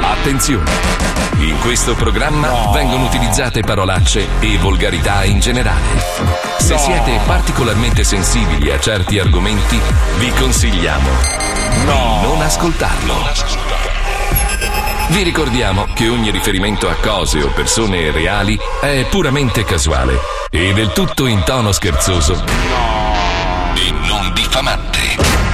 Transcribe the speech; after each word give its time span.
Attenzione! 0.00 0.70
In 1.38 1.58
questo 1.60 1.94
programma 1.94 2.70
vengono 2.72 3.04
utilizzate 3.04 3.60
parolacce 3.60 4.26
e 4.40 4.56
volgarità 4.58 5.24
in 5.24 5.40
generale. 5.40 6.02
Se 6.58 6.78
siete 6.78 7.20
particolarmente 7.26 8.04
sensibili 8.04 8.70
a 8.70 8.78
certi 8.78 9.18
argomenti, 9.18 9.78
vi 10.18 10.30
consigliamo 10.30 11.08
di 11.70 11.84
non 11.84 12.40
ascoltarlo. 12.40 13.14
Vi 15.08 15.22
ricordiamo 15.22 15.86
che 15.92 16.08
ogni 16.08 16.30
riferimento 16.30 16.88
a 16.88 16.94
cose 16.94 17.42
o 17.42 17.48
persone 17.48 18.10
reali 18.10 18.58
è 18.80 19.04
puramente 19.10 19.64
casuale 19.64 20.18
e 20.50 20.72
del 20.72 20.92
tutto 20.92 21.26
in 21.26 21.42
tono 21.44 21.72
scherzoso 21.72 22.42
e 23.74 23.90
non 23.90 24.32
diffamante. 24.32 24.93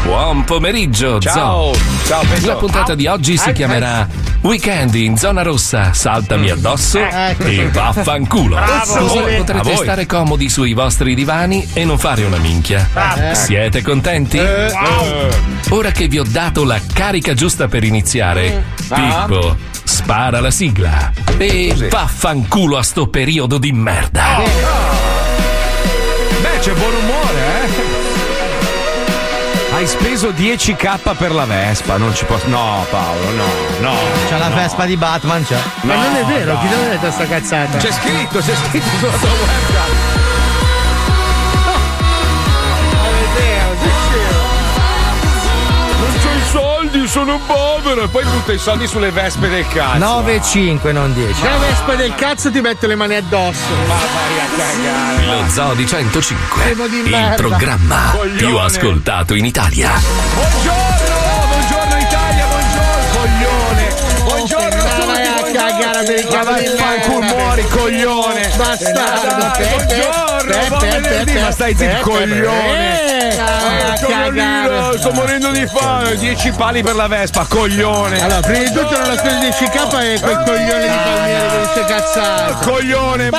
Buon 0.04 0.44
pomeriggio, 0.44 1.18
Ciao. 1.20 1.72
Zo. 1.74 1.80
Ciao, 2.06 2.22
Petro. 2.26 2.46
La 2.46 2.54
puntata 2.56 2.94
di 2.94 3.06
oggi 3.06 3.36
si 3.36 3.50
Ah, 3.50 3.52
chiamerà 3.52 4.08
Weekend 4.40 4.94
in 4.94 5.16
zona 5.16 5.42
rossa, 5.42 5.92
saltami 5.92 6.48
addosso 6.50 6.98
e 6.98 7.68
vaffanculo. 7.70 8.56
Bravo. 8.56 8.94
Così 8.96 9.18
voi. 9.18 9.36
potrete 9.36 9.76
stare 9.76 10.06
comodi 10.06 10.48
sui 10.48 10.72
vostri 10.72 11.14
divani 11.14 11.68
e 11.74 11.84
non 11.84 11.98
fare 11.98 12.24
una 12.24 12.38
minchia. 12.38 12.88
Bravo. 12.92 13.34
Siete 13.34 13.82
contenti? 13.82 14.38
Eh, 14.38 14.72
Ora 15.68 15.90
che 15.92 16.08
vi 16.08 16.18
ho 16.18 16.24
dato 16.26 16.64
la 16.64 16.80
carica 16.92 17.34
giusta 17.34 17.68
per 17.68 17.84
iniziare, 17.84 18.64
Ah. 18.88 19.24
Pippo, 19.26 19.56
spara 19.84 20.40
la 20.40 20.50
sigla. 20.50 21.12
E 21.36 21.88
vaffanculo 21.90 22.76
a 22.78 22.82
sto 22.82 23.06
periodo 23.08 23.58
di 23.58 23.70
merda. 23.72 24.38
Beh, 26.40 26.58
c'è 26.60 26.72
buon 26.72 26.94
umore, 26.94 27.29
eh? 27.29 27.29
Hai 29.80 29.86
speso 29.86 30.28
10k 30.28 31.16
per 31.16 31.32
la 31.32 31.46
Vespa, 31.46 31.96
non 31.96 32.14
ci 32.14 32.26
posso. 32.26 32.46
No, 32.48 32.84
Paolo, 32.90 33.30
no, 33.30 33.46
no. 33.80 33.94
C'ha 34.28 34.36
la 34.36 34.50
Vespa 34.50 34.84
di 34.84 34.94
Batman, 34.98 35.42
c'è. 35.42 35.56
Ma 35.80 35.94
non 35.94 36.16
è 36.16 36.24
vero, 36.26 36.58
chi 36.58 36.68
te 36.68 36.76
l'ha 36.76 36.88
detto 36.88 37.10
sta 37.10 37.24
cazzata? 37.24 37.78
C'è 37.78 37.90
scritto, 37.90 38.40
c'è 38.40 38.54
scritto 38.56 38.86
sulla 38.98 39.16
tua 39.16 39.30
webcam. 39.30 40.19
Sono 47.10 47.40
povero. 47.44 48.02
E 48.04 48.08
poi 48.08 48.24
butta 48.24 48.52
i 48.52 48.58
soldi 48.58 48.86
sulle 48.86 49.10
vespe 49.10 49.48
del 49.48 49.66
cazzo. 49.68 49.98
9,5, 49.98 50.92
non 50.92 51.12
10. 51.12 51.42
La 51.42 51.58
vespa 51.58 51.94
del 51.96 52.14
cazzo 52.14 52.50
ti 52.52 52.60
mette 52.60 52.86
le 52.86 52.94
mani 52.94 53.16
addosso. 53.16 53.66
Ma 53.86 53.94
vai 53.94 54.38
a 54.38 54.46
cagare. 54.56 55.26
Lo 55.42 55.48
Zoo 55.48 55.74
di 55.74 55.86
105, 55.86 56.62
Primo 56.62 56.86
di 56.86 56.98
il 56.98 57.10
merda. 57.10 57.34
programma 57.34 58.10
Coglione. 58.12 58.36
più 58.36 58.56
ascoltato 58.56 59.34
in 59.34 59.44
Italia. 59.44 59.90
Buongiorno, 60.34 61.46
buongiorno 61.48 61.96
Italia, 61.98 62.09
a 65.82 65.92
tutti. 65.92 66.04
cagare 66.04 66.04
per 66.04 66.18
il 66.18 66.26
Ma 66.26 66.30
cazzo 66.32 66.50
vai 66.50 66.62
di 66.62 66.68
merda. 66.68 67.34
muori, 67.34 67.68
coglione. 67.68 68.50
Bastardo. 68.56 69.50
Pe- 69.56 69.68
buongiorno, 69.68 70.66
buon 70.68 70.80
venerdì, 70.80 71.32
ma 71.38 71.50
stai 71.50 71.76
zitto, 71.76 72.00
coglione. 72.10 73.28
Eh, 73.32 73.38
a 73.38 73.98
Cogliolino, 74.00 74.92
sto 74.98 75.10
morendo 75.12 75.50
di 75.50 75.66
fame, 75.66 76.16
10 76.16 76.50
pali 76.52 76.82
per 76.82 76.94
la 76.94 77.06
Vespa, 77.06 77.46
coglione. 77.48 78.20
Allora, 78.22 78.40
prima 78.40 78.58
di 78.64 78.72
tutto 78.72 78.98
non 78.98 79.10
ho 79.10 79.16
speso 79.16 79.36
10k 79.36 80.00
e 80.14 80.20
quel 80.20 80.42
coglione 80.44 80.88
di 80.88 80.96
palmiere 81.04 81.48
che 81.48 81.58
dice 81.80 81.84
cazzate. 81.86 82.66
Coglione, 82.66 83.30
Ma 83.30 83.38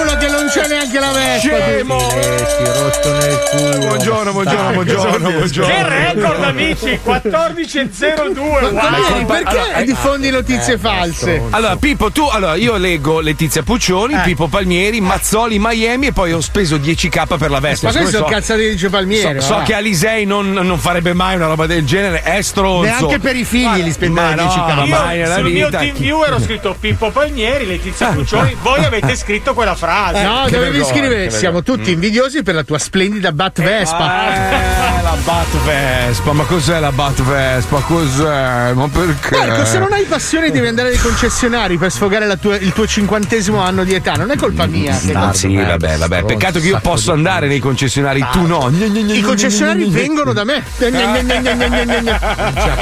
fanculo 0.00 0.16
che 0.16 0.28
non 0.28 0.46
c'è 0.48 0.66
neanche 0.66 0.98
la 0.98 1.10
vespa. 1.12 1.38
Scemo. 1.38 1.96
Ti 1.98 2.64
rotto 2.64 3.12
nel 3.12 3.38
culo. 3.50 3.86
Buongiorno, 3.86 4.32
buongiorno, 4.32 4.72
buongiorno, 4.72 5.30
buongiorno. 5.30 5.74
Che 5.74 5.88
record 5.88 6.42
amici 6.44 7.00
14.02 7.04 8.72
Ma 8.72 8.80
Palmieri, 8.80 9.12
wow. 9.12 9.26
perché 9.26 9.84
diffondi 9.84 10.30
notizie 10.30 10.78
false? 10.78 11.42
Allora, 11.50 11.76
Pippo, 11.76 12.10
tu, 12.10 12.24
allora, 12.24 12.54
io 12.54 12.76
leggo 12.76 13.20
Letizia 13.20 13.62
Puccioni, 13.62 14.14
Eh. 14.14 14.20
Pippo 14.20 14.48
Palmieri, 14.48 15.00
Mazzoli, 15.00 15.58
Miami 15.58 16.06
e 16.08 16.12
poi 16.12 16.32
ho 16.32 16.40
speso 16.40 16.76
10k 16.76 17.36
per 17.38 17.50
la 17.50 17.60
Vespa. 17.60 17.88
Ma 17.88 17.92
questo 17.92 18.16
è 18.16 18.18
so- 18.18 18.24
un 18.24 18.30
cazzate 18.30 18.60
di 18.60 18.70
dice 18.70 18.88
palmiere. 18.88 19.40
So, 19.40 19.54
so 19.54 19.62
che 19.64 19.74
Alisei 19.74 20.24
non, 20.24 20.52
non 20.52 20.78
farebbe 20.78 21.12
mai 21.12 21.36
una 21.36 21.46
roba 21.46 21.66
del 21.66 21.84
genere, 21.84 22.22
è 22.22 22.40
stronzo. 22.42 22.82
Neanche 22.82 23.18
per 23.18 23.36
i 23.36 23.44
figli 23.44 23.62
Guarda, 23.62 23.84
li 23.84 23.92
spendere 23.92 24.34
ma 24.34 24.42
no, 24.42 24.48
10k. 24.48 24.74
ma 24.74 24.84
Io 24.84 24.94
mai 24.96 25.18
nella 25.18 25.34
sul 25.34 25.50
mio 25.50 25.66
vita. 25.66 25.78
team 25.78 25.94
viewer 25.96 26.32
ho 26.32 26.40
scritto 26.40 26.76
Pippo 26.78 27.10
Palmieri, 27.10 27.66
Letizia. 27.66 28.08
Puccioni, 28.08 28.56
voi 28.62 28.84
avete 28.84 29.16
scritto 29.16 29.54
quella 29.54 29.74
frase. 29.74 29.89
No, 30.22 30.44
Che 30.44 30.50
dovevi 30.52 30.78
vergogna, 30.78 30.84
scrivere 30.84 31.30
siamo 31.30 31.62
tutti 31.62 31.90
invidiosi 31.92 32.42
per 32.42 32.54
la 32.54 32.62
tua 32.62 32.78
splendida 32.78 33.32
Bat 33.32 33.60
Vespa. 33.62 34.34
Eh, 34.34 35.02
la 35.02 35.16
Bat 35.24 35.62
Vespa, 35.64 36.32
ma 36.32 36.44
cos'è 36.44 36.78
la 36.78 36.92
Bat 36.92 37.22
Vespa? 37.22 37.78
Cos'è? 37.80 38.72
Ma 38.72 38.88
perché? 38.88 39.36
Marco, 39.36 39.64
se 39.64 39.78
non 39.78 39.92
hai 39.92 40.04
passione 40.04 40.50
devi 40.50 40.66
andare 40.68 40.90
ai 40.90 40.98
concessionari 40.98 41.76
per 41.76 41.90
sfogare 41.90 42.26
la 42.26 42.36
tua- 42.36 42.56
il 42.56 42.72
tuo 42.72 42.86
cinquantesimo 42.86 43.60
anno 43.60 43.82
di 43.84 43.94
età, 43.94 44.12
non 44.12 44.30
è 44.30 44.36
colpa 44.36 44.66
mia. 44.66 44.96
che- 44.96 45.12
Ah, 45.12 45.32
sì, 45.32 45.56
vabbè, 45.56 45.96
vabbè. 45.96 46.24
Peccato 46.24 46.60
che 46.60 46.68
io 46.68 46.78
posso 46.80 47.12
andare 47.12 47.46
nei 47.48 47.58
concessionari, 47.58 48.24
tu 48.30 48.46
no. 48.46 48.68
I 48.70 49.20
concessionari 49.22 49.88
vengono 49.90 50.32
da 50.32 50.44
me. 50.44 50.62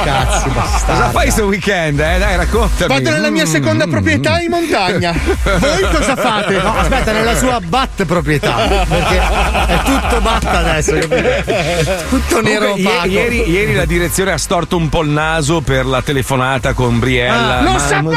Cazzi, 0.04 0.50
Cosa 0.86 1.10
fai 1.10 1.30
sto 1.30 1.44
weekend, 1.46 1.98
eh? 2.00 2.19
Dai, 2.19 2.36
raccontami. 2.36 2.92
Vado 2.92 3.10
nella 3.10 3.30
mia 3.30 3.46
seconda 3.46 3.86
proprietà 3.86 4.40
in 4.40 4.50
montagna. 4.50 5.12
Voi 5.58 5.82
cosa 5.92 6.16
fate? 6.16 6.60
No, 6.62 6.76
aspetta, 6.76 6.97
nella 7.06 7.36
sua 7.36 7.60
bat 7.60 8.04
proprietà. 8.04 8.54
Perché 8.88 9.19
è 9.19 9.81
tutto 9.84 10.20
bat 10.20 10.44
adesso? 10.44 10.97
Tutto 12.09 12.41
nero 12.42 12.69
Comunque, 12.70 12.92
opaco. 12.92 13.06
ieri, 13.09 13.50
ieri 13.50 13.75
la 13.75 13.84
direzione 13.84 14.32
ha 14.32 14.38
storto 14.38 14.76
un 14.76 14.88
po' 14.88 15.03
il 15.03 15.08
naso 15.10 15.60
per 15.60 15.87
la 15.87 16.03
telefonata 16.03 16.72
con 16.72 16.98
Briella. 16.98 17.58
Ah, 17.58 17.62
lo 17.62 17.72
ma- 17.72 17.78
sapevo! 17.78 18.12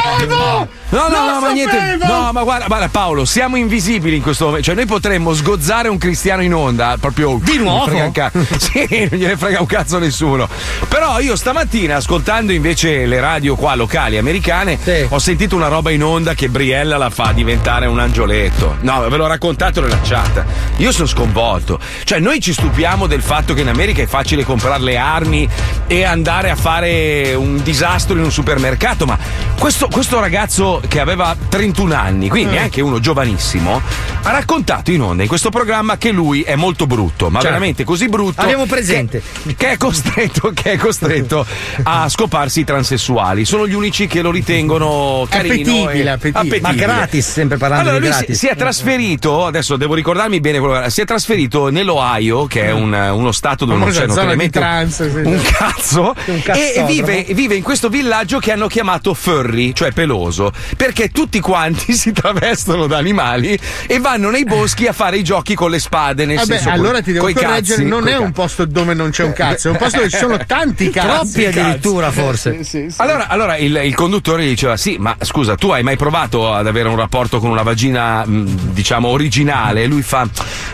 No, 0.90 1.08
no, 1.08 1.10
Lo 1.10 1.32
no, 1.34 1.40
ma 1.40 1.52
niente. 1.52 1.78
sapevo! 1.78 2.06
No, 2.06 2.32
ma 2.34 2.44
guarda, 2.44 2.66
guarda, 2.68 2.90
Paolo, 2.90 3.26
siamo 3.26 3.56
invisibili 3.56 4.18
in 4.18 4.22
questo 4.22 4.46
momento. 4.46 4.66
Cioè, 4.66 4.76
noi 4.76 4.86
potremmo 4.86 5.34
sgozzare 5.34 5.88
un 5.88 5.98
cristiano 5.98 6.42
in 6.44 6.54
onda, 6.54 6.98
proprio. 7.00 7.40
Di 7.42 7.58
nuovo? 7.58 7.90
sì, 8.58 9.08
non 9.10 9.20
gliene 9.20 9.38
frega 9.38 9.60
un 9.60 9.66
cazzo 9.66 9.98
a 9.98 10.00
nessuno. 10.00 10.48
Però 10.88 11.20
io 11.20 11.36
stamattina, 11.36 11.96
ascoltando 11.98 12.52
invece 12.52 13.06
le 13.06 13.20
radio 13.20 13.56
qua 13.56 13.76
locali 13.76 14.18
americane, 14.18 14.78
ho 15.10 15.20
sentito 15.20 15.56
una 15.56 15.68
roba 15.68 15.92
in 15.92 16.04
onda 16.04 16.34
che 16.34 16.50
Briella 16.50 16.98
la 16.98 17.10
fa 17.10 17.32
diventare 17.34 17.86
un 17.86 18.00
angioletto. 18.00 18.71
No, 18.82 19.08
ve 19.10 19.18
l'ho 19.18 19.28
raccontato 19.28 19.82
nella 19.82 20.00
chat. 20.02 20.44
Io 20.78 20.92
sono 20.92 21.08
sconvolto. 21.08 21.80
Cioè, 22.04 22.20
noi 22.20 22.40
ci 22.40 22.54
stupiamo 22.54 23.08
del 23.08 23.22
fatto 23.22 23.54
che 23.54 23.62
in 23.62 23.68
America 23.68 24.02
è 24.02 24.08
facile 24.08 24.44
comprare 24.44 24.82
le 24.82 24.98
armi 24.98 25.48
e 25.88 26.04
andare 26.04 26.50
a 26.50 26.56
fare 26.56 27.34
un 27.34 27.62
disastro 27.62 28.18
in 28.18 28.24
un 28.24 28.32
supermercato, 28.32 29.06
ma 29.06 29.18
questo, 29.58 29.88
questo 29.88 30.20
ragazzo 30.20 30.82
che 30.88 31.00
aveva 31.00 31.36
31 31.50 31.94
anni, 31.94 32.30
quindi 32.30 32.54
neanche 32.54 32.82
uno 32.82 33.00
giovanissimo, 33.00 33.82
ha 34.24 34.32
raccontato 34.32 34.92
in 34.92 35.02
onda 35.02 35.24
in 35.24 35.28
questo 35.30 35.50
programma 35.50 35.98
che 35.98 36.12
lui 36.12 36.42
è 36.42 36.56
molto 36.56 36.88
brutto, 36.88 37.26
ma 37.30 37.40
Certo. 37.40 37.48
veramente 37.48 37.84
così 37.84 38.08
brutto. 38.08 38.42
Abbiamo 38.42 38.66
presente. 38.66 39.22
Che, 39.46 39.56
che 39.56 39.72
è 39.72 39.78
costretto, 39.78 40.52
che 40.54 40.74
è 40.74 40.78
costretto 40.78 41.46
a 41.84 42.08
scoparsi 42.10 42.62
i 42.62 42.64
transessuali. 42.64 43.46
Sono 43.46 43.68
gli 43.68 43.74
unici 43.74 44.08
che 44.08 44.22
lo 44.22 44.32
ritengono 44.32 45.26
carino. 45.30 45.54
Appetibile, 45.54 46.04
e- 46.04 46.10
appetibile. 46.10 46.60
Ma 46.62 46.74
gratis, 46.74 47.32
sempre 47.32 47.58
parlando 47.58 47.90
allora, 47.90 48.00
di 48.04 48.06
lui 48.10 48.14
si, 48.14 48.20
gratis. 48.26 48.40
si 48.40 48.48
è 48.48 48.56
trasferito, 48.62 49.46
adesso 49.46 49.76
devo 49.78 49.94
ricordarmi 49.94 50.40
bene 50.40 50.60
quello 50.60 50.74
che 50.74 50.80
era, 50.80 50.90
si 50.90 51.02
è 51.02 51.06
trasferito 51.06 51.70
nell'Ohio, 51.70 52.46
che 52.46 52.64
è 52.66 52.72
un- 52.72 52.94
uno 52.94 53.32
stato 53.32 53.66
dove 53.66 53.80
non 53.80 53.90
c'è 53.90 54.06
notoriamente 54.08 54.60
trans. 54.60 55.10
sì. 55.10 55.18
un 55.28 55.42
cazzo 55.42 56.14
Un 56.26 56.42
e 56.46 56.84
vive, 56.86 57.26
vive 57.32 57.56
in 57.56 57.64
questo 57.64 57.90
villaggio 57.90 58.40
che 58.40 58.52
hanno 58.52 58.68
chiamato 58.68 59.14
furry, 59.14 59.74
cioè 59.74 59.92
peloso, 59.92 60.52
perché 60.78 61.10
tutti 61.10 61.40
quanti 61.40 61.94
si 61.98 62.12
travestono 62.12 62.88
da 62.88 62.98
animali 62.98 63.58
e 63.88 64.00
vanno 64.00 64.30
nei 64.30 64.44
boschi 64.44 64.88
a 64.88 64.94
fare 64.94 65.18
i 65.18 65.24
giochi 65.24 65.56
con 65.56 65.70
le 65.70 65.80
spade, 65.80 66.26
nel 66.26 66.38
Vabbè, 66.38 66.54
senso 66.54 66.70
allora 66.70 67.02
ti 67.02 67.12
devo 67.12 67.26
correggere, 67.32 67.58
cazzi, 67.82 67.86
non 67.86 68.08
è 68.08 68.14
un 68.16 68.20
cazzi. 68.26 68.32
posto 68.34 68.66
dove 68.66 68.94
non 68.94 69.10
c'è 69.10 69.24
un 69.24 69.34
cazzo, 69.34 69.68
è 69.68 69.72
un 69.72 69.78
posto 69.78 69.98
dove 69.98 70.10
ci 70.10 70.18
sono 70.18 70.38
tanti 70.46 70.90
cazzi. 70.92 71.08
Troppi 71.42 71.46
addirittura, 71.46 72.12
forse. 72.12 72.58
Sì, 72.58 72.64
sì, 72.64 72.86
sì. 72.90 73.02
Allora, 73.02 73.28
allora 73.28 73.58
il, 73.58 73.80
il 73.84 73.96
conduttore 73.96 74.44
gli 74.44 74.50
diceva: 74.50 74.78
Sì, 74.78 74.98
ma 75.00 75.16
scusa, 75.22 75.56
tu 75.56 75.70
hai 75.70 75.84
mai 75.84 75.96
provato 75.98 76.54
ad 76.54 76.68
avere 76.68 76.88
un 76.90 76.96
rapporto 76.96 77.40
con 77.40 77.50
una 77.50 77.64
vagina, 77.64 78.26
mh, 78.26 78.51
diciamo, 78.52 79.08
originale? 79.10 79.84
E 79.84 79.88
lui 79.88 80.02
fa: 80.02 80.28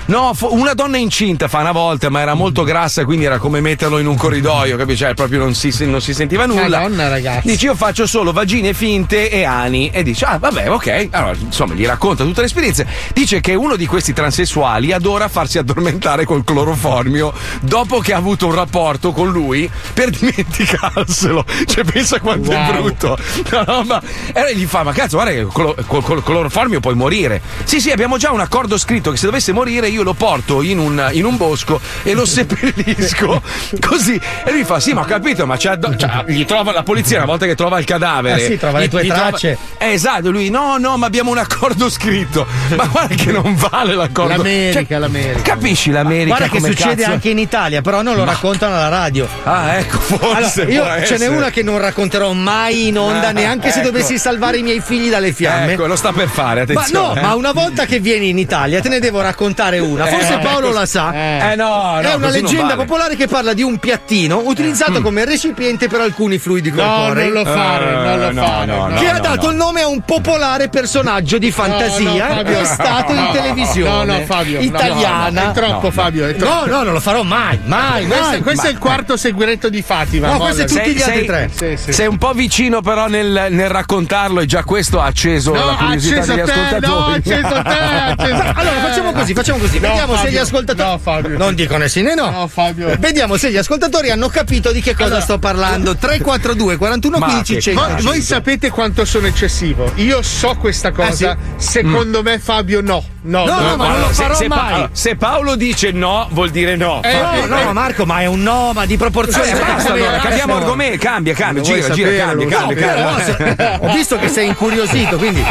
No, 0.06 0.36
una 0.50 0.74
donna 0.74 0.98
incinta 0.98 1.48
fa 1.48 1.60
una 1.60 1.72
volta, 1.72 2.10
ma 2.10 2.22
era 2.22 2.34
molto 2.34 2.64
grassa, 2.64 3.06
quindi 3.06 3.26
era 3.26 3.38
come 3.38 3.62
metterlo 3.62 4.00
in 4.00 4.08
un 4.08 4.16
corridoio, 4.16 4.78
capisci? 4.78 4.96
Cioè, 5.04 5.14
proprio 5.14 5.40
non 5.40 5.54
si, 5.54 5.74
non 5.86 6.02
si 6.02 6.14
sentiva 6.14 6.46
nulla. 6.46 6.80
Madonna, 6.80 7.08
ragazzi. 7.08 7.48
Dice: 7.48 7.66
Io 7.66 7.76
faccio 7.76 8.06
solo 8.08 8.32
vagine 8.32 8.74
finte 8.74 9.30
e 9.30 9.44
ani. 9.44 9.90
E 9.90 10.04
dice: 10.04 10.26
Ah, 10.26 10.38
vabbè, 10.38 10.70
ok. 10.72 11.08
Allora, 11.12 11.36
insomma, 11.40 11.74
gli 11.74 11.86
racconta 11.86 12.24
tutte 12.24 12.40
le 12.42 12.48
esperienze. 12.48 12.88
Dice 13.14 13.40
che 13.42 13.54
uno 13.56 13.76
di 13.76 13.86
questi 13.86 14.14
transessuali 14.14 14.92
adora 14.92 15.28
farsi 15.28 15.58
addormentare 15.58 16.26
col 16.26 16.44
cloroformio 16.44 17.34
dopo 17.62 18.00
che 18.00 18.14
ha 18.14 18.18
avuto 18.18 18.48
un 18.48 18.56
rapporto 18.56 19.12
con 19.12 19.30
lui 19.32 19.70
per 19.94 20.10
dimenticarselo. 20.10 21.46
Cioè, 21.66 21.84
pensa 21.84 22.20
quanto 22.20 22.52
è 22.52 22.56
Wow. 22.56 22.72
brutto. 22.82 23.18
Una 23.52 23.64
roba- 23.64 24.02
E 24.34 24.40
allora 24.40 24.52
gli 24.52 24.66
fa: 24.66 24.84
Ma 24.84 24.92
cazzo, 24.94 25.18
guarda 25.18 25.34
che 25.34 25.44
col, 25.44 25.76
col- 25.86 26.04
col 26.04 26.24
cloroformio 26.24 26.80
puoi 26.80 26.96
morire. 26.96 27.42
Sì, 27.68 27.82
sì, 27.82 27.92
abbiamo 27.92 28.16
già 28.18 28.32
un 28.32 28.40
accordo 28.40 28.78
scritto 28.78 29.12
che 29.12 29.18
se 29.18 29.26
dovesse 29.26 29.52
morire 29.52 29.90
io 29.90 30.02
lo 30.02 30.14
porto 30.14 30.62
in 30.62 30.80
un, 30.80 31.10
in 31.12 31.26
un 31.26 31.36
bosco 31.36 31.82
e 32.04 32.14
lo 32.14 32.26
seppellisco. 32.26 33.42
Così. 33.86 34.20
E 34.46 34.52
lui 34.52 34.64
fa: 34.64 34.80
Sì, 34.80 34.94
ma 34.94 35.02
ho 35.02 35.06
capito, 35.06 35.46
ma 35.46 35.58
c'è 35.58 35.72
addo- 35.72 35.96
cioè, 35.98 36.24
gli 36.28 36.46
trova 36.46 36.72
la 36.72 36.84
polizia 36.84 37.18
una 37.18 37.26
volta 37.26 37.46
che 37.46 37.56
trova 37.56 37.78
il 37.78 37.84
cadavere. 37.86 38.42
Eh 38.42 38.46
sì, 38.52 38.58
trova 38.58 38.80
le 38.80 38.88
tue 38.88 39.04
gli 39.04 39.08
trova- 39.10 39.28
tracce. 39.28 39.58
Eh, 39.78 39.92
esatto, 39.92 40.32
lui: 40.32 40.50
No, 40.50 40.78
no, 40.78 40.96
ma 40.98 41.06
abbiamo 41.08 41.30
un 41.32 41.38
accordo 41.40 41.90
scritto. 41.90 42.48
Ma 42.76 42.86
guarda 42.86 43.16
che 43.16 43.32
non 43.34 43.54
vale 43.56 43.96
l'accordo. 43.96 44.38
L'America, 44.38 44.86
Cioè, 44.88 44.98
l'America. 45.00 45.42
Capisci 45.42 45.92
l'America? 45.92 46.28
Guarda 46.38 46.46
che 46.48 46.58
come 46.62 46.70
succede 46.70 46.96
cazzo- 47.02 47.12
anche 47.12 47.30
in 47.30 47.40
Italia, 47.40 47.82
però 47.82 48.02
non 48.02 48.16
lo 48.16 48.24
raccontano 48.24 48.76
alla 48.76 48.88
radio. 48.90 49.28
Ah, 49.44 49.74
ecco, 49.76 50.00
forse. 50.00 50.62
Allora, 50.64 51.00
io 51.00 51.06
ce 51.06 51.18
n'è 51.18 51.28
una 51.28 51.50
che 51.50 51.64
non 51.64 51.78
racconterò 51.80 52.32
mai 52.32 52.88
in 52.88 52.98
onda, 52.98 53.30
Eh, 53.30 53.34
neanche 53.34 53.72
se 53.72 53.80
ecco. 53.80 53.90
dovessi 53.92 54.18
salvare 54.18 54.58
i 54.58 54.62
miei 54.64 54.80
figli 54.80 55.10
dalle 55.10 55.34
fiamme. 55.34 55.74
Ecco, 55.74 55.86
lo 55.86 55.96
sta 55.98 56.14
per 56.14 56.30
fare, 56.30 56.66
Ma 56.66 56.82
attenzione. 56.82 57.08
no, 57.08 57.16
eh. 57.16 57.22
ma 57.22 57.36
una 57.36 57.47
volta 57.52 57.86
che 57.86 58.00
vieni 58.00 58.30
in 58.30 58.38
Italia 58.38 58.82
te 58.82 58.90
ne 58.90 59.00
devo 59.00 59.22
raccontare 59.22 59.80
una. 59.80 60.06
Forse 60.06 60.34
Eh, 60.36 60.40
Paolo 60.40 60.68
cos- 60.68 60.76
la 60.76 60.86
sa. 60.86 61.14
Eh, 61.52 61.56
no, 61.56 61.94
no, 61.96 62.00
È 62.02 62.14
una 62.14 62.30
leggenda 62.30 62.64
vale. 62.76 62.76
popolare 62.86 63.16
che 63.16 63.28
parla 63.28 63.54
di 63.54 63.62
un 63.64 63.78
piattino 63.78 64.42
utilizzato 64.46 65.02
come 65.02 65.26
recipiente 65.26 65.88
per 65.88 66.02
alcuni 66.02 66.38
fluidi 66.38 66.72
No, 66.72 66.84
corporei. 66.84 67.30
non 67.32 67.44
lo 67.44 67.46
fare, 67.46 67.92
non 67.92 68.20
lo 68.20 68.28
Eh, 68.28 68.32
no, 68.34 68.46
fare. 68.46 68.66
no, 68.66 68.88
no. 68.88 68.96
che 68.96 69.06
no, 69.06 69.12
ha 69.12 69.20
dato 69.20 69.46
no. 69.46 69.52
il 69.52 69.58
nome 69.58 69.82
a 69.82 69.88
un 69.88 70.02
popolare 70.02 70.70
personaggio 70.70 71.38
di 71.38 71.52
fantasia 71.52 72.28
no, 72.28 72.36
Fabio, 72.36 72.44
che 72.54 72.60
è 72.62 72.66
stato 72.66 73.14
no, 73.14 73.20
in 73.20 73.26
no, 73.26 73.32
televisione 73.32 74.06
No, 74.14 74.20
no, 74.20 74.26
Fabio. 74.26 74.58
no, 74.60 74.64
italiana. 74.66 75.44
no, 75.44 75.50
è 75.50 75.54
troppo, 75.54 75.92
Fabio. 75.92 76.28
È 76.28 76.36
troppo. 76.36 76.66
No, 76.68 76.78
no, 76.78 76.84
non 76.84 76.94
lo 76.94 77.00
farò 77.00 77.24
mai, 77.24 77.60
mai, 77.66 78.06
Questo, 78.06 78.26
mai. 78.28 78.42
questo 78.42 78.68
è 78.68 78.70
il 78.70 78.78
quarto 78.78 79.18
segreto 79.18 79.70
di 79.70 79.82
Fatima. 79.82 80.32
No, 80.32 80.38
questo 80.40 80.64
molla. 80.64 80.74
tutti 80.84 80.94
gli 80.96 81.02
altri 81.02 81.18
sei, 81.18 81.26
tre. 81.26 81.50
Sì. 81.78 81.94
sei 81.94 82.08
un 82.08 82.18
po' 82.18 82.34
vicino 82.34 82.82
però 82.82 83.08
nel, 83.08 83.48
nel 83.50 83.70
raccontarlo 83.70 84.40
e 84.42 84.46
già 84.46 84.64
questo 84.64 85.00
ha 85.00 85.06
acceso 85.06 85.54
No, 85.54 85.66
la 85.66 85.74
curiosità 85.76 86.26
degli 86.26 86.42
te, 86.44 86.80
no, 86.82 87.18
acceso 87.40 87.62
te, 87.62 87.70
acceso 87.70 88.44
Allora 88.56 88.80
facciamo 88.82 89.12
così, 89.14 89.34
facciamo 89.34 89.60
così. 89.60 89.80
No, 89.80 89.88
Vediamo 89.88 90.12
se 90.14 90.18
Fabio. 90.18 90.32
gli 90.32 90.38
ascoltatori. 90.38 90.90
No, 90.90 90.98
Fabio. 90.98 91.38
Non 91.38 91.56
dicono 91.56 91.88
sì 91.88 92.02
né 92.02 92.16
no. 92.16 92.30
No, 92.30 92.48
Fabio. 92.48 92.96
Vediamo 93.00 93.38
se 93.38 93.52
gli 93.52 93.58
ascoltatori 93.58 94.10
hanno 94.12 94.28
capito 94.30 94.72
di 94.72 94.82
che 94.82 94.94
cosa 94.94 95.06
Allora, 95.06 95.22
sto 95.22 95.40
parlando. 95.40 95.96
342 95.96 96.78
41 96.78 97.18
Ma 97.18 97.26
15 97.26 97.54
che 97.54 97.62
100. 97.62 97.82
Voi, 97.82 98.02
voi 98.02 98.22
sapete 98.22 98.70
quanto 98.70 99.06
sono 99.06 99.28
eccessivo? 99.28 99.92
Io 99.96 100.22
so 100.22 100.56
questa 100.56 100.92
cosa. 100.92 101.32
Eh 101.34 101.38
Secondo 101.58 102.22
me, 102.24 102.40
Fabio, 102.40 102.82
no. 102.82 103.04
No, 103.22 103.46
No, 103.46 103.60
no, 103.60 103.76
ma 103.76 103.88
non 103.90 104.00
lo 104.00 104.08
se, 104.08 104.14
farò 104.24 104.36
se 104.36 104.48
Pa- 104.48 104.56
mai. 104.56 104.74
allora, 104.74 104.90
se 104.94 105.16
Paolo 105.16 105.56
dice 105.56 105.92
no, 105.92 106.28
vuol 106.32 106.50
dire 106.50 106.76
no. 106.78 107.02
Eh, 107.04 107.14
No, 107.20 107.46
no, 107.46 107.64
ma 107.66 107.74
Marco, 107.74 108.06
ma 108.06 108.22
è 108.22 108.26
un 108.26 108.42
no, 108.42 108.72
ma 108.74 108.86
di 108.86 108.96
proporzioni. 108.96 109.50
Eh, 109.50 109.54
basta 109.60 109.92
allora, 109.94 110.18
cambiamo 110.20 110.56
argomento, 110.56 110.98
cambia, 111.00 111.34
cambia, 111.34 111.62
gira, 111.62 111.90
gira, 111.90 112.10
saperlo, 112.10 112.46
cambia, 112.46 112.78
cambia, 112.78 113.04
No, 113.04 113.16
cambia. 113.18 113.56
se- 113.56 113.78
ho 113.82 113.94
visto 113.94 114.18
che 114.18 114.30
sei 114.30 114.48
incuriosito, 114.48 115.18
quindi 115.18 115.44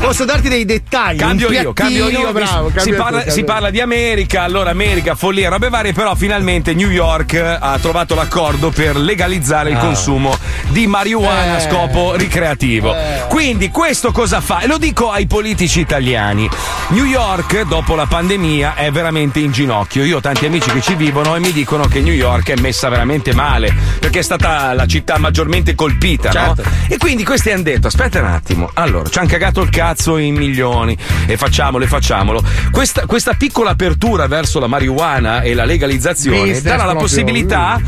posso 0.00 0.24
darti 0.26 0.48
dei 0.50 0.64
dettagli. 0.66 0.99
Cambio 1.16 1.48
un 1.48 1.54
io, 1.54 1.72
cambio 1.72 2.08
io. 2.08 2.32
bravo, 2.32 2.70
si, 2.76 2.90
tu, 2.90 2.96
parla, 2.96 3.16
cambia 3.18 3.32
si 3.32 3.40
tu. 3.40 3.46
parla 3.46 3.70
di 3.70 3.80
America, 3.80 4.42
allora 4.42 4.70
America, 4.70 5.14
follia, 5.14 5.48
robe 5.48 5.68
varie, 5.68 5.92
però 5.92 6.14
finalmente 6.14 6.74
New 6.74 6.90
York 6.90 7.34
ha 7.60 7.78
trovato 7.80 8.14
l'accordo 8.14 8.70
per 8.70 8.96
legalizzare 8.96 9.70
il 9.70 9.78
consumo 9.78 10.36
di 10.68 10.86
marijuana 10.86 11.54
a 11.54 11.56
Eh. 11.56 11.68
scopo 11.68 12.14
ricreativo. 12.14 12.94
Quindi 13.28 13.70
questo 13.70 14.12
cosa 14.12 14.40
fa? 14.40 14.60
E 14.60 14.66
lo 14.66 14.78
dico 14.78 15.10
ai 15.10 15.26
politici 15.26 15.80
italiani. 15.80 16.48
New 16.88 17.04
York, 17.04 17.62
dopo 17.62 17.94
la 17.94 18.06
pandemia, 18.06 18.74
è 18.74 18.90
veramente 18.90 19.38
in 19.40 19.52
ginocchio. 19.52 20.04
Io 20.04 20.18
ho 20.18 20.20
tanti 20.20 20.46
amici 20.46 20.70
che 20.70 20.80
ci 20.80 20.94
vivono 20.94 21.34
e 21.36 21.40
mi 21.40 21.52
dicono 21.52 21.86
che 21.86 22.00
New 22.00 22.12
York 22.14 22.50
è 22.50 22.60
messa 22.60 22.88
veramente 22.88 23.32
male, 23.34 23.74
perché 23.98 24.20
è 24.20 24.22
stata 24.22 24.72
la 24.74 24.86
città 24.86 25.18
maggiormente 25.18 25.74
colpita, 25.74 26.30
no? 26.32 26.54
Certo. 26.54 26.62
E 26.88 26.96
quindi 26.98 27.24
questi 27.24 27.50
hanno 27.50 27.62
detto: 27.62 27.86
aspetta 27.86 28.20
un 28.20 28.26
attimo, 28.26 28.70
allora 28.74 29.08
ci 29.08 29.18
hanno 29.18 29.28
cagato 29.28 29.60
il 29.62 29.70
cazzo 29.70 30.16
in 30.16 30.34
milioni 30.34 30.89
e 31.26 31.36
facciamolo 31.36 31.84
e 31.84 31.86
facciamolo. 31.88 32.42
Questa, 32.70 33.06
questa 33.06 33.34
piccola 33.34 33.70
apertura 33.70 34.26
verso 34.26 34.58
la 34.58 34.66
marijuana 34.66 35.42
e 35.42 35.54
la 35.54 35.64
legalizzazione 35.64 36.38
Business 36.38 36.62
darà 36.62 36.84
la 36.84 36.94
possibilità 36.94 37.80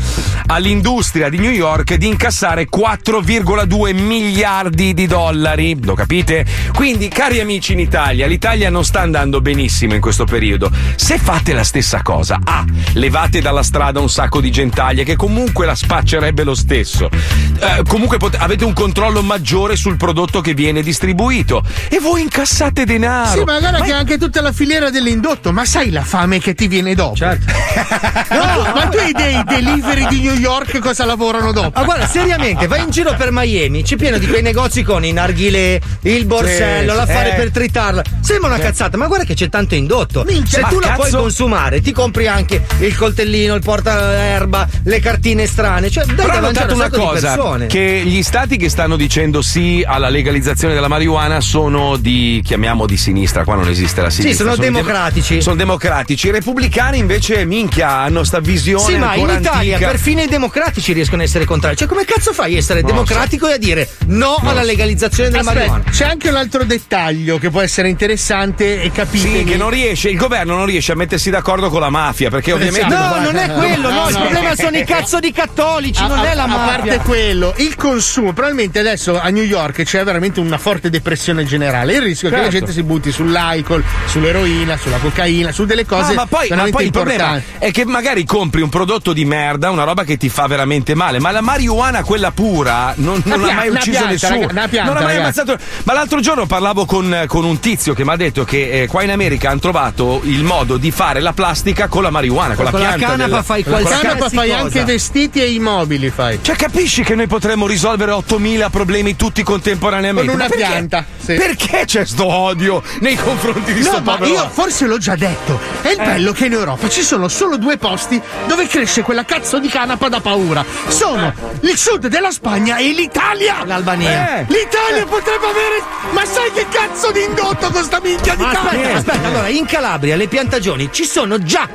all'industria 0.47 1.29
di 1.29 1.37
New 1.37 1.51
York 1.51 1.95
di 1.95 2.07
incassare 2.07 2.67
4,2 2.69 3.93
miliardi 3.93 4.93
di 4.93 5.07
dollari. 5.07 5.77
Lo 5.83 5.93
capite? 5.93 6.45
Quindi, 6.73 7.07
cari 7.07 7.39
amici 7.39 7.73
in 7.73 7.79
Italia, 7.79 8.27
l'Italia 8.27 8.69
non 8.69 8.83
sta 8.83 9.01
andando 9.01 9.41
benissimo 9.41 9.93
in 9.93 10.01
questo 10.01 10.25
periodo. 10.25 10.71
Se 10.95 11.17
fate 11.17 11.53
la 11.53 11.63
stessa 11.63 12.01
cosa, 12.01 12.39
A, 12.43 12.65
levate 12.93 13.41
dalla 13.41 13.63
strada 13.63 13.99
un 13.99 14.09
sacco 14.09 14.41
di 14.41 14.51
gentaglie 14.51 15.03
che 15.03 15.15
comunque 15.15 15.65
la 15.65 15.75
spaccerebbe 15.75 16.43
lo 16.43 16.55
stesso. 16.55 17.09
Eh, 17.09 17.83
comunque 17.87 18.17
pot- 18.17 18.37
avete 18.39 18.65
un 18.65 18.73
controllo 18.73 19.21
maggiore 19.21 19.75
sul 19.75 19.97
prodotto 19.97 20.41
che 20.41 20.53
viene 20.53 20.81
distribuito 20.81 21.63
e 21.89 21.99
voi 21.99 22.21
incassate 22.21 22.85
denaro. 22.97 23.31
Sì, 23.39 23.43
ma 23.43 23.59
guarda 23.59 23.79
Ma- 23.79 23.85
che 23.85 23.91
anche 23.93 24.17
tutta 24.17 24.41
la 24.41 24.51
filiera 24.51 24.89
dell'indotto, 24.89 25.51
ma 25.51 25.65
sai 25.65 25.89
la 25.91 26.03
fame 26.03 26.39
che 26.39 26.53
ti 26.53 26.67
viene 26.67 26.95
dopo? 26.95 27.15
Certo. 27.15 27.51
Tu, 28.33 28.61
ma 28.73 28.87
tu 28.87 28.97
hai 28.97 29.11
dei 29.11 29.43
delivery 29.45 30.07
di 30.07 30.21
New 30.21 30.35
York 30.35 30.79
cosa 30.79 31.05
lavorano 31.05 31.51
dopo? 31.51 31.71
Ma 31.79 31.83
guarda, 31.85 32.07
seriamente, 32.07 32.67
vai 32.67 32.81
in 32.83 32.89
giro 32.89 33.13
per 33.15 33.29
Miami, 33.31 33.83
c'è 33.83 33.95
pieno 33.95 34.17
di 34.17 34.27
quei 34.27 34.41
negozi 34.41 34.83
con 34.83 35.03
i 35.05 35.11
narghile, 35.11 35.81
il 36.01 36.25
borsello, 36.25 36.91
Sì, 36.91 36.97
l'affare 36.97 37.31
eh. 37.33 37.35
per 37.35 37.51
tritarla. 37.51 38.01
Sembra 38.21 38.49
una 38.49 38.59
cazzata, 38.59 38.97
ma 38.97 39.07
guarda 39.07 39.25
che 39.25 39.33
c'è 39.33 39.49
tanto 39.49 39.75
indotto. 39.75 40.25
Se 40.45 40.61
Ma 40.61 40.67
tu 40.67 40.79
la 40.79 40.89
puoi 40.93 41.05
cazzo- 41.09 41.21
consumare, 41.21 41.81
ti 41.81 41.91
compri 41.91 42.27
anche 42.27 42.63
il 42.79 42.95
coltellino, 42.95 43.53
il 43.55 43.61
portaerba, 43.61 44.67
le 44.83 44.99
cartine 44.99 45.45
strane. 45.45 45.89
Cioè, 45.89 46.05
dai 46.05 46.15
Però 46.15 46.27
da 46.27 46.37
ho 46.37 46.41
mangiare 46.41 46.73
notato 46.73 46.95
un 46.95 47.01
una 47.01 47.11
cosa: 47.19 47.65
che 47.67 48.01
gli 48.05 48.21
stati 48.23 48.57
che 48.57 48.69
stanno 48.69 48.95
dicendo 48.95 49.41
sì 49.41 49.83
alla 49.85 50.09
legalizzazione 50.09 50.73
della 50.73 50.87
marijuana 50.87 51.39
sono 51.41 51.97
di, 51.97 52.41
chiamiamo 52.83 52.85
di 52.85 52.97
sinistra, 52.97 53.43
qua 53.43 53.55
non 53.55 53.67
esiste 53.69 54.01
la 54.01 54.09
sinistra. 54.09 54.45
sono 54.45 54.55
di- 54.57 54.61
democratici. 54.71 55.41
sono 55.41 55.55
democratici. 55.55 56.27
I 56.27 56.31
repubblicani 56.31 56.97
invece, 56.97 57.45
minchia, 57.45 57.89
hanno 57.89 58.23
sta 58.23 58.39
visione 58.39 58.83
Sì, 58.85 58.95
ma 58.97 59.15
in 59.15 59.29
Italia 59.29 59.73
antica. 59.75 59.89
perfino 59.91 60.21
i 60.21 60.27
democratici 60.27 60.93
riescono 60.93 61.21
a 61.21 61.25
essere 61.25 61.45
contrari. 61.45 61.75
Cioè, 61.75 61.87
come 61.87 62.05
cazzo 62.05 62.33
fai 62.33 62.55
a 62.55 62.57
essere 62.57 62.83
democratico 62.83 63.47
e 63.47 63.53
a 63.53 63.57
dire 63.57 63.89
no 64.07 64.35
alla 64.43 64.63
legalizzazione 64.63 65.29
della 65.29 65.41
Aspetta, 65.41 65.59
marijuana? 65.59 65.91
c'è 65.91 66.05
anche 66.05 66.29
un 66.29 66.35
altro 66.35 66.63
dettaglio 66.63 67.37
che 67.37 67.49
può 67.49 67.61
essere 67.61 67.89
interessante 67.89 68.81
e 68.81 68.91
capite. 68.91 69.27
Sì, 69.27 69.43
che 69.43 69.57
non 69.57 69.69
riesce, 69.69 70.09
il 70.09 70.17
governo 70.17 70.55
non 70.55 70.65
riesce 70.65 70.91
a 70.91 70.95
mettersi 70.95 71.29
d'accordo 71.29 71.69
con 71.69 71.79
la 71.81 71.89
mafia, 71.89 72.29
perché 72.29 72.51
ovviamente. 72.51 72.93
No, 72.93 73.19
non 73.19 73.35
è 73.35 73.49
quello, 73.51 73.89
no, 73.89 74.01
no, 74.03 74.07
il 74.09 74.13
no, 74.15 74.19
problema 74.21 74.49
no. 74.49 74.55
sono 74.63 74.77
i 74.77 74.83
cazzo 74.83 75.19
di 75.19 75.31
cattolici, 75.31 76.01
non 76.05 76.19
a, 76.19 76.31
è 76.31 76.35
la 76.35 76.43
a 76.43 76.47
mafia. 76.47 76.65
parte 76.75 76.97
quello, 77.03 77.53
il 77.57 77.75
consumo, 77.75 78.33
probabilmente 78.33 78.79
adesso 78.79 79.19
a 79.19 79.29
New 79.29 79.43
York 79.43 79.83
c'è 79.83 80.03
veramente 80.03 80.39
una 80.39 80.57
forte 80.57 80.89
depressione 80.89 81.43
generale. 81.45 81.93
Il 81.93 82.01
rischio 82.01 82.27
è 82.29 82.31
che 82.31 82.37
la 82.37 82.41
Certo. 82.43 82.57
gente 82.57 82.72
si 82.73 82.83
butti 82.83 83.11
sull'alcol, 83.11 83.83
sull'eroina, 84.05 84.77
sulla 84.77 84.97
cocaina, 84.97 85.51
su 85.51 85.65
delle 85.65 85.85
cose 85.85 86.11
Ah, 86.11 86.15
ma 86.15 86.25
poi, 86.25 86.49
ma 86.49 86.67
poi 86.69 86.85
il 86.85 86.91
problema 86.91 87.41
è 87.57 87.71
che 87.71 87.85
magari 87.85 88.25
compri 88.25 88.61
un 88.61 88.69
prodotto 88.69 89.13
di 89.13 89.25
merda, 89.25 89.69
una 89.69 89.83
roba 89.83 90.03
che 90.03 90.17
ti 90.17 90.29
fa 90.29 90.47
veramente 90.47 90.95
male, 90.95 91.19
ma 91.19 91.31
la 91.31 91.41
marijuana, 91.41 92.03
quella 92.03 92.31
pura, 92.31 92.93
non, 92.97 93.21
non 93.25 93.41
Una 93.41 93.51
ha 93.51 93.55
mai 93.55 93.69
ucciso 93.69 93.99
una 94.03 94.07
pianta, 94.07 94.27
nessuno. 94.29 94.39
raga- 94.47 94.51
una 94.51 94.67
pianta, 94.67 94.91
non 94.91 95.01
ha 95.01 95.05
mai 95.05 95.15
ragazzi. 95.17 95.39
ammazzato. 95.39 95.63
Ma 95.83 95.93
l'altro 95.93 96.19
giorno 96.19 96.45
parlavo 96.45 96.85
con, 96.85 97.23
con 97.27 97.43
un 97.45 97.59
tizio 97.59 97.93
che 97.93 98.03
mi 98.03 98.11
ha 98.11 98.15
detto 98.15 98.43
che 98.43 98.81
eh, 98.83 98.87
qua 98.87 99.03
in 99.03 99.11
America 99.11 99.49
hanno 99.49 99.59
trovato 99.59 100.21
il 100.23 100.43
modo 100.43 100.77
di 100.77 100.91
fare 100.91 101.19
la 101.19 101.33
plastica 101.33 101.87
con 101.87 102.03
la 102.03 102.09
marijuana, 102.09 102.55
con, 102.55 102.65
Con 102.69 102.79
la 102.79 102.79
la 102.79 102.87
pianta. 102.95 103.05
canapa 103.05 103.25
della- 103.29 103.43
fai 103.43 103.63
con 103.63 103.71
la 103.73 103.77
Con 103.77 103.83
la 103.85 103.89
qualsiasi 103.97 104.17
canapa 104.19 104.35
fai 104.35 104.49
cosa. 104.49 104.61
anche 104.61 104.79
i 104.79 104.83
vestiti 104.85 105.41
e 105.41 105.51
i 105.51 105.59
mobili, 105.59 106.09
fai. 106.09 106.39
Cioè, 106.41 106.55
capisci 106.55 107.03
che 107.03 107.15
noi 107.15 107.27
potremmo 107.27 107.67
risolvere 107.67 108.11
8000 108.11 108.69
problemi 108.69 109.15
tutti 109.15 109.43
contemporaneamente? 109.43 110.29
Con 110.31 110.39
una 110.39 110.47
perché- 110.49 110.65
pianta, 110.65 111.05
sì. 111.23 111.33
Perché 111.35 111.83
c'è 111.85 112.05
sto 112.05 112.25
odio 112.25 112.62
nei 112.99 113.15
confronti 113.15 113.73
di 113.73 113.81
No, 113.81 113.85
sto 113.91 114.01
ma 114.01 114.15
povero 114.17 114.31
io 114.33 114.49
forse 114.49 114.85
l'ho 114.85 114.97
già 114.97 115.15
detto. 115.15 115.59
È 115.81 115.89
il 115.89 115.97
bello 115.97 116.31
che 116.31 116.45
in 116.45 116.53
Europa 116.53 116.87
ci 116.89 117.01
sono 117.03 117.27
solo 117.27 117.57
due 117.57 117.77
posti 117.77 118.21
dove 118.47 118.67
cresce 118.67 119.01
quella 119.01 119.25
cazzo 119.25 119.59
di 119.59 119.67
canapa 119.67 120.07
da 120.09 120.19
paura. 120.21 120.63
Sono 120.87 121.33
il 121.61 121.77
sud 121.77 122.07
della 122.07 122.31
Spagna 122.31 122.77
e 122.77 122.89
l'Italia. 122.91 123.63
L'Albania. 123.65 124.37
Eh. 124.39 124.45
L'Italia 124.47 125.05
potrebbe 125.05 125.45
avere. 125.45 125.81
Ma 126.11 126.23
sai 126.25 126.51
che 126.51 126.65
cazzo 126.69 127.11
di 127.11 127.23
indotto 127.23 127.69
con 127.71 127.83
sta 127.83 127.99
minchia 128.01 128.35
di 128.35 128.43
Ma 128.43 128.49
aspetta, 128.51 128.69
canapa? 128.75 128.97
aspetta, 128.97 129.27
allora 129.27 129.47
in 129.47 129.65
Calabria 129.65 130.15
le 130.15 130.27
piantagioni 130.27 130.89
ci 130.91 131.05
sono 131.05 131.37
già. 131.43 131.67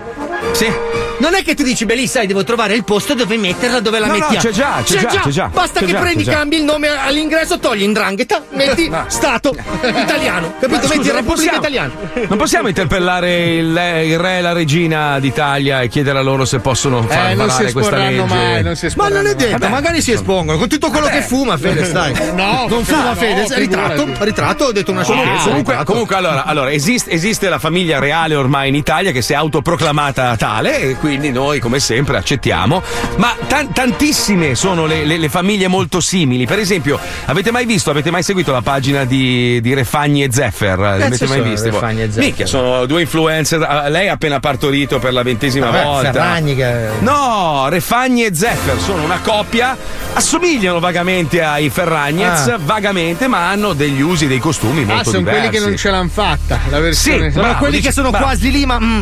Sì. 0.53 0.71
Non 1.21 1.35
è 1.35 1.43
che 1.43 1.57
tu 1.57 1.65
dici, 1.65 1.85
beh, 1.85 1.97
lì 1.97 2.07
sai, 2.07 2.29
devo 2.29 2.45
trovare 2.45 2.75
il 2.75 2.85
posto 2.85 3.15
dove 3.15 3.37
metterla, 3.37 3.81
dove 3.81 3.99
la 3.99 4.07
No, 4.07 4.13
no, 4.13 4.19
mettiamo. 4.21 4.41
c'è 4.41 4.51
già, 4.51 4.81
c'è 4.85 4.99
già, 5.01 5.21
c'è 5.21 5.31
già. 5.31 5.47
Basta 5.53 5.81
C'è 5.81 5.87
che 5.87 5.93
già, 5.93 5.99
prendi, 5.99 6.23
c'è 6.23 6.31
già. 6.31 6.37
cambi 6.37 6.57
il 6.59 6.63
nome 6.63 6.89
all'ingresso, 6.97 7.59
togli 7.59 7.83
indrangheta, 7.83 8.45
metti 8.51 8.89
Stato 9.09 9.53
italiano. 9.83 10.55
Capito? 10.61 10.78
Scusa, 10.83 10.95
non 10.95 11.05
Repubblica 11.05 11.25
possiamo- 11.25 11.59
Italiana. 11.59 11.93
Non 12.29 12.39
possiamo 12.39 12.69
interpellare 12.69 13.55
il, 13.57 13.67
il 14.07 14.19
re 14.19 14.39
e 14.39 14.41
la 14.41 14.53
regina 14.53 15.19
d'Italia 15.21 15.81
e 15.83 15.89
chiedere 15.89 16.19
a 16.19 16.23
loro 16.23 16.45
se 16.45 16.59
possono 16.61 17.03
fare 17.03 17.33
Eh, 17.33 17.35
non 17.35 17.51
si 17.51 17.73
questa 17.73 17.97
legge? 17.97 18.25
mai, 18.25 18.63
non 18.63 18.77
si 18.77 18.89
Ma 18.97 19.09
non 19.09 19.27
è 19.27 19.35
detto, 19.35 19.69
magari 19.69 20.01
si 20.03 20.13
espongono 20.13 20.59
con 20.59 20.69
tutto 20.69 20.91
quello 20.91 21.07
che 21.07 21.23
fuma, 21.23 21.57
Fede, 21.57 21.91
dai. 21.93 22.13
No, 22.39 22.67
non 22.69 22.85
fuma 22.85 23.05
no, 23.09 23.15
Fede, 23.15 23.47
ritratto, 23.57 24.01
figurati. 24.05 24.25
ritratto, 24.25 24.65
ho 24.65 24.73
detto 24.73 24.91
una 24.93 25.03
sciocchezza. 25.05 25.43
Comunque, 25.45 25.73
ritratto. 25.75 25.85
comunque, 25.93 26.17
allora, 26.17 26.45
allora, 26.45 26.71
esiste, 26.73 27.11
esiste 27.11 27.49
la 27.49 27.59
famiglia 27.59 27.99
reale 27.99 28.35
ormai 28.35 28.69
in 28.69 28.75
Italia 28.75 29.11
che 29.13 29.23
si 29.23 29.33
è 29.33 29.37
autoproclamata 29.37 30.37
tale 30.37 30.79
e 30.81 30.95
quindi 30.97 31.31
noi 31.31 31.59
come 31.61 31.81
sempre 31.81 32.17
accettiamo. 32.17 32.83
Ma 33.17 33.35
tan- 33.47 33.73
tantissime 33.73 34.55
sono 34.55 34.87
le, 34.87 35.05
le- 35.05 35.17
le 35.19 35.29
famiglie 35.29 35.69
molto 35.69 36.01
simili. 36.01 36.47
Per 36.47 36.59
esempio, 36.59 36.99
avete 37.27 37.51
mai 37.51 37.65
visto, 37.67 37.91
avete 37.91 38.11
mai 38.11 38.23
seguito 38.23 38.53
la 38.53 38.63
pagina 38.63 39.05
di, 39.05 39.61
di 39.61 39.75
Refagni 39.75 40.23
e 40.23 40.29
Zeffer? 40.59 40.79
Le 40.79 41.05
avete 41.05 41.27
mai 41.27 41.41
viste? 41.43 41.71
Zeffer? 41.71 42.09
Minchia, 42.17 42.47
sono 42.47 42.85
due 42.87 43.03
influencer. 43.03 43.63
Ah, 43.63 43.89
Lei 43.89 44.09
ha 44.09 44.13
appena 44.15 44.41
partorito 44.41 44.99
per 44.99 45.13
la 45.13 45.23
ventesima 45.23 45.71
Vabbè, 45.71 45.85
volta. 45.85 46.13
Ferragni 46.13 46.57
che- 46.57 46.89
No, 47.01 47.67
Refagni 47.69 48.25
e 48.25 48.35
Zeffer 48.35 48.79
sono 48.81 49.05
una 49.05 49.21
coppia, 49.23 49.77
assomigliano 50.15 50.81
vagamente 50.81 51.43
ai 51.43 51.71
Ferragnez, 51.71 52.49
Ah. 52.49 52.59
vagamente, 52.61 53.29
ma 53.29 53.49
hanno 53.51 53.73
degli 53.73 54.01
usi, 54.01 54.27
dei 54.27 54.39
costumi 54.41 54.83
Ah, 54.83 54.87
molto 54.87 55.05
sono 55.11 55.19
diversi. 55.19 55.41
quelli 55.41 55.55
che 55.57 55.65
non 55.65 55.77
ce 55.77 55.91
l'hanno 55.91 56.09
fatta. 56.13 56.59
La 56.71 56.81
versione. 56.81 57.27
Sì, 57.27 57.31
Sono 57.33 57.43
bravo, 57.45 57.59
quelli 57.59 57.77
dici- 57.77 57.87
che 57.87 57.93
sono 57.93 58.11
bravo. 58.11 58.25
quasi 58.25 58.51
lì, 58.51 58.67
ma. 58.67 58.79
mm, 58.81 59.01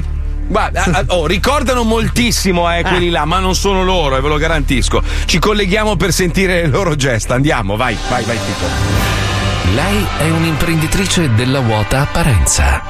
Guarda, 0.49 0.85
ah, 0.85 1.05
oh, 1.09 1.27
ricordano 1.27 1.83
moltissimo 1.83 2.73
eh, 2.73 2.83
quelli 2.83 3.11
là, 3.11 3.25
ma 3.25 3.41
non 3.41 3.57
sono 3.57 3.83
loro, 3.83 4.17
e 4.17 4.21
ve 4.21 4.29
lo 4.29 4.37
garantisco. 4.37 5.03
Ci 5.25 5.41
colleghiamo 5.41 5.97
per 5.97 6.13
sentire 6.13 6.63
le 6.63 6.69
loro 6.69 6.95
gesta. 6.95 7.35
Andiamo, 7.35 7.75
vai, 7.77 7.97
vai, 8.09 8.23
vai, 8.23 8.37
Tito. 8.39 9.26
Lei 9.75 10.07
è 10.19 10.31
un'imprenditrice 10.31 11.35
della 11.35 11.61
vuota 11.61 12.01
apparenza. 12.01 12.83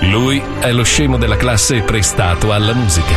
Lui 0.00 0.42
è 0.58 0.72
lo 0.72 0.82
scemo 0.82 1.16
della 1.16 1.36
classe 1.36 1.82
prestato 1.82 2.52
alla 2.52 2.74
musica. 2.74 3.16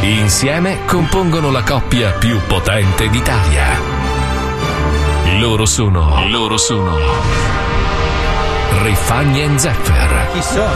Insieme 0.00 0.84
compongono 0.86 1.50
la 1.50 1.62
coppia 1.62 2.12
più 2.12 2.40
potente 2.46 3.08
d'Italia. 3.08 3.66
Loro 5.38 5.66
sono. 5.66 6.26
Loro 6.28 6.56
sono. 6.56 6.96
Riffagni 8.82 9.42
e 9.42 9.58
Zeffer. 9.58 10.28
Chi 10.32 10.42
sono? 10.42 10.72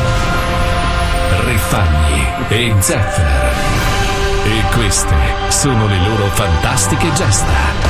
Riffagni 1.44 2.26
e 2.48 2.74
Zeffer. 2.78 3.52
E 4.44 4.62
queste 4.74 5.14
sono 5.48 5.86
le 5.86 5.98
loro 6.06 6.26
fantastiche 6.26 7.12
gesta. 7.12 7.87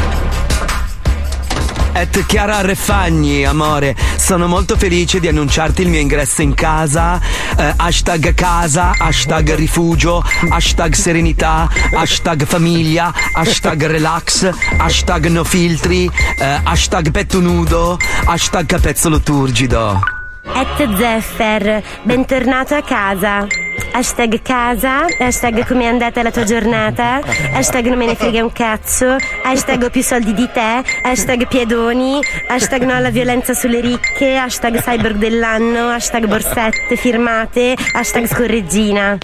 Et 2.00 2.26
Chiara 2.26 2.60
Refagni, 2.60 3.44
amore, 3.44 3.96
sono 4.16 4.46
molto 4.46 4.76
felice 4.76 5.18
di 5.18 5.26
annunciarti 5.26 5.82
il 5.82 5.88
mio 5.88 5.98
ingresso 5.98 6.42
in 6.42 6.54
casa. 6.54 7.20
Eh, 7.56 7.74
hashtag 7.76 8.34
casa, 8.34 8.92
hashtag 8.96 9.56
rifugio, 9.56 10.22
hashtag 10.48 10.94
serenità, 10.94 11.68
hashtag 11.92 12.46
famiglia, 12.46 13.12
hashtag 13.32 13.86
relax, 13.86 14.48
hashtag 14.76 15.26
no 15.26 15.42
filtri, 15.42 16.08
eh, 16.38 16.60
hashtag 16.62 17.10
petto 17.10 17.40
nudo, 17.40 17.98
hashtag 18.26 18.66
capezzolo 18.66 19.18
turgido. 19.18 20.17
Et 20.54 20.96
Zeffer, 20.96 21.82
bentornato 22.02 22.74
a 22.74 22.82
casa. 22.82 23.46
Hashtag 23.92 24.42
casa, 24.42 25.06
hashtag 25.18 25.66
come 25.66 25.84
è 25.84 25.86
andata 25.86 26.22
la 26.22 26.30
tua 26.30 26.44
giornata, 26.44 27.20
hashtag 27.52 27.86
non 27.86 27.98
me 27.98 28.06
ne 28.06 28.14
frega 28.14 28.42
un 28.42 28.52
cazzo, 28.52 29.16
hashtag 29.42 29.82
ho 29.84 29.90
più 29.90 30.02
soldi 30.02 30.34
di 30.34 30.48
te, 30.52 30.82
hashtag 31.02 31.48
piedoni, 31.48 32.20
hashtag 32.48 32.82
no 32.82 32.94
alla 32.94 33.10
violenza 33.10 33.54
sulle 33.54 33.80
ricche, 33.80 34.36
hashtag 34.36 34.80
cyborg 34.80 35.16
dell'anno, 35.16 35.88
hashtag 35.88 36.26
borsette 36.26 36.96
firmate, 36.96 37.74
hashtag 37.92 38.26
scorreggina. 38.26 39.18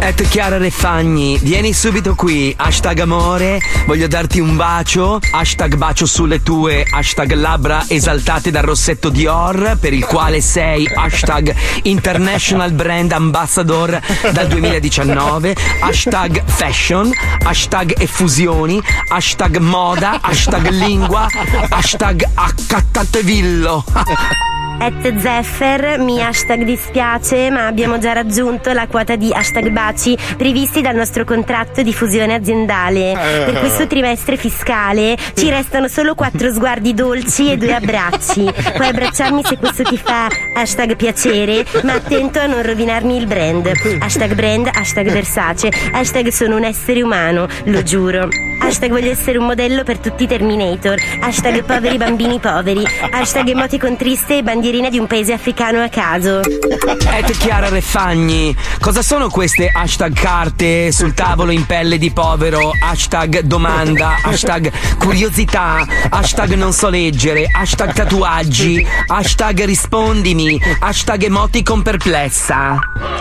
Et 0.00 0.28
Chiara 0.28 0.58
Refagni, 0.58 1.38
vieni 1.38 1.72
subito 1.72 2.14
qui, 2.14 2.54
hashtag 2.56 3.00
amore, 3.00 3.58
voglio 3.86 4.06
darti 4.06 4.38
un 4.38 4.56
bacio, 4.56 5.18
hashtag 5.32 5.74
bacio 5.76 6.06
sulle 6.06 6.42
tue, 6.42 6.84
hashtag 6.88 7.32
labbra 7.34 7.84
esaltate 7.88 8.50
dal 8.50 8.62
rossetto 8.62 9.08
Dior, 9.08 9.76
per 9.80 9.92
il 9.92 10.04
quale 10.04 10.40
sei, 10.40 10.88
hashtag 10.94 11.54
International 11.82 12.72
Brand 12.72 13.12
Ambassador 13.12 14.00
dal 14.32 14.46
2019, 14.46 15.54
hashtag 15.80 16.42
fashion, 16.46 17.12
hashtag 17.44 17.94
effusioni, 17.98 18.80
hashtag 19.10 19.56
moda, 19.58 20.20
hashtag 20.22 20.68
lingua, 20.70 21.26
hashtag 21.70 22.24
accattevillo. 22.34 23.84
Et 24.80 25.18
Zeffer, 25.18 25.98
mi 25.98 26.22
hashtag 26.22 26.62
dispiace, 26.62 27.50
ma 27.50 27.66
abbiamo 27.66 27.98
già 27.98 28.12
raggiunto 28.12 28.72
la 28.72 28.86
quota 28.86 29.16
di 29.16 29.32
hashtag 29.32 29.70
baci 29.70 30.16
previsti 30.36 30.80
dal 30.80 30.94
nostro 30.94 31.24
contratto 31.24 31.82
di 31.82 31.92
fusione 31.92 32.34
aziendale. 32.34 33.12
Per 33.44 33.58
questo 33.58 33.86
trimestre 33.88 34.36
fiscale 34.36 35.16
ci 35.34 35.50
restano 35.50 35.88
solo 35.88 36.14
quattro 36.14 36.52
sguardi 36.52 36.94
dolci 36.94 37.50
e 37.50 37.56
due 37.56 37.74
abbracci. 37.74 38.50
Puoi 38.74 38.88
abbracciarmi 38.88 39.42
se 39.44 39.58
questo 39.58 39.82
ti 39.82 39.98
fa 39.98 40.28
hashtag 40.54 40.94
piacere, 40.94 41.66
ma 41.82 41.94
attento 41.94 42.38
a 42.38 42.46
non 42.46 42.62
rovinarmi 42.62 43.16
il 43.16 43.26
brand. 43.26 43.70
Hashtag 43.98 44.34
brand, 44.34 44.70
hashtag 44.72 45.10
Versace, 45.10 45.70
hashtag 45.92 46.28
sono 46.28 46.56
un 46.56 46.64
essere 46.64 47.02
umano, 47.02 47.48
lo 47.64 47.82
giuro. 47.82 48.28
Hashtag 48.60 48.90
voglio 48.90 49.10
essere 49.10 49.38
un 49.38 49.46
modello 49.46 49.82
per 49.82 49.98
tutti 49.98 50.24
i 50.24 50.26
Terminator. 50.26 50.98
Hashtag 51.20 51.64
poveri 51.64 51.96
bambini 51.96 52.38
poveri. 52.38 52.84
Hashtag 53.10 53.48
emoticon 53.48 53.96
triste 53.96 54.38
e 54.38 54.42
bandierina 54.68 54.90
di 54.90 54.98
un 54.98 55.06
paese 55.06 55.32
africano 55.32 55.82
a 55.82 55.88
caso. 55.88 56.40
Et 56.44 57.36
Chiara 57.38 57.68
Refagni, 57.68 58.54
cosa 58.80 59.02
sono 59.02 59.28
queste 59.28 59.70
hashtag 59.72 60.12
carte 60.12 60.92
sul 60.92 61.14
tavolo 61.14 61.50
in 61.50 61.64
pelle 61.64 61.96
di 61.96 62.10
povero? 62.10 62.70
Hashtag 62.78 63.40
domanda, 63.40 64.16
hashtag 64.22 64.70
curiosità, 64.98 65.86
hashtag 66.10 66.54
non 66.54 66.72
so 66.72 66.88
leggere, 66.88 67.46
hashtag 67.50 67.92
tatuaggi, 67.94 68.86
hashtag 69.06 69.64
rispondimi, 69.64 70.60
hashtag 70.80 71.24
emoticon 71.24 71.82
perplessa. 71.82 72.78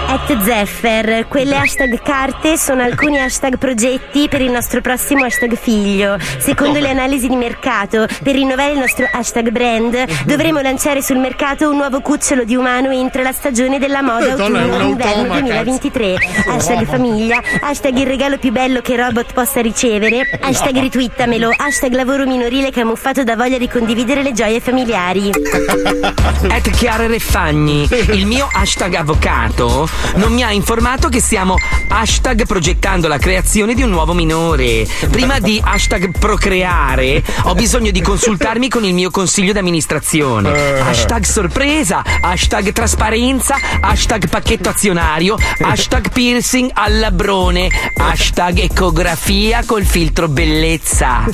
Et 0.09 0.41
Zeffer, 0.41 1.27
quelle 1.27 1.57
hashtag 1.57 2.01
carte 2.01 2.57
sono 2.57 2.81
alcuni 2.81 3.19
hashtag 3.19 3.57
progetti 3.57 4.27
per 4.27 4.41
il 4.41 4.51
nostro 4.51 4.81
prossimo 4.81 5.23
hashtag 5.23 5.55
figlio. 5.55 6.17
Secondo 6.39 6.79
le 6.79 6.89
analisi 6.89 7.27
di 7.27 7.35
mercato, 7.35 8.05
per 8.23 8.35
rinnovare 8.35 8.71
il 8.71 8.79
nostro 8.79 9.07
hashtag 9.09 9.49
brand, 9.49 10.23
dovremo 10.25 10.59
lanciare 10.61 11.01
sul 11.01 11.17
mercato 11.17 11.36
un 11.69 11.77
nuovo 11.77 12.01
cucciolo 12.01 12.43
di 12.43 12.55
umano 12.55 12.91
entro 12.91 13.21
la 13.21 13.31
stagione 13.31 13.77
della 13.77 14.01
moda 14.01 14.31
autunno-inverno 14.31 15.23
automa, 15.23 15.39
2023. 15.39 16.15
Hashtag 16.47 16.85
famiglia, 16.85 17.41
hashtag 17.61 17.97
il 17.97 18.07
regalo 18.07 18.37
più 18.37 18.51
bello 18.51 18.81
che 18.81 18.95
robot 18.95 19.33
possa 19.33 19.61
ricevere, 19.61 20.39
hashtag 20.41 20.79
ritwittamelo, 20.79 21.49
hashtag 21.55 21.93
lavoro 21.93 22.25
minorile 22.25 22.71
camuffato 22.71 23.23
da 23.23 23.35
voglia 23.35 23.57
di 23.57 23.69
condividere 23.69 24.23
le 24.23 24.33
gioie 24.33 24.59
familiari. 24.59 25.29
Et 26.49 26.69
Chiara 26.71 27.07
Refagni, 27.07 27.87
il 28.11 28.25
mio 28.25 28.47
hashtag 28.51 28.95
avvocato 28.95 29.87
non 30.15 30.33
mi 30.33 30.43
ha 30.43 30.51
informato 30.51 31.07
che 31.07 31.21
stiamo 31.21 31.55
hashtag 31.87 32.45
progettando 32.45 33.07
la 33.07 33.17
creazione 33.17 33.73
di 33.73 33.83
un 33.83 33.89
nuovo 33.89 34.13
minore. 34.13 34.85
Prima 35.09 35.39
di 35.39 35.61
hashtag 35.63 36.17
procreare 36.17 37.23
ho 37.43 37.53
bisogno 37.53 37.91
di 37.91 38.01
consultarmi 38.01 38.69
con 38.69 38.83
il 38.83 38.93
mio 38.93 39.11
consiglio 39.11 39.53
d'amministrazione. 39.53 40.79
Hashtag 40.79 41.25
sorpresa, 41.27 42.03
hashtag 42.21 42.71
trasparenza, 42.71 43.55
hashtag 43.81 44.27
pacchetto 44.29 44.69
azionario, 44.69 45.37
hashtag 45.59 46.09
piercing 46.09 46.71
al 46.73 46.99
labbrone, 46.99 47.69
hashtag 47.95 48.59
ecografia 48.59 49.63
col 49.65 49.83
filtro 49.83 50.27
bellezza. 50.27 51.25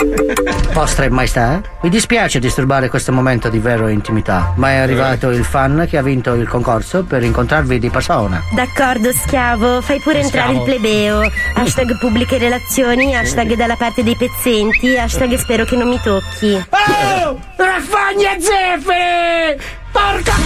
Vostra 0.73 1.09
Maestà, 1.09 1.61
mi 1.81 1.89
dispiace 1.89 2.39
disturbare 2.39 2.89
questo 2.89 3.11
momento 3.11 3.49
di 3.49 3.59
vera 3.59 3.89
intimità, 3.89 4.53
ma 4.55 4.71
è 4.71 4.75
arrivato 4.77 5.29
il 5.29 5.45
fan 5.45 5.85
che 5.87 5.97
ha 5.97 6.01
vinto 6.01 6.33
il 6.33 6.47
concorso 6.47 7.03
per 7.03 7.23
incontrarvi 7.23 7.77
di 7.79 7.89
persona. 7.89 8.41
D'accordo, 8.51 9.11
schiavo, 9.11 9.81
fai 9.81 9.99
pure 9.99 10.19
entrare 10.21 10.53
il 10.53 10.61
plebeo. 10.63 11.21
Hashtag 11.53 11.97
pubbliche 11.99 12.37
relazioni, 12.37 13.15
hashtag 13.15 13.53
dalla 13.55 13.75
parte 13.75 14.03
dei 14.03 14.15
pezzenti, 14.15 14.97
hashtag 14.97 15.35
spero 15.35 15.65
che 15.65 15.75
non 15.75 15.87
mi 15.87 15.99
tocchi. 16.01 16.53
Oh! 16.69 17.39
Raffagni 17.55 18.23
e 18.23 18.37
Zeffe! 18.39 19.81
Porca! 19.93 20.33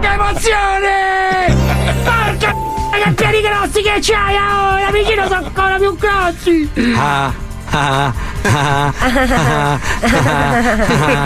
Che 0.00 0.06
emozione! 0.06 1.56
Porca! 2.04 2.54
Che 3.02 3.10
piedi 3.14 3.40
grossi 3.40 3.82
che 3.82 3.98
c'hai 4.00 4.36
ora! 4.36 4.90
Vicino 4.92 5.26
sono 5.26 5.46
ancora 5.46 5.76
più 5.78 5.96
grossi! 5.96 6.70
Ah, 6.96 7.32
ah, 7.70 8.12
ah, 8.42 8.92
ah, 8.98 9.78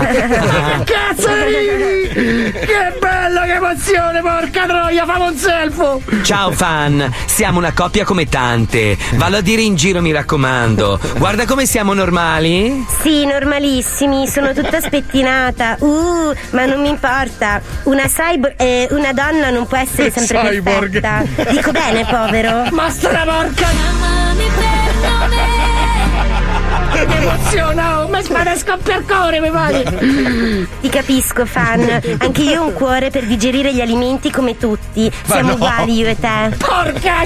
Che 0.03 0.85
cazzo 0.85 1.33
ridi? 1.45 2.51
Che 2.53 2.97
bello, 2.99 3.41
che 3.43 3.53
emozione, 3.55 4.21
porca 4.21 4.67
troia, 4.67 5.05
famo 5.07 5.27
un 5.27 5.37
selfo! 5.37 6.03
Ciao 6.23 6.51
fan, 6.53 7.13
siamo 7.27 7.59
una 7.59 7.73
coppia 7.73 8.05
come 8.05 8.29
tante. 8.29 8.97
Vallo 9.15 9.37
a 9.39 9.41
dire 9.41 9.63
in 9.63 9.75
giro, 9.77 10.01
mi 10.01 10.13
raccomando. 10.13 10.99
Guarda 11.19 11.45
come 11.47 11.67
siamo 11.67 11.93
normali. 11.95 12.85
Sì, 13.01 13.25
normalissimi, 13.27 14.27
sono 14.29 14.53
tutta 14.53 14.81
spettinata. 14.81 15.77
Uh, 15.81 16.33
ma 16.51 16.65
non 16.67 16.81
mi 16.81 16.89
importa. 16.89 17.61
Una 17.85 18.05
cyborg. 18.07 18.55
eh, 18.57 18.87
una 18.91 19.13
donna 19.13 19.51
non 19.51 19.67
può 19.67 19.79
essere 19.79 20.11
sempre 20.11 20.51
Cyborg. 20.51 21.01
perfetta. 21.01 21.51
Dico 21.51 21.71
bene, 21.73 22.05
povero. 22.05 22.67
Ma 22.71 22.91
sta 22.91 23.11
la 23.13 23.25
porca! 23.25 25.71
Che 26.93 27.07
emozione, 27.17 27.83
oh! 27.95 28.09
Ma 28.09 28.19
la 28.19 28.23
spada 28.23 28.57
scoppercore, 28.57 29.41
mi 29.41 29.51
pare. 29.51 29.83
Ti 30.81 30.89
capisco, 30.89 31.47
fan. 31.47 32.01
Anche 32.19 32.43
io 32.43 32.63
ho 32.63 32.67
un 32.67 32.73
cuore 32.75 33.11
per 33.11 33.25
digerire 33.25 33.73
gli 33.73 33.81
alimenti 33.81 34.31
come 34.31 34.57
tutti. 34.57 35.11
Ma 35.27 35.35
Siamo 35.35 35.49
no. 35.49 35.55
uguali 35.55 35.95
io 35.95 36.09
e 36.09 36.19
te. 36.19 36.55
Porca 36.59 37.23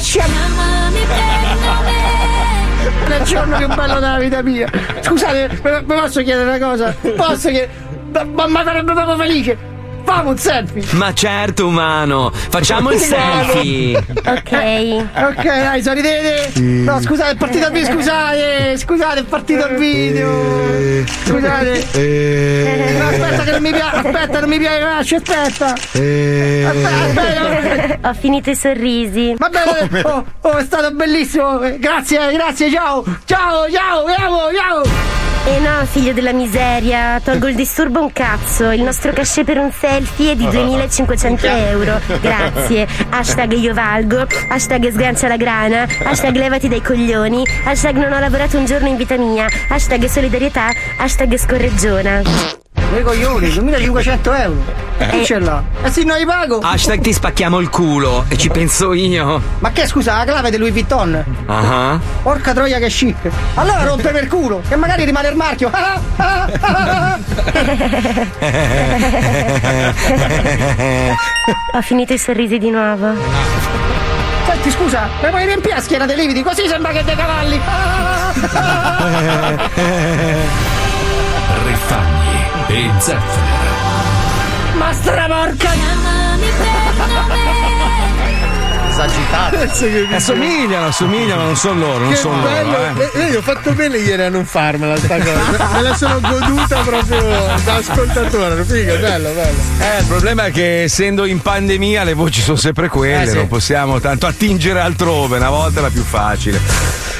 Il 3.18 3.24
giorno 3.24 3.56
più 3.56 3.66
bello 3.68 3.94
della 3.94 4.18
vita 4.18 4.42
mia. 4.42 4.70
Scusate, 5.00 5.60
mi 5.62 5.70
mi 5.70 6.00
posso 6.00 6.22
chiedere 6.22 6.48
una 6.56 6.58
cosa? 6.58 6.94
Posso 7.16 7.48
chiedere? 7.48 7.70
Ma, 8.12 8.24
ma 8.24 8.46
mi 8.46 8.64
farebbe 8.64 8.92
proprio 8.92 9.16
felice. 9.16 9.58
Famo 10.06 10.30
un 10.30 10.38
selfie. 10.38 10.84
Ma 10.92 11.12
certo, 11.12 11.66
umano, 11.66 12.30
facciamo 12.32 12.92
il 12.92 12.98
selfie. 13.00 13.96
Ok. 14.24 15.04
Ok, 15.14 15.42
dai, 15.44 15.82
sorridete. 15.82 16.52
No, 16.60 17.00
scusate, 17.02 17.32
è 17.32 17.36
partito 17.36 17.66
il 17.66 17.72
video, 17.72 17.92
scusate. 17.92 18.78
Scusate, 18.78 19.20
è 19.20 19.24
partito 19.24 19.66
il 19.66 19.76
video. 19.76 21.04
Scusate. 21.24 21.86
No, 22.98 23.08
aspetta 23.08 23.42
che 23.42 23.50
non 23.50 23.62
mi 23.62 23.70
piace. 23.72 23.96
Aspetta, 23.96 24.40
non 24.40 24.48
mi 24.48 24.58
piace, 24.58 25.14
aspetta. 25.16 25.66
Aspetta, 25.72 27.04
aspetta. 27.04 28.08
Ho 28.08 28.14
finito 28.14 28.50
i 28.50 28.54
sorrisi. 28.56 29.34
Va 29.36 29.48
bene, 29.48 30.02
oh, 30.02 30.24
oh, 30.42 30.56
è 30.56 30.64
stato 30.64 30.92
bellissimo. 30.92 31.60
Eh, 31.62 31.78
Grazie, 31.78 32.32
grazie, 32.32 32.70
ciao. 32.70 33.02
Ciao, 33.24 33.68
ciao, 33.70 34.06
ciao, 34.08 34.38
ciao. 34.54 35.14
Eh 35.48 35.60
no, 35.60 35.84
figlio 35.86 36.12
della 36.12 36.32
miseria, 36.32 37.20
tolgo 37.22 37.46
il 37.46 37.54
disturbo 37.54 38.00
un 38.00 38.12
cazzo. 38.12 38.70
Il 38.72 38.82
nostro 38.82 39.12
cachet 39.12 39.44
per 39.44 39.58
un 39.58 39.70
selfie 39.96 40.36
di 40.36 40.46
2500 40.48 41.46
euro. 41.46 42.00
Grazie. 42.20 42.86
Hashtag 43.10 43.52
io 43.52 43.72
valgo. 43.72 44.26
Hashtag 44.48 44.90
sgancia 44.90 45.28
la 45.28 45.36
grana. 45.36 45.86
Hashtag 46.04 46.36
levati 46.36 46.68
dai 46.68 46.82
coglioni. 46.82 47.42
Hashtag 47.64 47.96
non 47.96 48.12
ho 48.12 48.18
lavorato 48.18 48.58
un 48.58 48.66
giorno 48.66 48.88
in 48.88 48.96
vita 48.96 49.16
mia. 49.16 49.46
Hashtag 49.68 50.04
solidarietà. 50.04 50.68
Hashtag 50.98 51.36
scorreggiona. 51.36 52.65
Dei 52.90 53.02
coglioni, 53.02 53.50
2500 53.52 54.32
euro. 54.32 54.84
Chi 55.10 55.24
ce 55.24 55.38
l'ha? 55.38 55.62
Eh 55.82 55.90
sì, 55.90 56.04
noi 56.04 56.24
pago. 56.24 56.60
Hashtag 56.60 57.00
ti 57.00 57.12
spacchiamo 57.12 57.58
il 57.58 57.68
culo 57.68 58.24
e 58.28 58.38
ci 58.38 58.48
penso 58.48 58.92
io. 58.92 59.42
Ma 59.58 59.70
che 59.72 59.86
scusa, 59.86 60.16
la 60.16 60.24
clave 60.24 60.50
di 60.50 60.56
Louis 60.56 60.72
Vuitton? 60.72 61.24
Ah. 61.46 61.98
Porca 62.22 62.54
troia 62.54 62.78
che 62.78 62.88
chic. 62.88 63.16
Allora 63.54 63.82
rompe 63.82 64.10
per 64.10 64.28
culo, 64.28 64.62
che 64.66 64.76
magari 64.76 65.04
rimane 65.04 65.28
il 65.28 65.36
marchio. 65.36 65.68
Ah, 65.70 66.00
ah, 66.16 66.48
ah, 66.60 67.18
Ho 71.74 71.82
finito 71.82 72.12
i 72.12 72.18
sorrisi 72.18 72.58
di 72.58 72.70
nuovo. 72.70 73.14
Senti, 74.46 74.70
scusa, 74.70 75.08
mi 75.22 75.28
puoi 75.28 75.44
riempire 75.44 75.74
la 75.74 75.80
schiena 75.80 76.06
dei 76.06 76.16
lividi? 76.16 76.42
Così 76.42 76.66
sembra 76.66 76.92
che 76.92 77.04
dei 77.04 77.16
cavalli. 77.16 77.60
Zeffer. 83.06 83.42
Ma 84.76 84.92
straporca! 84.92 85.70
Esagitato. 88.90 89.58
Assomigliano, 90.16 90.86
assomigliano, 90.86 91.44
non 91.44 91.56
sono 91.56 91.78
loro, 91.80 91.98
non 91.98 92.08
Che 92.10 92.16
sono 92.16 92.42
bello! 92.42 92.70
loro. 92.70 93.10
Eh. 93.12 93.20
Eh, 93.26 93.30
Io 93.30 93.38
ho 93.38 93.42
fatto 93.42 93.72
bene 93.74 93.98
ieri 93.98 94.22
a 94.22 94.28
non 94.28 94.44
farmela 94.44 94.96
sta 94.96 95.18
cosa. 95.18 95.68
Me 95.72 95.82
la 95.82 95.94
sono 95.94 96.18
goduta 96.20 96.80
proprio 96.80 97.20
da 97.64 97.74
ascoltatore. 97.76 98.64
Figa, 98.64 98.96
bello, 98.96 99.28
bello. 99.30 99.58
Eh, 99.78 99.98
il 100.00 100.06
problema 100.06 100.46
è 100.46 100.50
che 100.50 100.82
essendo 100.82 101.26
in 101.26 101.40
pandemia 101.40 102.02
le 102.02 102.14
voci 102.14 102.40
sono 102.40 102.56
sempre 102.56 102.88
quelle, 102.88 103.22
Eh, 103.22 103.28
sì. 103.28 103.34
non 103.36 103.46
possiamo 103.46 104.00
tanto 104.00 104.26
attingere 104.26 104.80
altrove, 104.80 105.36
una 105.36 105.50
volta 105.50 105.78
era 105.78 105.90
più 105.90 106.02
facile. 106.02 106.58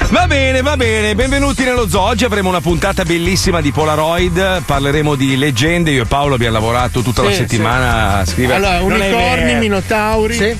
Va 0.09 0.25
bene, 0.25 0.61
va 0.61 0.77
bene, 0.77 1.15
benvenuti 1.15 1.65
nello 1.65 1.87
zoo. 1.89 2.01
Oggi 2.01 2.23
avremo 2.23 2.47
una 2.47 2.61
puntata 2.61 3.03
bellissima 3.03 3.59
di 3.59 3.73
Polaroid, 3.73 4.63
parleremo 4.63 5.15
di 5.15 5.35
leggende. 5.35 5.91
Io 5.91 6.03
e 6.03 6.05
Paolo 6.05 6.35
abbiamo 6.35 6.53
lavorato 6.53 7.01
tutta 7.01 7.23
la 7.23 7.31
Sì, 7.31 7.35
settimana 7.35 8.19
a 8.19 8.25
scrivere. 8.25 8.55
Allora, 8.55 8.79
Non 8.79 8.91
unicorni, 8.93 9.55
minotauri. 9.55 10.57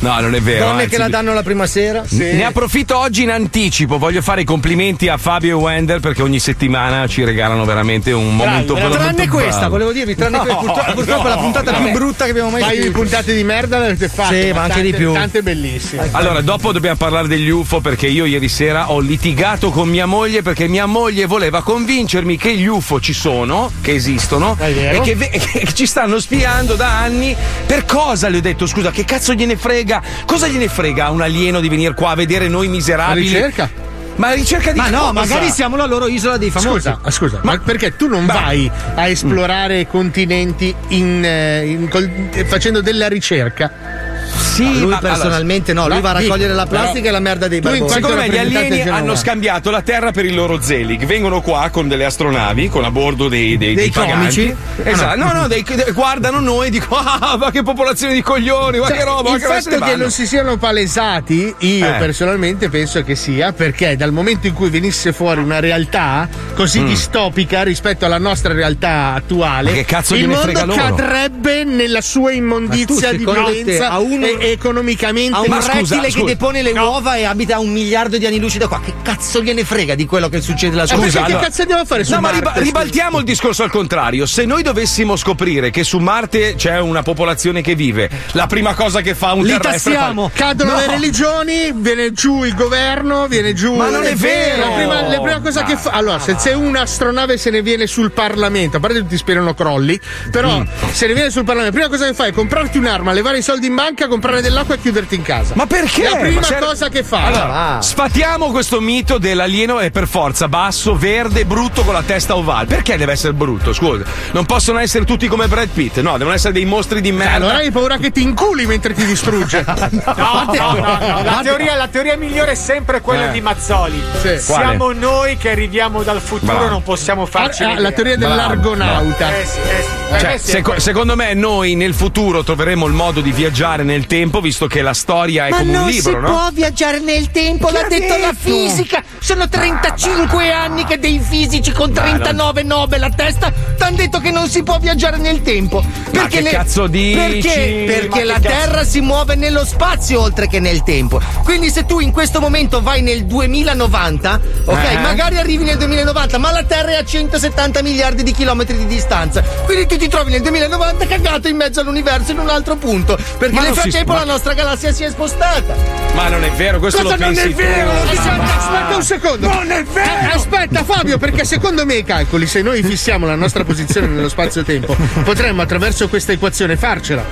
No, 0.00 0.18
non 0.20 0.34
è 0.34 0.40
vero. 0.40 0.64
Donne 0.66 0.82
anzi, 0.84 0.88
che 0.94 0.98
la 0.98 1.08
danno 1.08 1.34
la 1.34 1.42
prima 1.42 1.66
sera. 1.66 2.02
Ne 2.10 2.44
approfitto 2.44 2.96
oggi 2.98 3.22
in 3.22 3.30
anticipo, 3.30 3.98
voglio 3.98 4.22
fare 4.22 4.40
i 4.40 4.44
complimenti 4.44 5.08
a 5.08 5.16
Fabio 5.18 5.50
e 5.58 5.60
Wender 5.60 6.00
perché 6.00 6.22
ogni 6.22 6.38
settimana 6.38 7.06
ci 7.06 7.22
regalano 7.24 7.64
veramente 7.66 8.10
un 8.12 8.34
momento 8.34 8.74
Tranne 8.74 8.88
veramente 8.90 9.28
questa, 9.28 9.58
bravo. 9.58 9.70
volevo 9.72 9.92
dirvi, 9.92 10.14
tranne 10.14 10.38
No, 10.38 10.44
que- 10.44 10.54
purtroppo, 10.54 10.92
purtroppo 10.92 11.26
è 11.26 11.28
la 11.28 11.34
no, 11.34 11.40
puntata 11.42 11.70
vabbè. 11.72 11.84
più 11.84 11.92
brutta 11.92 12.24
che 12.24 12.30
abbiamo 12.30 12.48
mai 12.50 12.60
paio 12.62 12.74
di 12.76 12.82
scritto. 12.84 12.98
puntate 12.98 13.34
di 13.34 13.44
merda 13.44 13.78
l'avete 13.78 14.08
fatte. 14.08 14.42
Sì, 14.42 14.52
ma 14.52 14.60
anche 14.62 14.72
tante- 14.74 14.90
di 14.90 14.96
più. 14.96 15.12
Tante 15.12 15.42
bellissime. 15.42 16.08
Allora, 16.12 16.40
dopo 16.40 16.72
dobbiamo 16.72 16.96
parlare 16.96 17.28
degli 17.28 17.48
UFO 17.50 17.80
perché 17.80 18.06
io 18.06 18.24
ieri 18.24 18.48
sera 18.48 18.90
ho 18.90 19.00
litigato 19.00 19.70
con 19.70 19.88
mia 19.88 20.06
moglie 20.06 20.40
perché 20.42 20.66
mia 20.66 20.86
moglie 20.86 21.26
voleva 21.26 21.62
convincermi 21.62 22.38
che 22.38 22.54
gli 22.56 22.66
UFO 22.66 23.00
ci 23.00 23.12
sono, 23.12 23.70
che 23.82 23.92
esistono 23.94 24.56
e 24.58 25.00
che, 25.02 25.14
ve- 25.14 25.28
che 25.30 25.68
ci 25.74 25.84
stanno 25.86 26.18
spiando 26.18 26.74
da 26.74 26.88
anni. 26.98 27.36
Per 27.66 27.84
cosa 27.84 28.28
le 28.28 28.38
ho 28.38 28.40
detto? 28.40 28.66
Scusa, 28.66 28.90
che 28.90 29.04
cazzo 29.04 29.34
gliene 29.34 29.56
frega? 29.56 29.88
Cosa 30.26 30.46
gliene 30.46 30.68
frega 30.68 31.06
a 31.06 31.10
un 31.10 31.22
alieno 31.22 31.60
di 31.60 31.68
venire 31.68 31.94
qua 31.94 32.10
a 32.10 32.14
vedere 32.14 32.48
noi 32.48 32.66
La 32.66 32.72
miserabili? 32.72 33.26
ricerca? 33.28 33.68
Ma 34.16 34.28
la 34.28 34.34
ricerca 34.34 34.70
di 34.72 34.78
Ma 34.78 34.90
no, 34.90 34.98
cosa? 34.98 35.12
magari 35.12 35.48
siamo 35.50 35.76
la 35.76 35.86
loro 35.86 36.06
isola 36.06 36.36
dei 36.36 36.50
famosi. 36.50 36.90
Scusa, 36.90 37.00
scusa, 37.10 37.40
ma 37.42 37.56
perché 37.58 37.96
tu 37.96 38.06
non 38.06 38.26
vai 38.26 38.70
a 38.94 39.08
esplorare 39.08 39.86
continenti 39.86 40.74
in, 40.88 41.24
eh, 41.24 41.64
in 41.66 41.88
eh, 42.34 42.44
facendo 42.44 42.82
della 42.82 43.08
ricerca? 43.08 44.09
Sì, 44.50 44.80
Lui 44.80 44.90
ma- 44.90 44.98
personalmente 44.98 45.72
no, 45.72 45.88
lui 45.88 46.00
va 46.00 46.10
a 46.10 46.12
raccogliere 46.14 46.52
dico, 46.52 46.54
la 46.54 46.66
plastica 46.66 46.92
però- 47.00 47.08
e 47.08 47.12
la 47.12 47.20
merda 47.20 47.48
dei 47.48 47.60
barboni. 47.60 47.90
Secondo 47.90 48.16
me 48.16 48.28
gli 48.28 48.36
alieni 48.38 48.80
hanno 48.88 49.14
scambiato 49.14 49.70
la 49.70 49.82
Terra 49.82 50.10
per 50.10 50.24
il 50.24 50.34
loro 50.34 50.60
Zelig. 50.60 51.04
Vengono 51.06 51.40
qua 51.40 51.68
con 51.70 51.88
delle 51.88 52.04
astronavi, 52.04 52.68
con 52.68 52.84
a 52.84 52.90
bordo 52.90 53.28
dei, 53.28 53.56
dei, 53.56 53.74
Dei 53.74 53.90
paganti. 53.90 54.16
comici? 54.18 54.56
Esatto. 54.82 55.16
No, 55.18 55.32
no, 55.32 55.46
dei- 55.48 55.62
de- 55.62 55.92
guardano 55.92 56.40
noi 56.40 56.66
e 56.66 56.70
dicono: 56.70 57.00
Ah, 57.20 57.36
ma 57.38 57.50
che 57.50 57.62
popolazione 57.62 58.12
di 58.12 58.22
coglioni, 58.22 58.78
ma 58.78 58.86
Cioè, 58.88 58.96
che 58.96 59.04
roba, 59.04 59.30
ma 59.30 59.36
il 59.36 59.42
fatto 59.42 59.70
che 59.70 59.76
vanno." 59.78 59.96
non 59.96 60.10
si 60.10 60.26
siano 60.26 60.56
palesati, 60.56 61.54
io 61.58 61.86
Eh. 61.86 61.98
personalmente 61.98 62.68
penso 62.68 63.02
che 63.02 63.14
sia 63.14 63.52
perché 63.52 63.96
dal 63.96 64.12
momento 64.12 64.46
in 64.46 64.52
cui 64.54 64.68
venisse 64.70 65.12
fuori 65.12 65.40
una 65.40 65.60
realtà 65.60 66.28
così 66.54 66.82
distopica 66.84 67.62
rispetto 67.62 68.04
alla 68.04 68.18
nostra 68.18 68.52
realtà 68.52 69.14
attuale, 69.14 69.70
Mm. 69.70 69.72
Ma 69.74 69.78
che 69.78 69.84
cazzo 69.84 70.14
il 70.14 70.26
mondo 70.26 70.42
frega 70.42 70.64
loro? 70.64 70.82
cadrebbe 70.82 71.64
nella 71.64 72.00
sua 72.00 72.32
immondizia 72.32 73.12
di 73.12 73.18
violenza 73.24 73.90
a 73.90 73.98
uno- 74.00 74.26
e 74.26 74.38
e 74.40 74.49
economicamente. 74.52 75.36
A 75.36 75.40
un 75.40 75.46
Ma 75.48 75.60
scusa, 75.60 75.72
rettile 75.72 76.00
che 76.06 76.10
scusa. 76.12 76.24
depone 76.26 76.62
le 76.62 76.72
uova 76.72 77.16
e 77.16 77.24
abita 77.24 77.58
un 77.58 77.70
miliardo 77.70 78.18
di 78.18 78.26
anni 78.26 78.38
luce 78.38 78.58
da 78.58 78.68
qua. 78.68 78.80
Che 78.84 78.94
cazzo 79.02 79.42
gliene 79.42 79.64
frega 79.64 79.94
di 79.94 80.06
quello 80.06 80.28
che 80.28 80.40
succede 80.40 80.76
là 80.76 80.82
Eh, 80.84 80.86
Scusa, 80.86 81.20
che 81.22 81.26
allora- 81.32 81.44
cazzo 81.44 81.60
andiamo 81.62 81.82
a 81.82 81.84
fare 81.84 82.04
su 82.04 82.12
No, 82.14 82.20
ma 82.20 82.30
Marte? 82.32 82.38
riba- 82.48 82.60
ribaltiamo 82.60 83.18
il 83.18 83.24
discorso 83.24 83.62
al 83.62 83.70
contrario. 83.70 84.26
Se 84.26 84.44
noi 84.44 84.62
dovessimo 84.62 85.16
scoprire 85.16 85.70
che 85.70 85.84
su 85.84 85.98
Marte 85.98 86.54
c'è 86.56 86.78
una 86.80 87.02
popolazione 87.02 87.62
che 87.62 87.74
vive, 87.74 88.08
la 88.32 88.46
prima 88.46 88.74
cosa 88.74 89.00
che 89.00 89.14
fa 89.14 89.32
un 89.32 89.44
Li 89.44 89.50
terrestre. 89.52 89.92
tassiamo. 89.94 90.30
Cadono 90.34 90.72
No. 90.72 90.76
le 90.78 90.86
religioni, 90.86 91.72
viene 91.74 92.12
giù 92.12 92.44
il 92.44 92.54
governo, 92.54 93.26
viene 93.28 93.52
giù. 93.54 93.74
Ma 93.74 93.88
non 93.90 94.04
è 94.04 94.14
vero! 94.14 94.68
La 94.68 94.74
prima, 94.74 95.00
la 95.08 95.20
prima 95.20 95.40
cosa 95.40 95.62
che 95.64 95.76
fa. 95.76 95.90
Allora, 95.90 96.18
se, 96.18 96.36
se 96.38 96.50
un'astronave 96.52 97.36
se 97.36 97.50
ne 97.50 97.62
viene 97.62 97.86
sul 97.86 98.10
Parlamento, 98.12 98.76
a 98.76 98.80
parte 98.80 98.96
che 98.96 99.02
tutti 99.02 99.16
sperano 99.16 99.54
crolli, 99.54 99.98
però 100.30 100.58
Mm. 100.60 100.66
se 100.92 101.06
ne 101.06 101.14
viene 101.14 101.30
sul 101.30 101.44
Parlamento, 101.44 101.76
la 101.78 101.84
prima 101.86 101.96
cosa 101.98 102.10
che 102.10 102.14
fai 102.16 102.30
è 102.30 102.32
comprarti 102.32 102.78
un'arma, 102.78 103.12
levare 103.12 103.38
i 103.38 103.42
soldi 103.42 103.66
in 103.66 103.74
banca, 103.74 104.08
comprare 104.08 104.29
dell'acqua 104.40 104.76
e 104.76 104.80
chiuderti 104.80 105.16
in 105.16 105.22
casa. 105.22 105.54
Ma 105.56 105.66
perché? 105.66 106.02
La 106.08 106.16
prima 106.16 106.40
Ma 106.40 106.46
c'era- 106.46 106.66
cosa 106.66 106.88
che 106.88 107.02
fa. 107.02 107.24
Allora, 107.24 107.46
va. 107.46 107.78
sfatiamo 107.82 108.50
questo 108.52 108.80
mito 108.80 109.18
dell'alieno 109.18 109.80
è 109.80 109.90
per 109.90 110.06
forza 110.06 110.46
basso, 110.48 110.96
verde, 110.96 111.44
brutto 111.44 111.82
con 111.82 111.94
la 111.94 112.02
testa 112.02 112.36
ovale. 112.36 112.66
Perché 112.66 112.96
deve 112.96 113.12
essere 113.12 113.32
brutto? 113.32 113.72
Scusa, 113.72 114.04
non 114.32 114.46
possono 114.46 114.78
essere 114.78 115.04
tutti 115.04 115.26
come 115.26 115.48
Brad 115.48 115.68
Pitt, 115.68 115.98
no, 115.98 116.16
devono 116.16 116.34
essere 116.36 116.52
dei 116.52 116.64
mostri 116.64 117.00
di 117.00 117.10
merda. 117.12 117.34
allora 117.34 117.56
hai 117.56 117.70
paura 117.72 117.96
che 117.96 118.10
ti 118.12 118.22
inculi 118.22 118.66
mentre 118.66 118.94
ti 118.94 119.04
distrugge. 119.04 119.64
No, 120.20 120.44
no, 120.46 120.72
no, 120.74 120.98
no, 120.98 121.22
La, 121.24 121.40
teoria, 121.42 121.74
la 121.74 121.88
teoria 121.88 122.16
migliore 122.16 122.52
è 122.52 122.54
sempre 122.54 123.00
quella 123.00 123.28
Eh. 123.28 123.32
di 123.32 123.40
Mazzoli. 123.40 124.00
Sì. 124.20 124.38
Siamo 124.38 124.92
noi 124.92 125.36
che 125.36 125.50
arriviamo 125.50 126.02
dal 126.02 126.20
futuro, 126.20 126.52
Bravo. 126.52 126.68
non 126.68 126.82
possiamo 126.82 127.24
farci 127.26 127.62
Ah, 127.62 127.66
ah, 127.66 127.68
vedere. 127.74 127.88
la 127.88 127.92
teoria 127.94 128.16
Bravo, 128.16 128.34
dell'argonauta. 128.34 129.36
Eh 129.36 129.44
sì, 129.46 129.58
eh 129.60 129.82
sì. 129.82 130.14
Eh, 130.14 130.18
Cioè, 130.18 130.32
eh 130.34 130.38
sì, 130.38 130.50
seco- 130.50 130.78
secondo 130.78 131.16
me 131.16 131.34
noi 131.34 131.74
nel 131.74 131.94
futuro 131.94 132.42
troveremo 132.42 132.86
il 132.86 132.92
modo 132.92 133.20
di 133.20 133.30
viaggiare 133.32 133.82
nel 133.82 134.06
tempo, 134.06 134.19
visto 134.28 134.66
che 134.66 134.82
la 134.82 134.92
storia 134.94 135.46
è 135.46 135.50
Ma 135.50 135.56
come 135.58 135.70
un 135.70 135.76
non 135.80 135.88
libro, 135.88 136.10
si 136.12 136.18
no? 136.18 136.30
può 136.30 136.48
viaggiare 136.52 136.98
nel 137.00 137.30
tempo, 137.30 137.70
l'ha 137.70 137.86
detto 137.88 138.16
la 138.18 138.34
fisica. 138.38 139.02
Sono 139.18 139.48
35 139.48 140.50
anni 140.52 140.84
che 140.84 140.98
dei 140.98 141.18
fisici 141.20 141.72
con 141.72 141.92
39 141.92 142.62
Nobel 142.62 143.02
a 143.02 143.10
testa 143.10 143.50
ti 143.50 143.82
hanno 143.82 143.96
detto 143.96 144.18
che 144.20 144.30
non 144.30 144.48
si 144.48 144.62
può 144.62 144.78
viaggiare 144.78 145.16
nel 145.18 145.42
tempo. 145.42 145.82
Perché 146.10 146.42
che 146.42 146.50
cazzo 146.50 146.86
dici? 146.86 147.16
Perché? 147.16 147.84
Ma 147.86 147.92
Perché 147.92 148.08
che 148.18 148.24
la 148.24 148.34
cazzo- 148.34 148.48
Terra 148.48 148.84
si 148.84 149.00
muove 149.00 149.34
nello 149.36 149.64
spazio 149.64 150.20
oltre 150.20 150.48
che 150.48 150.60
nel 150.60 150.82
tempo. 150.82 151.20
Quindi 151.44 151.70
se 151.70 151.84
tu 151.86 152.00
in 152.00 152.12
questo 152.12 152.40
momento 152.40 152.80
vai 152.82 153.02
nel 153.02 153.24
2090, 153.26 154.40
ok, 154.64 154.84
Eh. 154.90 154.98
magari 154.98 155.36
arrivi 155.38 155.64
nel 155.64 155.76
2090, 155.78 156.38
ma 156.38 156.50
la 156.50 156.64
Terra 156.64 156.90
è 156.90 156.96
a 156.96 157.04
170 157.04 157.82
miliardi 157.82 158.22
di 158.22 158.32
chilometri 158.32 158.76
di 158.76 158.86
distanza. 158.86 159.42
Quindi 159.64 159.86
tu 159.86 159.96
ti 159.96 160.08
trovi 160.08 160.30
nel 160.32 160.42
2090 160.42 161.06
cagato 161.06 161.48
in 161.48 161.56
mezzo 161.56 161.80
all'universo 161.80 162.32
in 162.32 162.38
un 162.38 162.48
altro 162.48 162.76
punto. 162.76 163.16
Perché 163.38 163.54
Ma 163.54 163.60
nel 163.62 163.70
non 163.74 163.78
si- 163.82 163.90
frattempo 163.90 164.09
ma- 164.12 164.24
la 164.24 164.32
nostra 164.32 164.52
galassia 164.54 164.92
si 164.92 165.02
è 165.04 165.10
spostata. 165.10 165.74
Ma 166.14 166.28
non 166.28 166.44
è 166.44 166.50
vero, 166.52 166.78
questo 166.78 167.02
Cosa 167.02 167.16
lo 167.16 167.24
non 167.24 167.34
pensi 167.34 167.50
è 167.50 167.54
vero? 167.54 167.90
tu. 167.90 168.28
Max 168.28 168.94
un 168.96 169.02
secondo. 169.02 169.48
Non 169.48 169.70
è 169.70 169.84
vero! 169.84 170.10
Eh, 170.10 170.34
aspetta, 170.34 170.84
Fabio, 170.84 171.18
perché 171.18 171.44
secondo 171.44 171.84
me 171.86 171.94
i 171.94 172.04
calcoli, 172.04 172.46
se 172.46 172.62
noi 172.62 172.82
fissiamo 172.82 173.26
la 173.26 173.36
nostra 173.36 173.64
posizione 173.64 174.06
nello 174.08 174.28
spazio-tempo, 174.28 174.96
potremmo 175.24 175.62
attraverso 175.62 176.08
questa 176.08 176.32
equazione 176.32 176.76
farcela. 176.76 177.24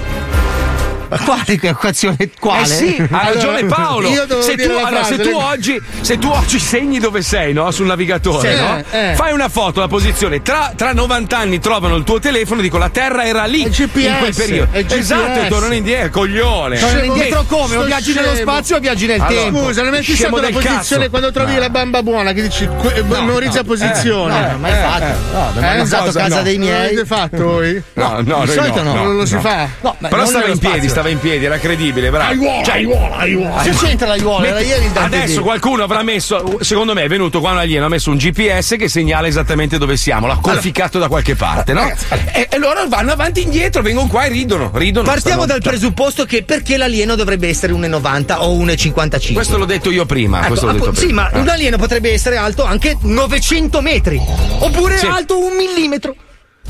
Quale 1.08 1.58
equazione? 1.60 2.16
Quale? 2.38 2.62
Eh 2.62 2.66
sì, 2.66 3.08
ha 3.10 3.30
ragione 3.32 3.64
Paolo. 3.64 4.08
io 4.08 4.26
devo 4.26 4.42
Se 4.42 4.54
dire 4.54 4.68
tu, 4.74 4.84
allora, 4.84 5.04
se 5.04 5.18
tu 5.18 5.30
oggi, 5.34 5.80
se 6.00 6.18
tu 6.18 6.28
oggi 6.28 6.58
segni 6.58 6.98
dove 6.98 7.22
sei, 7.22 7.52
no? 7.52 7.70
Sul 7.70 7.86
navigatore, 7.86 8.54
Sì, 8.54 8.60
no? 8.60 8.82
eh, 8.90 9.10
eh. 9.10 9.14
Fai 9.14 9.32
una 9.32 9.48
foto, 9.48 9.80
la 9.80 9.88
posizione. 9.88 10.42
Tra, 10.42 10.72
tra 10.76 10.92
90 10.92 11.36
anni 11.38 11.58
trovano 11.60 11.96
il 11.96 12.04
tuo 12.04 12.18
telefono, 12.18 12.60
dico 12.60 12.76
la 12.78 12.88
Terra 12.90 13.24
era 13.24 13.44
lì 13.44 13.62
È 13.62 13.66
in 13.66 13.72
quel 13.74 13.88
GPS, 13.88 14.36
periodo. 14.36 14.72
è 14.72 14.84
Esatto, 14.88 15.22
e 15.24 15.32
GPS. 15.34 15.48
tornano 15.48 15.74
indietro, 15.74 16.10
coglione. 16.10 16.78
Tornano 16.78 17.04
indietro 17.04 17.44
come? 17.46 17.76
O 17.76 17.84
viaggi 17.84 18.12
nello 18.14 18.34
spazio 18.34 18.76
o 18.76 18.78
viaggi 18.80 19.06
nel 19.06 19.20
Allora, 19.20 19.40
tempo? 19.42 19.64
Scusa, 19.64 19.82
non 19.82 19.94
hai 19.94 20.02
fissato 20.02 20.36
la 20.40 20.48
posizione 20.50 20.74
cazzo. 20.76 21.08
quando 21.10 21.32
trovi 21.32 21.56
la 21.56 21.70
bamba 21.70 22.02
buona 22.02 22.32
che 22.32 22.42
dici 22.42 22.68
que- 22.78 23.02
memorizza 23.02 23.64
posizione. 23.64 24.40
No, 24.40 24.46
non 24.52 24.60
mai 24.60 24.72
fatto. 24.72 25.04
No, 25.32 25.48
abbiamo 25.48 25.70
Eh? 25.72 25.76
mangiato 25.78 26.02
a 26.02 26.06
Cosa? 26.06 26.20
casa 26.20 26.36
No. 26.36 26.42
dei 26.42 26.56
Non 26.58 26.66
miei. 26.66 26.78
l'avete 26.82 27.04
fatto 27.06 27.42
voi? 27.44 27.82
No, 27.94 28.20
no, 28.24 28.44
di 28.44 28.50
solito 28.52 28.82
no. 28.82 28.94
non 28.94 29.16
lo 29.16 29.24
si 29.26 29.36
fa? 29.38 29.68
No, 29.80 29.96
Però 30.00 30.26
stava 30.26 30.46
in 30.48 30.58
piedi. 30.58 30.88
Stava 30.98 31.08
in 31.11 31.20
piedi, 31.20 31.44
era 31.44 31.58
credibile, 31.58 32.11
bravo. 32.11 32.30
Aiuola, 32.32 32.64
Cioè, 32.64 32.74
aiuola, 32.74 33.16
aiuola. 33.16 33.62
Che 33.62 33.70
c'entra 33.70 34.08
l'aiuola? 34.08 34.46
Era 34.46 34.61
ieri 34.61 34.84
il 34.87 34.90
Adesso 34.94 35.42
qualcuno 35.42 35.84
avrà 35.84 36.02
messo, 36.02 36.58
secondo 36.61 36.92
me 36.92 37.02
è 37.04 37.08
venuto 37.08 37.38
qua 37.40 37.52
un 37.52 37.58
alieno, 37.58 37.87
ha 37.87 37.88
messo 37.88 38.11
un 38.11 38.16
GPS 38.16 38.74
che 38.76 38.88
segnala 38.88 39.28
esattamente 39.28 39.78
dove 39.78 39.96
siamo, 39.96 40.26
l'ha 40.26 40.38
conficcato 40.42 40.98
da 40.98 41.06
qualche 41.06 41.37
parte, 41.37 41.72
no? 41.72 41.88
E, 42.32 42.48
e 42.50 42.58
loro 42.58 42.88
vanno 42.88 43.12
avanti 43.12 43.40
e 43.40 43.42
indietro, 43.44 43.80
vengono 43.82 44.08
qua 44.08 44.24
e 44.24 44.28
ridono, 44.28 44.70
ridono. 44.74 45.06
Partiamo 45.06 45.42
stanno- 45.44 45.46
dal 45.61 45.61
presupposto 45.62 46.24
che 46.24 46.42
perché 46.42 46.76
l'alieno 46.76 47.14
dovrebbe 47.14 47.46
essere 47.48 47.72
1,90 47.72 48.37
o 48.40 48.52
1,55? 48.56 49.32
Questo 49.34 49.56
l'ho 49.56 49.64
detto 49.66 49.90
io 49.92 50.04
prima. 50.04 50.38
Ecco, 50.38 50.46
questo 50.48 50.66
l'ho 50.66 50.72
detto 50.72 50.84
appunto, 50.88 51.00
prima. 51.00 51.22
sì, 51.28 51.30
ma 51.32 51.38
Ah. 51.38 51.42
un 51.42 51.48
alieno 51.48 51.76
potrebbe 51.76 52.12
essere 52.12 52.37
alto 52.37 52.64
anche 52.64 52.96
900 53.00 53.80
metri. 53.80 54.20
Oppure 54.58 54.98
Sì. 54.98 55.06
alto 55.06 55.38
un 55.38 55.54
millimetro. 55.54 56.14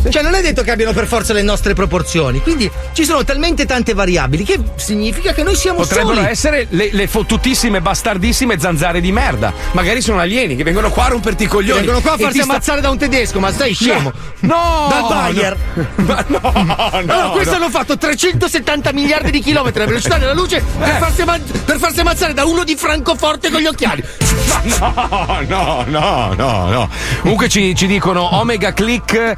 Cioè, 0.08 0.22
non 0.22 0.34
è 0.34 0.40
detto 0.42 0.62
che 0.62 0.70
abbiano 0.70 0.92
per 0.92 1.06
forza 1.06 1.32
le 1.32 1.42
nostre 1.42 1.74
proporzioni. 1.74 2.40
Quindi 2.40 2.70
ci 2.92 3.04
sono 3.04 3.24
talmente 3.24 3.66
tante 3.66 3.94
variabili 3.94 4.44
che 4.44 4.58
significa 4.76 5.32
che 5.32 5.42
noi 5.42 5.56
siamo 5.56 5.78
Potrebbero 5.80 6.14
soli. 6.14 6.26
essere 6.28 6.66
le, 6.70 6.88
le 6.92 7.06
fottutissime, 7.06 7.80
bastardissime 7.80 8.58
zanzare 8.58 9.00
di 9.00 9.12
merda. 9.12 9.52
Magari 9.72 10.00
sono 10.00 10.20
alieni 10.20 10.56
che 10.56 10.62
vengono 10.62 10.90
qua 10.90 11.06
a 11.06 11.08
romperti 11.08 11.44
i 11.44 11.46
coglioni. 11.46 11.80
Vengono 11.80 12.00
qua 12.00 12.12
a 12.12 12.16
farsi 12.16 12.38
ti 12.38 12.42
sta- 12.44 12.52
ammazzare 12.52 12.80
da 12.80 12.90
un 12.90 12.98
tedesco, 12.98 13.40
ma 13.40 13.52
stai 13.52 13.74
scemo. 13.74 14.12
No! 14.40 14.86
Dal 14.88 15.00
no, 15.02 15.08
Bayer. 15.08 15.56
Ma 15.96 16.24
no, 16.28 16.40
no, 16.54 16.74
allora, 16.92 17.28
questo 17.30 17.50
no. 17.50 17.56
hanno 17.64 17.70
fatto 17.70 17.98
370 17.98 18.92
miliardi 18.92 19.30
di 19.30 19.40
chilometri 19.40 19.80
alla 19.80 19.88
velocità 19.90 20.16
della 20.18 20.32
luce 20.34 20.62
per, 20.78 20.88
Eh. 20.88 20.98
farsi 20.98 21.22
ama- 21.22 21.38
per 21.64 21.78
farsi 21.78 22.00
ammazzare 22.00 22.32
da 22.34 22.44
uno 22.44 22.64
di 22.64 22.76
Francoforte 22.76 23.50
con 23.50 23.60
gli 23.60 23.66
occhiali. 23.66 24.02
No, 24.58 25.44
no, 25.46 25.84
no, 25.86 26.34
no, 26.36 26.66
no. 26.68 26.90
Comunque 27.20 27.48
ci, 27.48 27.74
ci 27.76 27.86
dicono 27.86 28.36
Omega 28.38 28.72
Click, 28.72 29.34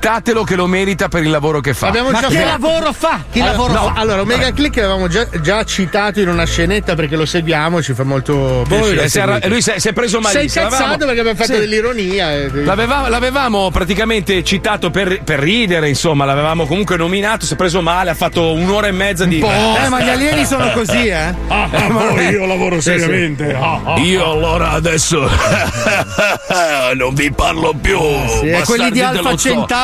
citatelo 0.00 0.44
che 0.44 0.56
lo 0.56 0.66
merita 0.66 1.08
per 1.08 1.22
il 1.22 1.28
lavoro 1.30 1.60
che 1.60 1.74
fa. 1.74 1.88
Abbiamo 1.88 2.10
Ma 2.10 2.20
già 2.20 2.28
che 2.28 2.36
fatto- 2.36 2.48
lavoro 2.48 2.92
fa? 2.94 3.22
Che 3.30 3.38
Allora, 3.40 3.52
lavoro 3.52 3.72
no, 3.74 3.92
fa? 3.92 4.00
allora, 4.00 4.20
Omega 4.22 4.50
Click 4.52 4.76
l'avevamo 4.76 5.08
già, 5.08 5.26
già 5.42 5.62
citato 5.64 6.20
in 6.20 6.28
una 6.28 6.46
scenetta 6.46 6.94
perché 6.94 7.16
lo 7.16 7.26
seguiamo, 7.26 7.82
ci 7.82 7.92
fa 7.92 8.02
molto 8.04 8.64
piacere. 8.66 9.40
Eh, 9.42 9.48
lui 9.48 9.60
si 9.60 9.70
è, 9.70 9.92
preso 9.92 10.22
Sei 10.22 10.32
malissimo. 10.32 10.64
incazzato 10.64 10.70
L'avevamo- 10.70 10.96
perché 11.04 11.20
abbiamo 11.20 11.36
fatto 11.38 11.52
Sì. 11.52 11.58
dell'ironia. 11.58 12.32
e- 12.32 12.50
L'aveva- 12.64 13.08
l'avevamo 13.10 13.70
praticamente 13.70 14.42
citato 14.42 14.88
per, 14.90 15.20
per 15.22 15.38
ridere, 15.38 15.88
insomma, 15.90 16.24
l'avevamo 16.24 16.64
comunque 16.66 16.96
nominato, 16.96 17.44
si 17.44 17.52
è 17.52 17.56
preso 17.56 17.82
male, 17.82 18.08
ha 18.10 18.14
fatto 18.14 18.52
un'ora 18.54 18.86
e 18.86 18.92
mezza 18.92 19.26
di. 19.26 19.38
Eh, 19.40 19.88
ma 19.88 20.00
gli 20.00 20.08
alieni 20.08 20.46
sono 20.46 20.70
così, 20.70 21.08
eh? 21.08 21.34
Ah, 21.48 21.68
ah, 21.70 21.86
poi 21.88 22.28
io 22.28 22.46
lavoro 22.46 22.80
seriamente. 22.80 23.52
Ah, 23.54 23.80
ah. 23.84 23.98
Io 23.98 24.24
allora 24.32 24.70
adesso 24.70 25.28
non 26.96 27.12
vi 27.14 27.30
parlo 27.32 27.74
più. 27.78 27.98
E 27.98 28.50
bastardi 28.50 28.64
quelli 28.64 28.90
di 28.92 29.00
Alfa 29.02 29.22
dello 29.22 29.36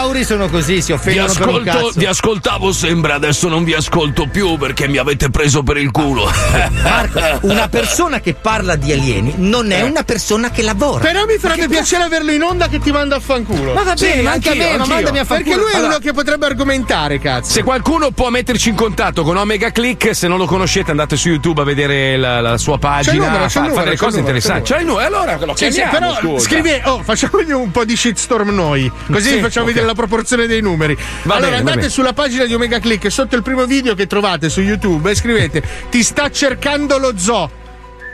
Centauri 0.07 0.25
sono 0.25 0.49
così, 0.49 0.81
si 0.83 0.87
Vi, 0.87 0.93
offendono 0.93 1.33
per 1.33 1.49
un 1.49 1.55
ascolto, 1.57 1.71
cazzo. 1.87 1.99
vi 1.99 2.07
ascoltavo 2.07 2.73
sembra, 2.73 3.15
adesso 3.15 3.49
non 3.49 3.65
vi 3.65 3.75
ascolto 3.75 4.27
più 4.31 4.57
perché 4.57 4.87
mi 4.87 4.99
avete 4.99 5.31
preso 5.31 5.65
per 5.65 5.79
il 5.79 5.91
culo. 5.91 6.31
Marco, 6.83 7.21
una 7.49 7.69
persona 7.69 8.21
che 8.21 8.35
parla 8.35 8.77
di 8.77 8.93
alieni 8.93 9.35
non 9.39 9.71
Eh. 9.73 9.79
è 9.79 9.83
una 9.83 10.05
persona 10.05 10.51
che 10.51 10.63
lavora. 10.63 11.03
Però 11.05 11.25
mi 11.25 11.37
farebbe 11.39 11.67
piacere 11.69 12.05
averlo 12.05 12.31
in 12.31 12.43
onda 12.43 12.69
che 12.69 12.79
ti 12.79 12.93
manda 12.93 13.17
a 13.17 13.21
fanculo. 13.21 13.73
Ma 13.75 13.83
va 13.83 13.95
bene, 13.95 14.23
ma 14.23 14.31
anche 14.33 14.51
a 14.51 14.55
me, 14.55 14.65
anch'io, 14.71 14.79
ma 14.79 14.87
mandami 14.87 15.19
a 15.19 15.25
fare 15.25 15.43
Perché 15.43 15.59
lui 15.59 15.73
è 15.73 15.79
uno 15.85 15.99
che 15.99 16.13
potrebbe 16.13 16.47
argomentare, 16.47 17.19
cazzo. 17.19 17.51
Se 17.51 17.63
qualcuno 17.65 18.13
può 18.13 18.31
metterci 18.31 18.69
in 18.69 18.77
contatto 18.77 19.25
con 19.25 19.37
Omega 19.37 19.73
Click, 19.73 20.15
se 20.15 20.29
non 20.29 20.39
lo 20.39 20.47
conoscete, 20.47 20.93
andate 20.93 21.17
su 21.17 21.29
YouTube 21.31 21.63
a 21.63 21.65
vedere 21.65 22.17
la, 22.17 22.41
la 22.41 22.59
sua 22.59 22.79
pagina, 22.79 23.11
C'è 23.13 23.19
il 23.19 23.25
numero, 23.25 23.49
fa, 23.49 23.61
numero, 23.63 23.83
delle 23.83 23.97
cose 23.97 24.17
numero, 24.21 24.37
interessanti. 24.37 24.73
c'è 24.73 24.79
il 24.81 24.87
numero, 24.87 25.05
allora 25.07 25.37
lo 25.45 25.57
Sì, 25.57 25.65
sì, 25.73 25.81
chiamiamo, 25.81 26.15
però 26.15 26.15
scusa. 26.35 26.45
scrivi, 26.49 26.81
oh, 26.85 27.03
facciamogli 27.03 27.51
un 27.51 27.71
po' 27.73 27.85
di 27.85 27.97
shitstorm 27.97 28.51
noi, 28.55 28.91
così 29.11 29.31
Sì, 29.31 29.39
facciamo 29.41 29.65
ok. 29.67 29.73
vedere 29.73 29.87
la 29.87 29.95
proporzione 29.97 30.47
dei 30.47 30.61
numeri. 30.63 30.97
Va 31.25 31.35
allora 31.35 31.57
bene, 31.57 31.71
andate 31.71 31.89
sulla 31.89 32.13
pagina 32.13 32.45
di 32.45 32.55
Omega 32.55 32.79
Click 32.79 33.11
sotto 33.11 33.35
il 33.35 33.43
primo 33.43 33.67
video 33.67 33.97
che 33.97 34.07
trovate 34.07 34.49
su 34.49 34.61
YouTube 34.61 35.11
e 35.11 35.15
scrivete 35.17 35.63
Ti 35.91 36.03
sta 36.05 36.31
cercando 36.31 36.99
lo 36.99 37.19
zoo. 37.19 37.65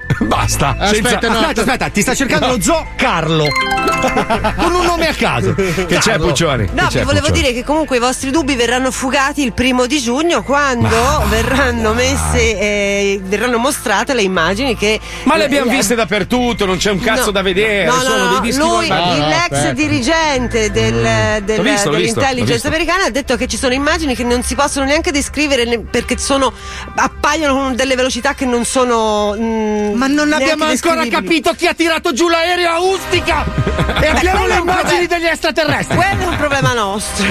Basta. 0.22 0.76
Aspetta, 0.78 1.08
senza- 1.08 1.28
no. 1.28 1.38
Aspetta, 1.38 1.60
aspetta, 1.62 1.88
ti 1.88 2.00
sta 2.02 2.14
cercando 2.14 2.46
lo 2.48 2.60
zoo 2.60 2.86
Carlo. 2.96 3.46
Con 4.56 4.74
un 4.74 4.84
nome 4.84 5.08
a 5.08 5.14
caso. 5.14 5.54
Che 5.54 5.86
c'è 5.98 6.18
Puccioni? 6.18 6.68
No, 6.72 6.88
vi 6.88 7.00
volevo 7.00 7.26
Puccioni? 7.26 7.32
dire 7.40 7.52
che 7.52 7.64
comunque 7.64 7.96
i 7.96 8.00
vostri 8.00 8.30
dubbi 8.30 8.54
verranno 8.54 8.90
fugati 8.90 9.42
il 9.42 9.52
primo 9.52 9.86
di 9.86 10.00
giugno 10.00 10.42
quando 10.42 10.88
verranno 11.28 11.92
messe, 11.92 12.58
eh, 12.58 13.20
verranno 13.22 13.58
mostrate 13.58 14.14
le 14.14 14.22
immagini 14.22 14.76
che. 14.76 15.00
Ma 15.24 15.36
le 15.36 15.44
abbiamo 15.44 15.70
eh, 15.70 15.76
viste 15.76 15.94
dappertutto, 15.94 16.66
non 16.66 16.76
c'è 16.76 16.90
un 16.90 17.00
cazzo 17.00 17.26
no, 17.26 17.30
da 17.32 17.42
vedere. 17.42 17.84
No, 17.86 17.96
no, 17.96 18.00
sono 18.02 18.24
no, 18.24 18.30
dei 18.32 18.40
dischi 18.40 18.60
lui, 18.62 18.88
no, 18.88 19.16
l'ex 19.28 19.50
aspetta. 19.52 19.72
dirigente 19.72 20.70
del- 20.70 21.42
del- 21.44 21.56
L'ho 21.56 21.62
visto, 21.62 21.90
dell'intelligence 21.90 22.66
americana 22.66 23.04
ha 23.04 23.10
detto 23.10 23.36
che 23.36 23.46
ci 23.46 23.56
sono 23.56 23.72
immagini 23.74 24.14
che 24.14 24.24
non 24.24 24.42
si 24.42 24.54
possono 24.54 24.84
neanche 24.86 25.10
descrivere 25.10 25.80
perché 25.80 26.16
sono 26.18 26.52
appaiono 26.96 27.54
con 27.54 27.74
delle 27.76 27.96
velocità 27.96 28.34
che 28.34 28.44
non 28.44 28.64
sono. 28.64 29.34
mm, 29.38 29.91
Ma 29.94 30.06
non 30.06 30.32
abbiamo 30.32 30.64
ancora 30.64 31.06
capito 31.06 31.52
chi 31.54 31.66
ha 31.66 31.74
tirato 31.74 32.12
giù 32.12 32.28
l'aereo 32.28 32.70
a 32.70 32.78
Ustica! 32.80 33.44
E 34.02 34.06
abbiamo 34.08 34.46
le 34.46 34.56
immagini 34.56 35.06
degli 35.06 35.26
extraterrestri! 35.26 35.96
Quello 35.96 36.22
è 36.22 36.26
un 36.26 36.36
problema 36.36 36.72
nostro. 36.72 37.24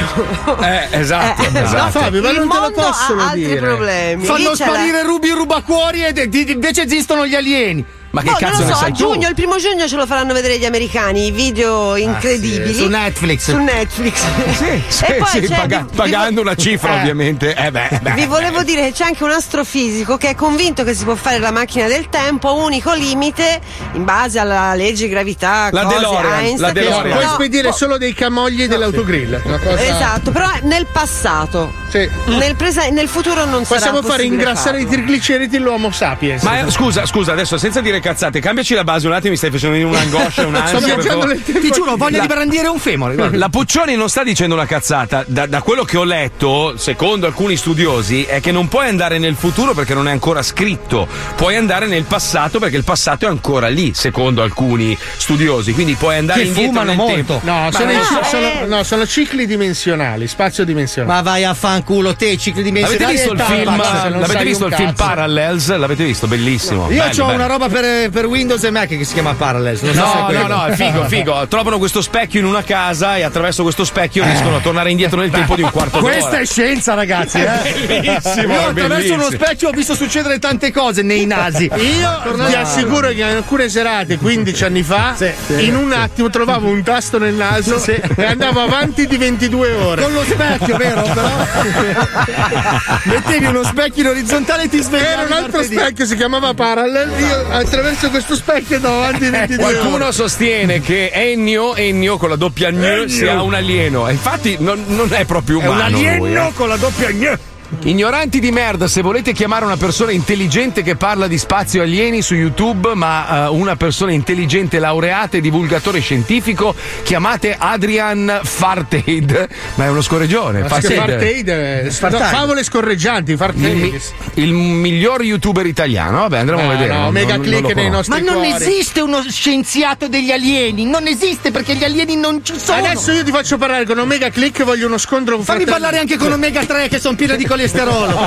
Eh, 0.62 0.88
esatto, 0.92 1.42
Eh, 1.44 1.50
no, 1.52 1.60
esatto. 1.64 2.00
Fabio, 2.00 2.22
ma 2.22 2.30
il 2.30 2.38
non 2.38 2.50
te 2.50 2.58
lo 2.60 2.72
possono 2.72 3.22
ha 3.22 3.26
altri 3.26 3.44
dire. 3.46 3.60
problemi. 3.60 4.26
Fanno 4.26 4.50
Lì 4.50 4.56
sparire 4.56 5.04
rubi 5.04 5.30
rubacuori 5.32 6.04
ed- 6.04 6.34
invece 6.50 6.84
esistono 6.84 7.26
gli 7.28 7.36
alieni! 7.36 7.86
Ma 8.12 8.22
che 8.22 8.30
Boh, 8.32 8.36
cazzo 8.38 8.60
non 8.60 8.68
lo 8.68 8.74
so, 8.74 8.80
sai 8.80 8.90
a 8.90 8.94
tu? 8.94 8.98
giugno, 8.98 9.28
il 9.30 9.36
primo 9.36 9.58
giugno 9.58 9.88
ce 9.88 9.96
lo 9.96 10.06
faranno 10.06 10.34
vedere 10.34 10.58
gli 10.60 10.66
americani, 10.66 11.28
i 11.28 11.32
video 11.32 11.96
incredibili. 11.96 12.74
Su 12.74 12.88
Netflix. 12.88 13.40
Su 13.52 13.58
Netflix. 13.58 14.20
Sì, 14.62 14.82
sì, 14.90 15.06
e 15.06 15.14
poi 15.16 15.28
sì, 15.28 15.40
c'è- 15.48 15.56
paga- 15.56 15.80
vi- 15.80 15.86
vi- 15.90 15.96
pagando 15.96 16.42
una 16.42 16.56
cifra, 16.56 16.96
Eh. 16.98 17.00
ovviamente. 17.00 17.56
Eh 17.56 17.72
beh, 17.72 18.00
beh. 18.02 18.12
Vi 18.12 18.26
volevo 18.26 18.64
dire 18.64 18.82
che 18.88 18.92
c'è 18.92 19.06
anche 19.06 19.24
un 19.24 19.32
astrofisico 19.32 20.18
che 20.18 20.30
è 20.30 20.36
convinto 20.36 20.84
che 20.84 20.94
si 20.94 21.04
può 21.06 21.16
fare 21.16 21.40
la 21.40 21.52
macchina 21.52 21.88
del 21.88 22.10
tempo, 22.10 22.54
unico 22.56 22.94
limite 22.94 23.60
in 23.94 24.04
base 24.04 24.40
alla 24.40 24.74
legge 24.76 25.08
gravità, 25.08 25.70
La 25.72 25.84
cose, 25.84 25.96
DeLorean, 25.96 26.34
Einstein. 26.34 26.60
la 26.62 26.72
DeLorean. 26.72 27.12
Puoi 27.14 27.24
No, 27.26 27.32
spedire 27.34 27.72
solo 27.72 27.98
dei 27.98 28.14
camogli 28.14 28.68
dell'autogrill. 28.68 29.42
Una 29.46 29.58
cosa... 29.58 29.82
Esatto, 29.82 30.32
però 30.32 30.50
nel 30.64 30.86
passato. 30.92 31.72
Sì. 31.90 32.08
Nel, 32.26 32.56
prese- 32.56 32.90
nel 32.92 33.08
futuro 33.08 33.46
non 33.46 33.64
sarà 33.66 33.80
Possiamo 33.80 34.02
fare 34.02 34.24
ingrassare 34.24 34.80
farlo. 34.82 34.94
i 34.94 35.04
trigliceridi 35.06 35.58
l'uomo 35.58 35.92
sapiens. 35.92 36.44
Ma 36.44 36.60
eh, 36.60 36.72
scusa, 36.72 37.06
scusa, 37.06 37.32
adesso 37.32 37.58
senza 37.58 37.80
dire 37.82 38.00
cazzate, 38.02 38.40
cambiaci 38.40 38.74
la 38.74 38.84
base 38.84 39.08
un 39.08 39.14
attimo, 39.14 39.32
mi 39.32 39.38
stai 39.38 39.52
facendo 39.52 39.78
venire 39.78 39.90
un'angoscia, 39.98 40.46
un'ansia. 40.48 40.78
Sto 40.80 40.86
viaggiando 40.86 41.10
proprio- 41.20 41.34
nel 41.34 41.44
tempo. 41.44 41.60
Ti 41.62 41.72
giuro, 41.72 41.96
voglio 41.96 42.18
La- 42.18 42.22
di 42.24 42.28
brandire 42.28 42.68
un 42.68 42.80
femore. 42.80 43.16
guarda. 43.16 43.38
La 43.38 43.50
Puccioni 43.50 43.96
non 43.96 44.10
sta 44.10 44.24
dicendo 44.24 44.56
una 44.56 44.66
cazzata. 44.66 45.24
Da, 45.28 45.46
da 45.46 45.62
quello 45.62 45.84
che 45.84 45.98
ho 45.98 46.04
letto, 46.04 46.76
secondo 46.78 47.26
alcuni 47.28 47.56
studiosi, 47.56 48.24
è 48.24 48.40
che 48.42 48.52
non 48.52 48.68
puoi 48.68 48.88
andare 48.88 49.18
nel 49.20 49.36
futuro 49.36 49.74
perché 49.74 49.94
non 49.94 50.08
è 50.08 50.12
ancora 50.12 50.42
scritto. 50.42 51.08
Puoi 51.36 51.56
andare 51.56 51.86
nel 51.88 52.04
passato 52.04 52.60
perché 52.60 52.76
il 52.78 52.84
passato 52.84 53.26
è 53.26 53.30
ancora 53.30 53.68
lì, 53.68 53.94
secondo 53.94 54.42
alcuni 54.42 54.98
studiosi. 55.18 55.74
Quindi 55.74 55.94
puoi 55.96 56.18
andare 56.18 56.42
Che 56.42 56.48
indietro 56.48 56.72
fumano 56.72 56.88
nel 56.90 56.98
molto. 56.98 57.14
tempo. 57.14 57.40
No, 57.44 57.70
sono, 57.72 57.92
no, 57.92 58.02
sono- 58.04 58.20
eh. 58.20 58.24
sono- 58.26 58.66
no, 58.76 58.84
sono 58.84 59.06
cicli 59.08 59.46
dimensionali, 59.46 60.28
spazio 60.28 60.64
dimensionale. 60.66 61.14
Ma 61.14 61.22
vai 61.22 61.44
a 61.44 61.54
fanculo 61.54 62.16
te, 62.16 62.38
cicli 62.38 62.64
L'avete 62.64 62.98
dimensionali. 62.98 63.14
visto 63.14 63.32
il 63.34 63.40
film? 63.40 63.78
L'avete 64.20 64.44
visto 64.44 64.66
il 64.66 64.74
film 64.74 64.90
cazzo. 64.94 65.04
Parallels? 65.04 65.76
L'avete 65.78 66.04
visto? 66.04 66.28
Bellissimo. 66.28 66.90
Io 66.92 66.98
Bello, 67.04 67.24
ho 67.24 67.26
bello. 67.28 67.34
una 67.34 67.46
roba 67.46 67.68
per, 67.70 67.84
per 68.12 68.26
Windows 68.26 68.64
e 68.64 68.70
Mac 68.72 68.88
che 68.88 69.04
si 69.04 69.14
chiama 69.14 69.34
Parallels. 69.34 69.82
Non 69.82 69.94
so 69.94 70.00
No, 70.02 70.32
no, 70.32 70.48
no, 70.48 70.66
è 70.66 70.76
figo, 70.76 71.06
figo. 71.06 71.48
Trovano 71.48 71.78
questo 71.78 72.02
specchio 72.02 72.40
in 72.40 72.46
una 72.46 72.64
casa 72.64 73.18
e 73.18 73.24
attraverso 73.24 73.64
questo 73.64 73.84
specchio 73.84 74.24
riescono 74.24 74.58
a 74.58 74.60
tornare 74.60 74.92
indietro 74.92 75.20
nel 75.20 75.30
tempo 75.32 75.56
di 75.56 75.62
un 75.62 75.72
quarto 75.72 76.00
d'ora. 76.00 76.12
Questa 76.14 76.40
è 76.40 76.46
scienza, 76.46 76.94
ragazzi. 76.94 77.40
Eh? 77.40 77.86
bellissimo, 77.88 78.54
Io 78.54 78.60
attraverso 78.60 78.88
bellissimo. 78.88 79.16
uno 79.16 79.30
specchio 79.32 79.70
ho 79.70 79.72
visto 79.72 79.96
succedere 79.96 80.40
tante 80.40 80.72
cose 80.72 81.02
nei 81.02 81.26
nasi. 81.26 81.70
Io 81.76 82.46
ti 82.48 82.54
assicuro 82.56 83.08
che 83.08 83.14
in 83.14 83.24
alcune 83.24 83.70
serate, 83.70 84.18
15 84.18 84.64
anni 84.64 84.84
fa, 84.84 85.16
in 85.58 85.76
un 85.76 85.92
attimo 85.92 86.30
trovavo 86.30 86.68
un 86.68 86.84
tasto 86.84 87.18
nel 87.18 87.34
naso 87.34 87.84
e 87.86 88.26
andavo 88.26 88.62
avanti 88.62 89.08
di 89.08 89.18
22 89.18 89.72
ore. 89.74 90.02
Con 90.02 90.14
lo 90.14 90.24
specchio, 90.24 90.78
vero? 90.78 91.02
Però. 91.02 91.30
Mettevi 93.06 93.46
uno 93.46 93.64
specchio 93.64 94.04
in 94.04 94.10
orizzontale 94.10 94.64
e 94.64 94.70
ti 94.70 94.82
svegliavi. 94.82 95.12
Era 95.12 95.22
un 95.24 95.32
altro 95.32 95.60
martedì. 95.60 95.76
specchio, 95.76 96.06
si 96.06 96.16
chiamava 96.16 96.54
Parallel. 96.54 97.12
Io 97.20 97.46
attraverso 97.50 97.81
questo 98.10 98.36
specchio 98.36 98.76
andavo 98.78 99.04
avanti 99.04 99.30
22 99.30 99.58
Qualcuno 99.58 100.12
sostiene 100.12 100.82
che 100.82 101.10
Ennio, 101.14 101.76
Ennio 101.76 102.18
con 102.18 102.30
la 102.30 102.36
doppia 102.36 102.72
Gn 102.72 103.08
sia 103.08 103.42
un 103.42 103.54
alieno. 103.54 104.10
Infatti 104.10 104.58
non, 104.60 104.84
non 104.88 105.12
è 105.12 105.26
proprio 105.26 105.60
È 105.60 105.66
umano. 105.66 105.80
un 105.80 105.86
alieno 105.96 106.18
lui, 106.18 106.34
eh. 106.36 106.52
con 106.54 106.68
la 106.68 106.78
doppia 106.78 107.12
gn. 107.12 107.38
Ignoranti 107.84 108.40
di 108.40 108.52
merda, 108.52 108.88
se 108.88 109.02
volete 109.02 109.32
chiamare 109.34 109.66
una 109.66 109.78
persona 109.78 110.12
intelligente 110.12 110.84
che 110.84 110.96
parla 110.98 111.26
di 111.28 111.38
spazio 111.38 111.82
alieni 111.82 112.22
su 112.22 112.36
YouTube, 112.36 112.94
ma 112.94 113.46
eh, 113.46 113.50
una 113.50 113.76
persona 113.76 114.12
intelligente, 114.12 114.78
laureata 114.78 115.38
e 115.38 115.42
divulgatore 115.42 116.00
scientifico, 116.00 116.76
chiamate 117.02 117.56
Adrian 117.58 118.42
Farteid. 118.44 119.48
Ma 119.76 119.86
è 119.86 119.90
uno 119.90 120.02
scorreggione. 120.02 120.68
Farteid. 120.68 120.96
Farteid. 121.00 121.48
Farteid. 121.50 121.84
No, 121.86 121.92
Farteid. 121.92 122.24
favole 122.26 122.64
scorreggianti, 122.64 123.32
Il, 123.32 123.38
Farteid. 123.38 123.76
mi- 123.76 124.00
il 124.36 124.54
miglior 124.54 125.24
youtuber 125.24 125.66
italiano. 125.66 126.20
Vabbè, 126.20 126.38
andremo 126.40 126.62
Ah, 126.62 126.66
a 126.66 126.70
vedere. 126.70 126.94
no, 126.94 127.00
non- 127.04 127.14
mega 127.14 127.36
non- 127.38 127.46
click 127.46 127.62
non 127.64 127.72
nei 127.74 127.90
nostri 127.90 128.22
Ma 128.22 128.32
non 128.32 128.44
cuori. 128.44 128.64
esiste 128.64 129.02
uno 129.02 129.24
scienziato 129.28 130.08
degli 130.08 130.32
alieni, 130.32 130.86
non 130.86 131.08
esiste 131.08 131.50
perché 131.52 131.76
gli 131.76 131.84
alieni 131.84 132.16
non 132.16 132.42
ci 132.44 132.54
sono. 132.60 132.78
Adesso 132.86 133.12
io 133.12 133.24
ti 133.24 133.32
faccio 133.32 133.58
parlare 133.58 133.86
con 133.86 133.98
Omega 133.98 134.30
Click 134.30 134.64
voglio 134.64 134.86
uno 134.88 134.98
scontro 135.00 135.36
con 135.38 135.46
Fammi 135.46 135.64
fratelli. 135.64 135.82
parlare 135.82 136.00
anche 136.02 136.18
con 136.18 136.32
Omega 136.32 136.64
3 136.64 136.88
che 136.90 137.00
sono 137.00 137.16
pieno 137.16 137.36
di 137.36 137.46
colesterolo. 137.62 138.18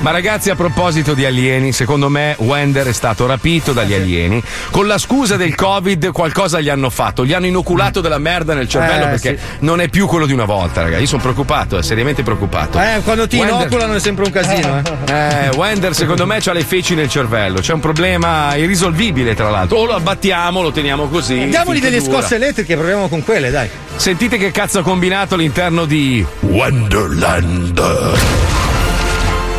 Ma 0.00 0.10
ragazzi, 0.10 0.50
a 0.50 0.56
proposito 0.56 1.14
di 1.14 1.24
alieni, 1.24 1.70
secondo 1.72 2.08
me 2.08 2.34
Wender 2.38 2.88
è 2.88 2.92
stato 2.92 3.24
rapito 3.26 3.72
dagli 3.72 3.94
alieni. 3.94 4.42
Con 4.72 4.88
la 4.88 4.98
scusa 4.98 5.36
del 5.36 5.54
Covid, 5.54 6.10
qualcosa 6.10 6.60
gli 6.60 6.68
hanno 6.68 6.90
fatto. 6.90 7.24
Gli 7.24 7.32
hanno 7.32 7.46
inoculato 7.46 8.00
della 8.00 8.18
merda 8.18 8.54
nel 8.54 8.68
cervello 8.68 9.04
Eh, 9.04 9.08
perché 9.10 9.38
sì. 9.38 9.56
non 9.60 9.80
è 9.80 9.88
più 9.88 10.08
quello 10.08 10.26
di 10.26 10.32
una 10.32 10.44
volta, 10.44 10.82
ragazzi. 10.82 11.02
Io 11.02 11.06
sono 11.06 11.22
preoccupato, 11.22 11.78
eh, 11.78 11.82
seriamente 11.84 12.24
preoccupato. 12.24 12.80
Eh, 12.80 13.00
quando 13.04 13.28
ti 13.28 13.36
Wender- 13.36 13.60
inoculano 13.60 13.94
è 13.94 14.00
sempre 14.00 14.24
un 14.24 14.32
casino, 14.32 14.82
eh. 15.06 15.12
Eh, 15.12 15.48
Wender, 15.54 15.94
secondo 15.94 16.26
me, 16.26 16.40
ha 16.44 16.52
le 16.52 16.64
feci 16.64 16.96
nel 16.96 17.08
cervello. 17.08 17.60
C'è 17.60 17.72
un 17.72 17.80
problema 17.80 18.56
irrisolvibile, 18.56 19.36
tra 19.36 19.50
l'altro. 19.50 19.76
O 19.78 19.84
lo 19.84 19.94
abbattiamo, 19.94 20.62
lo 20.62 20.72
teniamo 20.72 21.06
così. 21.06 21.46
Diamogli 21.46 21.80
delle 21.80 22.00
dura. 22.00 22.18
scosse 22.18 22.34
elettriche, 22.34 22.76
proviamo 22.76 23.08
con 23.08 23.22
quelle, 23.22 23.50
dai. 23.50 23.70
Sentite 23.96 24.36
che 24.36 24.50
cazzo 24.50 24.80
ha 24.80 24.82
combinato 24.82 25.34
all'interno 25.34 25.84
di 25.84 26.24
Wonderland. 26.40 27.80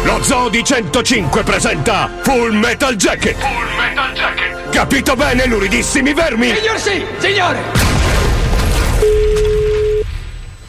Lo 0.04 0.22
Zoo 0.22 0.50
di 0.50 0.64
105 0.64 1.44
presenta 1.44 2.10
Full 2.22 2.54
Metal 2.54 2.96
Jacket. 2.96 3.38
Full 3.38 3.76
Metal 3.78 4.12
Jacket. 4.14 4.70
Capito 4.70 5.16
bene, 5.16 5.46
luridissimi 5.46 6.14
vermi? 6.14 6.54
Signor 6.54 6.78
sì, 6.78 7.06
signore! 7.20 7.62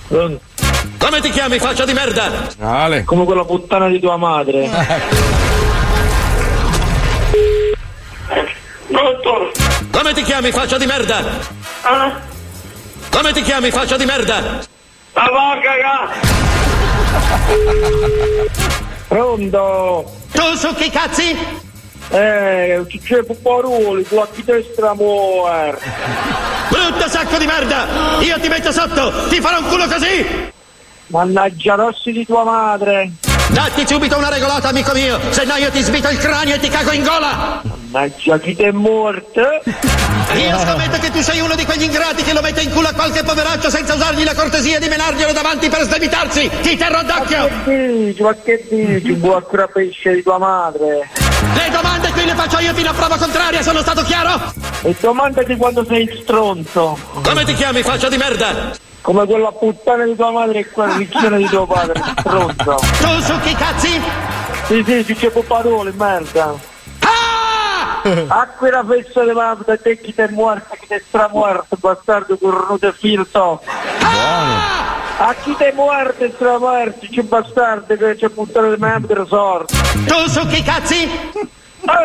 Come 0.09 1.21
ti 1.21 1.31
chiami, 1.31 1.59
faccia 1.59 1.85
di 1.85 1.93
merda? 1.93 2.31
Ale. 2.61 3.03
Come 3.05 3.25
quella 3.25 3.45
puttana 3.45 3.89
di 3.89 3.99
tua 3.99 4.17
madre. 4.17 4.71
Pronto? 8.87 9.53
Come 9.91 10.13
ti 10.13 10.23
chiami, 10.23 10.53
faccia 10.53 10.79
di 10.79 10.87
merda? 10.87 11.25
Ah? 11.83 12.33
Come 13.15 13.33
ti 13.33 13.43
chiami, 13.43 13.71
faccia 13.71 13.97
di 13.97 14.05
merda? 14.05 14.59
La 15.13 16.11
Pronto? 19.07 20.13
Tu 20.33 20.55
su 20.57 20.75
che 20.75 20.91
cazzi? 20.91 21.39
Eh, 22.09 22.85
c'è 23.05 23.23
Puparoli, 23.23 24.05
tu 24.09 24.17
a 24.17 24.27
chi 24.33 24.43
destra 24.43 24.95
muore. 24.95 25.79
Brutto 26.69 27.09
sacco 27.09 27.39
di 27.39 27.47
merda! 27.47 28.19
Io 28.19 28.41
ti 28.41 28.49
metto 28.49 28.73
sotto! 28.73 29.29
Ti 29.29 29.41
farò 29.41 29.59
un 29.59 29.69
culo 29.69 29.87
così! 29.87 30.51
Mannaggia 31.07 31.77
rossi 31.77 32.11
di 32.11 32.27
tua 32.27 32.43
madre. 32.43 33.13
Datti 33.51 33.87
subito 33.87 34.19
una 34.19 34.29
regolata, 34.29 34.71
amico 34.71 34.93
mio! 34.93 35.21
Se 35.31 35.45
no 35.45 35.55
io 35.55 35.71
ti 35.71 35.83
svito 35.83 36.09
il 36.09 36.19
cranio 36.19 36.57
e 36.57 36.59
ti 36.59 36.69
cago 36.69 36.91
in 36.91 37.05
gola! 37.05 37.74
Mannaggia 37.95 38.41
chi 38.41 38.57
ti 38.57 38.65
è 38.65 38.73
morto? 38.73 39.41
Io 40.35 40.59
scommetto 40.59 40.99
che 40.99 41.13
tu 41.13 41.21
sei 41.21 41.39
uno 41.39 41.55
di 41.55 41.65
quegli 41.65 41.85
ingrati 41.85 42.25
che 42.25 42.33
lo 42.33 42.41
mette 42.41 42.63
in 42.63 42.73
culo 42.73 42.89
a 42.89 42.93
qualche 42.93 43.23
poveraccio 43.23 43.71
senza 43.71 43.95
usargli 43.95 44.25
la 44.25 44.35
cortesia 44.35 44.81
di 44.81 44.89
menarglielo 44.89 45.33
davanti 45.33 45.69
per 45.69 45.83
sdebitarsi! 45.83 46.51
Ti 46.61 46.77
terrò 46.77 47.05
d'occhio! 47.05 47.49
Dici, 47.65 48.21
ma 48.21 48.35
che 48.35 48.67
dici? 48.69 49.13
Buon 49.15 49.45
pesce 49.73 50.15
di 50.15 50.25
tua 50.25 50.39
madre. 50.39 51.09
Le 51.55 51.71
domande 51.71 52.11
qui 52.11 52.25
le 52.25 52.35
faccio 52.35 52.59
io 52.59 52.75
fino 52.75 52.91
a 52.91 52.95
prova 52.95 53.17
contraria, 53.17 53.63
sono 53.63 53.81
stato 53.81 54.03
chiaro? 54.03 54.53
E 54.83 54.97
domandati 54.99 55.55
quando 55.55 55.85
sei 55.85 56.19
stronzo. 56.21 56.99
Come 57.23 57.45
ti 57.45 57.55
chiami, 57.55 57.83
faccia 57.85 58.09
di 58.09 58.17
merda? 58.17 58.73
Come 59.03 59.25
quella 59.25 59.53
puttana 59.53 60.05
di 60.05 60.17
tua 60.17 60.33
madre 60.33 60.59
e 60.59 60.69
quella 60.69 60.97
riccione 60.97 61.37
di 61.37 61.47
tuo 61.47 61.65
padre, 61.65 62.03
stronzo. 62.19 62.75
Tu 62.75 63.21
su 63.21 63.39
che 63.39 63.55
cazzi? 63.55 64.01
Sì, 64.67 64.83
sì, 64.85 65.05
ci 65.05 65.15
c'è 65.15 65.31
Puparoli, 65.31 65.93
merda. 65.95 66.73
Ah! 68.05 68.41
Acqua 68.41 68.71
la 68.71 68.85
fessa 68.87 69.25
di 69.25 69.33
mamma, 69.33 69.65
te 69.65 69.99
chi 69.99 70.15
ti 70.15 70.21
è 70.21 70.29
morto, 70.29 70.77
chi 70.79 70.87
ti 70.87 70.95
è 70.95 71.03
stramuerto, 71.07 71.77
bastardo 71.79 72.37
cornuto 72.37 72.89
e 72.89 72.93
filto. 72.93 73.63
A 75.17 75.35
chi 75.43 75.57
ti 75.57 75.65
è 75.65 75.73
morto 75.73 76.25
e 76.25 76.33
stramuerto, 76.35 77.07
c'è 77.11 77.23
bastardo 77.23 77.97
che 77.97 78.17
c'è 78.17 78.29
puttana 78.29 78.69
di 78.69 78.77
mamma 78.79 79.07
di 79.07 79.27
sorte. 79.27 79.75
Tu 80.07 80.29
su 80.29 80.47
che 80.47 80.63
cazzi? 80.63 81.09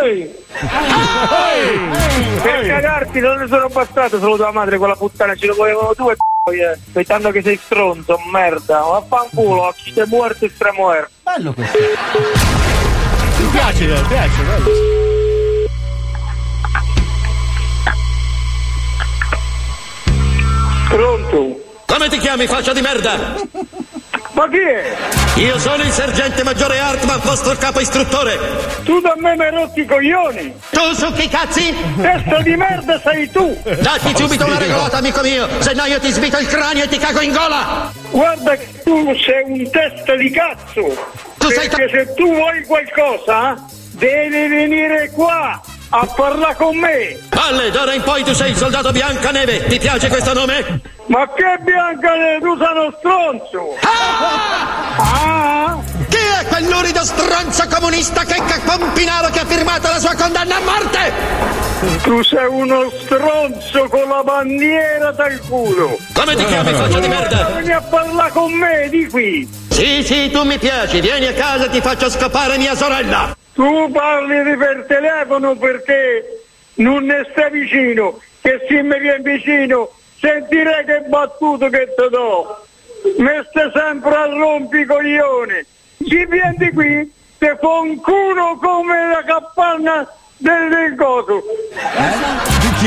Ehi! 0.04 0.36
Per 2.42 2.68
cagarti 2.68 3.20
non 3.20 3.38
ne 3.38 3.48
sono 3.48 3.68
bastato 3.68 4.20
solo 4.20 4.38
tua 4.38 4.52
madre 4.52 4.78
con 4.78 4.88
la 4.88 4.96
puttana, 4.96 5.36
ce 5.36 5.48
ne 5.48 5.54
volevano 5.54 5.94
due 5.96 6.16
eh. 6.52 6.72
Aspettando 6.72 7.30
che 7.32 7.42
sei 7.42 7.60
stronzo, 7.62 8.18
merda. 8.32 8.80
Vaffanculo, 8.80 9.68
a 9.68 9.74
chi 9.74 9.94
ti 9.94 10.00
è 10.00 10.06
morto 10.08 10.46
e 10.46 10.50
stramuerto. 10.50 11.12
Bello 11.24 11.54
questo. 11.54 11.78
Mi 13.38 13.48
piace, 13.52 13.86
mi 13.86 14.02
piace, 14.08 14.42
bello. 14.44 15.09
Pronto? 20.90 21.62
Come 21.86 22.10
ti 22.10 22.18
chiami, 22.18 22.48
faccia 22.48 22.74
di 22.74 22.82
merda? 22.82 23.36
Ma 24.32 24.50
chi 24.50 24.58
è? 24.58 24.96
Io 25.36 25.60
sono 25.60 25.84
il 25.84 25.92
sergente 25.92 26.44
maggiore 26.44 26.80
Hartman, 26.80 27.20
vostro 27.24 27.56
capo 27.58 27.80
istruttore. 27.80 28.40
Tu 28.84 29.00
da 29.00 29.14
me 29.18 29.36
mi 29.36 29.44
hai 29.44 29.52
rotto 29.52 29.80
i 29.80 29.86
coglioni! 29.86 30.54
Tu 30.72 30.94
su 30.94 31.14
che 31.14 31.30
cazzi? 31.30 31.76
Testa 31.96 32.42
di 32.42 32.56
merda 32.56 33.00
sei 33.02 33.30
tu! 33.30 33.56
Datti 33.82 34.16
subito 34.16 34.46
una 34.46 34.58
regolata, 34.58 34.98
amico 34.98 35.22
mio, 35.22 35.48
se 35.60 35.74
no 35.74 35.86
io 35.86 36.00
ti 36.00 36.12
svito 36.12 36.40
il 36.40 36.48
cranio 36.48 36.86
e 36.86 36.88
ti 36.88 36.98
cago 36.98 37.22
in 37.22 37.34
gola! 37.34 37.92
Guarda 38.10 38.56
che 38.56 38.82
tu 38.84 39.16
sei 39.16 39.44
un 39.46 39.70
testa 39.70 40.16
di 40.16 40.32
cazzo! 40.32 41.08
Tu 41.38 41.50
sei 41.50 41.70
Perché 41.70 41.90
se 41.90 42.14
tu 42.16 42.34
vuoi 42.34 42.64
qualcosa, 42.66 43.64
devi 43.92 44.48
venire 44.48 45.12
qua 45.12 45.62
a 45.90 46.06
parlare 46.06 46.56
con 46.56 46.78
me! 46.78 47.18
Palle, 47.30 47.72
d'ora 47.72 47.94
in 47.94 48.04
poi 48.04 48.24
tu 48.24 48.34
sei 48.34 48.52
il 48.52 48.58
soldato 48.58 48.92
Biancaneve, 48.92 49.66
ti 49.66 49.80
piace 49.80 50.08
questo 50.08 50.34
nome? 50.34 50.82
Ma 51.08 51.28
che 51.34 51.58
bianca 51.62 52.10
tu 52.40 52.58
sei 52.58 52.78
uno 52.78 52.94
stronzo! 53.00 53.78
Ah! 53.82 55.78
Chi 56.10 56.18
è 56.18 56.46
quell'urido 56.48 57.04
stronzo 57.04 57.68
comunista 57.68 58.24
che 58.24 58.38
Pompinaro 58.64 59.30
che 59.30 59.40
ha 59.40 59.46
firmato 59.46 59.88
la 59.88 60.00
sua 60.00 60.14
condanna 60.14 60.58
a 60.58 60.60
morte? 60.60 61.14
Tu 62.04 62.24
sei 62.24 62.46
uno 62.46 62.92
stronzo 63.02 63.88
con 63.90 64.08
la 64.08 64.22
bandiera 64.24 65.12
dal 65.12 65.40
culo! 65.48 65.98
Come 66.14 66.36
ti 66.36 66.46
chiami, 66.46 66.74
faccia 66.74 67.00
di 67.00 67.08
merda? 67.08 67.46
Vieni 67.56 67.72
a 67.72 67.82
parlare 67.82 68.32
con 68.32 68.52
me, 68.52 68.90
di 68.90 69.08
qui! 69.08 69.50
Sì, 69.70 70.04
sì, 70.04 70.30
tu 70.30 70.44
mi 70.44 70.60
piaci, 70.60 71.00
vieni 71.00 71.26
a 71.26 71.34
casa 71.34 71.66
e 71.66 71.70
ti 71.70 71.82
faccio 71.82 72.10
scappare 72.10 72.58
mia 72.58 72.76
sorella! 72.76 73.39
Tu 73.60 73.92
parli 73.92 74.56
per 74.56 74.86
telefono 74.88 75.54
perché 75.58 76.44
non 76.76 77.04
ne 77.04 77.28
stai 77.30 77.52
vicino, 77.52 78.18
che 78.40 78.66
se 78.66 78.82
mi 78.82 78.98
vieni 78.98 79.22
vicino 79.22 79.90
sentirei 80.18 80.86
che 80.86 81.02
battuto 81.10 81.68
che 81.68 81.94
ti 81.94 82.10
do. 82.10 82.66
Mi 83.18 83.28
stai 83.50 83.70
sempre 83.74 84.16
a 84.16 84.28
rompicoglione. 84.28 85.66
Ci 85.98 86.26
vieni 86.30 86.72
qui, 86.72 87.14
te 87.38 87.58
fa 87.60 87.80
un 87.80 88.00
culo 88.00 88.58
come 88.62 89.10
la 89.10 89.24
capanna 89.26 90.08
del, 90.38 90.70
del 90.70 90.96
coso. 90.96 91.44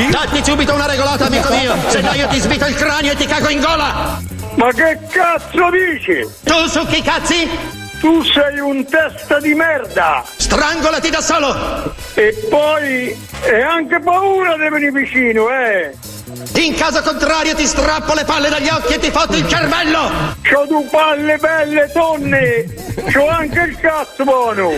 Datti 0.09 0.43
subito 0.43 0.73
una 0.73 0.87
regolata, 0.87 1.27
amico 1.27 1.53
mio, 1.53 1.75
se 1.89 2.01
no 2.01 2.13
io 2.13 2.27
ti 2.29 2.39
svito 2.39 2.65
il 2.65 2.73
cranio 2.73 3.11
e 3.11 3.15
ti 3.15 3.27
cago 3.27 3.49
in 3.49 3.59
gola! 3.59 4.19
Ma 4.55 4.71
che 4.71 4.97
cazzo 5.07 5.69
dici? 5.69 6.27
Tu 6.43 6.67
su 6.67 6.83
che 6.87 7.03
cazzi? 7.03 7.81
Tu 8.03 8.21
sei 8.21 8.59
un 8.59 8.85
testa 8.85 9.39
di 9.39 9.53
merda! 9.53 10.25
Strangolati 10.35 11.09
da 11.09 11.21
solo! 11.21 11.55
E 12.15 12.35
poi 12.49 13.17
è 13.43 13.61
anche 13.61 14.01
paura 14.01 14.57
di 14.57 14.67
venire 14.67 14.91
vicino, 14.91 15.49
eh! 15.49 15.95
In 16.55 16.75
caso 16.75 17.01
contrario 17.01 17.55
ti 17.55 17.65
strappo 17.65 18.13
le 18.13 18.25
palle 18.25 18.49
dagli 18.49 18.67
occhi 18.67 18.95
e 18.95 18.99
ti 18.99 19.09
fotto 19.09 19.37
il 19.37 19.47
cervello! 19.47 20.11
C'ho 20.41 20.65
due 20.65 20.83
palle 20.91 21.37
belle 21.37 21.89
donne! 21.93 22.65
C'ho 23.09 23.29
anche 23.29 23.61
il 23.61 23.79
cazzo 23.79 24.25
buono! 24.25 24.71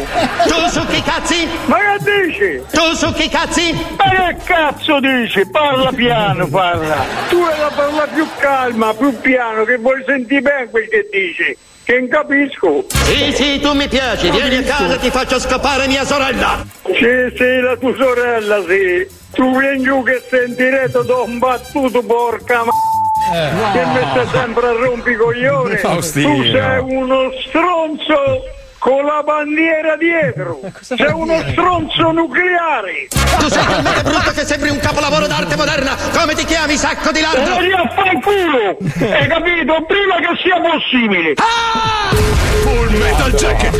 Tu 0.46 0.68
su 0.70 0.86
chi 0.86 1.02
cazzi? 1.02 1.50
Ma 1.66 1.78
che 1.78 2.28
dici? 2.28 2.64
Tu 2.70 2.94
su 2.94 3.12
chi 3.14 3.28
cazzi? 3.28 3.86
Ma 3.98 4.04
che 4.08 4.36
cazzo 4.44 5.00
dici? 5.00 5.50
Parla 5.50 5.92
piano, 5.92 6.48
parla! 6.48 7.04
Tu 7.30 7.44
la 7.44 7.72
parla 7.76 8.06
più 8.06 8.28
calma, 8.38 8.94
più 8.94 9.20
piano, 9.20 9.64
che 9.64 9.78
vuoi 9.78 10.04
sentire 10.06 10.42
bene 10.42 10.70
quel 10.70 10.88
che 10.88 11.10
dici! 11.12 11.58
Che 11.86 12.00
non 12.00 12.08
capisco! 12.08 12.84
Sì, 12.88 13.32
sì, 13.32 13.60
tu 13.60 13.74
mi 13.74 13.88
piaci, 13.88 14.32
vieni 14.32 14.58
a 14.58 14.64
casa 14.64 14.96
e 14.96 14.98
ti 14.98 15.12
faccio 15.12 15.40
scopare 15.40 15.86
mia 15.86 16.04
sorella! 16.04 16.66
Sì, 16.84 17.36
sì, 17.38 17.60
la 17.60 17.76
tua 17.78 17.94
sorella, 17.96 18.58
sì! 18.68 19.08
Tu 19.32 19.60
vieni 19.60 19.84
giù 19.84 20.04
che 20.04 20.20
diretta 20.56 21.04
da 21.04 21.18
un 21.18 21.38
battuto, 21.38 22.02
porca 22.02 22.64
ma... 22.64 22.72
Che 23.72 23.86
mi 23.86 24.00
stai 24.12 24.28
sempre 24.32 24.68
a 24.68 24.72
rompi 24.72 25.12
i 25.12 25.16
coglioni! 25.16 25.78
Faustino. 25.78 26.36
Tu 26.36 26.44
sei 26.46 26.80
uno 26.80 27.32
stronzo 27.48 28.42
con 28.86 29.04
la 29.04 29.24
bandiera 29.26 29.98
dietro! 29.98 30.60
Sei 30.82 31.12
uno 31.12 31.42
stronzo 31.50 32.12
nucleare! 32.12 33.08
Tu 33.40 33.48
sei 33.50 33.66
talmente 33.66 34.02
brutto 34.04 34.30
che 34.32 34.46
sembri 34.46 34.70
un 34.70 34.78
capolavoro 34.78 35.26
d'arte 35.26 35.56
moderna! 35.56 35.96
Come 36.16 36.36
ti 36.36 36.46
chiami, 36.46 36.78
sacco 36.78 37.10
di 37.12 37.18
E 37.18 37.22
lardo? 37.24 37.60
lì 37.62 37.72
a 37.74 37.90
fanculo! 37.96 38.78
Hai 39.12 39.28
capito? 39.28 39.86
Prima 39.88 40.16
che 40.22 40.38
sia 40.44 40.62
possibile! 40.62 41.34
Full 42.62 42.98
Metal 43.00 43.32
Jacket! 43.34 43.74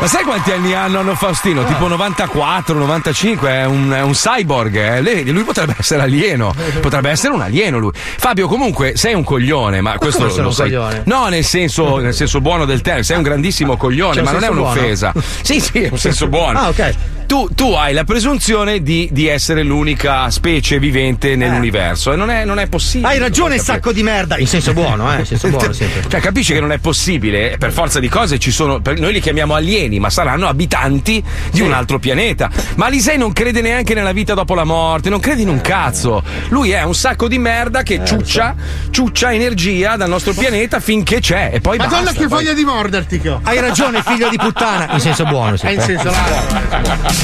Ma 0.00 0.06
sai 0.06 0.22
quanti 0.24 0.52
anni 0.52 0.72
hanno, 0.72 1.00
hanno 1.00 1.14
Faustino? 1.14 1.64
Tipo 1.64 1.86
94, 1.88 2.74
95, 2.78 3.48
è 3.50 3.64
un, 3.66 3.90
è 3.90 4.00
un 4.02 4.12
cyborg. 4.12 4.76
eh. 4.76 5.00
Lei- 5.00 5.28
lui 5.30 5.42
potrebbe 5.42 5.74
essere 5.78 6.02
alieno. 6.02 6.54
Potrebbe 6.80 7.10
essere 7.10 7.32
un 7.34 7.40
alieno 7.42 7.78
lui. 7.78 7.90
Fabio, 7.94 8.46
comunque, 8.48 8.96
sei 8.96 9.14
un 9.14 9.24
coglione, 9.24 9.80
ma 9.80 9.96
questo 9.98 10.18
come 10.18 10.28
lo, 10.28 10.34
sono 10.34 10.42
lo 10.44 10.48
un 10.50 10.54
sai. 10.54 10.68
coglione? 10.68 11.02
No, 11.06 11.26
nel 11.28 11.44
senso, 11.44 11.98
nel 11.98 12.14
senso 12.14 12.40
buono 12.40 12.64
del 12.64 12.80
termine, 12.80 13.04
sei 13.04 13.16
un 13.16 13.22
grandissimo 13.40 13.76
coglione, 13.76 14.14
C'è 14.14 14.18
un 14.20 14.24
ma 14.26 14.32
non 14.32 14.42
è 14.42 14.46
senso 14.46 14.60
buono? 14.60 14.72
un'offesa. 14.72 15.12
Sì, 15.42 15.60
sì, 15.60 15.78
è 15.82 15.88
un 15.90 15.98
senso 15.98 16.28
buono. 16.28 16.58
Ah, 16.58 16.68
ok. 16.68 16.94
Tu, 17.30 17.48
tu 17.54 17.70
hai 17.74 17.92
la 17.94 18.02
presunzione 18.02 18.82
di, 18.82 19.08
di 19.12 19.28
essere 19.28 19.62
l'unica 19.62 20.28
specie 20.30 20.80
vivente 20.80 21.36
nell'universo 21.36 22.12
e 22.12 22.16
non 22.16 22.28
è, 22.28 22.44
non 22.44 22.58
è 22.58 22.66
possibile. 22.66 23.06
Hai 23.12 23.18
ragione, 23.20 23.56
sacco 23.58 23.92
di 23.92 24.02
merda! 24.02 24.36
In 24.36 24.48
senso 24.48 24.72
buono, 24.72 25.14
eh? 25.14 25.20
In 25.20 25.26
senso 25.26 25.46
buono 25.48 25.72
sempre. 25.72 26.10
Cioè, 26.10 26.18
capisci 26.18 26.52
che 26.54 26.58
non 26.58 26.72
è 26.72 26.78
possibile? 26.78 27.54
Per 27.56 27.70
forza 27.70 28.00
di 28.00 28.08
cose 28.08 28.40
ci 28.40 28.50
sono. 28.50 28.80
Noi 28.96 29.12
li 29.12 29.20
chiamiamo 29.20 29.54
alieni, 29.54 30.00
ma 30.00 30.10
saranno 30.10 30.48
abitanti 30.48 31.22
di 31.52 31.60
un 31.60 31.72
altro 31.72 32.00
pianeta. 32.00 32.50
Ma 32.74 32.88
Lisei 32.88 33.16
non 33.16 33.32
crede 33.32 33.60
neanche 33.60 33.94
nella 33.94 34.10
vita 34.10 34.34
dopo 34.34 34.56
la 34.56 34.64
morte, 34.64 35.08
non 35.08 35.20
crede 35.20 35.42
in 35.42 35.50
un 35.50 35.60
cazzo. 35.60 36.24
Lui 36.48 36.72
è 36.72 36.82
un 36.82 36.96
sacco 36.96 37.28
di 37.28 37.38
merda 37.38 37.78
Eh, 37.78 37.84
che 37.84 38.00
ciuccia, 38.04 38.56
ciuccia 38.90 39.32
energia 39.32 39.94
dal 39.94 40.08
nostro 40.08 40.32
pianeta 40.32 40.80
finché 40.80 41.20
c'è. 41.20 41.50
E 41.52 41.60
poi 41.60 41.78
Madonna 41.78 42.02
basta. 42.06 42.20
che 42.22 42.26
poi- 42.26 42.42
voglia 42.42 42.54
di 42.54 42.64
morderti 42.64 43.20
che 43.20 43.28
ho. 43.28 43.40
Hai 43.44 43.60
ragione, 43.60 44.02
figlio 44.02 44.28
di 44.28 44.36
puttana! 44.36 44.92
In 44.94 44.98
senso 44.98 45.22
buono, 45.26 45.56
sì. 45.56 45.66
È 45.66 45.70
in 45.70 45.80
senso 45.80 46.10
là. 46.10 47.19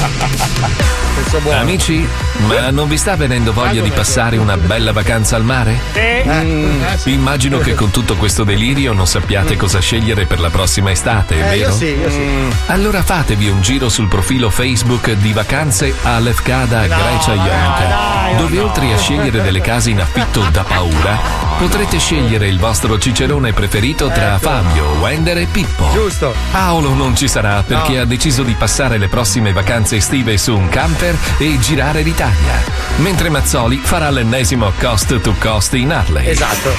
Amici, 1.51 2.07
ma 2.47 2.69
non 2.69 2.87
vi 2.87 2.97
sta 2.97 3.15
venendo 3.15 3.51
voglia 3.51 3.81
di 3.81 3.89
passare 3.89 4.37
una 4.37 4.55
bella 4.57 4.91
vacanza 4.91 5.35
al 5.35 5.43
mare? 5.43 5.79
Mm, 6.27 6.81
Immagino 7.05 7.57
che 7.59 7.73
con 7.73 7.89
tutto 7.89 8.15
questo 8.15 8.43
delirio 8.43 8.93
non 8.93 9.07
sappiate 9.07 9.55
cosa 9.55 9.79
scegliere 9.79 10.25
per 10.25 10.39
la 10.39 10.49
prossima 10.49 10.91
estate, 10.91 11.35
Eh, 11.39 11.57
vero? 11.57 11.71
sì, 11.71 11.95
sì. 12.09 12.27
Allora 12.67 13.01
fatevi 13.01 13.47
un 13.49 13.61
giro 13.61 13.89
sul 13.89 14.07
profilo 14.07 14.49
Facebook 14.49 15.11
di 15.13 15.33
Vacanze 15.33 15.93
a 16.03 16.19
Lefkada 16.19 16.85
Grecia 16.85 17.33
Ionica, 17.33 18.37
dove 18.37 18.59
oltre 18.59 18.93
a 18.93 18.97
scegliere 18.97 19.41
delle 19.41 19.61
case 19.61 19.89
in 19.89 19.99
affitto 20.01 20.41
da 20.51 20.63
paura, 20.63 21.19
potrete 21.57 21.97
scegliere 21.97 22.47
il 22.47 22.59
vostro 22.59 22.99
cicerone 22.99 23.53
preferito 23.53 24.09
tra 24.09 24.37
Fabio, 24.37 24.85
Wender 24.99 25.37
e 25.39 25.45
Pippo. 25.51 25.89
Giusto. 25.93 26.33
Paolo 26.51 26.93
non 26.93 27.15
ci 27.15 27.27
sarà 27.27 27.63
perché 27.65 27.97
ha 27.99 28.05
deciso 28.05 28.43
di 28.43 28.53
passare 28.53 28.97
le 28.97 29.07
prossime 29.07 29.51
vacanze 29.53 29.86
estive 29.95 30.37
su 30.37 30.55
un 30.55 30.69
camper 30.69 31.15
e 31.37 31.57
girare 31.59 32.01
l'Italia, 32.01 32.61
mentre 32.97 33.29
Mazzoli 33.29 33.79
farà 33.81 34.09
l'ennesimo 34.09 34.71
cost 34.79 35.19
to 35.21 35.33
cost 35.39 35.73
in 35.73 35.91
Harley. 35.91 36.27
Esatto. 36.27 36.71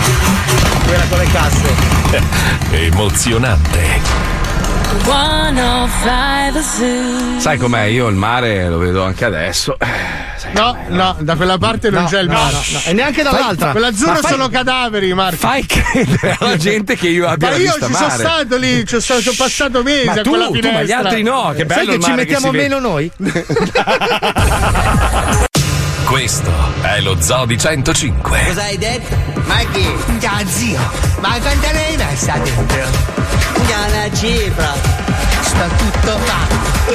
Quella 0.86 1.04
con 1.08 1.18
le 1.18 1.26
casse. 1.26 1.74
Emozionante. 2.70 4.37
105 5.04 6.62
Zoo. 6.62 7.38
Sai 7.40 7.58
com'è? 7.58 7.82
Io 7.82 8.06
il 8.08 8.14
mare 8.16 8.68
lo 8.68 8.78
vedo 8.78 9.04
anche 9.04 9.24
adesso. 9.26 9.76
No, 10.52 10.76
no, 10.88 11.14
da 11.20 11.36
quella 11.36 11.58
parte 11.58 11.90
non 11.90 12.04
No, 12.04 12.08
c'è 12.08 12.20
il 12.20 12.28
mare. 12.28 12.52
no, 12.52 12.58
no. 12.72 12.80
E 12.86 12.92
neanche 12.94 13.22
dall'altra. 13.22 13.72
Quell'azzurro 13.72 14.14
fai- 14.16 14.30
sono 14.30 14.48
cadaveri, 14.48 15.12
Marco. 15.12 15.36
Fai 15.36 15.66
credere 15.66 16.36
alla 16.40 16.56
gente 16.56 16.96
che 16.96 17.08
io 17.08 17.28
abbia 17.28 17.50
Ma 17.50 17.56
io 17.56 17.72
ci 17.72 17.78
sono 17.80 17.98
mare. 17.98 18.18
stato 18.18 18.56
lì, 18.56 18.86
ci 18.86 18.98
sono, 19.00 19.20
ho 19.24 19.34
passato 19.36 19.82
mesi 19.82 20.06
Ma 20.06 20.12
a 20.12 20.22
tu, 20.22 20.30
quella 20.30 20.46
tu, 20.46 20.52
finestra. 20.54 20.78
ma 20.78 20.84
gli 20.86 20.92
altri 20.92 21.22
no, 21.22 21.52
che 21.54 21.66
bello 21.66 21.80
Sai 21.80 21.88
che 21.90 21.94
il 21.96 22.02
ci 22.02 22.10
mettiamo 22.12 22.50
vede. 22.50 22.62
meno 22.68 22.78
noi? 22.80 23.12
Questo 26.06 26.50
è 26.80 27.00
lo 27.00 27.16
Zoo 27.20 27.44
di 27.44 27.58
105. 27.58 28.44
Cosa 28.46 28.62
hai 28.62 28.78
detto? 28.78 29.14
Ma 29.44 29.56
chi? 29.72 29.86
Già 30.18 30.40
zio, 30.46 30.78
ma 31.20 31.36
quanta 31.40 31.72
lei 31.72 31.96
messa 31.98 32.38
dentro? 32.38 33.27
Già 33.68 33.84
una 33.86 34.10
cifra. 34.14 34.72
Sto 35.42 35.66
tutto 35.76 36.18
fatto. 36.24 36.94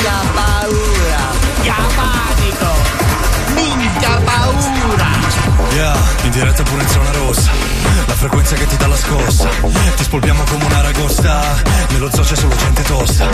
Già 0.00 0.20
paura. 0.32 1.30
Già 1.62 2.39
Yeah, 5.72 5.94
in 6.24 6.30
diretta 6.32 6.62
pure 6.64 6.82
in 6.82 6.88
zona 6.88 7.10
rossa. 7.12 7.50
La 8.06 8.14
frequenza 8.14 8.56
che 8.56 8.66
ti 8.66 8.76
dà 8.76 8.88
la 8.88 8.96
scossa. 8.96 9.48
Ti 9.96 10.02
spolpiamo 10.02 10.42
come 10.44 10.64
un'aragosta 10.64 11.40
Nello 11.90 12.10
zoo 12.10 12.24
c'è 12.24 12.34
solo 12.34 12.56
gente 12.56 12.82
tosta. 12.82 13.28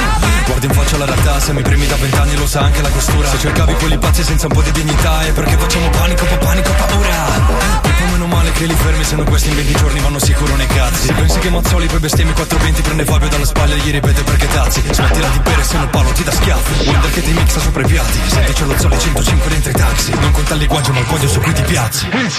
Guardi 0.45 0.67
in 0.67 0.73
faccia 0.73 0.99
la 0.99 1.07
realtà 1.07 1.41
Se 1.41 1.53
mi 1.53 1.63
premi 1.63 1.87
da 1.87 1.97
vent'anni 1.97 2.37
lo 2.37 2.47
sa 2.47 2.61
anche 2.61 2.83
la 2.83 2.91
costura. 2.91 3.29
Se 3.31 3.39
cercavi 3.39 3.75
quelli 3.75 3.97
pazzi 3.97 4.23
senza 4.23 4.47
un 4.49 4.53
po' 4.53 4.63
di 4.63 4.71
dignità 4.73 5.23
È 5.23 5.33
perché 5.33 5.57
facciamo 5.57 5.89
panico, 5.89 6.25
po' 6.27 6.37
panico, 6.37 6.71
paura. 6.73 7.81
Poi 7.81 8.11
meno 8.11 8.27
male 8.27 8.53
che 8.53 8.67
li 8.67 8.75
fermi 8.75 9.05
Se 9.05 9.17
no 9.17 9.25
questi 9.25 9.49
in 9.49 9.55
20 9.55 9.73
giorni 9.73 10.01
vanno 10.01 10.19
sicuro 10.19 10.57
nei 10.57 10.67
cazzi. 10.67 11.07
Se 11.07 11.13
pensi 11.15 11.39
che 11.39 11.51
Mazzoli 11.51 11.87
poi 11.87 11.99
bestemmi 12.01 12.33
420 12.33 12.83
Prende 12.83 13.05
Fabio 13.05 13.29
dalla 13.29 13.47
spalla 13.47 13.75
e 13.75 13.79
gli 13.79 13.91
ripete 13.91 14.23
perché 14.23 14.47
tazzi. 14.49 14.83
Smettila 14.91 15.29
di 15.29 15.39
bere 15.39 15.65
se 15.65 15.79
no 15.79 15.89
Paolo 15.89 16.11
ti 16.11 16.23
dà 16.23 16.33
schiaffi. 16.33 16.87
Wonder 16.87 17.11
che 17.13 17.23
ti 17.23 17.33
mixa 17.33 17.61
sopra 17.61 17.83
i 17.83 17.87
piatti. 17.87 18.19
Senti 18.27 18.53
c'è 18.53 18.65
lo 18.65 18.79
Zoli 18.79 18.99
105 18.99 19.51
dentro 19.51 19.71
i 19.71 19.75
taxi. 19.75 20.11
Non 20.21 20.33
conta 20.33 20.53
il 20.53 20.61
linguaggio 20.61 20.93
ma 20.93 20.99
il 20.99 21.07
podio 21.07 21.29
su 21.29 21.41
cui 21.41 21.53
ti 21.55 21.63
piazzi 21.63 22.25
You 22.27 22.33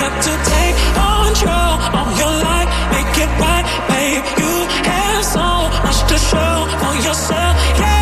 got 0.00 0.14
to 0.26 0.32
take 0.52 0.76
control 0.96 1.74
of 2.00 2.08
your 2.18 2.32
life, 2.48 2.68
make 2.92 3.12
it 3.24 3.30
right, 3.44 3.66
babe. 3.90 4.24
You 4.40 4.52
have 4.88 5.22
so 5.22 5.48
much 5.84 6.00
to 6.10 6.16
show 6.16 6.54
for 6.80 6.94
yourself. 7.06 7.54
Yeah, 7.78 7.93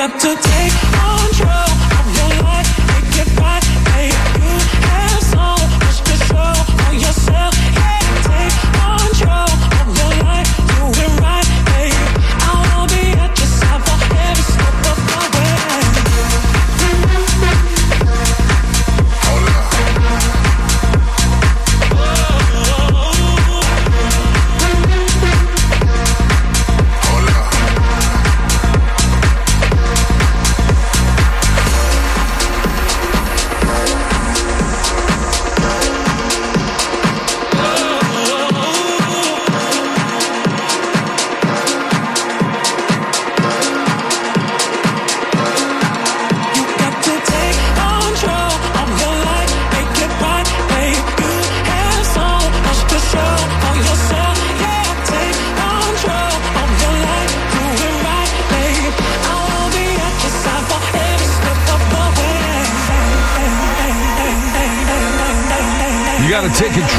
got 0.00 0.18
to 0.18 0.34
take 0.34 0.72
control 0.94 1.69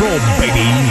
control, 0.01 0.19
baby. 0.39 0.90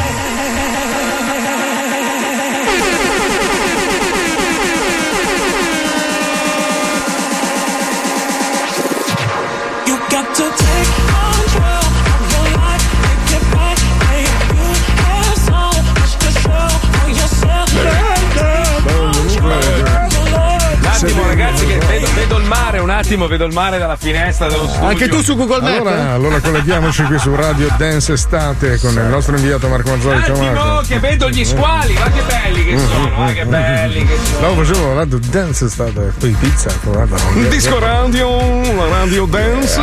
Attimo, 23.11 23.27
vedo 23.27 23.45
il 23.45 23.53
mare 23.53 23.79
dalla 23.79 23.97
finestra 23.97 24.47
dello 24.47 24.69
studio. 24.69 24.87
Anche 24.87 25.09
tu 25.09 25.21
su 25.21 25.35
Google 25.35 25.61
Maps? 25.63 25.79
Allora, 25.79 26.13
allora 26.13 26.41
colleghiamoci 26.41 27.03
qui 27.05 27.19
su 27.19 27.35
Radio 27.35 27.69
Dance 27.77 28.13
Estate 28.13 28.79
con 28.79 28.93
il 28.93 29.07
nostro 29.07 29.35
inviato 29.37 29.67
Marco 29.69 29.91
Mazzoli. 29.91 30.23
Ciao 30.25 30.37
Marco. 30.37 30.83
che 30.87 31.01
vedo 31.01 31.29
gli 31.29 31.45
squali, 31.45 31.95
ma 31.95 32.09
che 32.09 32.23
belli 32.23 32.65
che 32.67 32.79
sono, 32.79 33.29
eh, 33.29 33.33
che 33.33 33.45
belli 33.47 34.07
che 34.07 34.17
sono. 34.23 34.55
No, 34.55 34.63
facevo 34.63 34.95
Radio 34.95 35.19
Dance 35.29 35.65
Estate, 35.65 36.13
poi 36.19 36.37
pizza, 36.39 36.71
guarda. 36.85 37.17
Un 37.35 37.49
disco 37.49 37.81
radio, 37.81 38.29
la 38.77 38.89
radio 38.89 39.25
dance. 39.27 39.81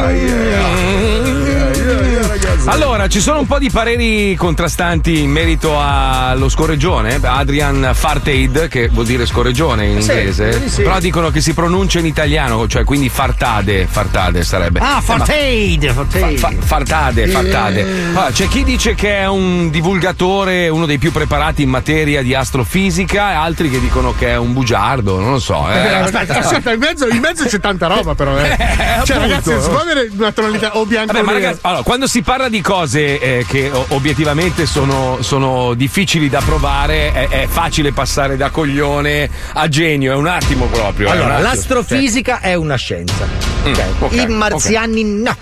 Allora, 2.69 3.07
ci 3.07 3.21
sono 3.21 3.39
un 3.39 3.47
po' 3.47 3.59
di 3.59 3.69
pareri 3.69 4.35
contrastanti 4.35 5.21
in 5.21 5.31
merito 5.31 5.79
allo 5.81 6.49
scorreggione. 6.49 7.17
Adrian 7.23 7.91
Fartaid, 7.93 8.67
che 8.67 8.89
vuol 8.89 9.05
dire 9.05 9.25
scorreggione 9.25 9.85
in 9.85 10.01
Sì, 10.01 10.11
inglese, 10.11 10.61
sì, 10.63 10.69
sì. 10.69 10.81
però 10.81 10.99
dicono 10.99 11.29
che 11.29 11.39
si 11.39 11.53
pronuncia 11.53 11.99
in 11.99 12.05
italiano, 12.05 12.67
cioè 12.67 12.83
quindi 12.83 13.07
fartade, 13.07 13.87
fartade 13.89 14.43
sarebbe. 14.43 14.79
Ah, 14.79 14.83
Eh, 14.83 14.93
ma- 14.95 15.01
Fartaid, 15.01 15.93
Fartaid. 15.93 16.37
Fa- 16.37 16.49
fa- 16.49 16.55
fartade, 16.59 17.27
fartade. 17.27 17.79
Eh. 17.87 18.05
Allora, 18.09 18.31
c'è 18.31 18.47
chi 18.49 18.63
dice 18.65 18.95
che 18.95 19.17
è 19.19 19.27
un 19.27 19.69
divulgatore, 19.69 20.67
uno 20.67 20.85
dei 20.85 20.97
più 20.97 21.13
preparati 21.13 21.61
in 21.61 21.69
materia 21.69 22.21
di 22.21 22.33
astrofisica, 22.35 23.31
e 23.31 23.35
altri 23.35 23.69
che 23.69 23.79
dicono 23.79 24.13
che 24.13 24.27
è 24.31 24.35
un 24.35 24.51
bugiardo, 24.51 25.19
non 25.21 25.31
lo 25.31 25.39
so. 25.39 25.69
eh. 25.71 25.77
Eh, 25.87 25.93
aspetta, 25.95 26.39
aspetta, 26.39 26.73
in 26.73 26.79
mezzo, 26.79 27.07
in 27.07 27.19
mezzo 27.19 27.45
c'è 27.45 27.61
tanta 27.61 27.87
roba, 27.87 28.13
però. 28.13 28.37
Eh. 28.37 28.55
cioè, 28.57 29.15
appunto. 29.15 29.19
ragazzi, 29.19 29.51
avere 29.53 30.09
una 30.17 30.31
tonalità 30.33 30.77
o 30.77 30.85
bianco 30.85 31.13
Vabbè, 31.13 31.31
ragazzi, 31.31 31.59
allora, 31.61 31.81
quando 31.83 32.07
si 32.07 32.21
parla 32.21 32.49
di 32.49 32.55
cose 32.61 33.19
eh, 33.19 33.45
che 33.47 33.71
obiettivamente 33.89 34.65
sono, 34.65 35.17
sono 35.21 35.73
difficili 35.73 36.29
da 36.29 36.41
provare, 36.45 37.11
è, 37.13 37.27
è 37.29 37.47
facile 37.47 37.91
passare 37.91 38.37
da 38.37 38.49
coglione 38.49 39.29
a 39.53 39.67
genio, 39.67 40.13
è 40.13 40.15
un 40.15 40.27
attimo 40.27 40.65
proprio. 40.65 41.09
Allora, 41.09 41.35
attimo. 41.35 41.49
l'astrofisica 41.49 42.39
è 42.39 42.53
una 42.53 42.75
scienza. 42.75 43.27
Mm, 43.65 43.71
ok? 43.71 43.83
ok, 43.99 44.13
I 44.13 44.27
marziani 44.27 45.03
no. 45.03 45.35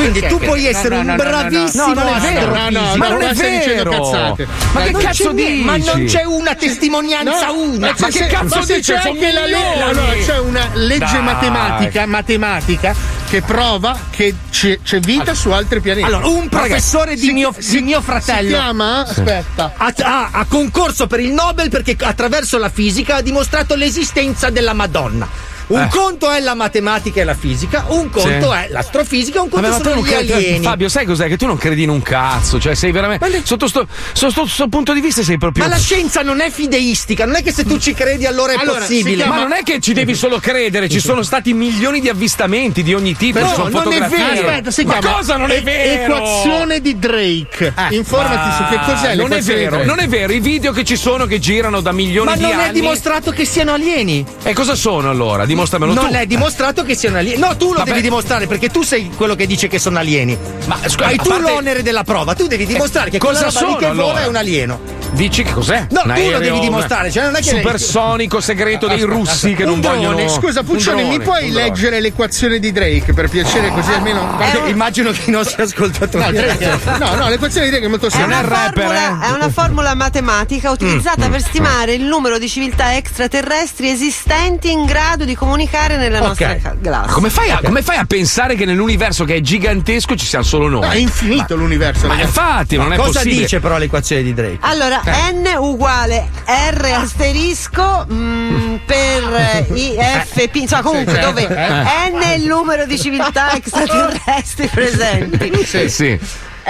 Quindi 0.00 0.20
Perché? 0.20 0.34
tu 0.34 0.42
puoi 0.42 0.64
essere 0.64 0.94
no, 0.94 1.00
un 1.00 1.06
no, 1.08 1.12
no, 1.16 1.22
bravissimo 1.22 1.92
No, 1.92 2.00
astrofisico. 2.00 2.50
Ma 2.50 2.68
no, 2.70 2.94
non 2.96 3.22
è 3.22 3.34
stai 3.34 3.58
dicendo 3.58 3.90
vero. 3.90 4.36
Ma 4.72 4.82
che 4.82 4.92
cazzo 4.92 5.28
c'è 5.28 5.34
dici? 5.34 5.62
Ma 5.62 5.76
non 5.76 6.04
c'è 6.06 6.24
una 6.24 6.54
testimonianza 6.54 7.46
No, 7.46 7.60
una. 7.60 7.94
ma 7.98 8.08
c'è- 8.08 8.30
ma 8.42 8.62
se 8.62 8.80
c'è 8.80 8.94
anche 8.94 9.32
la 9.32 9.44
legge? 9.44 9.82
Allora, 9.82 10.12
c'è 10.24 10.38
una 10.38 10.68
legge 10.72 10.98
Dai. 11.04 11.22
matematica, 11.22 12.06
matematica 12.06 12.94
che 13.30 13.42
prova 13.42 13.96
che 14.10 14.34
c'è, 14.50 14.80
c'è 14.82 14.98
vita 14.98 15.34
su 15.34 15.50
altri 15.50 15.80
pianeti. 15.80 16.04
Allora, 16.04 16.26
un 16.26 16.48
professore 16.48 17.14
di, 17.14 17.20
Si- 17.28 17.32
mio, 17.32 17.54
si- 17.56 17.76
di 17.76 17.82
mio 17.82 18.02
fratello 18.02 18.48
Si 18.48 18.54
chiama? 18.54 19.00
Aspetta. 19.06 19.72
Ha, 19.76 19.94
ha- 20.02 20.28
ha 20.32 20.44
concorso 20.48 21.06
per 21.06 21.20
il 21.20 21.30
Nobel 21.30 21.68
perché 21.70 21.94
attraverso 22.00 22.58
la 22.58 22.68
fisica 22.68 23.16
ha 23.16 23.20
dimostrato 23.22 23.76
l'esistenza 23.76 24.50
della 24.50 24.72
Madonna. 24.72 25.28
Un 25.70 25.82
Eh. 25.82 25.88
conto 25.88 26.28
è 26.30 26.40
la 26.40 26.54
matematica 26.54 27.20
e 27.20 27.24
la 27.24 27.34
fisica, 27.34 27.84
un 27.90 28.10
conto 28.10 28.28
Sì. 28.28 28.56
è 28.58 28.68
l'astrofisica, 28.70 29.40
un 29.40 29.48
conto 29.48 29.68
Vabbè, 29.68 29.78
ma 29.78 29.82
sono 29.84 29.94
non 30.00 30.04
gli 30.04 30.08
credi- 30.10 30.32
alieni. 30.32 30.64
Fabio, 30.64 30.88
sai 30.88 31.06
cos'è? 31.06 31.28
Che 31.28 31.36
tu 31.36 31.46
non 31.46 31.56
credi 31.58 31.84
in 31.84 31.90
un 31.90 32.02
cazzo, 32.02 32.58
cioè 32.58 32.74
sei 32.74 32.90
veramente. 32.90 33.42
Sotto 33.44 33.68
sto, 33.68 33.86
sotto 34.12 34.46
sto 34.46 34.66
punto 34.66 34.92
di 34.92 35.00
vista 35.00 35.22
sei 35.22 35.38
proprio. 35.38 35.62
Ma 35.62 35.70
la 35.70 35.78
scienza 35.78 36.22
non 36.22 36.40
è 36.40 36.50
fideistica, 36.50 37.24
non 37.24 37.36
è 37.36 37.42
che 37.44 37.52
se 37.52 37.64
tu 37.64 37.78
ci 37.78 37.94
credi 37.94 38.26
allora 38.26 38.52
è 38.52 38.56
Allora, 38.56 38.80
possibile. 38.80 39.10
si 39.10 39.16
chiama- 39.16 39.34
Ma 39.36 39.40
non 39.42 39.52
è 39.52 39.62
che 39.62 39.78
ci 39.78 39.92
devi 39.92 40.14
solo 40.16 40.40
credere, 40.40 40.88
ci 40.88 40.98
sono 40.98 41.22
stati 41.22 41.52
milioni 41.52 42.00
di 42.00 42.08
avvistamenti 42.08 42.82
di 42.82 42.92
ogni 42.92 43.14
tipo, 43.16 43.38
No, 43.38 43.68
non 43.68 43.92
è 43.92 44.00
vero. 44.08 44.48
Aspetta, 44.48 44.70
si 44.72 44.82
Ma 44.84 44.98
chiama 44.98 45.16
cosa 45.18 45.36
non 45.36 45.50
è 45.52 45.62
vero? 45.62 46.16
Equazione 46.16 46.80
di 46.80 46.98
Drake. 46.98 47.72
Informati 47.90 48.56
su 48.56 48.68
che 48.70 48.76
cos'è 48.84 49.14
Non 49.14 49.26
è 49.32 49.36
l'equazione 49.36 49.40
di 49.40 49.46
vero, 49.64 49.70
Drake. 49.76 49.86
non 49.86 49.98
è 50.00 50.08
vero, 50.08 50.32
i 50.32 50.40
video 50.40 50.72
che 50.72 50.82
ci 50.84 50.96
sono 50.96 51.26
che 51.26 51.38
girano 51.38 51.80
da 51.80 51.92
milioni 51.92 52.28
Ma 52.28 52.34
di 52.36 52.42
non 52.42 52.52
anni. 52.54 52.68
è 52.70 52.72
dimostrato 52.72 53.30
che 53.30 53.44
siano 53.44 53.72
alieni. 53.74 54.24
E 54.42 54.52
cosa 54.52 54.74
sono 54.74 55.10
allora? 55.10 55.46
Dimostramelo 55.60 55.92
non 55.92 56.08
tu. 56.10 56.14
è 56.16 56.26
dimostrato 56.26 56.82
che 56.84 56.94
siano 56.94 57.18
alieni. 57.18 57.38
No, 57.38 57.56
tu 57.56 57.68
lo 57.72 57.78
Vabbè. 57.78 57.90
devi 57.90 58.02
dimostrare 58.02 58.46
perché 58.46 58.68
tu 58.70 58.82
sei 58.82 59.10
quello 59.14 59.34
che 59.34 59.46
dice 59.46 59.68
che 59.68 59.78
sono 59.78 59.98
alieni. 59.98 60.36
Ma 60.66 60.78
scusa, 60.86 61.06
hai 61.06 61.16
tu 61.16 61.28
parte- 61.28 61.50
l'onere 61.50 61.82
della 61.82 62.04
prova. 62.04 62.34
Tu 62.34 62.46
devi 62.46 62.66
dimostrare 62.66 63.08
Eh, 63.08 63.10
che 63.12 63.18
cosa 63.18 63.50
sono, 63.50 63.76
che 63.76 63.86
vola 63.86 64.02
allora? 64.02 64.22
è 64.22 64.26
un 64.26 64.36
alieno. 64.36 64.80
Dici 65.12 65.42
che 65.42 65.52
cos'è? 65.52 65.86
No, 65.90 66.02
Un 66.04 66.14
tu 66.14 66.30
lo 66.30 66.38
devi 66.38 66.60
dimostrare, 66.60 67.10
cioè 67.10 67.24
non 67.24 67.36
è 67.36 67.40
che- 67.40 67.48
Supersonico 67.50 68.40
segreto 68.40 68.86
dei 68.86 68.96
Aspetta, 68.96 69.12
russi 69.14 69.32
aspetta. 69.32 69.56
che 69.56 69.64
non 69.64 69.74
un 69.74 69.80
drone. 69.80 69.96
vogliono. 70.06 70.28
Scusa, 70.28 70.62
drone, 70.62 71.02
mi 71.04 71.20
puoi 71.20 71.50
leggere 71.50 72.00
l'equazione 72.00 72.58
di 72.58 72.72
Drake 72.72 73.12
per 73.12 73.28
piacere, 73.28 73.70
così 73.70 73.92
almeno. 73.92 74.38
Eh, 74.40 74.70
immagino 74.70 75.10
che 75.10 75.22
i 75.26 75.30
nostri 75.30 75.62
ascoltatori. 75.62 76.24
No, 76.24 76.30
Drake- 76.30 76.78
no, 76.98 77.14
no, 77.16 77.28
l'equazione 77.28 77.66
di 77.66 77.70
Drake 77.72 77.86
è 77.86 77.88
molto 77.88 78.06
È 78.06 78.10
semplice. 78.10 78.38
una, 78.44 78.56
formula, 78.70 79.20
è 79.20 79.30
una 79.30 79.50
formula 79.50 79.94
matematica 79.94 80.70
utilizzata 80.70 81.26
Mm, 81.28 81.30
per 81.30 81.40
stimare 81.42 81.92
il 81.94 82.04
numero 82.04 82.38
di 82.38 82.48
civiltà 82.48 82.96
extraterrestri 82.96 83.90
esistenti 83.90 84.70
in 84.70 84.84
grado 84.86 85.24
di 85.24 85.34
comunicare 85.34 85.96
nella 85.96 86.20
nostra 86.20 86.56
ca- 86.56 86.74
galassia. 86.78 87.12
Come 87.12 87.30
fai, 87.30 87.50
a, 87.50 87.60
come 87.62 87.82
fai 87.82 87.96
a 87.96 88.04
pensare 88.04 88.54
che 88.54 88.64
nell'universo 88.64 89.24
che 89.24 89.34
è 89.36 89.40
gigantesco 89.40 90.14
ci 90.14 90.24
siamo 90.26 90.44
solo 90.44 90.68
noi? 90.68 90.80
No, 90.80 90.90
è 90.90 90.96
infinito 90.96 91.56
l'universo, 91.56 92.06
Ma 92.06 92.20
infatti, 92.20 92.76
non 92.76 92.92
è 92.92 92.96
Cosa 92.96 93.10
possibile. 93.20 93.40
dice 93.42 93.60
però 93.60 93.76
l'equazione 93.78 94.22
di 94.22 94.32
Drake? 94.34 94.58
Allora, 94.60 94.99
n 95.04 95.54
uguale 95.58 96.28
r 96.46 96.84
asterisco 96.94 98.06
mm, 98.10 98.76
per 98.86 99.66
IFP, 99.72 100.54
insomma 100.56 100.82
comunque 100.82 101.14
Sì, 101.14 101.20
dove 101.20 101.40
certo. 101.42 101.54
Eh. 101.54 102.10
n 102.10 102.20
è 102.20 102.32
il 102.34 102.46
numero 102.46 102.86
di 102.86 102.98
civiltà 102.98 103.52
extraterrestri 103.56 104.66
presenti. 104.68 105.64
Sì, 105.64 105.88
sì. 105.88 106.18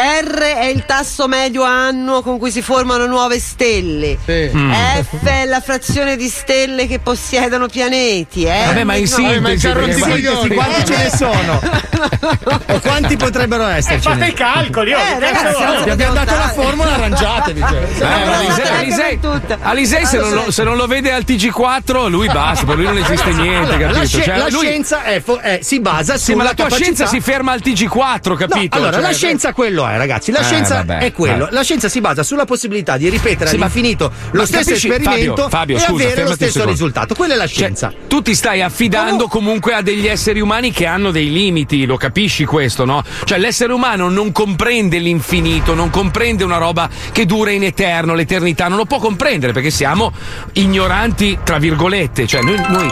R 0.01 0.39
è 0.41 0.65
il 0.65 0.85
tasso 0.87 1.29
medio 1.29 1.63
annuo 1.63 2.23
con 2.23 2.39
cui 2.39 2.51
si 2.51 2.63
formano 2.63 3.05
nuove 3.07 3.39
stelle. 3.39 4.17
Mm. 4.31 4.73
F 4.73 5.23
è 5.25 5.45
la 5.45 5.61
frazione 5.61 6.17
di 6.17 6.29
stelle 6.29 6.87
che 6.87 6.99
possiedono 7.01 7.67
pianeti. 7.69 8.45
Eh? 8.45 8.63
Vabbè, 8.67 8.85
ma 8.85 8.95
in 8.95 9.03
No, 9.03 9.07
sintesi, 9.09 9.39
Vabbè, 9.39 9.41
ma 9.41 9.49
perché- 9.49 9.69
c'ha 9.69 9.75
rotti 9.75 9.99
i 9.99 10.01
coglioni. 10.01 10.55
Quanti 10.55 10.85
ce 10.87 10.97
ne 10.97 11.11
sono? 11.15 11.61
o 12.67 12.81
quanti 12.81 13.17
potrebbero 13.17 13.67
esserci? 13.67 14.09
Fate 14.09 14.27
i 14.27 14.33
calcoli, 14.33 14.93
oh, 14.95 14.99
Eh, 14.99 15.19
ragazzi, 15.19 15.63
vuoi? 15.65 15.85
Vi 15.85 15.91
abbiamo 15.91 16.15
dato 16.15 16.35
la 16.35 16.49
formula, 16.49 16.95
arrangiatevi. 16.95 17.61
cioè. 17.61 17.89
Eh, 18.01 19.19
Alisei, 19.63 20.07
se, 20.07 20.19
non 20.19 20.33
lo, 20.33 20.51
se 20.51 20.63
non 20.63 20.77
lo 20.77 20.87
vede 20.87 21.13
al 21.13 21.25
TG4, 21.27 22.09
lui 22.09 22.27
basta, 22.29 22.65
per 22.65 22.77
lui 22.77 22.85
non 22.85 22.97
esiste 22.99 23.33
niente, 23.33 23.73
Allora, 23.75 23.77
la, 23.79 23.93
capito? 23.93 24.07
sci- 24.07 24.23
Cioè, 24.23 24.37
la 24.39 24.49
lui- 24.49 24.67
scienza 24.67 25.03
è 25.05 25.21
fo- 25.21 25.39
è- 25.39 25.59
si 25.63 25.81
basa 25.81 26.17
Sì, 26.17 26.25
sulla 26.25 26.37
ma 26.39 26.43
la 26.45 26.55
tua 26.55 26.65
capacità- 26.65 26.85
scienza 26.85 27.07
si 27.07 27.21
ferma 27.21 27.53
al 27.53 27.61
TG4, 27.61 28.35
capito? 28.37 28.79
No, 28.79 28.83
allora, 28.85 28.93
Cioè, 29.01 29.03
la 29.11 29.13
scienza 29.15 29.53
quello 29.53 29.87
è, 29.87 29.90
ragazzi. 29.97 30.31
La 30.31 30.41
Eh, 30.41 30.45
scienza 30.45 30.75
vabbè, 30.77 30.99
è 30.99 31.13
quello. 31.13 31.49
eh. 31.49 31.53
La 31.53 31.63
scienza 31.63 31.89
si 31.89 32.01
basa 32.01 32.23
sulla 32.23 32.45
possibilità 32.45 32.97
di 32.97 33.09
ripetere 33.09 33.51
Sì, 33.51 33.57
ma- 33.57 33.65
all'infinito 33.67 34.13
lo 34.33 34.45
stesso 34.47 34.65
capisci, 34.71 34.89
esperimento 34.89 35.49
Fabio, 35.49 35.49
Fabio, 35.49 35.77
e 35.77 35.81
scusa, 35.81 36.05
avere 36.07 36.23
lo 36.25 36.33
stesso 36.35 36.65
risultato. 36.65 37.15
Quella 37.15 37.35
è 37.35 37.37
la 37.37 37.47
Cioè, 37.47 37.55
scienza. 37.57 37.93
tu 38.07 38.23
ti 38.23 38.35
stai 38.35 38.63
affidando 38.63 39.27
comunque 39.29 39.75
a 39.75 39.83
degli 39.83 40.07
esseri 40.07 40.41
umani 40.41 40.71
che 40.73 40.87
hanno 40.87 41.11
dei 41.11 41.31
limiti, 41.31 41.85
lo 41.87 41.97
capisci 41.97 42.45
questo, 42.45 42.85
no? 42.85 43.03
Cioè 43.25 43.39
l'essere 43.39 43.73
umano 43.73 44.09
non 44.09 44.33
comprende 44.33 44.99
l'infinito, 44.99 45.75
non 45.75 45.91
comprende 45.91 46.45
una 46.45 46.59
roba 46.59 46.89
che 47.13 47.27
dura 47.27 47.51
in 47.51 47.65
eterno, 47.65 48.15
l'eternità, 48.15 48.69
non 48.69 48.77
lo 48.79 48.85
può 48.85 48.99
comprendere 48.99 49.53
perché 49.53 49.71
siamo 49.71 50.13
ignoranti, 50.55 51.39
tra 51.45 51.59
virgolette. 51.59 52.27
Cioè, 52.27 52.43
noi. 52.43 52.57
noi- 52.69 52.91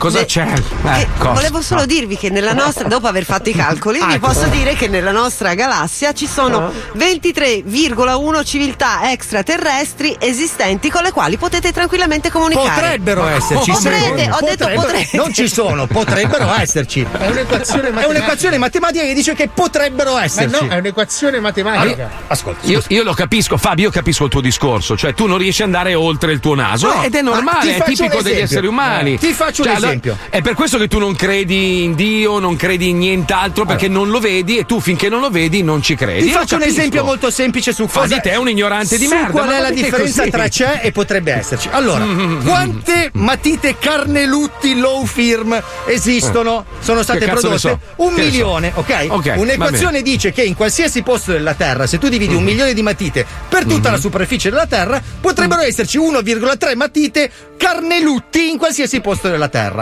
cosa 0.00 0.20
Ne- 0.20 0.24
c'è? 0.24 0.46
Eh, 0.84 1.06
cosa? 1.18 1.32
volevo 1.32 1.60
solo 1.60 1.82
Ah. 1.82 1.86
dirvi 1.86 2.16
che 2.16 2.30
nella 2.30 2.54
nostra, 2.54 2.88
dopo 2.88 3.06
aver 3.06 3.24
fatto 3.24 3.50
i 3.50 3.52
calcoli, 3.54 3.98
vi 4.02 4.14
ecco. 4.14 4.28
posso 4.28 4.46
dire 4.46 4.74
che 4.74 4.88
nella 4.88 5.10
nostra 5.10 5.52
galassia 5.52 6.14
ci 6.14 6.26
sono 6.26 6.56
Ah. 6.68 6.72
23,1 6.94 8.42
civiltà 8.42 9.10
extraterrestri 9.12 10.16
esistenti 10.18 10.90
con 10.90 11.02
le 11.02 11.12
quali 11.12 11.36
potete 11.36 11.70
tranquillamente 11.72 12.30
comunicare. 12.30 12.80
Potrebbero 12.80 13.26
esserci. 13.26 13.70
Potrete, 13.72 14.22
sì. 14.24 14.28
ho 14.30 14.38
detto 14.40 14.56
Potrebbero- 14.56 14.80
potrete. 14.80 15.16
Non 15.18 15.32
ci 15.34 15.48
sono, 15.48 15.86
potrebbero 15.86 16.54
esserci. 16.58 17.02
È 17.10 17.26
un'equazione 17.28 17.88
È 17.88 17.90
matematica. 17.90 18.08
un'equazione 18.08 18.58
matematica 18.58 19.04
che 19.04 19.12
dice 19.14 19.34
che 19.34 19.48
potrebbero 19.48 20.14
Ma 20.14 20.24
esserci. 20.24 20.64
no, 20.64 20.70
è 20.70 20.78
un'equazione 20.78 21.40
matematica. 21.40 22.08
Ascolta. 22.28 22.66
Io, 22.66 22.82
io 22.88 23.02
lo 23.02 23.12
capisco, 23.12 23.56
Fabio, 23.58 23.84
io 23.84 23.90
capisco 23.90 24.24
il 24.24 24.30
tuo 24.30 24.40
discorso, 24.40 24.96
cioè 24.96 25.12
tu 25.12 25.26
non 25.26 25.36
riesci 25.36 25.60
ad 25.60 25.68
andare 25.68 25.94
oltre 25.94 26.32
il 26.32 26.40
tuo 26.40 26.54
naso 26.54 26.86
No, 26.94 27.02
ed 27.02 27.14
è 27.14 27.20
ma 27.22 27.30
normale, 27.34 27.76
è 27.76 27.82
tipico 27.84 28.16
un 28.16 28.22
degli 28.22 28.38
esseri 28.40 28.66
umani. 28.66 29.18
Ti 29.18 29.32
faccio 29.32 29.62
un 29.62 29.66
Cioè, 29.68 29.76
allora 29.76 29.89
esempio. 29.89 29.89
È 30.30 30.40
per 30.42 30.54
questo 30.54 30.78
che 30.78 30.88
tu 30.88 30.98
non 30.98 31.14
credi 31.16 31.84
in 31.84 31.94
Dio, 31.94 32.38
non 32.38 32.56
credi 32.56 32.88
in 32.90 32.98
nient'altro, 32.98 33.64
perché 33.64 33.88
non 33.88 34.08
lo 34.10 34.20
vedi 34.20 34.58
e 34.58 34.66
tu 34.66 34.80
finché 34.80 35.08
non 35.08 35.20
lo 35.20 35.30
vedi 35.30 35.62
non 35.62 35.82
ci 35.82 35.94
credi. 35.94 36.22
Ti 36.22 36.28
Io 36.28 36.38
faccio 36.38 36.56
un 36.56 36.62
esempio 36.62 37.04
molto 37.04 37.30
semplice 37.30 37.72
su 37.72 37.86
Fa 37.86 38.00
cosa 38.02 38.14
di 38.14 38.20
te 38.20 38.36
un 38.36 38.48
ignorante 38.48 38.98
di 38.98 39.06
su 39.06 39.14
merda. 39.14 39.30
Qual 39.30 39.48
è 39.48 39.60
la 39.60 39.70
differenza 39.70 40.20
così. 40.20 40.30
tra 40.30 40.48
c'è 40.48 40.80
e 40.82 40.92
potrebbe 40.92 41.32
esserci? 41.32 41.68
Allora, 41.70 42.04
quante 42.44 43.10
matite 43.14 43.76
carnelutti 43.78 44.78
low 44.78 45.04
firm 45.04 45.60
esistono? 45.86 46.64
Sono 46.80 47.02
state 47.02 47.26
prodotte? 47.26 47.58
so? 47.58 47.80
Un 47.96 48.14
Che 48.14 48.20
ne 48.22 48.26
so? 48.26 48.30
milione, 48.30 48.72
ok? 48.74 49.36
Un'equazione 49.36 50.02
dice 50.02 50.32
che 50.32 50.42
in 50.42 50.54
qualsiasi 50.54 51.02
posto 51.02 51.32
della 51.32 51.54
Terra, 51.54 51.86
se 51.86 51.98
tu 51.98 52.08
dividi 52.08 52.34
Mm. 52.34 52.36
un 52.36 52.44
milione 52.44 52.74
di 52.74 52.82
matite 52.82 53.26
per 53.48 53.62
tutta 53.64 53.74
Mm-hmm. 53.80 53.92
la 53.92 53.98
superficie 53.98 54.50
della 54.50 54.66
Terra, 54.66 55.02
potrebbero 55.20 55.62
esserci 55.62 55.98
1,3 55.98 56.76
matite 56.76 57.30
carnelutti 57.56 58.50
in 58.50 58.58
qualsiasi 58.58 59.00
posto 59.00 59.28
della 59.28 59.48
Terra. 59.48 59.79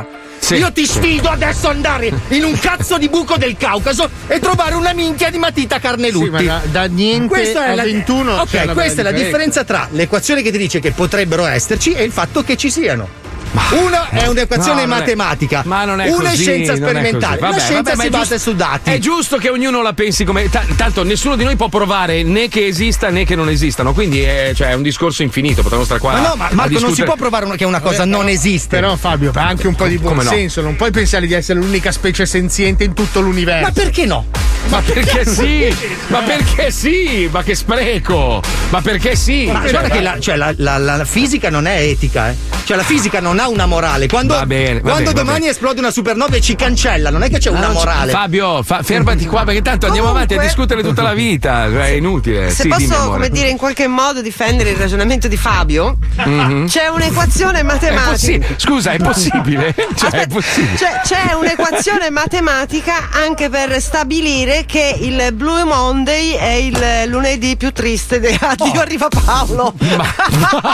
Io 0.51 0.72
ti 0.72 0.86
sfido 0.86 1.28
adesso 1.28 1.68
ad 1.68 1.74
andare 1.76 2.11
in 2.28 2.44
un 2.44 2.59
cazzo 2.59 2.96
di 2.96 3.09
buco 3.09 3.36
del 3.36 3.57
Caucaso 3.57 4.09
e 4.28 4.38
trovare 4.38 4.74
una 4.76 4.92
minchia 4.94 5.30
di 5.30 5.36
matita 5.38 5.78
carnelutti. 5.78 6.24
Sì, 6.24 6.30
ma 6.30 6.42
da- 6.42 6.62
da 6.70 6.84
niente 6.86 7.26
Questa 7.28 7.66
è 7.66 7.74
la- 7.74 7.82
21 7.82 8.40
Ok, 8.40 8.72
questa 8.72 9.01
è 9.01 9.05
la 9.05 9.12
differenza 9.12 9.64
tra 9.64 9.88
l'equazione 9.90 10.40
che 10.42 10.51
ti 10.51 10.59
dice 10.59 10.80
che 10.80 10.92
potrebbero 10.92 11.44
esserci 11.44 11.92
e 11.92 12.03
il 12.05 12.12
fatto 12.12 12.42
che 12.42 12.57
ci 12.57 12.70
siano. 12.70 13.26
Una 13.70 14.09
è 14.11 14.26
un'equazione 14.26 14.82
No, 14.84 14.88
non 14.88 14.96
è- 14.96 15.01
matematica, 15.01 15.62
ma 15.66 15.84
non 15.84 16.01
è 16.01 16.09
una 16.11 16.30
così, 16.30 16.42
è 16.42 16.44
scienza 16.44 16.72
è 16.72 16.76
sperimentale. 16.76 17.38
Vabbè, 17.38 17.59
scienza 17.59 17.90
vabbè, 17.94 18.03
si 18.03 18.09
basa 18.11 18.34
giusto- 18.36 18.51
su 18.51 18.57
dati. 18.57 18.90
È 18.90 18.99
giusto 18.99 19.36
che 19.38 19.49
ognuno 19.49 19.82
la 19.82 19.92
pensi 19.92 20.24
come. 20.24 20.49
ta- 20.49 20.64
tanto 20.76 21.03
nessuno 21.03 21.36
di 21.36 21.44
noi 21.44 21.57
può 21.57 21.68
provare 21.68 22.22
né 22.22 22.49
che 22.49 22.66
esista 22.66 23.09
né 23.11 23.24
che 23.24 23.34
non 23.34 23.49
esistano. 23.49 23.92
Quindi 23.92 24.20
è, 24.20 24.53
cioè, 24.55 24.68
è 24.68 24.74
un 24.74 24.82
discorso 24.82 25.22
infinito. 25.22 25.62
Potremmo 25.62 25.84
stare 25.84 26.01
qua. 26.01 26.12
Ma 26.12 26.20
no, 26.20 26.34
ma 26.36 26.49
Marco 26.53 26.57
non 26.61 26.68
si 26.68 26.76
discutere. 26.78 27.07
può 27.07 27.16
provare 27.16 27.44
una- 27.44 27.57
che 27.57 27.64
una 27.64 27.80
cosa 27.80 27.99
Vabbè, 27.99 28.11
non 28.11 28.20
però- 28.20 28.32
esiste. 28.32 28.76
Però 28.76 28.96
Fabio, 28.96 29.30
ha 29.34 29.46
anche 29.46 29.66
un 29.66 29.74
po' 29.74 29.86
di 29.86 29.96
Come 29.96 30.09
no? 30.09 30.22
buonsenso, 30.22 30.61
non 30.62 30.76
puoi 30.76 30.90
pensare 30.90 31.26
di 31.26 31.34
essere 31.34 31.59
l'unica 31.59 31.90
specie 31.92 32.26
senziente 32.26 32.84
in 32.84 32.94
tutto 32.94 33.20
l'universo. 33.20 33.66
Ma 33.66 33.72
perché 33.72 34.05
no? 34.07 34.26
Ma 34.68 34.80
perché 34.82 35.24
sì? 35.26 35.74
Ma 36.09 36.18
perché 36.20 36.70
sì? 36.70 37.28
Ma 37.30 37.42
che 37.42 37.55
spreco! 37.55 38.42
Ma 38.70 38.80
perché 38.82 39.16
sì? 39.16 39.46
Ma 39.51 39.61
guarda 39.61 39.88
che 39.88 40.01
la, 40.01 40.18
cioè, 40.20 40.36
la- 40.36 40.53
la- 40.57 40.78
la 40.78 41.05
fisica 41.05 41.49
non 41.51 41.66
è 41.66 41.80
etica, 41.80 42.30
eh. 42.30 42.36
Cioè 42.64 42.76
la 42.76 42.82
fisica 42.82 43.20
non 43.20 43.38
ha 43.39 43.49
una 43.49 43.66
morale. 43.66 44.07
Quando, 44.09 44.34
Va 44.34 44.47
bene, 44.47 44.74
va 44.80 44.91
quando 44.91 44.99
bene, 44.99 45.05
va 45.12 45.12
domani 45.20 45.39
bene. 45.41 45.51
esplode 45.51 45.80
una 45.80 45.91
supernova 45.91 46.36
e 46.36 46.41
ci 46.41 46.55
cancella, 46.57 47.11
non 47.11 47.22
è 47.22 47.28
che 47.30 47.39
c'è 47.39 47.49
Ah, 47.49 47.53
una 47.53 47.61
non 47.66 47.70
c'è- 47.70 47.74
morale. 47.78 48.11
Fabio, 48.12 48.62
fa- 48.62 48.82
fermati 48.82 49.26
qua 49.26 49.45
perché 49.45 49.62
tanto 49.62 49.86
andiamo 49.86 50.09
avanti 50.09 50.34
a 50.34 50.36
Comunque- 50.36 50.55
discutere 50.64 50.82
tutta 50.89 51.03
la 51.03 51.14
vita. 51.14 51.64
È 51.66 51.89
inutile. 51.91 52.51
Se 52.51 52.62
Sì, 52.62 52.68
posso, 52.68 53.11
come 53.11 53.28
dire, 53.30 53.49
in 53.49 53.57
qualche 53.57 53.86
modo 53.86 54.20
difendere 54.22 54.70
il 54.70 54.76
ragionamento 54.76 55.28
di 55.28 55.36
Fabio, 55.36 55.97
Mhm. 56.16 56.66
c'è 56.68 56.89
un'equazione 56.89 57.61
È 57.61 57.62
matematica. 57.62 58.11
possi- 58.11 58.43
Scusa, 58.57 58.91
è 58.93 58.99
possibile? 58.99 59.74
Cioè, 59.95 60.11
è 60.11 60.26
possibile. 60.26 60.76
Cioè, 60.76 61.01
c'è 61.05 61.32
un'equazione 61.34 62.11
matematica 62.11 63.09
anche 63.12 63.49
per 63.49 63.80
stabilire 63.80 64.64
che 64.66 64.97
il 65.01 65.30
Blue 65.34 65.64
Monday 65.64 66.32
è 66.32 66.51
il 66.53 66.78
lunedì 67.11 67.57
più 67.57 67.72
triste. 67.72 68.20
De- 68.20 68.36
Oh. 68.49 68.64
Addio, 68.64 68.80
arriva 68.80 69.09
Paolo. 69.09 69.74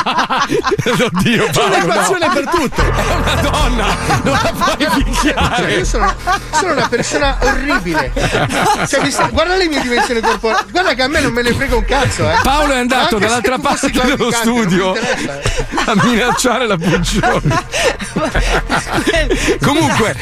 Oddio, 0.04 1.46
C'è 1.46 1.50
Paolo, 1.52 1.74
un'equazione 1.74 2.26
no. 2.26 2.32
per 2.32 2.48
tutto. 2.54 2.82
È 2.82 3.14
una 3.14 3.34
donna, 3.42 3.96
non 4.22 4.32
la 4.42 4.52
puoi 4.76 5.02
picchiare. 5.04 5.74
io 5.74 5.84
sono, 5.84 6.12
sono 6.52 6.72
una 6.72 6.88
persona 6.88 7.36
orribile. 7.40 8.12
Cioè, 8.88 9.10
sta- 9.10 9.28
guarda 9.28 9.56
le 9.56 9.68
mie 9.68 9.80
dimensioni 9.80 10.20
corporali. 10.20 10.70
Guarda 10.70 10.94
che 10.94 11.02
a 11.02 11.08
me 11.08 11.20
non 11.20 11.32
me 11.32 11.42
ne 11.42 11.52
frega 11.52 11.76
un 11.76 11.84
cazzo, 11.84 12.28
eh. 12.30 12.36
Paolo 12.42 12.72
è 12.74 12.78
andato 12.78 13.14
Anche 13.16 13.26
dall'altra 13.26 13.58
parte 13.58 13.90
dello 13.90 14.30
studio 14.30 14.94
eh. 14.94 15.40
a 15.86 15.94
minacciare 16.02 16.66
la 16.66 16.76
Puccioni. 16.76 17.52
Comunque, 19.60 20.14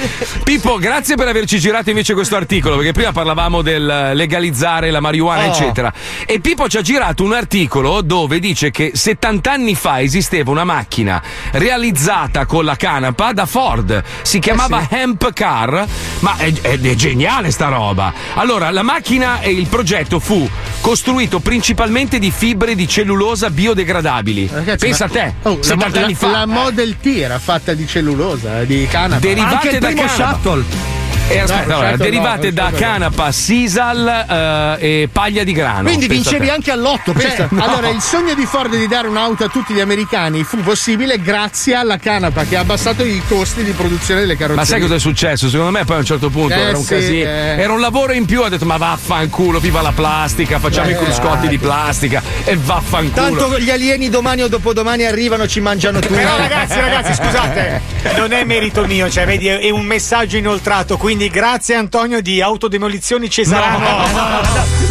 Pippo, 0.44 0.76
grazie 0.78 1.16
per 1.16 1.28
averci 1.28 1.58
girato 1.58 1.90
invece 1.90 2.14
questo 2.14 2.36
articolo, 2.36 2.76
perché 2.76 2.92
prima 2.92 3.12
parlavamo 3.12 3.62
del 3.62 4.10
legalizzare 4.14 4.90
la 4.90 5.00
marijuana, 5.00 5.44
Oh. 5.44 5.50
eccetera. 5.50 5.92
E 6.26 6.40
Pippo 6.40 6.68
ci 6.68 6.76
ha 6.76 6.82
girato 6.82 7.24
un 7.24 7.32
articolo 7.32 8.00
dove 8.02 8.38
dice 8.38 8.70
che 8.70 8.92
70 8.94 9.50
anni 9.50 9.74
fa 9.74 10.00
esisteva 10.00 10.50
una 10.50 10.64
macchina 10.64 11.20
realizzata 11.52 12.21
con 12.46 12.64
la 12.64 12.76
canapa 12.76 13.32
da 13.32 13.46
Ford. 13.46 14.02
Si 14.22 14.38
chiamava 14.38 14.86
Hemp 14.88 15.32
Car, 15.32 15.86
ma 16.20 16.36
è, 16.36 16.52
è- 16.52 16.80
è 16.80 16.94
geniale 16.94 17.50
sta 17.50 17.68
roba. 17.68 18.12
Allora, 18.34 18.70
la 18.70 18.82
macchina 18.82 19.40
e 19.40 19.50
il 19.50 19.66
progetto 19.66 20.18
fu 20.20 20.48
costruito 20.80 21.40
principalmente 21.40 22.18
di 22.18 22.30
fibre 22.30 22.74
di 22.74 22.86
cellulosa 22.88 23.50
biodegradabili. 23.50 24.48
Ragazzi, 24.52 24.86
Pensa 24.86 25.06
ma- 25.06 25.10
a 25.10 25.14
te, 25.14 25.34
Oh, 25.42 25.56
la, 25.56 25.62
70 25.62 25.98
la- 25.98 26.04
anni 26.04 26.14
fa. 26.14 26.30
la 26.30 26.46
Model 26.46 26.96
T 27.00 27.06
era 27.06 27.38
fatta 27.38 27.74
di 27.74 27.86
cellulosa, 27.86 28.60
eh, 28.60 28.66
di 28.66 28.86
canapa. 28.90 29.20
derivate 29.20 29.54
Anche 29.54 29.68
il 29.70 29.78
da 29.80 29.86
primo 29.88 30.02
canapa. 30.06 30.32
shuttle. 30.42 31.01
Eh, 31.28 31.38
aspetta, 31.38 31.66
No, 31.66 31.74
allora, 31.74 31.88
certo 31.90 32.04
no, 32.04 32.10
derivate 32.10 32.52
da 32.52 32.62
certo 32.64 32.76
no. 32.78 32.80
canapa, 32.86 33.32
sisal 33.32 34.76
eh, 34.78 35.00
e 35.02 35.08
paglia 35.10 35.44
di 35.44 35.52
grano. 35.52 35.82
Quindi 35.84 36.06
vincevi 36.08 36.48
anche 36.48 36.70
all'otto. 36.70 37.14
Cioè. 37.18 37.46
No. 37.50 37.62
Allora, 37.64 37.88
il 37.88 38.00
sogno 38.00 38.34
di 38.34 38.44
Ford 38.46 38.74
di 38.76 38.86
dare 38.86 39.08
un'auto 39.08 39.44
a 39.44 39.48
tutti 39.48 39.72
gli 39.72 39.80
americani 39.80 40.42
fu 40.44 40.58
possibile 40.58 41.20
grazie 41.20 41.74
alla 41.74 41.96
canapa 41.98 42.44
che 42.44 42.56
ha 42.56 42.60
abbassato 42.60 43.04
i 43.04 43.22
costi 43.28 43.62
di 43.64 43.72
produzione 43.72 44.20
delle 44.20 44.36
carrozzerie. 44.36 44.56
Ma 44.56 44.64
sai 44.66 44.80
cosa 44.80 44.94
è 44.94 44.98
successo? 44.98 45.48
Secondo 45.48 45.70
me 45.72 45.84
poi 45.84 45.96
a 45.96 45.98
un 46.00 46.04
certo 46.04 46.28
punto 46.30 46.54
Eh, 46.54 46.60
era 46.60 46.76
un 46.76 46.84
sì, 46.84 46.94
casino. 46.94 47.28
eh. 47.28 47.56
Era 47.60 47.72
un 47.72 47.80
lavoro 47.80 48.12
in 48.12 48.24
più, 48.26 48.42
ha 48.42 48.48
detto 48.48 48.64
ma 48.66 48.76
vaffanculo, 48.76 49.58
viva 49.60 49.80
la 49.80 49.92
plastica, 49.92 50.58
facciamo 50.58 50.88
i 50.90 50.92
Eh, 50.92 50.96
cruscotti 50.96 51.48
di 51.48 51.54
esatto. 51.54 51.68
plastica 51.70 52.22
e 52.44 52.56
vaffanculo. 52.56 53.36
Tanto 53.36 53.58
gli 53.58 53.70
alieni 53.70 54.08
domani 54.10 54.42
o 54.42 54.48
dopodomani 54.48 55.04
arrivano, 55.04 55.46
ci 55.46 55.60
mangiano 55.60 55.98
tutti. 56.00 56.14
Però 56.14 56.36
ragazzi, 56.36 56.78
ragazzi, 56.80 57.14
scusate, 57.14 57.80
non 58.16 58.32
è 58.32 58.44
merito 58.44 58.84
mio, 58.86 59.08
cioè 59.10 59.24
vedi, 59.26 59.46
è 59.46 59.70
un 59.70 59.84
messaggio 59.84 60.36
inoltrato, 60.36 60.96
quindi 61.02 61.28
grazie 61.30 61.74
Antonio 61.74 62.22
di 62.22 62.40
Autodemolizioni 62.40 63.28
Cesarano. 63.28 64.04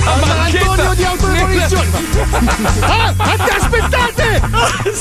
Antonio 0.04 0.94
di 0.94 1.06
automolizioni. 1.06 1.90
Ah, 2.82 3.14
aspettate! 3.18 4.42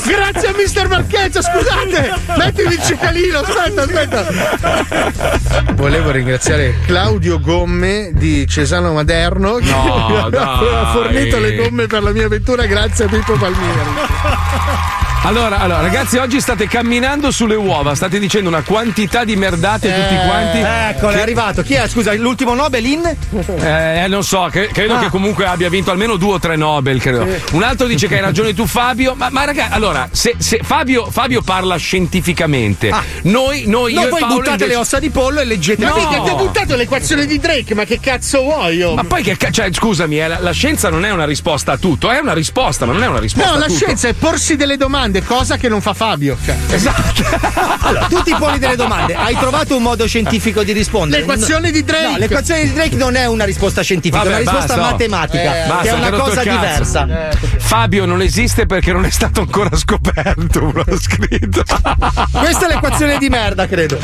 Grazie 0.05 0.47
a 0.47 0.53
Mister 0.55 0.87
Marchezza, 0.87 1.41
scusate! 1.41 2.13
Mettimi 2.37 2.73
il 2.75 2.81
cicalino, 2.81 3.39
aspetta, 3.39 3.81
aspetta. 3.81 5.73
Volevo 5.73 6.11
ringraziare 6.11 6.75
Claudio 6.85 7.41
Gomme 7.41 8.11
di 8.13 8.47
Cesano 8.47 8.93
Maderno 8.93 9.55
che 9.55 9.69
No, 9.69 10.29
mi 10.31 10.37
ha 10.39 10.91
fornito 10.93 11.39
le 11.39 11.55
gomme 11.55 11.87
per 11.87 12.03
la 12.03 12.11
mia 12.11 12.29
vettura 12.29 12.65
grazie 12.65 13.03
a 13.05 13.07
Pippo 13.09 13.33
Palmieri. 13.33 15.00
Allora, 15.23 15.59
allora, 15.59 15.81
ragazzi, 15.81 16.17
oggi 16.17 16.41
state 16.41 16.67
camminando 16.67 17.29
sulle 17.29 17.53
uova, 17.53 17.93
state 17.93 18.17
dicendo 18.17 18.49
una 18.49 18.63
quantità 18.63 19.23
di 19.23 19.35
merdate 19.35 19.87
tutti 19.93 20.15
Eh, 20.15 20.25
quanti. 20.25 20.57
Eccolo, 20.57 21.11
è 21.15 21.21
arrivato. 21.21 21.61
Chi 21.61 21.75
è? 21.75 21.87
Scusa, 21.87 22.11
l'ultimo 22.15 22.55
Nobel 22.55 22.83
in? 22.87 23.15
Eh, 23.59 24.05
non 24.07 24.23
so, 24.23 24.47
cre- 24.51 24.69
credo 24.69 24.95
Ah. 24.95 24.99
che 24.99 25.09
comunque 25.09 25.45
abbia 25.45 25.69
vinto 25.69 25.91
almeno 25.91 26.15
due 26.15 26.33
o 26.33 26.39
tre 26.39 26.55
Nobel. 26.55 26.99
Credo. 26.99 27.27
Un 27.51 27.61
altro 27.61 27.85
dice 27.85 28.07
che 28.07 28.15
hai 28.15 28.21
ragione 28.21 28.55
tu, 28.55 28.65
Fabio. 28.65 29.13
Ma, 29.15 29.29
ma 29.29 29.45
ragazzi, 29.45 29.73
allora, 29.73 30.09
se, 30.11 30.33
se 30.39 30.59
Fabio, 30.63 31.05
Fabio 31.11 31.43
parla 31.43 31.75
scientificamente, 31.75 32.89
noi, 33.23 33.65
noi, 33.67 33.93
No, 33.93 34.01
io 34.01 34.09
voi 34.09 34.21
buttate 34.21 34.49
invece- 34.49 34.67
le 34.67 34.75
ossa 34.75 34.97
di 34.97 35.11
pollo 35.11 35.39
e 35.39 35.45
leggete 35.45 35.83
Ma 35.83 35.89
No. 35.91 35.95
mica 35.97 36.21
ti 36.23 36.29
ho 36.31 36.35
buttato 36.35 36.75
l'equazione 36.75 37.27
di 37.27 37.37
Drake, 37.39 37.75
ma 37.75 37.83
che 37.85 37.99
cazzo 37.99 38.41
vuoi? 38.41 38.81
oh? 38.81 38.95
Ma 38.95 39.03
poi 39.03 39.21
che 39.21 39.37
ca- 39.37 39.51
cioè, 39.51 39.69
scusami, 39.71 40.19
eh, 40.19 40.27
la, 40.27 40.39
la 40.39 40.51
scienza 40.51 40.89
non 40.89 41.05
è 41.05 41.11
una 41.11 41.25
risposta 41.25 41.73
a 41.73 41.77
tutto, 41.77 42.09
è 42.09 42.17
una 42.17 42.33
risposta, 42.33 42.87
ma 42.87 42.93
non 42.93 43.03
è 43.03 43.07
una 43.07 43.19
risposta 43.19 43.49
No, 43.51 43.55
a 43.55 43.59
la 43.59 43.65
tutto. 43.67 43.77
scienza 43.77 44.07
è 44.07 44.13
porsi 44.13 44.55
delle 44.55 44.77
domande, 44.77 45.09
cosa 45.19 45.57
che 45.57 45.67
non 45.67 45.81
fa 45.81 45.93
Fabio. 45.93 46.37
Cioè. 46.43 46.55
Esatto. 46.69 47.59
Allora, 47.83 48.05
tu 48.05 48.21
ti 48.21 48.33
poni 48.37 48.59
delle 48.59 48.75
domande. 48.75 49.15
Hai 49.15 49.35
trovato 49.35 49.75
un 49.75 49.81
modo 49.81 50.07
scientifico 50.07 50.63
di 50.63 50.71
rispondere? 50.71 51.21
L'equazione 51.21 51.71
di 51.71 51.83
Drake. 51.83 52.11
No, 52.11 52.17
l'equazione 52.17 52.63
di 52.63 52.73
Drake 52.73 52.95
non 52.95 53.15
è 53.15 53.25
una 53.25 53.43
risposta 53.43 53.81
scientifica, 53.81 54.23
Vabbè, 54.23 54.29
è 54.37 54.41
una 54.41 54.51
risposta 54.51 54.75
basta, 54.75 54.91
matematica, 54.91 55.63
Eh, 55.63 55.67
basta, 55.67 55.81
che 55.81 55.89
è 55.89 55.91
che 55.91 55.97
una 55.97 56.09
cosa 56.11 56.43
diversa. 56.43 57.07
Fabio 57.57 58.05
non 58.05 58.21
esiste 58.21 58.65
perché 58.67 58.93
non 58.93 59.05
è 59.05 59.09
stato 59.09 59.41
ancora 59.41 59.75
scoperto, 59.75 60.71
ha 60.87 60.97
scritto. 60.99 61.63
Questa 62.31 62.67
è 62.67 62.73
l'equazione 62.73 63.17
di 63.17 63.29
merda, 63.29 63.67
credo. 63.67 63.97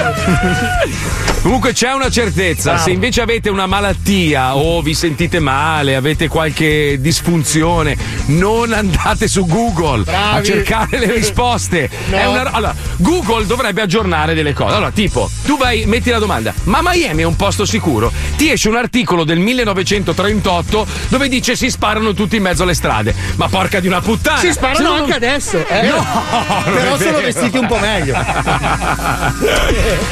Comunque 1.42 1.74
c'è 1.74 1.94
una 1.94 2.10
certezza, 2.10 2.72
Bravo. 2.72 2.86
se 2.86 2.92
invece 2.92 3.22
avete 3.22 3.50
una 3.50 3.68
malattia 3.68 4.56
o 4.56 4.82
vi 4.82 4.94
sentite 4.94 5.40
male, 5.40 5.96
avete 5.96 6.28
qualche 6.28 6.98
disfunzione, 7.00 7.96
non 8.28 8.74
andate 8.74 9.28
su 9.28 9.46
Google 9.46 10.02
a 10.02 10.42
Bravi. 10.42 10.48
Cercare 10.98 11.06
le 11.06 11.14
risposte. 11.14 11.90
No. 12.10 12.18
È 12.18 12.26
una- 12.26 12.52
allora, 12.52 12.76
Google 12.98 13.46
dovrebbe 13.46 13.82
aggiornare 13.82 14.34
delle 14.34 14.54
cose. 14.54 14.76
Allora, 14.76 14.92
tipo, 14.92 15.30
tu 15.46 15.58
vai, 15.58 15.86
metti 15.86 16.10
la 16.10 16.20
domanda, 16.20 16.54
ma 16.64 16.80
Miami 16.82 17.22
è 17.22 17.26
un 17.26 17.36
posto 17.36 17.66
sicuro? 17.66 18.12
Ti 18.36 18.52
esce 18.52 18.70
un 18.70 18.76
articolo 18.78 19.24
del 19.24 19.40
1938 19.40 20.86
dove 21.10 21.28
dice 21.30 21.56
si 21.56 21.70
sparano 21.70 22.14
tutti 22.14 22.36
in 22.38 22.42
mezzo 22.44 22.64
alle 22.64 22.74
strade. 22.74 23.14
Ma 23.36 23.48
porca 23.48 23.80
di 23.80 23.88
una 23.88 24.02
puttana! 24.02 24.40
Si 24.40 24.52
sparano 24.52 24.88
non- 24.90 24.98
anche 25.02 25.14
adesso. 25.14 25.66
Eh? 25.68 25.88
No, 25.88 26.06
Però 26.74 26.98
sono 26.98 27.20
vestiti 27.20 27.58
un 27.58 27.68
po' 27.68 27.78
meglio. 27.78 28.16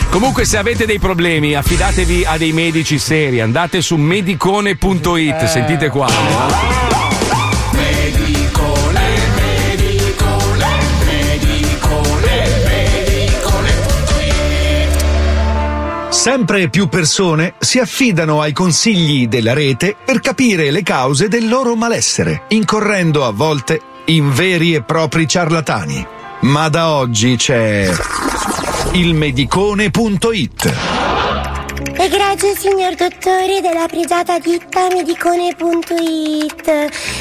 Comunque, 0.10 0.46
se 0.46 0.58
avete 0.58 0.86
dei 0.86 1.00
problemi, 1.00 1.56
affidatevi 1.56 2.26
a 2.26 2.38
dei 2.38 2.52
medici 2.54 2.98
seri. 3.00 3.42
Andate 3.42 3.82
su 3.82 3.96
medicone.it. 3.96 5.44
Sentite 5.46 5.90
qua. 5.90 6.08
Sempre 16.26 16.70
più 16.70 16.88
persone 16.88 17.54
si 17.60 17.78
affidano 17.78 18.42
ai 18.42 18.52
consigli 18.52 19.28
della 19.28 19.54
rete 19.54 19.96
per 20.04 20.22
capire 20.22 20.72
le 20.72 20.82
cause 20.82 21.28
del 21.28 21.48
loro 21.48 21.76
malessere, 21.76 22.46
incorrendo 22.48 23.26
a 23.26 23.32
volte 23.32 23.80
in 24.06 24.34
veri 24.34 24.74
e 24.74 24.82
propri 24.82 25.28
ciarlatani. 25.28 26.04
Ma 26.42 26.68
da 26.70 26.90
oggi 26.90 27.36
c'è 27.36 27.92
il 28.94 29.14
medicone.it. 29.14 31.25
Egregio 32.06 32.54
signor 32.56 32.94
dottore 32.94 33.62
della 33.62 33.88
pregiata 33.88 34.38
ditta 34.38 34.90
medicone.it. 34.90 36.68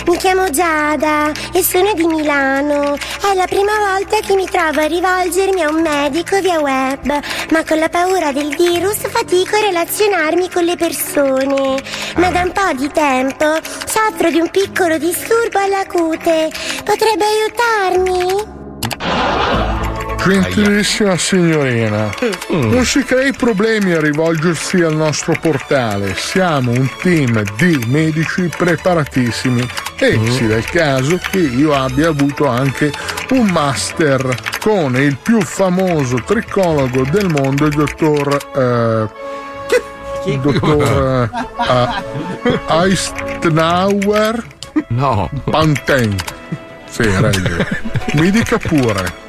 Mi 0.07 0.17
chiamo 0.19 0.51
Giada 0.51 1.33
e 1.55 1.63
sono 1.63 1.95
di 1.95 2.07
Milano. 2.07 2.95
È 2.95 3.33
la 3.35 3.47
prima 3.47 3.73
volta 3.79 4.19
che 4.21 4.35
mi 4.35 4.45
trovo 4.45 4.83
a 4.83 4.87
rivolgermi 4.87 5.63
a 5.63 5.71
un 5.71 5.81
medico 5.81 6.39
via 6.41 6.61
web, 6.61 7.19
ma 7.49 7.65
con 7.65 7.79
la 7.79 7.89
paura 7.89 8.31
del 8.31 8.55
virus 8.55 8.99
fatico 9.09 9.57
a 9.57 9.61
relazionarmi 9.61 10.51
con 10.51 10.65
le 10.65 10.77
persone. 10.77 11.83
Ma 12.17 12.31
da 12.31 12.43
un 12.43 12.53
po' 12.53 12.75
di 12.77 12.91
tempo 12.93 13.57
soffro 13.87 14.31
di 14.31 14.39
un 14.39 14.51
piccolo 14.51 14.99
disturbo 14.99 15.61
alla 15.61 15.87
cute. 15.87 16.51
Potrebbe 16.85 17.25
aiutarmi? 17.25 18.65
Gentilissima 20.25 21.17
signorina, 21.19 22.11
non 22.49 22.85
si 22.85 23.05
crei 23.05 23.33
problemi 23.33 23.93
a 23.93 24.01
rivolgersi 24.01 24.81
al 24.81 24.97
nostro 24.97 25.37
portale. 25.41 26.15
Siamo 26.17 26.71
un 26.71 26.89
team 27.03 27.43
di 27.57 27.85
medici 27.89 28.49
preparatissimi 28.49 29.69
e 29.97 30.19
si 30.31 30.47
dà 30.47 30.57
il 30.57 30.65
caso 30.65 31.19
che 31.31 31.39
io 31.39 31.75
abbia 31.75 32.09
avuto 32.09 32.47
anche 32.47 32.93
un 33.31 33.47
master 33.49 34.35
con 34.61 34.97
il 34.97 35.17
più 35.17 35.41
famoso 35.43 36.17
tricologo 36.25 37.05
del 37.11 37.29
mondo, 37.29 37.67
il 37.67 37.75
dottor. 37.75 38.51
eh, 38.57 39.33
il 40.27 40.41
dottor 40.41 41.29
eh, 41.69 42.61
Eisenhower 42.69 44.43
No. 44.89 45.31
Panten. 45.51 46.17
Sì, 46.89 47.03
regge. 47.21 47.67
Mi 48.15 48.31
dica 48.31 48.59
pure. 48.59 49.23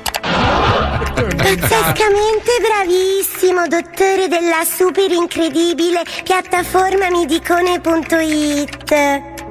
Pazzescamente 1.46 2.52
bravissimo, 2.60 3.68
dottore 3.68 4.28
della 4.28 4.64
super 4.66 5.12
incredibile 5.12 6.02
piattaforma 6.24 7.12
midicone.it. 7.12 8.90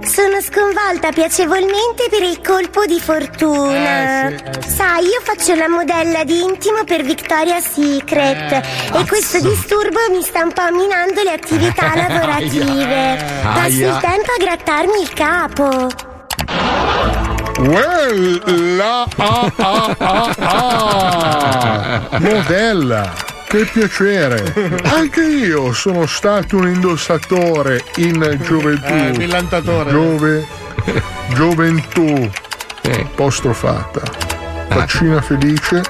Sono 0.05 0.41
sconvolta 0.41 1.13
piacevolmente 1.13 2.09
per 2.11 2.23
il 2.23 2.41
colpo 2.41 2.85
di 2.85 2.99
fortuna. 2.99 4.27
Eh, 4.27 4.37
sì, 4.37 4.43
eh, 4.45 4.61
sì. 4.61 4.71
Sai, 4.75 5.05
io 5.05 5.21
faccio 5.23 5.55
la 5.55 5.69
modella 5.69 6.25
di 6.25 6.43
intimo 6.43 6.83
per 6.83 7.03
Victoria's 7.05 7.71
Secret 7.73 8.51
Eh, 8.53 8.99
e 8.99 9.07
questo 9.07 9.39
cazzo. 9.39 9.49
disturbo 9.49 10.01
mi 10.11 10.23
sta 10.23 10.43
un 10.43 10.53
po' 10.53 10.73
minando 10.73 11.23
le 11.23 11.31
attività 11.31 11.93
lavorative. 11.95 13.25
Passo 13.41 13.85
il 13.85 13.99
tempo 14.01 14.33
a 14.33 14.37
grattarmi 14.41 15.01
il 15.01 15.13
capo. 15.13 15.87
Well, 17.59 18.77
la 18.77 19.07
ah, 19.17 19.53
ah, 19.57 19.97
ah, 19.99 20.35
ah. 22.11 22.19
modella. 22.19 23.13
Che 23.47 23.65
piacere! 23.67 24.53
Anche 24.83 25.23
io 25.23 25.73
sono 25.73 26.07
stato 26.07 26.57
un 26.57 26.69
indossatore 26.69 27.85
in 27.97 28.39
gioventù. 28.43 28.93
Eh, 28.93 29.13
millantatore. 29.17 29.91
Giove, 29.91 30.47
gioventù. 31.35 32.29
Apostrofata. 32.83 34.01
Faccina 34.69 35.21
felice, 35.21 35.83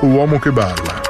uomo 0.00 0.38
che 0.38 0.50
balla. 0.52 1.00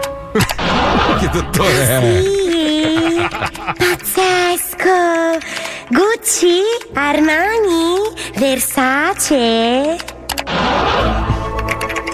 che 1.18 1.28
dottore 1.32 2.22
Sì, 2.22 3.28
pazzesco! 3.76 5.69
Gucci, 5.92 6.60
Armani, 6.94 7.96
Versace. 8.36 9.96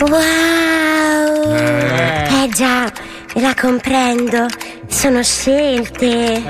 Wow! 0.00 1.54
Eh 1.54 1.95
già, 2.56 2.90
la 3.34 3.54
comprendo. 3.54 4.46
Sono 4.88 5.22
scelte. 5.22 6.42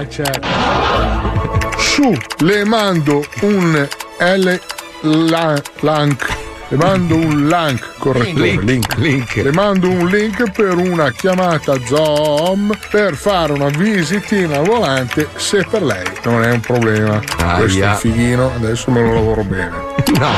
Su, 1.78 2.16
le 2.38 2.64
mando 2.64 3.24
un 3.40 3.88
L 4.20 4.60
la- 5.00 5.60
lank. 5.80 6.34
Le 6.68 6.76
mando 6.78 7.14
un 7.14 7.46
link, 7.46 7.80
correttore, 7.98 8.56
Link, 8.60 8.96
link, 8.96 9.36
Le 9.36 9.52
mando 9.52 9.88
un 9.88 10.08
link 10.08 10.50
per 10.50 10.74
una 10.76 11.12
chiamata 11.12 11.74
Zoom 11.84 12.76
per 12.90 13.14
fare 13.14 13.52
una 13.52 13.68
visitina 13.68 14.58
volante 14.58 15.28
se 15.36 15.64
per 15.70 15.84
lei 15.84 16.02
non 16.24 16.42
è 16.42 16.50
un 16.50 16.58
problema. 16.58 17.20
Questo 17.56 17.84
è 17.84 17.94
fighino, 17.94 18.50
adesso 18.56 18.90
me 18.90 19.00
lo 19.00 19.14
lavoro 19.14 19.44
bene. 19.44 19.70
No, 20.18 20.28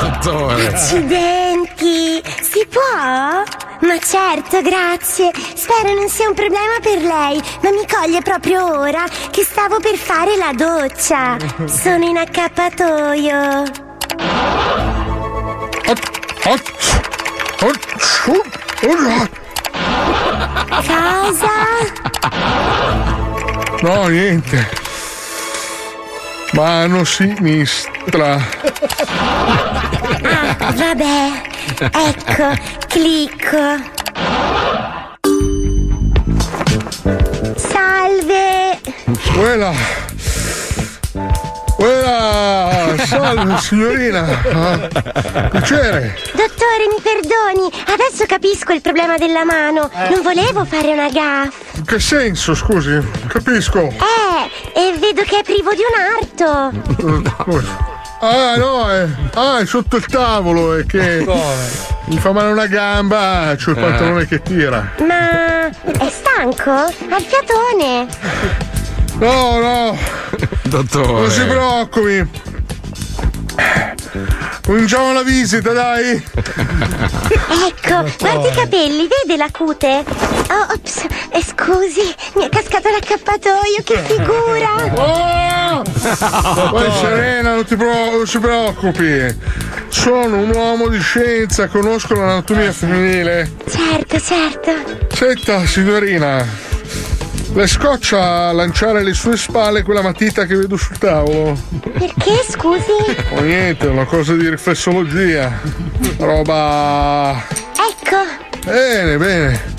dottore. 0.00 0.66
Accidenti! 0.66 2.20
Si 2.56 2.66
può? 2.68 2.80
Ma 2.80 3.98
certo, 3.98 4.62
grazie. 4.62 5.30
Spero 5.54 5.92
non 5.92 6.08
sia 6.08 6.26
un 6.26 6.32
problema 6.32 6.78
per 6.80 7.02
lei, 7.02 7.38
ma 7.60 7.70
mi 7.70 7.86
coglie 7.86 8.22
proprio 8.22 8.78
ora 8.78 9.04
che 9.30 9.44
stavo 9.44 9.78
per 9.78 9.96
fare 9.96 10.38
la 10.38 10.54
doccia. 10.54 11.36
Sono 11.68 12.06
in 12.06 12.16
accappatoio. 12.16 13.62
Cosa? 20.86 21.52
No, 23.82 24.06
niente. 24.06 24.85
Mano 26.52 27.04
sinistra. 27.04 28.40
Ah, 30.22 30.72
vabbè. 30.74 31.42
Ecco, 31.78 32.54
clicco. 32.88 33.94
Salve. 37.56 38.80
Quella. 39.34 39.72
Quella. 41.76 42.94
Salve 43.06 43.58
signorina. 43.60 44.22
Ah, 44.52 44.88
Piacere. 45.50 46.16
Dottore, 46.32 46.86
mi 46.88 47.00
perdoni, 47.02 47.70
adesso 47.92 48.24
capisco 48.26 48.72
il 48.72 48.80
problema 48.80 49.16
della 49.18 49.44
mano. 49.44 49.90
Non 50.10 50.22
volevo 50.22 50.64
fare 50.64 50.88
una 50.92 51.08
gaffa. 51.10 51.52
In 51.76 51.84
che 51.84 52.00
senso, 52.00 52.54
scusi? 52.54 52.98
Capisco. 53.28 53.80
Eh, 53.88 54.80
e 54.80 54.96
vedo 54.98 55.22
che 55.22 55.40
è 55.40 55.42
privo 55.42 55.70
di 55.74 55.82
un 55.82 55.94
arto. 56.16 57.64
Ah 58.20 58.56
no, 58.56 58.90
è, 58.90 59.06
ah, 59.34 59.58
è 59.58 59.66
sotto 59.66 59.96
il 59.96 60.06
tavolo 60.06 60.74
e 60.78 60.86
che 60.86 61.22
mi 62.06 62.16
fa 62.18 62.32
male 62.32 62.50
una 62.50 62.66
gamba, 62.66 63.54
c'ho 63.62 63.72
il 63.72 63.76
Eh. 63.78 63.80
pantalone 63.82 64.26
che 64.26 64.40
tira. 64.40 64.92
Ma 65.06 65.66
è 65.68 66.08
stanco? 66.08 66.70
Ha 66.70 67.16
il 67.18 67.24
fiatone. 67.24 68.06
No, 69.18 69.58
no, 69.58 69.98
Dottore. 70.62 71.12
non 71.12 71.30
si 71.30 71.44
preoccupi. 71.44 72.28
Cominciamo 74.64 75.12
la 75.12 75.22
visita, 75.22 75.72
dai. 75.72 76.22
Ecco, 77.68 78.04
guardi 78.18 78.48
i 78.48 78.52
capelli, 78.52 79.08
vede 79.08 79.36
la 79.36 79.48
cute? 79.50 80.04
Oh, 80.48 80.72
ops, 80.72 81.04
eh, 81.30 81.42
scusi, 81.42 82.14
mi 82.34 82.44
è 82.44 82.48
cascato 82.48 82.88
l'accappatoio, 82.90 83.82
che 83.84 84.02
figura! 84.02 85.82
Vai 86.70 86.92
Serena, 87.00 87.54
non 87.54 87.64
ti, 87.64 87.76
pro- 87.76 88.10
non 88.10 88.26
si 88.26 88.38
preoccupi. 88.38 89.36
Sono 89.88 90.38
un 90.38 90.50
uomo 90.50 90.88
di 90.88 91.00
scienza, 91.00 91.68
conosco 91.68 92.14
l'anatomia 92.14 92.72
femminile. 92.72 93.52
Certo, 93.68 94.20
certo. 94.20 94.72
Senta, 95.14 95.64
signorina, 95.66 96.44
le 97.56 97.66
scoccia 97.66 98.48
a 98.48 98.52
lanciare 98.52 98.98
alle 98.98 99.14
sue 99.14 99.36
spalle 99.38 99.82
quella 99.82 100.02
matita 100.02 100.44
che 100.44 100.54
vedo 100.56 100.76
sul 100.76 100.98
tavolo? 100.98 101.58
Perché, 101.80 102.44
scusi? 102.50 102.92
O 103.34 103.40
niente, 103.40 103.86
è 103.86 103.90
una 103.90 104.04
cosa 104.04 104.34
di 104.34 104.46
riflessologia. 104.48 105.58
Roba. 106.18 107.42
Ecco, 107.72 108.16
Bene, 108.62 109.16
bene. 109.16 109.74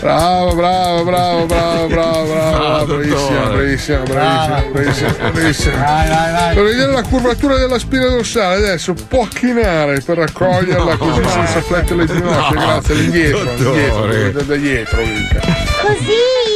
Bravo, 0.00 0.54
bravo, 0.54 1.04
bravo, 1.04 1.46
bravo, 1.46 1.86
bravo, 1.86 2.24
bravo, 2.26 2.84
bravissima, 2.84 3.44
bravissima, 3.46 3.98
bravissima, 4.00 4.64
bravissima, 4.70 5.12
bravissima. 5.30 5.76
Vai, 5.76 6.08
vai, 6.08 6.32
vai. 6.32 6.54
Per 6.54 6.64
vedere 6.64 6.92
la 6.92 7.02
curvatura 7.02 7.56
della 7.56 7.78
spina 7.78 8.06
dorsale, 8.06 8.56
adesso 8.56 8.94
può 9.08 9.26
chinare 9.26 10.00
per 10.00 10.18
raccoglierla 10.18 10.96
così 10.96 11.22
senza 11.28 11.60
flettere 11.62 12.04
le 12.04 12.06
ginocchia, 12.06 12.50
No, 12.50 12.66
grazie, 12.66 12.94
all'indietro, 12.94 13.40
all'indietro, 13.40 14.42
da, 14.42 14.56
dietro, 14.56 15.00
mica. 15.00 15.40
Così? 15.40 16.53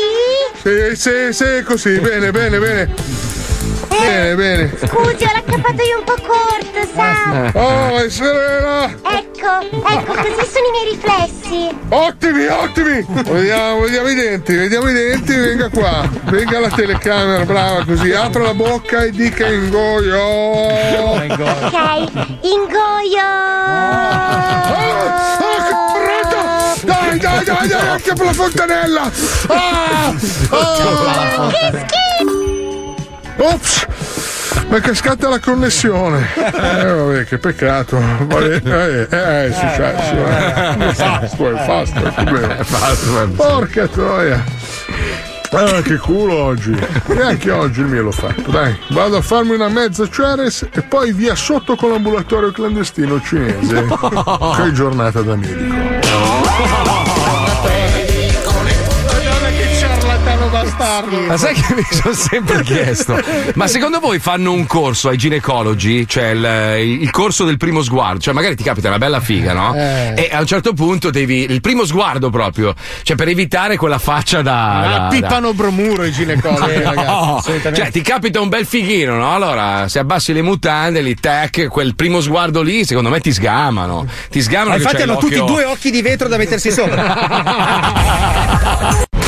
Sì, 0.68 0.94
sì, 0.96 1.32
sì, 1.32 1.62
così, 1.64 1.98
bene, 1.98 2.30
bene, 2.30 2.58
bene. 2.58 2.92
Bene, 3.88 4.34
bene. 4.34 4.70
Scusi, 4.76 5.24
ho 5.24 5.30
l'accappatoio 5.32 5.98
un 5.98 6.04
po' 6.04 6.16
corto, 6.26 6.86
sa? 6.94 7.50
Oh, 7.54 7.96
è 7.96 8.10
serena! 8.10 8.84
Ecco, 8.84 9.60
ecco, 9.62 10.12
così 10.12 10.46
sono 10.50 10.66
i 10.66 10.70
miei 10.70 10.90
riflessi. 10.92 11.74
Ottimi, 11.88 12.46
ottimi! 12.48 13.02
Vediamo, 13.08 13.80
vediamo 13.80 14.08
i 14.08 14.14
denti, 14.14 14.56
vediamo 14.56 14.90
i 14.90 14.92
denti, 14.92 15.34
venga 15.34 15.70
qua, 15.70 16.06
venga 16.24 16.58
alla 16.58 16.68
telecamera, 16.68 17.46
brava 17.46 17.86
così, 17.86 18.12
apra 18.12 18.42
la 18.42 18.52
bocca 18.52 19.04
e 19.04 19.10
dica 19.10 19.46
ingoio. 19.46 20.20
Ok, 20.20 22.10
ingoio. 22.42 23.26
Dai, 26.88 27.18
dai, 27.18 27.44
dai, 27.44 27.68
dai, 27.68 27.88
anche 27.88 28.14
per 28.14 28.24
la 28.24 28.32
fontanella! 28.32 29.10
Ah! 29.48 30.14
Ah! 30.48 31.52
Ops! 33.36 33.86
Mi 34.68 34.78
è 34.78 34.80
cascata 34.80 35.28
la 35.28 35.38
connessione. 35.38 36.26
Eh, 36.34 36.84
vabbè, 36.84 37.24
che 37.26 37.36
peccato. 37.36 37.98
Vabbè, 37.98 38.60
eh, 38.64 39.06
eh, 39.10 39.46
è 39.48 39.52
successo. 39.52 40.14
Eh. 40.14 40.94
Fasto, 40.94 41.50
è 41.50 41.64
fasto, 41.64 42.06
è 42.06 42.10
problema. 42.10 43.34
Porca 43.36 43.86
troia. 43.86 44.42
Ah, 45.50 45.80
che 45.80 45.96
culo 45.96 46.34
oggi. 46.34 46.76
Neanche 47.06 47.50
oggi 47.50 47.80
il 47.80 47.86
mio 47.86 48.02
l'ho 48.02 48.10
fatto. 48.10 48.50
Dai, 48.50 48.76
vado 48.90 49.16
a 49.16 49.22
farmi 49.22 49.54
una 49.54 49.68
mezza 49.68 50.08
Ceres 50.08 50.68
e 50.70 50.82
poi 50.82 51.12
via 51.12 51.34
sotto 51.34 51.74
con 51.74 51.90
l'ambulatorio 51.90 52.50
clandestino 52.50 53.20
cinese. 53.20 53.86
Che 54.56 54.72
giornata 54.72 55.22
da 55.22 55.36
medico. 55.36 55.74
Che 56.00 57.17
bastardo. 60.78 61.20
Ma 61.20 61.36
sai 61.36 61.54
che 61.54 61.74
mi 61.74 61.82
sono 61.90 62.14
sempre 62.14 62.62
chiesto? 62.64 63.20
Ma 63.54 63.66
secondo 63.66 63.98
voi 64.00 64.18
fanno 64.18 64.52
un 64.52 64.66
corso 64.66 65.08
ai 65.08 65.16
ginecologi? 65.16 66.06
Cioè 66.06 66.28
il, 66.28 67.00
il 67.02 67.10
corso 67.10 67.44
del 67.44 67.56
primo 67.56 67.82
sguardo? 67.82 68.20
Cioè, 68.20 68.32
magari 68.34 68.54
ti 68.56 68.62
capita 68.62 68.88
una 68.88 68.98
bella 68.98 69.20
figa, 69.20 69.52
no? 69.52 69.74
Eh. 69.74 70.14
E 70.16 70.30
a 70.32 70.40
un 70.40 70.46
certo 70.46 70.72
punto 70.72 71.10
devi. 71.10 71.44
Il 71.50 71.60
primo 71.60 71.84
sguardo 71.84 72.30
proprio. 72.30 72.74
Cioè, 73.02 73.16
per 73.16 73.28
evitare 73.28 73.76
quella 73.76 73.98
faccia 73.98 74.40
da. 74.42 74.78
Ah, 74.78 74.98
da- 74.98 75.06
pippano 75.08 75.52
bromuro 75.52 76.04
i 76.04 76.12
ginecologi, 76.12 76.78
da- 76.80 76.90
ragazzi. 76.90 77.06
No, 77.06 77.36
assolutamente. 77.38 77.80
cioè 77.82 77.90
ti 77.90 78.00
capita 78.02 78.40
un 78.40 78.48
bel 78.48 78.66
fighino, 78.66 79.16
no? 79.16 79.34
Allora, 79.34 79.88
se 79.88 79.98
abbassi 79.98 80.32
le 80.32 80.42
mutande, 80.42 81.00
li 81.00 81.14
tac, 81.14 81.66
quel 81.68 81.94
primo 81.94 82.20
sguardo 82.20 82.62
lì, 82.62 82.84
secondo 82.84 83.08
me 83.10 83.20
ti 83.20 83.32
sgamano. 83.32 84.06
Ti 84.30 84.40
sgamano. 84.40 84.70
Ma 84.70 84.76
infatti 84.76 85.02
hanno 85.02 85.16
tutti 85.16 85.38
due 85.44 85.64
occhi 85.64 85.90
di 85.90 86.02
vetro 86.02 86.28
da 86.28 86.36
mettersi 86.36 86.70
sopra. 86.70 87.16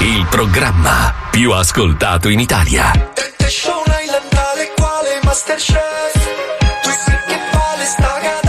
il 0.00 0.26
programma 0.28 1.14
più 1.30 1.52
ascoltato 1.52 2.28
in 2.28 2.38
Italia. 2.40 2.90
Te 3.14 3.48
show 3.48 3.82
islandale 4.02 4.72
quale 4.76 5.20
Masterchef 5.22 6.12
Tu 6.82 6.90
sì 6.90 7.16
che 7.26 7.38
vale 7.52 7.84
sta 7.84 8.18
gara 8.20 8.45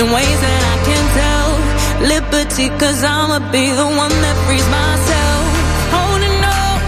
in 0.00 0.10
ways 0.12 0.40
that 0.40 0.62
I 0.72 0.76
can't 0.88 1.10
tell. 1.20 1.50
Liberty, 2.12 2.68
cause 2.80 3.04
I'ma 3.04 3.38
be 3.52 3.68
the 3.68 3.84
one 3.84 4.14
that 4.24 4.36
frees 4.46 4.68
myself. 4.78 5.44
Holding 5.92 6.38
on 6.40 6.78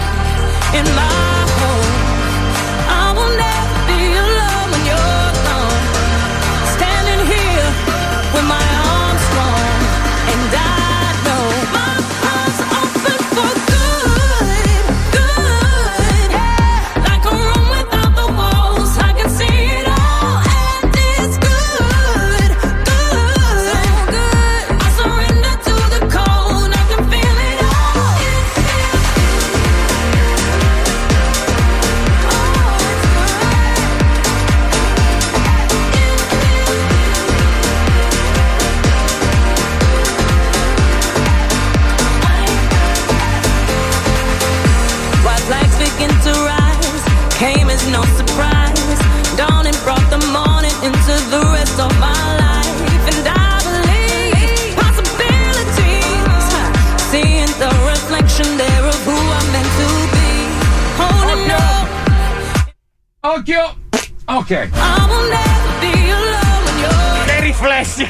in 0.79 0.85
my 0.95 1.32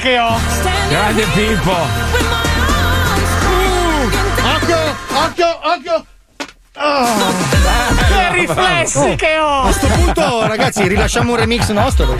che 0.04 0.18
ho! 0.18 0.38
Grande 0.90 1.24
Pippo! 1.32 1.74
Occhio, 4.54 4.76
occhio, 5.14 5.58
occhio. 5.62 6.04
Che 8.08 8.32
riflessi 8.32 9.14
che 9.16 9.38
ho! 9.38 9.62
A 9.62 9.72
sto 9.72 9.86
punto, 9.86 10.46
ragazzi, 10.46 10.86
rilasciamo 10.86 11.30
un 11.32 11.38
remix 11.38 11.70
nostro. 11.70 12.14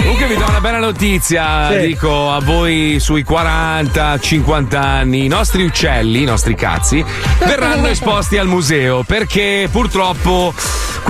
Comunque 0.00 0.26
vi 0.28 0.36
do 0.36 0.44
una 0.48 0.60
bella 0.60 0.78
notizia, 0.78 1.70
Sì. 1.72 1.86
dico 1.88 2.30
a 2.32 2.38
voi 2.40 2.98
sui 3.00 3.24
40, 3.24 4.18
50 4.20 4.80
anni, 4.80 5.24
i 5.24 5.28
nostri 5.28 5.64
uccelli, 5.64 6.22
i 6.22 6.24
nostri 6.24 6.54
cazzi, 6.54 7.04
verranno 7.38 7.88
esposti 7.90 8.38
al 8.38 8.46
museo 8.46 9.02
perché 9.02 9.68
purtroppo 9.72 10.54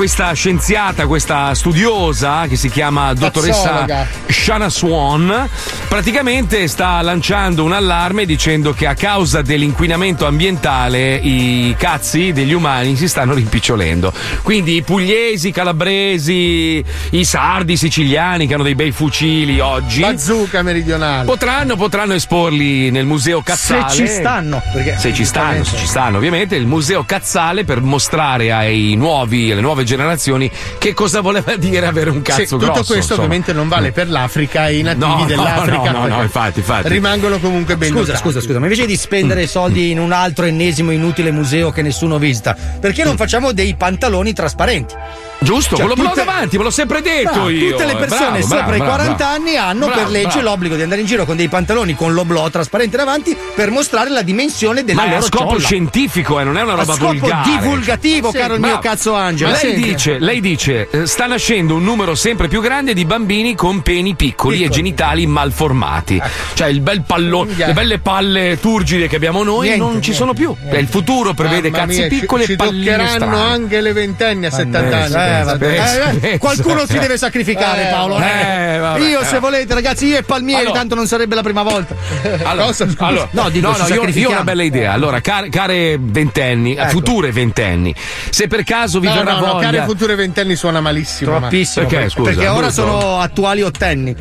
questa 0.01 0.33
scienziata, 0.33 1.07
questa 1.07 1.55
studiosa 1.55 2.47
che 2.47 2.57
si 2.57 2.71
chiama 2.71 3.13
dottoressa. 3.13 3.85
Shana 4.29 4.71
Swan, 4.71 5.47
praticamente 5.91 6.69
sta 6.69 7.03
lanciando 7.03 7.65
un 7.65 7.73
allarme 7.73 8.25
dicendo 8.25 8.73
che 8.73 8.87
a 8.87 8.95
causa 8.95 9.43
dell'inquinamento 9.43 10.25
ambientale 10.25 11.17
i 11.17 11.75
cazzi 11.77 12.31
degli 12.33 12.53
umani 12.53 12.95
si 12.95 13.09
stanno 13.09 13.35
rimpicciolendo. 13.35 14.13
Quindi 14.43 14.77
i 14.77 14.83
pugliesi, 14.83 15.49
i 15.49 15.53
calabresi, 15.53 16.83
i 17.11 17.25
sardi, 17.25 17.73
i 17.73 17.77
siciliani 17.77 18.47
che 18.47 18.55
hanno 18.55 18.63
dei 18.63 18.77
bei 18.77 18.93
fucili 18.93 19.59
oggi. 19.59 20.03
Bazooka 20.03 20.63
meridionale. 20.63 21.25
Potranno, 21.25 21.75
potranno 21.75 22.15
esporli 22.15 22.93
nel 22.93 23.05
museo 23.05 23.43
Cazzale. 23.43 23.91
Se 23.91 23.97
ci 23.97 24.07
stanno, 24.07 24.63
perché- 24.73 24.97
se 24.97 25.13
ci 25.13 25.25
stanno, 25.25 25.65
se 25.65 25.77
ci 25.77 25.87
stanno, 25.87 26.19
ovviamente, 26.19 26.55
il 26.55 26.67
museo 26.67 27.03
Cazzale 27.03 27.65
per 27.65 27.81
mostrare 27.81 28.53
ai 28.53 28.95
nuovi, 28.95 29.51
alle 29.51 29.61
nuove 29.61 29.83
generazioni 29.83 30.49
che 30.79 30.95
cosa 30.95 31.21
voleva 31.21 31.57
dire 31.59 31.87
avere 31.87 32.11
un 32.11 32.23
cazzo 32.23 32.39
Sì, 32.43 32.47
tutto 32.47 32.59
grosso. 32.67 32.85
questo 32.85 32.95
insomma. 33.15 33.23
ovviamente 33.25 33.53
non 33.53 33.67
vale 33.67 33.91
per 33.91 34.09
l'Africa 34.09 34.69
e 34.69 34.79
i 34.79 34.83
nativi 34.83 35.05
No, 35.05 35.17
no, 35.19 35.25
dell'Africa. 35.25 35.79
No, 35.85 36.07
no, 36.07 36.07
no, 36.17 36.23
infatti, 36.23 36.59
infatti. 36.61 36.89
Rimangono 36.89 37.39
comunque 37.39 37.77
ben 37.77 37.91
Scusa, 37.91 38.13
dotati. 38.13 38.19
scusa, 38.19 38.41
scusa, 38.41 38.59
ma 38.59 38.65
invece 38.67 38.87
di 38.87 38.97
spendere 38.97 39.47
soldi 39.47 39.91
in 39.91 39.99
un 39.99 40.13
altro 40.13 40.45
ennesimo 40.45 40.91
inutile 40.91 41.31
museo 41.31 41.71
che 41.71 41.83
nessuno 41.83 42.19
visita, 42.19 42.57
perché 42.81 43.05
non 43.05 43.17
facciamo 43.17 43.53
dei 43.53 43.75
pantaloni 43.75 44.33
trasparenti? 44.33 44.95
Giusto, 45.43 45.77
Cioè, 45.77 45.87
ve 45.87 45.95
lo 45.95 46.09
tutte- 46.11 46.25
davanti, 46.25 46.57
ve 46.59 46.63
l'ho 46.65 46.71
sempre 46.71 47.01
detto 47.01 47.35
No, 47.41 47.49
io. 47.49 47.71
Tutte 47.71 47.87
le 47.87 47.97
persone 47.97 48.39
Bravo, 48.41 48.43
sopra 48.43 48.57
bravo, 48.59 48.75
i 48.75 48.77
bravo, 48.79 48.91
40 48.93 49.15
bravo. 49.17 49.35
anni 49.35 49.57
hanno 49.57 49.87
Bravo, 49.87 50.01
per 50.03 50.11
legge 50.11 50.27
bravo. 50.29 50.43
l'obbligo 50.43 50.77
di 50.77 50.83
andare 50.83 51.01
in 51.01 51.07
giro 51.07 51.25
con 51.25 51.37
dei 51.37 51.49
pantaloni 51.49 51.95
con 51.95 52.13
l'oblò 52.13 52.49
trasparente 52.51 52.97
davanti 52.99 53.37
per 53.55 53.71
mostrare 53.71 54.11
la 54.11 54.21
dimensione 54.23 54.85
della 54.85 55.01
Ma 55.01 55.07
è 55.07 55.11
a 55.11 55.15
loro 55.15 55.27
scopo 55.27 55.49
ciolla. 55.53 55.61
scientifico, 55.61 56.39
eh, 56.41 56.45
non 56.45 56.59
è 56.59 56.63
una 56.63 56.73
A 56.73 56.77
roba 56.77 56.93
scopo 56.95 57.15
volgare. 57.19 57.51
divulgativo, 57.59 58.31
caro 58.33 58.55
il 58.55 58.61
mio 58.61 58.79
cazzo 58.81 59.15
Angelo. 59.15 59.51
Lei 59.51 59.61
Senti. 59.61 59.83
dice, 59.83 60.19
lei 60.19 60.41
dice, 60.41 60.89
eh, 60.91 61.07
sta 61.07 61.27
nascendo 61.27 61.75
un 61.75 61.85
numero 61.85 62.15
sempre 62.15 62.47
più 62.49 62.61
grande 62.61 62.93
di 62.93 63.05
bambini 63.07 63.55
con 63.55 63.81
peni 63.81 64.15
piccoli, 64.15 64.63
e 64.63 64.69
genitali 64.69 65.27
malformati. 65.27 66.21
Cioè 66.55 66.69
il 66.69 66.81
bel 66.81 67.03
pallone, 67.03 67.55
le 67.57 67.73
belle 67.73 67.99
palle 67.99 68.59
turgide 68.61 69.09
che 69.09 69.17
abbiamo 69.17 69.43
noi 69.43 69.69
Niente, 69.69 69.85
non 69.85 70.03
ci 70.03 70.13
sono 70.13 70.35
più. 70.35 70.55
Eh, 70.71 70.79
Il 70.79 70.87
futuro 70.89 71.33
prevede 71.33 71.71
Mamma 71.71 71.87
cazzi 71.87 71.99
mia, 72.01 72.09
piccoli 72.09 72.45
ci 72.45 72.53
e 72.53 72.57
palline 72.57 72.85
toccheranno 72.97 73.15
strane. 73.35 73.53
anche 73.53 73.81
le 73.81 73.93
ventenni 73.95 74.47
a 74.47 74.51
70 74.51 74.97
Eh, 74.99 75.03
anni. 75.03 75.29
Eh, 75.39 75.43
vabbè. 75.45 76.19
Eh, 76.23 76.33
eh, 76.33 76.39
qualcuno 76.39 76.87
si 76.87 76.99
deve 76.99 77.17
sacrificare, 77.17 77.89
Eh, 77.89 77.91
Paolo. 77.93 78.15
vabbè. 78.15 78.99
io, 79.09 79.23
se 79.25 79.39
volete, 79.39 79.75
ragazzi, 79.75 80.07
io 80.07 80.19
e 80.19 80.23
Palmieri, 80.23 80.63
Allora. 80.63 80.79
tanto 80.79 80.95
non 80.95 81.07
sarebbe 81.07 81.35
la 81.35 81.43
prima 81.43 81.63
volta. 81.63 81.95
Allora, 82.45 82.67
Cosa, 82.67 82.87
allora, 82.99 83.29
No, 83.33 83.49
dico, 83.49 83.69
no, 83.71 83.77
no, 83.77 83.87
io, 83.89 84.05
io 84.09 84.29
ho 84.29 84.33
una 84.33 84.43
bella 84.45 84.63
idea. 84.63 84.93
Allora, 84.93 85.21
care, 85.21 85.49
care 85.49 85.97
ventenni, 86.01 86.75
Ecco. 86.75 86.89
future 86.91 87.31
ventenni, 87.33 87.95
se 88.31 88.47
per 88.47 88.65
caso 88.65 89.01
vi 89.01 89.07
No, 89.09 89.15
verrà 89.15 89.33
no, 89.33 89.41
no, 89.47 89.53
voglia. 89.55 89.71
care 89.71 89.85
future 89.85 90.15
ventenni 90.15 90.57
suona 90.57 90.81
malissimo. 90.81 91.33
ma- 91.33 91.39
Troppissimo. 91.41 91.87
Perché, 91.87 92.03
per- 92.03 92.11
scusa, 92.13 92.31
perché 92.31 92.49
ora 92.49 92.59
brutto? 92.67 92.73
sono 92.73 93.21
attuali 93.21 93.63
ottenni. 93.63 94.15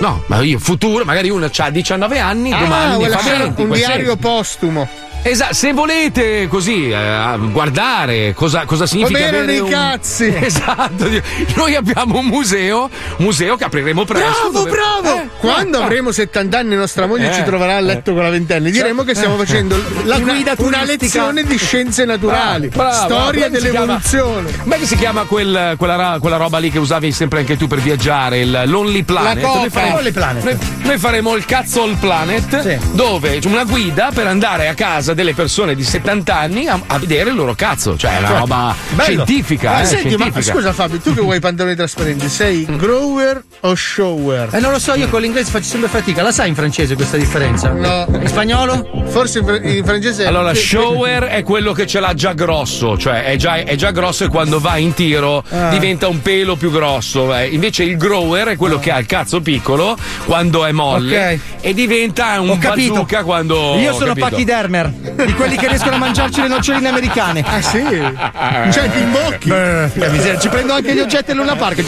No, 0.00 0.22
ma 0.26 0.40
io 0.42 0.58
futuro, 0.58 1.04
magari 1.04 1.28
uno 1.28 1.50
ha 1.56 1.70
19 1.70 2.18
anni, 2.18 2.52
Ah, 2.52 2.58
domani 2.58 3.02
fa 3.02 3.08
lasciare 3.08 3.38
20, 3.38 3.62
un 3.62 3.70
diario 3.70 4.16
postumo. 4.16 4.88
Esatto, 5.24 5.54
se 5.54 5.72
volete 5.72 6.48
così 6.48 6.90
eh, 6.90 7.38
guardare 7.52 8.34
cosa, 8.34 8.64
cosa 8.64 8.86
significa 8.86 9.18
Come 9.18 9.28
erano 9.28 9.42
avere 9.44 9.58
i 9.58 9.60
un- 9.60 9.70
cazzi? 9.70 10.34
Esatto, 10.42 11.08
noi 11.54 11.76
abbiamo 11.76 12.18
un 12.18 12.26
museo, 12.26 12.90
museo 13.18 13.54
che 13.56 13.62
apriremo 13.62 14.04
presto. 14.04 14.50
Bravo, 14.50 14.50
dove- 14.50 14.70
bravo! 14.70 15.16
Eh, 15.20 15.28
Quando 15.38 15.78
eh, 15.78 15.82
avremo 15.84 16.10
70 16.10 16.58
anni 16.58 16.74
nostra 16.74 17.06
moglie 17.06 17.30
Eh, 17.30 17.34
ci 17.34 17.44
troverà 17.44 17.76
a 17.76 17.80
letto 17.80 18.14
con 18.14 18.24
la 18.24 18.30
ventenne. 18.30 18.70
Diremo 18.72 19.04
che 19.04 19.14
stiamo 19.14 19.36
facendo 19.36 19.76
La 20.04 20.16
una, 20.16 20.32
guida 20.32 20.54
una 20.58 20.82
lezione 20.82 21.44
di 21.44 21.56
scienze 21.56 22.04
naturali, 22.04 22.66
Bravo, 22.68 22.90
bravo, 22.90 23.14
storia 23.14 23.44
si 23.44 23.50
dell'evoluzione. 23.52 24.50
Come 24.58 24.78
che 24.78 24.86
si 24.86 24.96
chiama 24.96 25.22
quel- 25.22 25.74
quella, 25.78 26.16
quella 26.20 26.36
roba 26.36 26.58
lì 26.58 26.70
che 26.72 26.80
usavi 26.80 27.12
sempre 27.12 27.38
anche 27.40 27.56
tu 27.56 27.68
per 27.68 27.78
viaggiare? 27.78 28.40
Il 28.40 28.62
Lonely 28.66 29.04
Planet. 29.04 29.40
La. 29.40 29.58
Noi 29.60 29.70
faremo, 29.70 29.94
Lonely 29.94 30.10
Planet. 30.12 30.42
Noi, 30.44 30.56
noi 30.82 30.98
faremo 30.98 31.36
il 31.36 31.44
cazzo 31.44 31.82
all 31.84 31.96
planet 31.96 32.60
Sì. 32.60 32.78
dove 32.92 33.38
c'è 33.38 33.48
una 33.48 33.64
guida 33.64 34.10
per 34.12 34.26
andare 34.26 34.66
a 34.66 34.74
casa 34.74 35.10
delle 35.14 35.34
persone 35.34 35.74
di 35.74 35.82
70 35.84 36.36
anni 36.36 36.66
a, 36.66 36.80
a 36.86 36.98
vedere 36.98 37.30
il 37.30 37.36
loro 37.36 37.54
cazzo. 37.54 37.96
Cioè, 37.96 38.16
è 38.16 38.18
una 38.18 38.38
roba 38.38 38.74
Bello. 38.90 39.02
scientifica. 39.24 39.70
Ma 39.72 39.80
eh, 39.82 39.84
senti, 39.86 40.08
ma 40.16 40.24
scientifica. 40.24 40.54
scusa 40.54 40.72
Fabio, 40.72 40.98
tu 40.98 41.14
che 41.14 41.20
vuoi 41.20 41.36
i 41.36 41.40
pantaloni 41.40 41.74
trasparenti, 41.76 42.28
sei 42.28 42.64
grower 42.64 43.42
o 43.60 43.74
shower? 43.74 44.48
Eh, 44.52 44.60
non 44.60 44.72
lo 44.72 44.78
so, 44.78 44.94
io 44.94 45.08
con 45.08 45.20
l'inglese 45.20 45.50
faccio 45.50 45.66
sempre 45.66 45.88
fatica. 45.88 46.22
La 46.22 46.32
sai 46.32 46.48
in 46.48 46.54
francese 46.54 46.94
questa 46.94 47.16
differenza? 47.16 47.70
No. 47.70 48.06
In 48.20 48.26
spagnolo? 48.28 49.02
Forse 49.06 49.40
in, 49.40 49.44
fr- 49.46 49.64
in 49.64 49.84
francese. 49.84 50.24
Allora, 50.26 50.54
shower 50.54 51.24
è 51.24 51.42
quello 51.42 51.72
che 51.72 51.86
ce 51.86 52.00
l'ha 52.00 52.14
già 52.14 52.32
grosso, 52.32 52.96
cioè 52.98 53.24
è 53.24 53.36
già, 53.36 53.56
è 53.56 53.74
già 53.76 53.90
grosso 53.90 54.24
e 54.24 54.28
quando 54.28 54.58
va 54.60 54.76
in 54.76 54.94
tiro 54.94 55.42
Ah. 55.50 55.68
diventa 55.70 56.08
un 56.08 56.22
pelo 56.22 56.56
più 56.56 56.70
grosso. 56.70 57.34
eh. 57.34 57.46
Invece 57.48 57.82
il 57.84 57.96
grower 57.96 58.48
è 58.48 58.56
quello 58.56 58.78
che 58.78 58.90
ha 58.90 58.98
il 58.98 59.06
cazzo 59.06 59.40
piccolo 59.40 59.96
quando 60.24 60.64
è 60.64 60.72
molle 60.72 61.32
Ok. 61.34 61.38
e 61.60 61.74
diventa 61.74 62.40
un 62.40 62.58
bazooka 62.58 63.22
quando. 63.24 63.76
Io 63.78 63.92
sono 63.94 64.14
pachydermer, 64.14 64.92
di 65.02 65.34
quelli 65.34 65.56
che 65.56 65.68
riescono 65.68 65.96
a 65.96 65.98
mangiarci 65.98 66.40
le 66.40 66.48
noccioline 66.48 66.88
americane. 66.88 67.44
Ah 67.44 67.60
sì? 67.60 67.82
Cioè 67.82 68.90
ti 68.90 68.98
imbocchi? 69.00 69.48
Che 69.48 70.08
miseria, 70.10 70.38
Ci 70.38 70.48
prendo 70.48 70.72
anche 70.72 70.94
gli 70.94 71.00
oggetti 71.00 71.32
al 71.32 71.36
Luna 71.36 71.56
Park. 71.56 71.84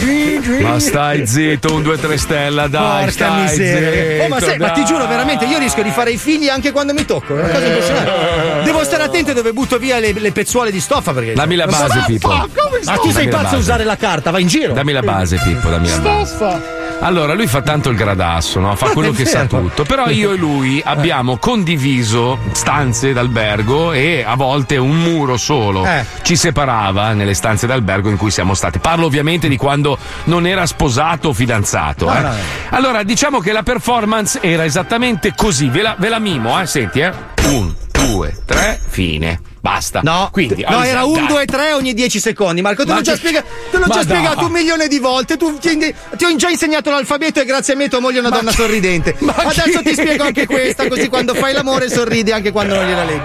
Ma 0.61 0.79
stai 0.81 1.27
zitto, 1.27 1.75
un 1.75 1.83
2-3 1.83 2.15
stella, 2.17 2.67
dai. 2.67 3.05
Porca 3.05 3.11
stai 3.11 3.41
miseria. 3.43 3.91
Zitto, 3.91 4.25
Oh, 4.25 4.29
ma, 4.29 4.41
sai, 4.41 4.59
ma 4.59 4.71
ti 4.71 4.85
giuro, 4.85 5.07
veramente, 5.07 5.45
io 5.45 5.59
rischio 5.59 5.83
di 5.83 5.91
fare 5.91 6.11
i 6.11 6.17
figli 6.17 6.49
anche 6.49 6.73
quando 6.73 6.93
mi 6.93 7.05
tocco. 7.05 7.37
È 7.37 7.41
una 7.41 7.49
cosa 7.49 7.67
impressionante. 7.67 8.62
Devo 8.65 8.85
stare 8.85 9.03
attento 9.03 9.33
dove 9.33 9.53
butto 9.53 9.79
via 9.79 9.99
le, 9.99 10.12
le 10.12 10.33
pezzuole 10.33 10.71
di 10.71 10.81
stoffa. 10.81 11.12
Perché 11.12 11.33
Dammi 11.35 11.55
la 11.57 11.67
base, 11.67 12.03
Pippo. 12.07 12.29
Ma 12.29 12.97
tu 12.97 13.11
sei 13.11 13.29
pazzo 13.29 13.55
a 13.57 13.59
usare 13.59 13.85
la 13.85 13.97
carta, 13.97 14.31
va 14.31 14.39
in 14.39 14.47
giro. 14.49 14.73
Dammi 14.73 14.93
la 14.93 15.03
base, 15.03 15.39
Pippo, 15.43 15.69
dammi 15.69 15.89
la 15.89 15.99
base. 15.99 16.35
Stoffa. 16.35 16.83
Allora, 17.05 17.34
lui 17.34 17.46
fa 17.46 17.61
tanto 17.61 17.90
il 17.90 17.96
gradasso, 17.96 18.61
no? 18.61 18.74
fa 18.76 18.86
Ma 18.86 18.92
quello 18.92 19.12
che 19.12 19.26
sa 19.26 19.44
tutto. 19.44 19.84
Però 19.84 20.09
io 20.09 20.32
e 20.32 20.36
lui 20.36 20.80
abbiamo 20.84 21.36
condiviso 21.36 22.38
stanze 22.52 23.12
d'albergo 23.12 23.92
e 23.92 24.24
a 24.26 24.34
volte 24.36 24.78
un 24.78 24.96
muro 24.96 25.36
solo 25.36 25.84
Eh. 25.84 26.02
ci 26.22 26.34
separava 26.34 27.12
nelle 27.12 27.34
stanze 27.34 27.66
d'albergo 27.66 28.09
in 28.09 28.16
cui 28.16 28.30
siamo 28.30 28.55
stati. 28.55 28.78
Parlo 28.78 29.05
ovviamente 29.05 29.48
di 29.48 29.59
quando 29.59 29.98
non 30.24 30.46
era 30.46 30.64
sposato 30.64 31.28
o 31.28 31.32
fidanzato. 31.34 32.07
No, 32.07 32.16
eh. 32.16 32.20
no, 32.20 32.28
no. 32.28 32.34
Allora, 32.70 33.02
diciamo 33.02 33.40
che 33.40 33.52
la 33.52 33.62
performance 33.62 34.38
era 34.40 34.64
esattamente 34.64 35.34
così. 35.36 35.68
Ve 35.68 35.82
la, 35.82 35.96
ve 35.98 36.09
la 36.09 36.18
mimo, 36.18 36.59
eh? 36.59 36.64
Senti, 36.64 37.00
eh? 37.00 37.12
Un, 37.48 37.70
due, 37.92 38.34
tre, 38.46 38.80
fine. 38.88 39.52
Basta. 39.65 40.01
No, 40.03 40.29
Quindi, 40.31 40.61
no, 40.61 40.69
allora, 40.69 40.87
era 40.87 41.05
un, 41.07 41.15
dai. 41.15 41.27
due, 41.27 41.45
tre 41.47 41.73
ogni 41.73 41.95
10 41.95 42.21
secondi. 42.21 42.61
Marco, 42.61 42.85
te 42.85 42.93
l'ho 42.93 43.01
già, 43.01 43.17
spiega- 43.17 43.43
te 43.71 43.79
l'ho 43.79 43.87
già 43.87 44.03
spiegato 44.03 44.45
un 44.45 44.53
milione 44.53 44.89
di 44.89 44.99
volte. 44.99 45.39
Tu 45.39 45.57
ti, 45.57 45.79
ti 45.79 46.25
ho 46.27 46.37
già 46.37 46.51
insegnato 46.51 46.91
l'alfabeto 46.91 47.41
e 47.41 47.47
grazie 47.47 47.73
a 47.73 47.77
me 47.79 47.89
tua 47.89 47.99
moglie 47.99 48.19
è 48.19 48.21
una 48.21 48.29
Ma 48.29 48.37
donna 48.37 48.51
chi- 48.51 48.57
sorridente. 48.57 49.15
ma 49.21 49.33
Adesso 49.35 49.79
chi- 49.81 49.85
ti 49.89 49.95
spiego 49.95 50.25
anche 50.25 50.45
questa, 50.45 50.87
così 50.87 51.09
quando 51.09 51.33
fai 51.33 51.55
l'amore 51.55 51.89
sorridi 51.89 52.31
anche 52.31 52.53
quando 52.53 52.75
non 52.75 52.85
gliela 52.85 53.05
leggi. 53.05 53.23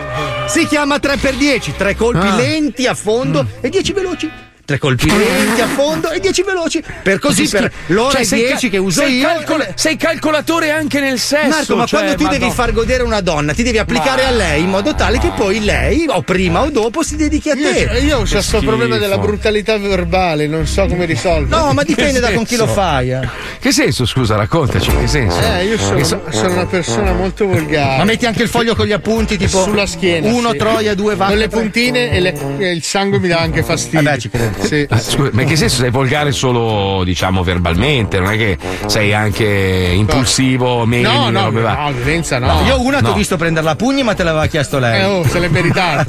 Si 0.48 0.66
chiama 0.66 0.96
3x10, 0.96 1.74
tre 1.76 1.98
colpi 1.98 2.26
Ah. 2.26 2.36
lenti 2.38 2.88
a 2.88 2.94
fondo 2.94 3.46
e 3.60 3.68
10 3.68 3.92
veloci. 3.92 4.32
Tre 4.70 4.78
colpi 4.78 5.08
lenti 5.10 5.62
a 5.62 5.68
fondo 5.68 6.12
e 6.12 6.20
10 6.20 6.44
veloci. 6.44 6.84
Per 7.02 7.18
così, 7.18 7.48
Sì, 7.48 7.58
per 7.58 7.72
l'ora 7.88 8.12
Cioè, 8.12 8.22
e 8.22 8.24
sei 8.26 8.40
10 8.46 8.68
ca- 8.68 8.70
che 8.74 8.78
uso 8.78 9.02
sei 9.02 9.18
io. 9.18 9.28
calcol- 9.28 9.68
sei 9.74 9.98
calcolatore 9.98 10.70
anche 10.70 11.00
nel 11.00 11.18
sesso. 11.18 11.48
Marco, 11.48 11.76
ma 11.76 11.86
cioè, 11.88 12.00
quando 12.02 12.18
tu 12.18 12.24
ma 12.26 12.30
devi 12.30 12.46
no. 12.46 12.52
far 12.52 12.72
godere 12.72 13.02
una 13.02 13.20
donna, 13.22 13.52
ti 13.54 13.64
devi 13.64 13.80
applicare 13.80 14.22
Ma- 14.22 14.28
a 14.28 14.32
lei 14.32 14.62
in 14.62 14.70
modo 14.70 14.94
tale 14.94 15.18
che 15.18 15.32
poi 15.36 15.64
lei, 15.64 16.06
o 16.08 16.22
prima 16.22 16.62
o 16.62 16.70
dopo, 16.70 17.02
si 17.02 17.16
dedichi 17.16 17.50
a 17.50 17.56
Io, 17.56 17.68
te. 17.74 18.00
io 18.04 18.20
ho 18.20 18.26
questo 18.30 18.60
problema 18.60 18.98
della 19.00 19.18
brutalità 19.18 19.76
verbale, 19.80 20.46
non 20.46 20.68
so 20.68 20.86
come 20.86 21.06
risolverlo. 21.06 21.66
No, 21.66 21.74
ma 21.74 21.82
dipende 21.82 22.20
da 22.20 22.32
con 22.32 22.46
chi 22.46 22.56
lo 22.56 22.68
fai. 22.68 23.12
eh. 23.12 23.28
Che 23.60 23.72
senso, 23.72 24.06
scusa, 24.06 24.36
raccontaci, 24.36 24.92
che 24.98 25.08
senso? 25.08 25.40
Eh, 25.40 25.66
io 25.66 25.80
sono, 25.80 26.04
so- 26.04 26.22
sono 26.30 26.52
una 26.54 26.68
persona 26.68 27.12
molto 27.14 27.48
volgare. 27.48 27.98
Ma 27.98 28.04
metti 28.04 28.28
anche 28.28 28.44
il 28.44 28.50
foglio 28.50 28.76
con 28.76 28.86
gli 28.86 28.92
appunti, 28.94 29.36
tipo 29.36 29.64
sulla 29.64 29.88
schiena. 29.88 30.32
Uno 30.32 30.52
sì. 30.52 30.58
troia, 30.58 30.94
due 30.94 31.16
vacche. 31.16 31.32
Con 31.32 31.42
le 31.42 31.48
puntine 31.48 32.12
e, 32.12 32.20
le- 32.20 32.36
e 32.60 32.70
il 32.72 32.84
sangue 32.84 33.18
mi 33.18 33.28
dà 33.30 33.40
anche 33.40 33.64
fastidio. 33.64 34.00
Eh 34.00 34.04
beh, 34.04 34.18
ci 34.20 34.30
credo. 34.30 34.59
Sì. 34.62 34.86
Ah, 34.90 35.00
scusa, 35.00 35.30
ma 35.34 35.42
in 35.42 35.48
che 35.48 35.56
senso 35.56 35.78
sei 35.82 35.90
volgare 35.90 36.32
solo, 36.32 37.04
diciamo, 37.04 37.44
verbalmente? 37.44 38.20
Non 38.20 38.32
è 38.32 38.38
che 38.38 38.58
sei 38.88 39.14
anche 39.14 39.46
impulsivo, 39.94 40.86
meni, 40.86 41.04
No, 41.04 41.30
no, 41.30 41.46
robe 41.46 41.62
va- 41.62 41.76
no, 41.86 41.92
violenza 41.92 42.40
no. 42.40 42.62
Io 42.66 42.82
una 42.82 42.98
ti 42.98 43.04
No. 43.06 43.10
ho 43.12 43.14
visto 43.14 43.38
prenderla 43.38 43.72
a 43.72 43.76
pugni, 43.76 44.04
ma 44.04 44.14
te 44.14 44.24
l'aveva 44.24 44.46
chiesto 44.48 44.80
lei. 44.80 45.02
Eh, 45.02 45.06
oh, 45.06 45.28
se 45.28 45.40
l'è 45.40 45.48
meritata. 45.48 46.08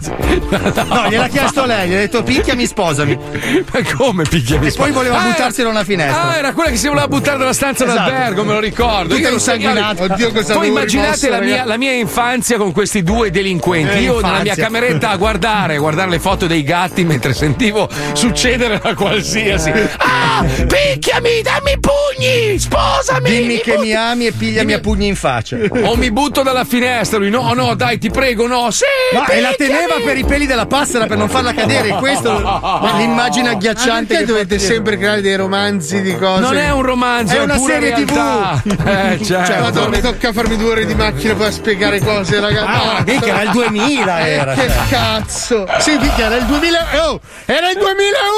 No, 0.91 1.09
gliel'ha 1.09 1.29
chiesto 1.29 1.65
lei, 1.65 1.89
gli 1.89 1.95
ha 1.95 1.99
detto 1.99 2.23
picchiami, 2.23 2.67
sposami. 2.67 3.17
Ma 3.17 3.81
come 3.97 4.25
picchiami? 4.25 4.67
E 4.67 4.73
poi 4.73 4.91
voleva 4.91 5.21
Ah, 5.21 5.25
buttarsi 5.27 5.63
da 5.63 5.69
una 5.69 5.85
finestra. 5.85 6.31
Ah, 6.31 6.37
era 6.39 6.53
quella 6.53 6.71
che 6.71 6.77
si 6.77 6.89
voleva 6.89 7.07
buttare 7.09 7.39
dalla 7.39 7.53
stanza 7.53 7.85
Esatto. 7.85 8.11
d'albergo, 8.11 8.45
me 8.45 8.53
lo 8.55 8.61
ricordo. 8.61 9.15
Tutta 9.15 9.29
Io- 9.29 9.35
insanguinata. 9.35 10.05
io- 10.05 10.13
Oddio, 10.13 10.33
cosa 10.33 10.55
Voi 10.55 10.67
avevo 10.67 10.79
immaginate 10.79 11.27
rimosso, 11.27 11.31
la 11.31 11.41
mia, 11.41 11.65
la 11.65 11.77
mia 11.77 11.93
infanzia 11.93 12.57
con 12.57 12.73
questi 12.73 13.03
due 13.03 13.31
delinquenti. 13.31 13.97
Eh, 13.97 14.01
Io 14.01 14.15
nella 14.17 14.29
mia 14.29 14.39
infanzia. 14.39 14.65
cameretta 14.65 15.11
a 15.11 15.17
guardare, 15.17 15.77
a 15.77 15.79
guardare 15.79 16.11
le 16.11 16.19
foto 16.19 16.47
dei 16.47 16.63
gatti 16.63 17.05
mentre 17.05 17.33
sentivo 17.33 17.89
succedere 18.13 18.39
succedere 18.41 18.81
a 18.83 18.95
qualsiasi. 18.95 19.71
Ah, 19.99 20.43
picchiami, 20.43 21.43
dammi 21.43 21.73
i 21.73 21.79
pugni, 21.79 22.59
sposami. 22.59 23.29
Dimmi 23.31 23.61
che 23.61 23.73
butto- 23.73 23.83
mi 23.85 23.95
ami 23.95 24.27
e 24.27 24.33
pigliami 24.33 24.73
a 24.73 24.81
pugni 24.81 25.09
in 25.09 25.15
faccia. 25.17 25.57
O 25.83 25.95
mi 25.97 26.11
butto 26.11 26.43
dalla 26.43 26.65
finestra. 26.65 27.19
Lui, 27.19 27.29
no, 27.29 27.53
no, 27.53 27.75
dai, 27.75 27.99
ti 27.99 28.09
prego, 28.09 28.47
no. 28.47 28.71
Sì, 28.71 28.85
No, 29.13 29.27
e 29.27 29.41
la 29.41 29.53
teneva 29.57 29.97
per 30.03 30.17
i 30.17 30.25
peli 30.25 30.47
della 30.47 30.67
passera 30.67 31.07
per 31.07 31.19
non 31.19 31.29
farla 31.29 31.53
cadere. 31.53 31.89
Questo 31.99 32.33
l'immagine 32.97 33.49
Ma 33.51 33.51
agghiacciante 33.51 34.17
che 34.17 34.25
dovete 34.25 34.59
sempre 34.59 34.97
creare 34.97 35.21
dei 35.21 35.37
romanzi 35.37 36.01
di 36.01 36.17
cose? 36.17 36.41
Non 36.41 36.57
è 36.57 36.71
un 36.71 36.83
romanzo, 36.83 37.35
È 37.35 37.39
è 37.39 37.43
una 37.43 37.59
serie 37.59 37.91
realtà. 37.95 38.63
TV. 38.65 38.87
Eh, 38.87 39.19
certo. 39.25 39.53
Cioè, 39.53 39.61
madonna, 39.61 39.89
mi 39.97 40.01
tocca 40.01 40.33
farmi 40.33 40.57
due 40.57 40.71
ore 40.71 40.87
di 40.87 40.95
macchina 40.95 41.35
per 41.35 41.53
spiegare 41.53 42.01
cose, 42.01 42.41
ragazzi. 42.41 42.67
Ah, 42.71 43.03
mica, 43.05 43.27
era 43.27 43.43
il 43.43 43.51
2000 43.51 44.27
era, 44.27 44.55
Che 44.61 44.69
cioè. 44.69 44.89
cazzo? 44.89 45.67
Sì, 45.79 45.99
mica 45.99 46.25
era 46.25 46.37
il 46.37 46.45
2000. 46.47 46.87
Oh, 47.09 47.21
era 47.45 47.69
il 47.71 47.77
2001! 47.79 48.30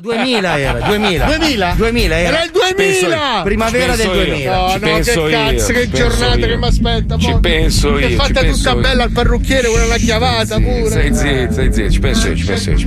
2000 0.00 0.58
era, 0.58 0.78
2000. 0.80 1.24
2000? 1.26 1.74
2000 1.76 2.18
era. 2.18 2.28
Era 2.28 2.44
il 2.44 2.50
2000! 2.52 3.40
Primavera 3.44 3.96
del 3.96 4.06
2000. 4.10 4.56
No, 4.56 4.68
Ci 4.68 4.74
no, 4.74 4.80
penso 4.80 5.24
che 5.24 5.30
cazzo, 5.30 5.72
che 5.72 5.90
giornata 5.90 6.36
io. 6.36 6.46
che 6.46 6.56
mi 6.56 6.66
aspetta. 6.66 7.18
Ci 7.18 7.36
penso 7.40 7.92
Che 7.94 8.00
io, 8.06 8.08
è 8.08 8.12
fatta 8.12 8.42
tutta 8.44 8.70
io. 8.70 8.76
bella 8.76 9.02
al 9.04 9.10
parrucchiere, 9.10 9.68
quella 9.68 9.86
la 9.86 9.96
chiavata 9.96 10.56
pure. 10.56 10.86
Stai 10.90 11.14
zitto, 11.14 11.52
stai 11.52 11.72
zitto, 11.72 11.90
ci 11.90 11.98
penso 12.00 12.28
io, 12.28 12.36
ci 12.36 12.44
penso 12.44 12.70
io, 12.70 12.78
ci 12.78 12.84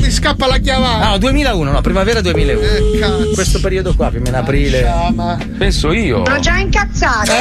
Mi, 0.00 0.10
scappa 0.10 0.46
la 0.46 0.58
chiavata. 0.58 1.04
Ah, 1.06 1.10
no, 1.10 1.18
2001, 1.18 1.70
no, 1.70 1.80
primavera 1.80 2.20
2001. 2.20 2.66
Eh, 2.66 2.98
cazzo. 2.98 3.30
Questo 3.34 3.60
periodo 3.60 3.94
qua, 3.94 4.08
più 4.10 4.20
o 4.20 4.22
meno 4.22 4.36
aprile. 4.38 4.80
Chiama. 4.80 5.38
Penso 5.58 5.92
io. 5.92 6.24
Sono 6.24 6.38
già 6.40 6.56
incazzata. 6.58 7.32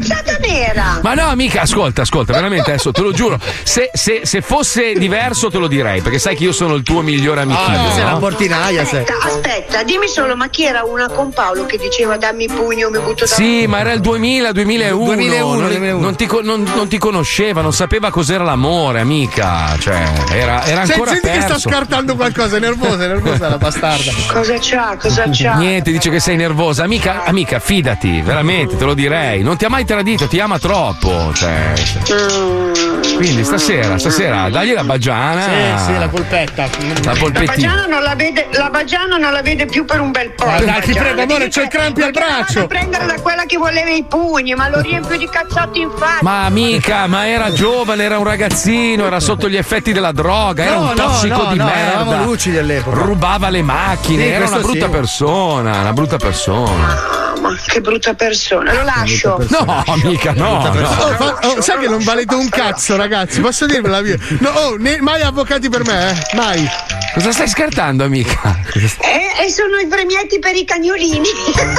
Già 0.00 0.22
nera. 0.40 1.00
Ma 1.02 1.14
no, 1.14 1.22
amica, 1.28 1.62
ascolta, 1.62 2.02
ascolta, 2.02 2.32
veramente 2.34 2.70
adesso 2.70 2.92
te 2.92 3.00
lo 3.00 3.12
giuro. 3.12 3.38
Se, 3.62 3.90
se- 3.92 4.20
se 4.24 4.40
fosse 4.40 4.92
diverso 4.94 5.50
te 5.50 5.58
lo 5.58 5.65
direi, 5.66 6.00
perché 6.00 6.18
sai 6.18 6.36
che 6.36 6.44
io 6.44 6.52
sono 6.52 6.74
il 6.74 6.82
tuo 6.82 7.02
migliore 7.02 7.42
amichino. 7.42 7.88
Ah, 7.88 7.90
sei 7.92 8.02
no? 8.02 8.10
una 8.10 8.18
portinaia, 8.18 8.84
sei. 8.84 9.00
Aspetta, 9.00 9.26
aspetta, 9.26 9.82
dimmi 9.82 10.08
solo, 10.08 10.36
ma 10.36 10.48
chi 10.48 10.64
era 10.64 10.84
una 10.84 11.08
con 11.08 11.32
Paolo 11.32 11.66
che 11.66 11.78
diceva 11.78 12.16
dammi 12.16 12.44
il 12.44 12.52
pugno, 12.52 12.90
mi 12.90 12.98
butto 12.98 13.24
da 13.24 13.34
Sì, 13.34 13.66
ma 13.66 13.80
era 13.80 13.92
il 13.92 14.00
2000, 14.00 14.52
2001. 14.52 15.04
2001, 15.14 15.54
non, 15.54 15.68
2001. 15.68 16.00
non 16.00 16.16
ti, 16.16 16.28
non- 16.42 16.72
non 16.74 16.88
ti 16.88 16.98
conosceva, 16.98 17.60
non 17.60 17.72
sapeva 17.72 18.10
cos'era 18.10 18.44
l'amore, 18.44 19.00
amica. 19.00 19.76
Cioè, 19.78 20.02
era, 20.32 20.64
era 20.64 20.84
Senti, 20.84 20.92
ancora 20.92 21.10
senti 21.12 21.30
che 21.30 21.40
sta 21.40 21.58
scartando 21.58 22.14
qualcosa, 22.16 22.56
è 22.56 22.60
nervosa, 22.60 23.04
è 23.04 23.06
nervosa 23.08 23.48
la 23.48 23.58
bastarda. 23.58 24.12
Cosa 24.32 24.56
c'ha? 24.60 24.96
Cosa 25.00 25.24
c'ha? 25.30 25.54
Niente, 25.56 25.90
dice 25.90 26.10
che 26.10 26.20
sei 26.20 26.36
nervosa. 26.36 26.84
Amica, 26.84 27.24
amica, 27.24 27.58
fidati, 27.58 28.20
veramente, 28.22 28.76
te 28.76 28.84
lo 28.84 28.94
direi. 28.94 29.42
Non 29.42 29.56
ti 29.56 29.64
ha 29.64 29.68
mai 29.68 29.84
tradito, 29.84 30.26
ti 30.26 30.38
ama 30.40 30.58
troppo. 30.58 31.32
Cioè. 31.34 31.72
Quindi 33.16 33.44
stasera, 33.44 33.98
stasera, 33.98 34.48
dagli 34.50 34.72
la 34.72 34.84
bagiana. 34.84 35.42
Sì, 35.42 35.50
sì, 35.84 35.98
la 35.98 36.08
polpetta. 36.08 36.62
La 36.62 37.12
La 37.12 37.18
polpettina. 37.18 37.52
Bagiana 37.52 37.86
non 37.86 38.02
la 38.02 38.14
vede, 38.14 38.48
la 38.52 38.70
Bagiana 38.70 39.16
non 39.16 39.32
la 39.32 39.42
vede 39.42 39.66
più 39.66 39.84
per 39.84 40.00
un 40.00 40.10
bel 40.10 40.30
po'. 40.32 40.46
Ma 40.46 40.58
la 40.60 40.64
dai, 40.64 40.80
ti 40.82 40.92
prego, 40.92 41.22
amore, 41.22 41.48
c'ho 41.48 41.62
il 41.62 41.68
crampi 41.68 42.02
al 42.02 42.10
braccio. 42.10 42.60
a 42.60 42.66
prendere 42.66 43.06
da 43.06 43.20
quella 43.20 43.44
che 43.46 43.56
voleva 43.56 43.90
i 43.90 44.04
pugni, 44.04 44.54
ma 44.54 44.68
lo 44.68 44.80
riempio 44.80 45.16
di 45.16 45.28
cazzotti 45.28 45.80
in 45.80 45.90
faccia. 45.96 46.18
Ma 46.22 46.44
amica, 46.44 47.06
ma 47.06 47.26
era 47.28 47.52
giovane, 47.52 48.02
era 48.04 48.18
un 48.18 48.24
ragazzino, 48.24 49.06
era 49.06 49.20
sotto 49.20 49.48
gli 49.48 49.56
effetti 49.56 49.92
della 49.92 50.12
droga, 50.12 50.64
era 50.64 50.74
No, 50.74 50.80
un 50.80 50.86
no, 50.88 50.94
tossico 50.94 51.42
no, 51.42 51.52
di 51.52 51.58
no, 51.58 51.64
merda. 51.64 51.80
eravamo 51.92 52.24
lucidi 52.24 52.58
all'epoca. 52.58 52.96
Rubava 52.96 53.48
le 53.48 53.62
macchine, 53.62 54.22
Sì, 54.24 54.28
era 54.30 54.46
una 54.46 54.58
brutta 54.58 54.84
sì. 54.86 54.90
persona, 54.90 55.80
una 55.80 55.92
brutta 55.92 56.16
persona. 56.16 57.25
Ma 57.50 57.56
che 57.66 57.80
brutta 57.80 58.14
persona, 58.14 58.72
lo 58.72 58.82
lascio. 58.82 59.44
No, 59.48 59.84
amica, 59.86 60.32
no. 60.32 60.58
Oh, 60.58 60.72
no. 60.72 60.86
fa- 60.86 61.38
oh, 61.42 61.60
sai 61.60 61.78
che 61.80 61.88
non 61.88 62.02
valete 62.02 62.34
un 62.34 62.48
cazzo, 62.48 62.96
ragazzi? 62.96 63.40
Posso 63.40 63.66
dirvela 63.66 64.00
mia? 64.00 64.16
No, 64.40 64.50
oh, 64.50 64.76
ne- 64.76 65.00
mai 65.00 65.22
avvocati 65.22 65.68
per 65.68 65.84
me, 65.84 66.10
eh? 66.10 66.36
Mai. 66.36 66.68
Cosa 67.14 67.32
stai 67.32 67.48
scartando, 67.48 68.04
amica? 68.04 68.60
E, 68.74 69.44
e 69.44 69.50
sono 69.50 69.78
i 69.78 69.86
premietti 69.86 70.38
per 70.38 70.54
i 70.54 70.64
cagnolini. 70.64 71.28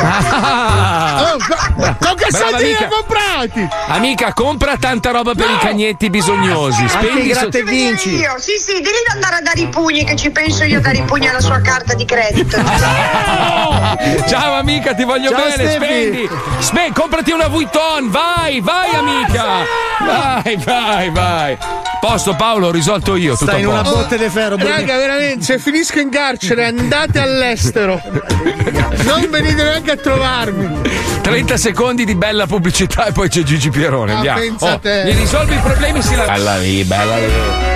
Ah. 0.01 1.33
Oh, 1.33 1.37
ma, 1.77 1.97
ma 1.99 2.13
che 2.15 2.31
soldi 2.31 2.63
amica. 2.63 2.85
hai 2.85 2.89
comprati? 2.89 3.67
Amica, 3.87 4.33
compra 4.33 4.77
tanta 4.77 5.11
roba 5.11 5.33
per 5.35 5.49
i 5.49 5.57
cagnetti 5.59 6.09
bisognosi. 6.09 6.87
Spendi 6.87 7.33
so- 7.33 7.39
gratta 7.39 7.57
e 7.57 7.63
vinci. 7.63 8.15
Io, 8.15 8.35
sì, 8.39 8.57
sì, 8.57 8.73
devi 8.73 8.95
andare 9.13 9.35
a 9.35 9.41
dare 9.41 9.59
i 9.59 9.67
pugni 9.67 10.03
che 10.05 10.15
ci 10.15 10.29
penso 10.31 10.63
io 10.63 10.77
a 10.79 10.81
dare 10.81 10.97
i 10.97 11.03
pugni 11.03 11.27
alla 11.27 11.41
sua 11.41 11.59
carta 11.61 11.93
di 11.93 12.05
credito. 12.05 12.57
Ciao 14.27 14.53
amica, 14.53 14.93
ti 14.93 15.03
voglio 15.03 15.29
Ciao, 15.29 15.43
bene, 15.43 15.56
Stefi. 15.65 15.85
spendi. 15.85 16.29
Spe- 16.59 16.91
comprati 16.93 17.31
una 17.31 17.47
Vuitton, 17.47 18.09
vai, 18.09 18.59
vai 18.61 18.93
amica. 18.93 19.43
Vai, 19.99 20.57
vai, 20.57 21.09
vai. 21.09 21.57
Posto 21.99 22.35
Paolo, 22.35 22.67
ho 22.67 22.71
risolto 22.71 23.15
io, 23.15 23.33
tutto 23.33 23.45
Stai 23.51 23.61
in 23.61 23.67
una 23.67 23.81
botte 23.81 24.17
di 24.17 24.29
ferro. 24.29 24.55
Raga, 24.57 24.97
veramente, 24.97 25.43
se 25.43 25.59
finisco 25.59 25.99
in 25.99 26.09
carcere 26.09 26.65
andate 26.65 27.19
all'estero. 27.19 27.99
Non 29.03 29.27
venite 29.29 29.63
neanche 29.63 29.91
a 29.91 29.95
trovarmi. 29.95 30.81
30 31.21 31.57
secondi 31.57 32.05
di 32.05 32.15
bella 32.15 32.45
pubblicità 32.45 33.07
e 33.07 33.11
poi 33.11 33.27
c'è 33.29 33.41
Gigi 33.41 33.69
Pierone. 33.69 34.13
Ah, 34.13 34.15
Andiamo. 34.15 34.39
pensa 34.39 34.71
a 34.73 34.77
te. 34.77 35.03
mi 35.05 35.13
risolvi 35.13 35.55
i 35.55 35.59
problemi 35.59 36.01
si 36.01 36.15
la. 36.15 36.25
Bella 36.25 36.57
lì, 36.57 36.83
bella 36.83 37.17
lì. 37.17 37.75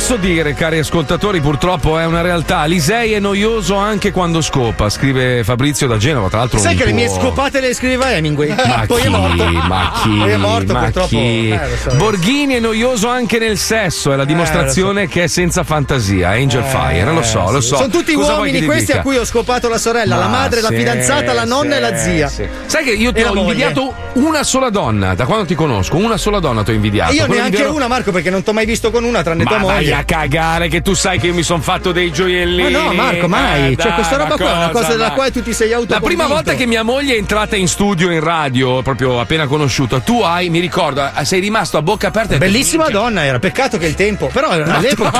posso 0.00 0.16
dire, 0.16 0.54
cari 0.54 0.78
ascoltatori? 0.78 1.40
Purtroppo 1.42 1.98
è 1.98 2.06
una 2.06 2.22
realtà. 2.22 2.64
Lisei 2.64 3.12
è 3.12 3.18
noioso 3.18 3.74
anche 3.74 4.12
quando 4.12 4.40
scopa, 4.40 4.88
scrive 4.88 5.44
Fabrizio 5.44 5.86
da 5.86 5.98
Genova. 5.98 6.30
Tra 6.30 6.38
l'altro, 6.38 6.58
Sai 6.58 6.74
che 6.74 6.86
le 6.86 6.92
mie 6.92 7.04
tuo- 7.04 7.16
scopate 7.20 7.60
le 7.60 7.74
scriveva 7.74 8.10
Hemingway. 8.10 8.48
Ma 8.48 8.84
Poi 8.88 8.98
chi, 9.02 9.06
è 9.06 9.10
morto. 9.10 9.44
ma 9.44 9.92
chi, 10.02 10.08
Poi 10.08 10.30
è 10.30 10.36
morto, 10.38 10.72
ma 10.72 10.80
purtroppo. 10.84 11.06
chi? 11.08 11.50
Eh, 11.50 11.60
so. 11.86 11.94
Borghini 11.96 12.54
è 12.54 12.60
noioso 12.60 13.08
anche 13.08 13.38
nel 13.38 13.58
sesso, 13.58 14.10
è 14.10 14.16
la 14.16 14.24
dimostrazione 14.24 15.06
che 15.06 15.24
è 15.24 15.26
senza 15.26 15.64
fantasia. 15.64 16.30
Angel 16.30 16.64
Fire, 16.64 17.04
lo 17.12 17.22
so, 17.22 17.50
lo 17.50 17.60
so. 17.60 17.76
Sono 17.76 17.88
tutti 17.90 18.14
Cosa 18.14 18.36
uomini 18.36 18.64
questi 18.64 18.86
dica? 18.86 19.00
a 19.00 19.02
cui 19.02 19.18
ho 19.18 19.24
scopato 19.26 19.68
la 19.68 19.76
sorella, 19.78 20.16
la 20.16 20.28
Ma 20.28 20.38
madre, 20.38 20.62
la 20.62 20.68
sì, 20.68 20.76
fidanzata, 20.76 21.34
la 21.34 21.44
nonna 21.44 21.76
e 21.76 21.80
la 21.80 21.94
zia. 21.98 22.28
sì. 22.28 22.48
Sai 22.64 22.84
che 22.84 22.92
io 22.92 23.12
ti 23.12 23.20
ho 23.20 23.24
la 23.24 23.32
moglie. 23.34 23.52
invidiato 23.52 23.94
una 24.14 24.42
sola 24.44 24.70
donna, 24.70 25.14
da 25.14 25.26
quando 25.26 25.44
ti 25.44 25.54
conosco, 25.54 25.96
una 25.98 26.16
sola 26.16 26.40
donna 26.40 26.62
ti 26.62 26.70
ho 26.70 26.74
invidiato. 26.74 27.12
E 27.12 27.16
io 27.16 27.26
Quella 27.26 27.44
di 27.44 27.50
neanche 27.50 27.68
una, 27.70 27.86
Marco, 27.86 28.12
perché 28.12 28.30
non 28.30 28.42
ti 28.42 28.48
ho 28.48 28.54
mai 28.54 28.64
visto 28.64 28.90
con 28.90 29.04
una, 29.04 29.22
tranne 29.22 29.44
tua 29.44 29.58
Ma 29.58 29.66
vai 29.90 30.00
a 30.00 30.04
cagare 30.04 30.68
che 30.68 30.80
tu 30.82 30.94
sai 30.94 31.18
che 31.18 31.26
io 31.28 31.34
mi 31.34 31.42
sono 31.42 31.60
fatto 31.60 31.92
dei 31.92 32.10
gioiellini. 32.12 32.72
Ma 32.72 32.78
no, 32.84 32.92
Marco, 32.92 33.28
mai. 33.28 33.72
Eh, 33.72 33.76
cioè, 33.76 33.86
dai, 33.86 33.94
questa 33.94 34.16
ma 34.16 34.22
roba 34.22 34.36
qua 34.36 34.52
è 34.52 34.56
una 34.56 34.68
cosa 34.70 34.88
della 34.88 35.12
quale 35.12 35.30
tu 35.30 35.42
ti 35.42 35.52
sei 35.52 35.72
auto 35.72 35.92
La 35.92 36.00
prima 36.00 36.26
volta 36.26 36.54
che 36.54 36.66
mia 36.66 36.82
moglie 36.82 37.14
è 37.14 37.18
entrata 37.18 37.56
in 37.56 37.68
studio 37.68 38.10
in 38.10 38.20
radio, 38.20 38.82
proprio 38.82 39.20
appena 39.20 39.46
conosciuto, 39.46 40.00
tu 40.00 40.20
hai, 40.20 40.48
mi 40.50 40.60
ricordo, 40.60 41.08
eh, 41.14 41.24
sei 41.24 41.40
rimasto 41.40 41.76
a 41.76 41.82
bocca 41.82 42.08
aperta 42.08 42.36
Bellissima 42.36 42.88
donna 42.88 43.24
era, 43.24 43.38
peccato 43.38 43.78
che 43.78 43.86
il 43.86 43.94
tempo. 43.94 44.26
Però 44.32 44.48
all'epoca. 44.48 45.18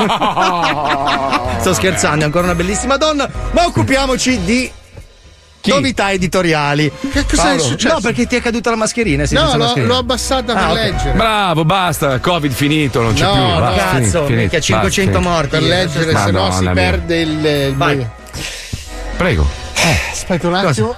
Sto 1.59 1.73
scherzando, 1.73 2.21
è 2.21 2.25
ancora 2.25 2.45
una 2.45 2.55
bellissima 2.55 2.97
donna. 2.97 3.29
Ma 3.51 3.65
occupiamoci 3.65 4.43
di. 4.43 4.71
Novità 5.69 6.11
editoriali. 6.11 6.91
Che 7.11 7.25
cosa 7.25 7.43
Paolo? 7.43 7.55
è 7.55 7.59
successo? 7.59 7.93
No, 7.95 7.99
perché 8.01 8.25
ti 8.27 8.35
è 8.35 8.41
caduta 8.41 8.69
la 8.71 8.75
mascherina. 8.77 9.25
sei 9.25 9.37
No, 9.37 9.43
senza 9.43 9.57
l'ho, 9.57 9.63
mascherina. 9.63 9.93
l'ho 9.93 9.99
abbassata 9.99 10.53
per 10.53 10.63
Ah, 10.63 10.71
ok. 10.71 10.75
leggere. 10.77 11.11
Bravo, 11.13 11.65
basta, 11.65 12.19
Covid 12.19 12.51
finito, 12.51 13.01
non 13.01 13.13
c'è 13.13 13.23
No, 13.25 13.31
più. 13.33 13.41
no, 13.41 13.59
basta, 13.59 13.81
cazzo, 13.83 13.93
finito, 13.95 14.11
finito, 14.25 14.33
minchia, 14.39 14.59
500 14.59 15.11
basta, 15.19 15.29
morti. 15.29 15.49
Per 15.49 15.61
leggere, 15.61 16.15
se 16.17 16.31
no 16.31 16.51
si 16.51 16.61
mia. 16.61 16.71
perde 16.71 17.19
il. 17.19 17.45
il- 17.45 17.75
Vai. 17.75 18.07
Prego. 19.17 19.47
Aspetta 20.11 20.47
un 20.47 20.53
attimo. 20.55 20.95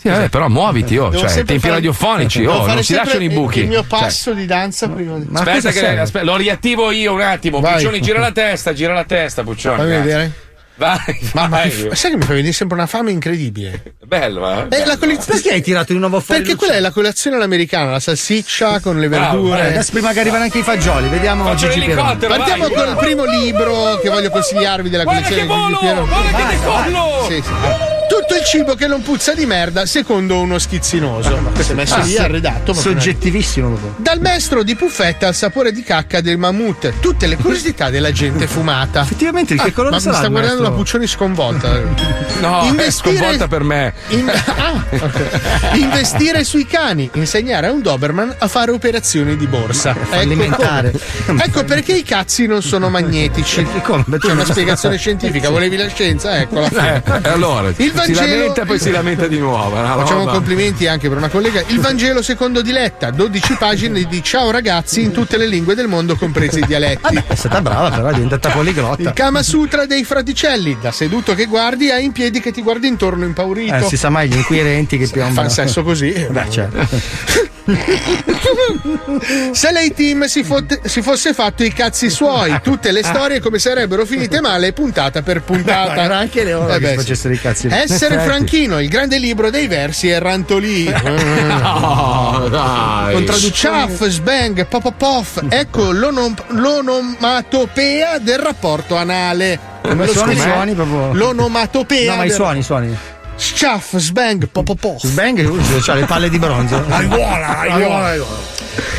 Sì, 0.00 0.08
vabbè, 0.08 0.28
però 0.28 0.48
muoviti, 0.48 0.96
oh, 0.96 1.08
Devo 1.08 1.26
cioè, 1.26 1.34
tempi 1.42 1.58
fare- 1.58 1.74
radiofonici, 1.74 2.40
Devo 2.40 2.52
oh, 2.52 2.66
non 2.68 2.84
si 2.84 2.94
lasciano 2.94 3.24
i 3.24 3.28
buchi. 3.30 3.60
Il 3.62 3.66
mio 3.66 3.80
Cioè, 3.80 3.88
passo 3.88 4.32
di 4.32 4.46
danza 4.46 4.88
prima 4.88 5.18
di. 5.18 5.26
aspetta, 5.32 5.70
che, 5.72 5.98
aspetta, 5.98 6.24
lo 6.24 6.36
riattivo 6.36 6.92
io 6.92 7.14
un 7.14 7.20
attimo. 7.20 7.58
Vai. 7.58 7.74
Puccioni, 7.74 8.00
gira 8.00 8.20
la 8.20 8.30
testa, 8.30 8.72
gira 8.72 8.92
la 8.94 9.02
testa, 9.02 9.42
Puccioni. 9.42 9.76
Fammi 9.76 9.90
vedere. 9.90 10.32
Vai, 10.78 11.18
Ma, 11.32 11.42
ma 11.42 11.48
vai. 11.48 11.88
sai 11.92 12.12
che 12.12 12.16
mi 12.16 12.22
fa 12.22 12.34
venire 12.34 12.52
sempre 12.52 12.76
una 12.76 12.86
fame 12.86 13.10
incredibile? 13.10 13.82
Bello, 14.04 14.48
eh? 14.48 14.76
Eh, 14.80 14.86
la 14.86 14.96
colizia- 14.96 15.32
Perché 15.34 15.50
hai 15.50 15.60
tirato 15.60 15.92
di 15.92 15.98
nuovo 15.98 16.20
fuori? 16.20 16.40
Perché 16.40 16.56
quella 16.56 16.74
è 16.74 16.80
la 16.80 16.92
colazione 16.92 17.34
all'americana, 17.36 17.90
la 17.90 18.00
salsiccia 18.00 18.78
con 18.80 18.98
le 19.00 19.08
Bravo, 19.08 19.42
verdure. 19.42 19.64
Eh, 19.64 19.70
adesso 19.72 19.90
prima 19.92 20.12
che 20.12 20.20
arrivano 20.20 20.44
anche 20.44 20.58
i 20.58 20.62
fagioli, 20.62 21.08
vediamo 21.08 21.44
Faccio 21.44 21.66
Gigi 21.68 21.80
l'elicottero, 21.80 22.34
Partiamo 22.36 22.68
vai. 22.68 22.74
col 22.74 22.96
primo 22.96 23.24
libro 23.24 23.98
che 24.00 24.08
voglio 24.08 24.30
consigliarvi 24.30 24.88
della 24.88 25.02
Guarda 25.02 25.22
collezione 25.28 25.48
che 25.52 25.58
di 25.58 25.66
Gigi! 25.68 25.78
Piero. 25.80 26.06
Guarda 26.06 26.36
che 26.48 26.56
decollo! 26.56 27.26
Sì, 27.28 27.42
sì. 27.42 27.96
Tu 28.18 28.24
Tutto 28.24 28.40
il 28.40 28.44
cibo 28.46 28.74
che 28.74 28.86
non 28.88 29.00
puzza 29.02 29.32
di 29.32 29.46
merda, 29.46 29.86
secondo 29.86 30.40
uno 30.40 30.58
schizzinoso. 30.58 31.38
Si 31.60 31.70
è 31.70 31.74
messo 31.74 31.98
lì 32.00 32.16
arredato. 32.18 32.72
ma- 32.74 32.80
Soggettivissimo 32.80 33.68
proprio. 33.68 33.94
Dal 33.96 34.20
maestro 34.20 34.62
di 34.64 34.74
puffetta 34.74 35.28
al 35.28 35.34
sapore 35.34 35.70
di 35.72 35.82
cacca 35.84 36.20
del 36.20 36.36
mammut, 36.36 36.94
tutte 37.00 37.26
le 37.28 37.36
curiosità 37.36 37.90
della 37.90 38.10
gente 38.12 38.46
fumata. 38.48 39.02
Effettivamente, 39.02 39.54
che 39.54 39.68
Ah, 39.68 39.72
colore 39.72 39.94
ma 39.94 40.00
sarà 40.00 40.10
mi 40.12 40.16
sta 40.18 40.26
il 40.26 40.32
guardando 40.32 40.62
maestro? 40.62 40.76
la 40.76 40.82
Puccioni 40.82 41.06
sconvolta. 41.06 42.26
No, 42.38 42.72
è 42.76 42.90
sconvolta 42.92 43.48
per 43.48 43.64
me. 43.64 43.92
In- 44.10 44.30
ah, 44.30 44.84
ok. 45.00 45.70
Investire 45.74 46.44
sui 46.44 46.66
cani, 46.66 47.10
insegnare 47.14 47.66
a 47.66 47.72
un 47.72 47.82
Doberman 47.82 48.32
a 48.38 48.46
fare 48.46 48.70
operazioni 48.70 49.36
di 49.36 49.46
borsa. 49.48 49.96
Ecco. 50.10 50.92
Ecco 51.36 51.64
perché 51.64 51.94
i 51.96 52.04
cazzi 52.04 52.46
non 52.46 52.62
sono 52.62 52.88
magnetici. 52.90 53.66
C'è 53.66 54.30
una 54.30 54.44
spiegazione 54.44 54.96
scientifica, 54.98 55.48
volevi 55.50 55.76
la 55.76 55.88
scienza? 55.88 56.38
Eccola. 56.38 56.68
Eh, 56.68 57.02
e 57.24 57.28
allora 57.28 57.72
Il 57.76 57.90
si 58.12 58.18
Vangelo- 58.18 58.38
lamenta 58.38 58.62
e 58.62 58.64
poi 58.66 58.78
si 58.78 58.90
lamenta 58.90 59.26
di 59.26 59.38
nuovo. 59.38 59.76
Facciamo 59.76 60.20
roba. 60.20 60.32
complimenti 60.32 60.86
anche 60.86 61.08
per 61.08 61.18
una 61.18 61.28
collega. 61.28 61.62
Il 61.66 61.80
Vangelo 61.80 62.22
secondo 62.22 62.62
Diletta, 62.62 63.10
12 63.10 63.56
pagine 63.58 64.04
di 64.04 64.22
ciao 64.22 64.50
ragazzi 64.50 65.02
in 65.02 65.12
tutte 65.12 65.36
le 65.36 65.46
lingue 65.46 65.74
del 65.74 65.88
mondo, 65.88 66.16
compresi 66.16 66.60
i 66.60 66.66
dialetti. 66.66 67.22
È 67.26 67.34
stata 67.34 67.60
brava, 67.60 67.90
però 67.90 68.08
è 68.08 68.14
diventata 68.14 68.50
poliglotta. 68.50 69.02
Il 69.02 69.12
Kama 69.12 69.42
Sutra 69.42 69.86
dei 69.86 70.04
fraticelli, 70.04 70.78
da 70.80 70.90
seduto 70.92 71.34
che 71.34 71.46
guardi, 71.46 71.90
hai 71.90 72.04
in 72.04 72.12
piedi 72.12 72.40
che 72.40 72.52
ti 72.52 72.62
guardi 72.62 72.88
intorno 72.88 73.24
impaurito. 73.24 73.74
Eh, 73.74 73.82
si 73.82 73.96
sa 73.96 74.08
mai 74.08 74.28
gli 74.28 74.36
inquirenti 74.36 74.98
che 74.98 75.06
piombano. 75.06 75.34
Fanno 75.34 75.48
sesso 75.48 75.82
così. 75.82 76.26
Beh, 76.30 76.50
certo. 76.50 77.56
Se 79.52 79.70
lei 79.72 79.92
team 79.92 80.24
si, 80.24 80.42
fotte- 80.42 80.80
si 80.84 81.02
fosse 81.02 81.34
fatto 81.34 81.64
i 81.64 81.72
cazzi 81.72 82.08
suoi, 82.08 82.60
tutte 82.62 82.92
le 82.92 83.02
storie 83.02 83.40
come 83.40 83.58
sarebbero 83.58 84.06
finite 84.06 84.40
male 84.40 84.72
puntata 84.72 85.22
per 85.22 85.42
puntata. 85.42 86.02
Era 86.02 86.16
anche 86.16 86.44
Leone 86.44 86.74
Eh 86.74 86.78
che 86.78 86.86
beh, 86.90 86.94
facessero 86.94 87.34
i 87.34 87.40
cazzi. 87.40 87.68
Essere. 87.70 88.18
Franchino, 88.20 88.80
il 88.80 88.88
grande 88.88 89.18
libro 89.18 89.50
dei 89.50 89.66
versi 89.66 90.08
e 90.08 90.18
Rantolì. 90.18 90.86
No, 91.58 92.46
dai. 92.50 93.12
Contradduciaff, 93.14 94.04
sbang, 94.06 94.66
popopoff. 94.66 95.40
Ecco 95.48 95.90
l'onom- 95.92 96.42
l'onomatopea 96.48 98.18
del 98.18 98.38
rapporto 98.38 98.96
anale. 98.96 99.58
Come 99.82 100.06
suoni, 100.06 100.36
scrivo? 100.36 100.52
suoni 100.54 100.74
proprio. 100.74 101.12
L'onomatopea. 101.14 102.10
No, 102.12 102.16
ma 102.16 102.24
i 102.24 102.30
suoni, 102.30 102.58
i 102.60 102.62
suoni. 102.62 102.96
Sciaff, 103.38 103.96
sbang, 103.96 104.48
popopoff. 104.50 105.06
Sbang, 105.06 105.38
uh, 105.38 105.80
c'ha 105.80 105.94
le 105.94 106.04
palle 106.06 106.28
di 106.28 106.40
bronzo. 106.40 106.82
Aiuola, 106.88 107.58
aiuola. 107.60 108.26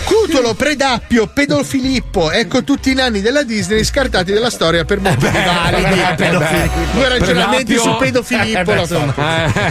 Cutolo, 0.09 0.55
Predappio, 0.55 1.27
Pedofilippo, 1.27 2.31
ecco 2.31 2.63
tutti 2.63 2.89
i 2.89 2.93
nanni 2.95 3.21
della 3.21 3.43
Disney 3.43 3.83
scartati 3.83 4.33
dalla 4.33 4.49
storia 4.49 4.83
per 4.83 4.99
motivi 4.99 5.31
validi. 5.31 5.99
eh, 5.99 6.15
Pedofilippo. 6.15 6.79
Due 6.93 7.07
ragionamenti 7.09 7.77
su 7.77 7.95
Pedofilippo. 7.95 8.59
Eh, 8.59 8.87
beh. 8.87 9.03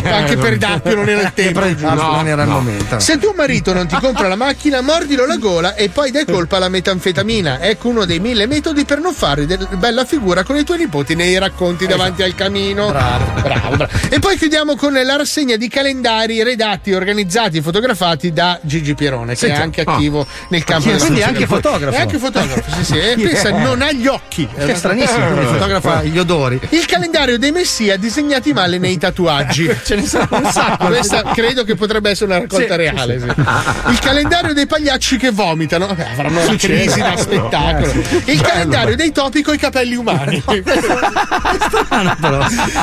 Eh, 0.04 0.10
Anche 0.10 0.34
non- 0.36 0.44
Predappio 0.44 0.94
non 0.94 1.08
era 1.08 1.22
il 1.22 1.32
tempo. 1.34 1.60
No, 1.60 1.94
non 1.94 2.28
era 2.28 2.42
il 2.44 2.48
momento. 2.48 3.00
Se 3.00 3.18
tuo 3.18 3.32
marito 3.36 3.72
non 3.72 3.88
ti 3.88 3.96
compra 4.00 4.28
la 4.28 4.36
macchina, 4.36 4.80
mordilo 4.80 5.26
la 5.26 5.38
gola 5.38 5.74
e 5.74 5.88
poi 5.88 6.12
dai 6.12 6.24
colpa 6.24 6.56
alla 6.58 6.68
metanfetamina. 6.68 7.60
Ecco 7.60 7.88
uno 7.88 8.04
dei 8.04 8.20
mille 8.20 8.46
metodi 8.46 8.84
per 8.84 9.00
non 9.00 9.12
fare 9.14 9.44
bella 9.46 10.04
figura 10.04 10.44
con 10.44 10.56
i 10.56 10.62
tuoi 10.62 10.78
nipoti 10.78 11.16
nei 11.16 11.36
racconti 11.36 11.86
davanti 11.88 12.22
al 12.22 12.36
camino. 12.36 12.86
Bravo, 12.88 13.40
bravo, 13.40 13.76
bravo. 13.76 13.92
E 14.08 14.20
poi 14.20 14.36
chiudiamo 14.38 14.76
con 14.76 14.92
la 14.92 15.16
rassegna 15.16 15.56
di 15.56 15.66
calendari 15.68 16.44
redatti, 16.44 16.92
organizzati, 16.92 17.60
fotografati 17.60 18.32
da 18.32 18.58
Gigi 18.62 18.94
Pierone, 18.94 19.32
che 19.32 19.38
Senti, 19.38 19.58
è 19.58 19.62
anche 19.62 19.82
oh. 19.84 19.90
attivo 19.90 20.26
nel 20.48 20.64
campo 20.64 20.88
Quindi 20.88 21.06
della 21.06 21.26
è 21.26 21.28
anche 21.28 21.46
fotografo. 21.46 21.96
È 21.96 22.00
anche 22.00 22.18
fotografo, 22.18 22.70
sì, 22.76 22.84
sì. 22.84 22.98
E 23.08 23.14
pensa, 23.16 23.50
non 23.50 23.82
ha 23.82 23.92
gli 23.92 24.06
occhi. 24.06 24.46
Che 24.46 24.74
stranissimo, 24.74 25.26
quindi 25.26 25.46
fotografa 25.52 26.02
gli 26.02 26.18
odori. 26.18 26.60
Il 26.70 26.86
calendario 26.86 27.38
dei 27.38 27.52
messia 27.52 27.96
disegnati 27.96 28.52
male 28.52 28.78
nei 28.78 28.98
tatuaggi. 28.98 29.74
Ce 29.84 29.96
ne 29.96 30.06
sono 30.06 30.28
un 30.30 30.50
sacco. 30.50 30.86
Questa 30.86 31.22
credo 31.34 31.64
che 31.64 31.74
potrebbe 31.74 32.10
essere 32.10 32.30
una 32.30 32.40
raccolta 32.40 32.76
reale. 32.76 33.20
sì. 33.20 33.26
Il 33.26 33.98
calendario 34.00 34.52
dei 34.54 34.66
pagliacci 34.66 35.16
che 35.16 35.30
vomitano. 35.30 35.86
Vabbè, 35.86 36.08
avranno 36.12 36.44
la 36.44 36.56
crisi 36.56 37.00
da 37.00 37.16
spettacolo. 37.16 37.92
Eh. 37.92 38.32
Il 38.32 38.40
calendario 38.40 38.96
dei 38.96 39.12
topi 39.12 39.42
con 39.42 39.54
i 39.54 39.58
capelli 39.58 39.96
umani. 39.96 40.42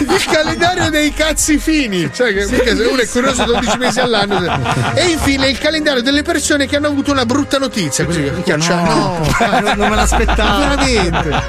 Il 0.01 0.25
calendario 0.29 0.89
dei 0.89 1.13
cazzi 1.13 1.57
fini. 1.57 2.09
Cioè, 2.13 2.33
che, 2.33 2.71
uno 2.71 3.01
è 3.01 3.07
curioso 3.07 3.43
12 3.45 3.77
mesi 3.77 3.99
all'anno. 3.99 4.93
E 4.93 5.05
infine 5.05 5.47
il 5.47 5.57
calendario 5.57 6.01
delle 6.01 6.21
persone 6.21 6.67
che 6.67 6.75
hanno 6.75 6.87
avuto 6.87 7.11
una 7.11 7.25
brutta 7.25 7.34
notizia. 7.59 8.05
Così, 8.05 8.19
Minchia, 8.21 8.55
no, 8.57 8.65
no, 8.67 9.19
non- 9.61 9.73
non 9.77 9.89
me 9.89 9.95
l'aspettavo. 9.95 10.57
Veramente. 10.59 11.43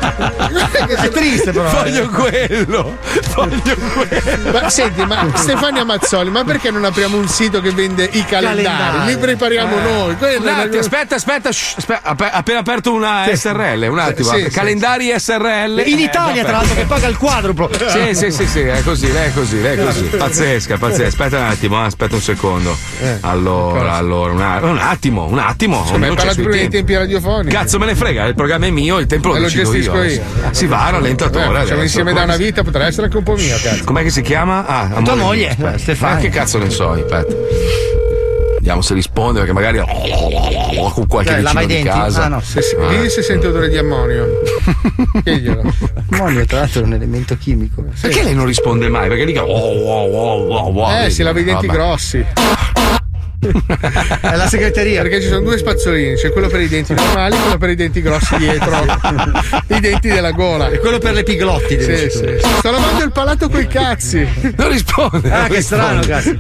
È 0.96 1.08
triste, 1.10 1.52
però. 1.52 1.70
Voglio 1.70 2.08
quello. 2.08 2.96
Voglio 3.34 3.76
quello. 3.94 4.50
Ma 4.52 4.68
senti, 4.70 5.04
ma 5.04 5.26
Stefania 5.34 5.84
Mazzoli, 5.84 6.30
ma 6.30 6.44
perché 6.44 6.70
non 6.70 6.84
apriamo 6.84 7.16
un 7.16 7.28
sito 7.28 7.60
che 7.60 7.70
vende 7.70 8.04
i 8.04 8.24
calendari? 8.24 8.62
Calendari. 8.64 9.06
Li 9.12 9.16
prepariamo 9.18 9.76
Eh. 9.78 9.82
noi. 9.82 10.16
Un 10.36 10.48
attimo, 10.48 10.78
aspetta, 10.80 11.14
aspetta, 11.16 11.52
shh, 11.52 11.74
aspetta, 11.78 12.00
app- 12.08 12.28
appena 12.32 12.58
aperto 12.60 12.92
una 12.92 13.24
Sì. 13.28 13.36
SRL, 13.36 13.86
un 13.90 13.98
attimo. 13.98 14.28
Sì, 14.30 14.42
sì, 14.44 14.50
Calendari 14.50 15.12
SRL. 15.16 15.82
In 15.86 15.98
Eh, 15.98 16.02
Italia, 16.02 16.42
vabbè. 16.42 16.44
tra 16.44 16.56
l'altro, 16.58 16.74
che 16.74 16.84
paga 16.84 17.06
il 17.08 17.16
quadruplo. 17.16 17.70
Sì, 17.88 18.14
sì, 18.14 18.30
sì, 18.30 18.46
sì, 18.46 18.60
è 18.60 18.82
così, 18.82 19.08
è 19.08 19.30
così, 19.34 19.60
è 19.62 19.76
così. 19.82 20.02
Pazzesca, 20.04 20.76
pazzesca. 20.78 21.06
Aspetta 21.08 21.38
un 21.38 21.44
attimo, 21.44 21.82
eh, 21.82 21.86
aspetta 21.86 22.14
un 22.14 22.20
secondo. 22.22 22.76
Allora, 23.20 23.94
allora, 23.94 24.32
un, 24.32 24.40
a- 24.42 24.58
un 24.64 24.78
attimo, 24.78 25.24
un 25.26 25.38
attimo. 25.38 25.75
I 25.84 26.14
parlato 26.14 26.32
suoi 26.32 26.44
pure 26.44 26.56
dei 26.58 26.68
tempi. 26.68 26.94
radiofonici. 26.94 27.56
Cazzo 27.56 27.78
me 27.78 27.86
ne 27.86 27.94
frega, 27.94 28.24
il 28.26 28.34
programma 28.34 28.66
è 28.66 28.70
mio, 28.70 28.98
il 28.98 29.06
tempo 29.06 29.28
lo 29.28 29.36
E 29.36 29.38
lo 29.40 29.44
decido 29.46 29.70
gestisco 29.72 30.02
io. 30.02 30.22
Si 30.50 30.66
va, 30.66 30.90
rallentatore. 30.90 31.44
Adesso. 31.58 31.74
insieme 31.82 32.12
da 32.12 32.20
Come 32.22 32.34
una 32.34 32.44
vita, 32.44 32.62
potrà 32.62 32.86
essere 32.86 33.04
anche 33.06 33.16
un 33.18 33.22
po' 33.24 33.34
mio, 33.34 33.56
cazzo. 33.62 33.84
Com'è 33.84 34.02
che 34.02 34.10
si 34.10 34.22
chiama? 34.22 34.66
Ah, 34.66 34.90
amore 34.94 35.14
moglie. 35.16 35.56
Stefania. 35.76 36.14
Ma 36.16 36.20
che 36.20 36.28
cazzo 36.28 36.58
ne 36.58 36.70
so, 36.70 36.90
aspetta. 36.90 37.34
Vediamo 38.56 38.82
se 38.82 38.94
risponde, 38.94 39.38
perché 39.38 39.52
magari 39.54 39.78
ho 39.78 40.90
con 40.92 41.06
qualche 41.06 41.30
Cioè, 41.30 41.40
lava 41.40 41.60
vicino 41.60 41.78
di 41.78 41.84
denti? 41.84 41.88
casa. 42.00 42.24
Ah, 42.24 42.28
no. 42.28 42.40
Se, 42.40 42.60
se, 42.62 42.76
Ah. 42.76 42.86
Vedi 42.88 43.10
se 43.10 43.22
sente 43.22 43.46
odore 43.46 43.68
di 43.68 43.78
ammonio. 43.78 44.26
Chiediglielo. 45.22 45.72
L'ammonio, 46.10 46.44
tra 46.46 46.58
l'altro, 46.60 46.80
è 46.80 46.84
un 46.84 46.92
elemento 46.94 47.36
chimico. 47.38 47.84
Perché 48.00 48.24
lei 48.24 48.34
non 48.34 48.44
risponde 48.46 48.88
mai? 48.88 49.06
Perché 49.08 49.24
dica 49.24 49.44
oh, 49.44 49.52
oh, 49.56 50.04
oh, 50.04 50.48
oh, 50.48 50.80
oh, 50.82 50.90
Eh, 50.90 50.98
vedi? 51.02 51.10
si 51.12 51.22
lava 51.22 51.38
i 51.38 51.44
denti 51.44 51.66
Vabbè. 51.66 51.78
grossi. 51.78 52.26
È 53.38 54.34
la 54.34 54.48
segreteria. 54.48 55.02
Perché 55.02 55.20
ci 55.20 55.28
sono 55.28 55.40
due 55.40 55.58
spazzolini, 55.58 56.14
c'è 56.14 56.32
quello 56.32 56.48
per 56.48 56.60
i 56.60 56.68
denti 56.68 56.94
normali 56.94 57.36
e 57.36 57.40
quello 57.40 57.58
per 57.58 57.70
i 57.70 57.74
denti 57.74 58.00
grossi 58.00 58.36
dietro. 58.36 58.76
I 59.68 59.80
denti 59.80 60.08
della 60.08 60.32
gola. 60.32 60.68
E 60.68 60.78
quello 60.78 60.98
per 60.98 61.14
le 61.14 61.22
piglotti. 61.22 61.80
Sì, 61.80 62.10
sì. 62.10 62.38
Sto 62.58 62.70
lavando 62.70 63.04
il 63.04 63.12
palato 63.12 63.48
coi 63.48 63.66
cazzi. 63.66 64.26
Non 64.56 64.70
risponde. 64.70 65.30
Ah, 65.30 65.40
non 65.40 65.48
che 65.48 65.60
strano, 65.60 66.00
risponde. 66.02 66.12
cazzo. 66.12 66.38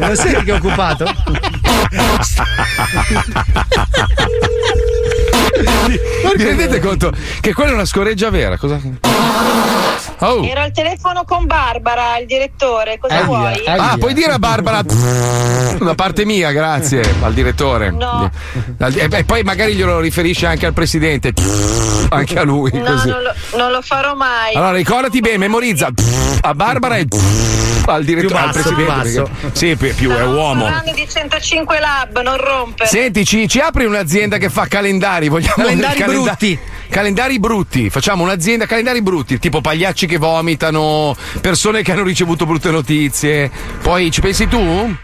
Non 0.00 0.16
senti 0.16 0.44
che 0.44 0.50
è 0.50 0.54
occupato? 0.54 1.04
Vi 6.36 6.42
rendete 6.42 6.80
conto 6.80 7.12
che 7.40 7.52
quella 7.52 7.70
è 7.70 7.74
una 7.74 7.84
scoreggia 7.84 8.30
vera? 8.30 8.56
Cosa? 8.58 8.80
Oh. 10.18 10.44
Ero 10.44 10.60
al 10.60 10.72
telefono 10.72 11.24
con 11.24 11.46
Barbara, 11.46 12.18
il 12.18 12.26
direttore, 12.26 12.98
cosa 12.98 13.14
Aia, 13.14 13.24
vuoi? 13.24 13.66
aia. 13.66 13.90
Ah, 13.92 13.96
puoi 13.98 14.14
dire 14.14 14.32
a 14.32 14.38
Barbara 14.38 14.82
da 14.82 15.94
parte 15.94 16.24
mia, 16.24 16.50
grazie 16.52 17.02
al 17.20 17.32
direttore. 17.32 17.90
No. 17.90 18.30
E 18.78 19.08
e 19.10 19.24
poi 19.24 19.42
magari 19.42 19.74
glielo 19.74 20.00
riferisce 20.00 20.46
anche 20.46 20.66
al 20.66 20.72
presidente. 20.72 21.32
Anche 22.08 22.38
a 22.38 22.42
lui. 22.42 22.70
No, 22.72 22.84
così. 22.84 23.08
non 23.08 23.22
lo, 23.22 23.34
non 23.56 23.70
lo 23.70 23.82
farò 23.82 24.14
mai. 24.14 24.54
Allora 24.54 24.72
ricordati 24.72 25.20
bene, 25.20 25.38
memorizza 25.38 25.90
a 26.40 26.54
Barbara 26.54 26.96
e 26.96 27.06
al 27.92 28.04
direttore 28.04 28.34
Più 28.34 28.36
al 28.36 28.52
basso, 28.52 28.74
presidente. 28.74 29.10
più 29.12 29.22
perché- 29.40 29.56
Sì, 29.58 29.76
più, 29.76 29.94
più 29.94 30.10
è 30.10 30.24
uomo. 30.24 30.68
di 30.94 31.06
105 31.08 31.78
Lab, 31.80 32.20
non 32.22 32.36
rompere. 32.36 32.88
Senti, 32.88 33.24
ci, 33.24 33.48
ci 33.48 33.58
apri 33.60 33.84
un'azienda 33.84 34.38
che 34.38 34.48
fa 34.48 34.66
calendari, 34.66 35.28
vogliamo 35.28 35.54
Calendari 35.56 35.98
calenda- 36.00 36.22
brutti. 36.30 36.58
Calendari 36.88 37.38
brutti, 37.40 37.90
facciamo 37.90 38.22
un'azienda 38.22 38.66
calendari 38.66 39.02
brutti, 39.02 39.38
tipo 39.38 39.60
pagliacci 39.60 40.06
che 40.06 40.16
vomitano, 40.18 41.16
persone 41.40 41.82
che 41.82 41.92
hanno 41.92 42.04
ricevuto 42.04 42.46
brutte 42.46 42.70
notizie. 42.70 43.50
Poi 43.82 44.10
ci 44.10 44.20
pensi 44.20 44.46
tu? 44.46 44.94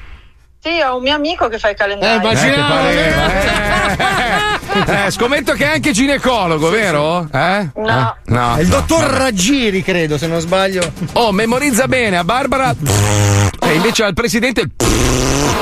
Sì, 0.63 0.79
ho 0.87 0.97
un 0.97 1.03
mio 1.03 1.15
amico 1.15 1.49
che 1.49 1.59
fa 1.59 1.69
i 1.69 1.73
Eh, 1.73 1.75
calendari. 1.75 2.17
immaginavo. 2.17 2.89
Eh, 2.89 3.13
scommetto 5.11 5.53
che 5.53 5.65
è 5.65 5.75
anche 5.75 5.93
ginecologo, 5.93 6.71
vero? 6.71 7.29
Eh? 7.33 7.69
No. 7.77 8.17
Eh? 8.27 8.33
No. 8.33 8.55
È 8.57 8.61
il 8.61 8.69
no, 8.69 8.77
dottor 8.77 9.03
vabbè. 9.07 9.19
Raggiri, 9.19 9.83
credo, 9.83 10.17
se 10.19 10.27
non 10.27 10.41
sbaglio. 10.41 10.93
Oh, 11.15 11.33
memorizza 11.33 11.87
bene, 11.89 12.17
a 12.17 12.25
Barbara. 12.25 12.75
E 13.63 13.75
invece 13.75 14.05
al 14.05 14.15
presidente 14.15 14.69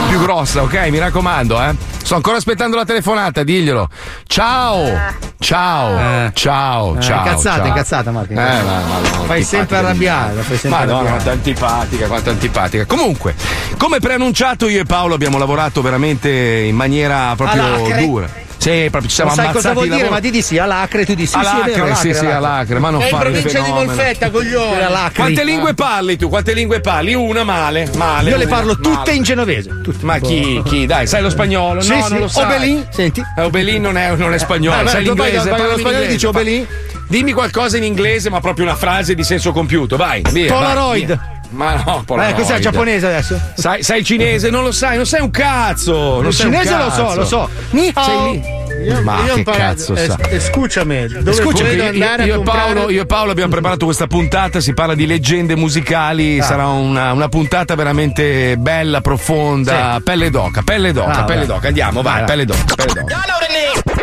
più 0.09 0.21
grossa, 0.21 0.63
ok? 0.63 0.89
Mi 0.91 0.99
raccomando, 0.99 1.61
eh. 1.63 1.75
Sto 2.03 2.15
ancora 2.15 2.37
aspettando 2.37 2.77
la 2.77 2.85
telefonata, 2.85 3.43
diglielo. 3.43 3.89
Ciao! 4.27 5.17
Ciao! 5.39 5.99
Eh. 5.99 6.31
Ciao! 6.33 6.97
Eh, 6.97 7.01
ciao! 7.01 7.19
incazzata, 7.19 7.57
ciao. 7.59 7.67
incazzata, 7.67 8.11
Marco, 8.11 8.33
Eh, 8.33 8.37
ma, 8.37 8.63
ma, 8.63 8.81
ma, 8.87 9.25
Fai 9.27 9.43
sempre 9.43 9.77
arrabbiare, 9.77 10.41
fai 10.41 10.57
sempre 10.57 10.79
Madonna, 10.79 11.11
arrabbiare. 11.11 11.23
quanto 11.23 11.31
antipatica, 11.31 12.07
quanto 12.07 12.31
antipatica. 12.31 12.87
Comunque, 12.87 13.35
come 13.77 13.99
preannunciato, 14.01 14.69
io 14.69 14.81
e 14.81 14.85
Paolo 14.85 15.15
abbiamo 15.15 15.37
lavorato 15.39 15.83
veramente 15.83 16.31
in 16.31 16.77
maniera 16.77 17.35
proprio 17.37 17.63
Alacre. 17.63 18.07
dura. 18.07 18.47
Sì, 18.59 18.89
proprio 18.91 19.09
ci 19.09 19.15
siamo 19.15 19.31
non 19.31 19.39
sai 19.39 19.47
ammazzati 19.47 19.53
cosa 19.53 19.73
vuol 19.73 19.89
di 19.89 19.95
dire, 19.95 20.09
ma 20.11 20.21
ti 20.21 20.31
dissi 20.31 20.59
all'acre, 20.59 21.07
tu 21.07 21.15
dissi 21.15 21.39
sì, 21.39 21.45
sì, 21.45 21.47
All'acre, 21.47 21.95
sì, 21.95 22.01
sì, 22.03 22.09
all'acre. 22.19 22.33
all'acre, 22.35 22.79
ma 22.81 22.91
non 22.91 23.01
È 23.01 23.05
in 23.05 23.11
fare 23.11 23.31
provincia 23.31 23.61
di. 23.61 23.71
Molfetta, 23.71 24.31
coglione. 24.31 25.11
Quante 25.15 25.45
lingue 25.45 25.75
parli 25.75 26.17
tu? 26.17 26.29
Quante 26.29 26.53
lingue 26.53 26.81
parli? 26.81 27.15
Una 27.15 27.45
male, 27.45 27.89
male. 27.97 28.31
Io 28.31 28.37
le 28.37 28.47
parlo 28.49 28.77
tutte 28.79 29.13
in 29.13 29.23
genovese. 29.23 29.81
Tutte. 29.83 30.05
Ma 30.05 30.19
chi? 30.19 30.61
Chi? 30.65 30.87
Dai, 30.87 31.07
sai 31.07 31.23
lo 31.23 31.31
spagnolo? 31.31 31.81
Sì, 31.81 31.95
no, 31.97 32.03
sì. 32.05 32.11
non 32.13 32.21
lo 32.21 32.29
sai. 32.29 32.45
Obelin? 32.45 32.87
Senti. 32.91 33.23
Eh, 33.37 33.43
Obelin 33.43 33.81
non 33.83 33.97
è, 33.97 34.15
non 34.17 34.35
è 34.35 34.39
spagnolo, 34.39 34.81
Eh, 34.81 34.83
beh, 34.85 34.91
sai 34.91 35.03
l'inglese. 35.05 35.49
parlami 35.49 35.73
in 35.75 35.79
spagnolo 35.79 36.05
e 36.05 36.09
dici 36.09 36.27
Obelin? 36.27 36.67
Dimmi 37.09 37.33
qualcosa 37.33 37.77
in 37.79 37.85
inglese, 37.85 38.29
ma 38.29 38.41
proprio 38.41 38.67
una 38.67 38.77
frase 38.77 39.15
di 39.15 39.23
senso 39.23 39.53
compiuto, 39.53 39.97
vai. 39.97 40.21
Via, 40.31 40.53
Polaroid. 40.53 41.07
vai, 41.07 41.17
via. 41.17 41.38
Ma 41.51 41.83
no, 41.85 42.03
Polaroid. 42.05 42.37
Eh, 42.37 42.41
cos'è 42.41 42.59
giapponese 42.59 43.07
adesso? 43.07 43.41
Sai, 43.55 43.83
sai 43.83 44.05
cinese? 44.05 44.51
Non 44.51 44.65
lo 44.65 44.73
sai, 44.73 44.97
non 44.97 45.07
sai 45.07 45.21
un 45.23 45.31
cazzo. 45.31 46.17
Non 46.21 46.27
Il 46.27 46.35
cinese 46.35 46.77
lo 46.77 46.91
so, 46.91 47.15
lo 47.15 47.25
so. 47.25 47.49
Ni 47.71 47.91
hao. 47.95 48.05
Sei 48.05 48.31
lì. 48.33 48.57
Io, 48.85 49.03
Ma 49.03 49.25
io 49.27 49.35
che 49.35 49.43
cazzo 49.43 49.95
eh, 49.97 50.07
sa? 50.07 50.17
eh, 50.29 50.39
scusami, 50.39 51.09
dove 51.09 51.33
Scusa, 51.33 51.65
volevo 51.65 51.83
io, 51.83 51.89
andare 51.89 52.25
io 52.27 52.33
a 52.33 52.35
e 52.35 52.37
comprare... 52.37 52.73
Paolo, 52.75 52.91
io 52.91 53.03
e 53.03 53.07
Paolo 53.07 53.31
abbiamo 53.33 53.51
preparato 53.51 53.85
questa 53.87 54.07
puntata, 54.07 54.61
si 54.61 54.73
parla 54.73 54.95
di 54.95 55.05
leggende 55.05 55.57
musicali, 55.57 56.39
Ah. 56.39 56.45
sarà 56.45 56.67
una, 56.69 57.13
una 57.13 57.29
puntata 57.29 57.75
veramente 57.75 58.57
bella, 58.57 59.01
profonda, 59.01 59.95
Sì. 59.97 60.03
pelle 60.03 60.31
d'oca, 60.31 60.63
pelle 60.63 60.93
d'oca, 60.93 61.11
Ah, 61.21 61.25
pelle 61.25 61.39
vai. 61.39 61.47
d'oca, 61.49 61.69
andiamo, 61.69 62.03
vai, 62.03 62.03
Vai, 62.03 62.15
vai. 62.19 62.25
pelle 62.27 62.45
d'oca, 62.45 62.75
pelle 62.77 62.93
d'oca. 62.93 63.98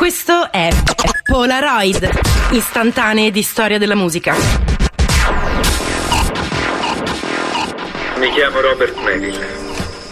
Questo 0.00 0.50
è 0.50 0.70
Polaroid, 1.24 2.08
istantanee 2.52 3.30
di 3.30 3.42
storia 3.42 3.76
della 3.76 3.94
musica. 3.94 4.34
Mi 8.16 8.30
chiamo 8.30 8.62
Robert 8.62 8.96
Melville. 8.96 9.46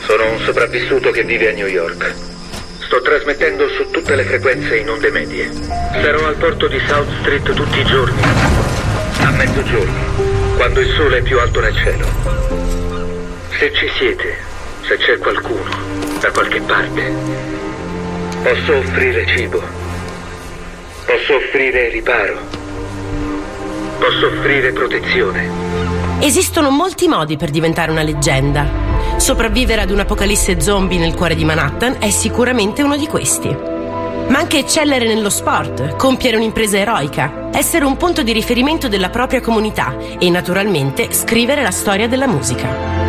Sono 0.01 0.31
un 0.31 0.41
sopravvissuto 0.41 1.11
che 1.11 1.23
vive 1.23 1.49
a 1.49 1.55
New 1.55 1.67
York. 1.67 2.15
Sto 2.81 3.01
trasmettendo 3.01 3.67
su 3.71 3.89
tutte 3.89 4.15
le 4.15 4.25
frequenze 4.25 4.77
in 4.77 4.91
onde 4.91 5.11
medie. 5.11 5.51
Sarò 6.03 6.27
al 6.27 6.37
porto 6.37 6.69
di 6.69 6.79
South 6.87 7.09
Street 7.21 7.51
tutti 7.55 7.79
i 7.79 7.85
giorni. 7.87 8.21
A 9.21 9.31
mezzogiorno, 9.31 10.55
quando 10.57 10.81
il 10.81 10.95
sole 10.97 11.17
è 11.17 11.23
più 11.23 11.41
alto 11.41 11.61
nel 11.61 11.75
cielo. 11.75 12.07
Se 13.59 13.73
ci 13.73 13.89
siete, 13.97 14.37
se 14.87 14.99
c'è 14.99 15.17
qualcuno, 15.17 15.71
da 16.21 16.31
qualche 16.31 16.61
parte, 16.61 17.58
posso 18.49 18.77
offrire 18.79 19.27
cibo. 19.27 19.61
Posso 21.05 21.37
offrire 21.37 21.91
riparo. 21.91 22.39
Posso 23.99 24.27
offrire 24.27 24.73
protezione. 24.73 25.51
Esistono 26.21 26.71
molti 26.71 27.09
modi 27.09 27.37
per 27.37 27.51
diventare 27.51 27.91
una 27.91 28.03
leggenda. 28.03 28.67
Sopravvivere 29.19 29.83
ad 29.83 29.91
un'apocalisse 29.91 30.63
zombie 30.63 30.99
nel 30.99 31.15
cuore 31.15 31.35
di 31.35 31.45
Manhattan 31.45 31.97
è 31.99 32.09
sicuramente 32.09 32.83
uno 32.83 32.97
di 32.97 33.07
questi. 33.07 33.49
Ma 33.49 34.39
anche 34.39 34.59
eccellere 34.59 35.07
nello 35.07 35.31
sport, 35.31 35.97
compiere 35.97 36.37
un'impresa 36.37 36.79
eroica, 36.79 37.51
essere 37.53 37.85
un 37.85 37.99
punto 37.99 38.23
di 38.23 38.33
riferimento 38.33 38.89
della 38.89 39.11
propria 39.11 39.43
comunità 39.43 39.95
e 40.19 40.31
naturalmente 40.31 41.13
scrivere 41.13 41.63
la 41.63 41.71
storia 41.71 42.09
della 42.09 42.27
musica. 42.27 43.08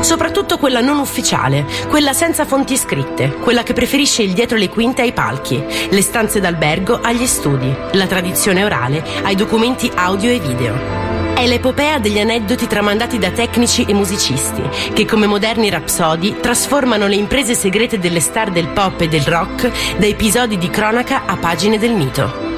Soprattutto 0.00 0.58
quella 0.58 0.80
non 0.80 0.98
ufficiale, 0.98 1.66
quella 1.88 2.12
senza 2.12 2.44
fonti 2.44 2.76
scritte, 2.76 3.34
quella 3.34 3.62
che 3.62 3.74
preferisce 3.74 4.22
il 4.22 4.32
dietro 4.32 4.56
le 4.56 4.68
quinte 4.68 5.02
ai 5.02 5.12
palchi, 5.12 5.62
le 5.90 6.02
stanze 6.02 6.40
d'albergo 6.40 7.00
agli 7.00 7.26
studi, 7.26 7.72
la 7.92 8.06
tradizione 8.06 8.64
orale 8.64 9.04
ai 9.22 9.34
documenti 9.34 9.90
audio 9.94 10.30
e 10.30 10.38
video. 10.38 11.08
È 11.34 11.46
l'epopea 11.46 11.98
degli 11.98 12.18
aneddoti 12.18 12.66
tramandati 12.66 13.18
da 13.18 13.30
tecnici 13.30 13.84
e 13.84 13.94
musicisti, 13.94 14.62
che 14.92 15.04
come 15.06 15.26
moderni 15.26 15.70
rapsodi 15.70 16.36
trasformano 16.40 17.06
le 17.06 17.14
imprese 17.14 17.54
segrete 17.54 17.98
delle 17.98 18.20
star 18.20 18.50
del 18.50 18.68
pop 18.68 19.00
e 19.00 19.08
del 19.08 19.22
rock 19.22 19.96
da 19.96 20.06
episodi 20.06 20.58
di 20.58 20.68
cronaca 20.68 21.22
a 21.24 21.36
pagine 21.36 21.78
del 21.78 21.92
mito. 21.92 22.49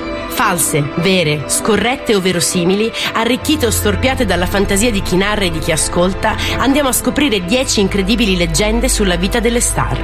False, 0.45 0.83
vere, 0.97 1.45
scorrette 1.47 2.17
o 2.17 2.21
verosimili, 2.21 2.91
arricchite 3.13 3.67
o 3.67 3.71
storpiate 3.71 4.25
dalla 4.25 4.47
fantasia 4.47 4.91
di 4.91 5.01
chi 5.01 5.15
narra 5.15 5.45
e 5.45 5.53
di 5.53 5.61
chi 5.61 5.71
ascolta, 5.71 6.35
andiamo 6.59 6.89
a 6.89 6.93
scoprire 6.93 7.45
dieci 7.45 7.79
incredibili 7.79 8.37
leggende 8.37 8.89
sulla 8.89 9.15
vita 9.15 9.39
delle 9.39 9.61
star. 9.61 9.97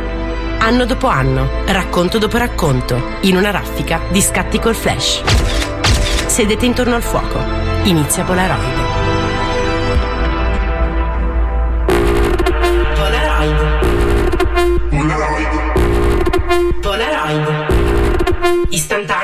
Anno 0.60 0.85
dopo 0.85 1.09
anno, 1.09 1.65
racconto 1.66 2.19
dopo 2.19 2.36
racconto, 2.36 3.16
in 3.23 3.36
una 3.36 3.51
raffica 3.51 4.01
di 4.12 4.23
scatti 4.23 4.60
col 4.60 4.77
flash. 4.77 5.23
Sedete 6.27 6.66
intorno 6.66 6.94
al 6.94 7.02
fuoco. 7.02 7.40
Inizia. 7.82 8.23
Polaroid. 8.23 8.88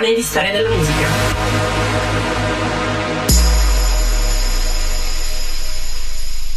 Istantanee 0.04 0.14
di 0.14 0.22
storia 0.22 0.52
della 0.52 0.68
musica. 0.68 1.06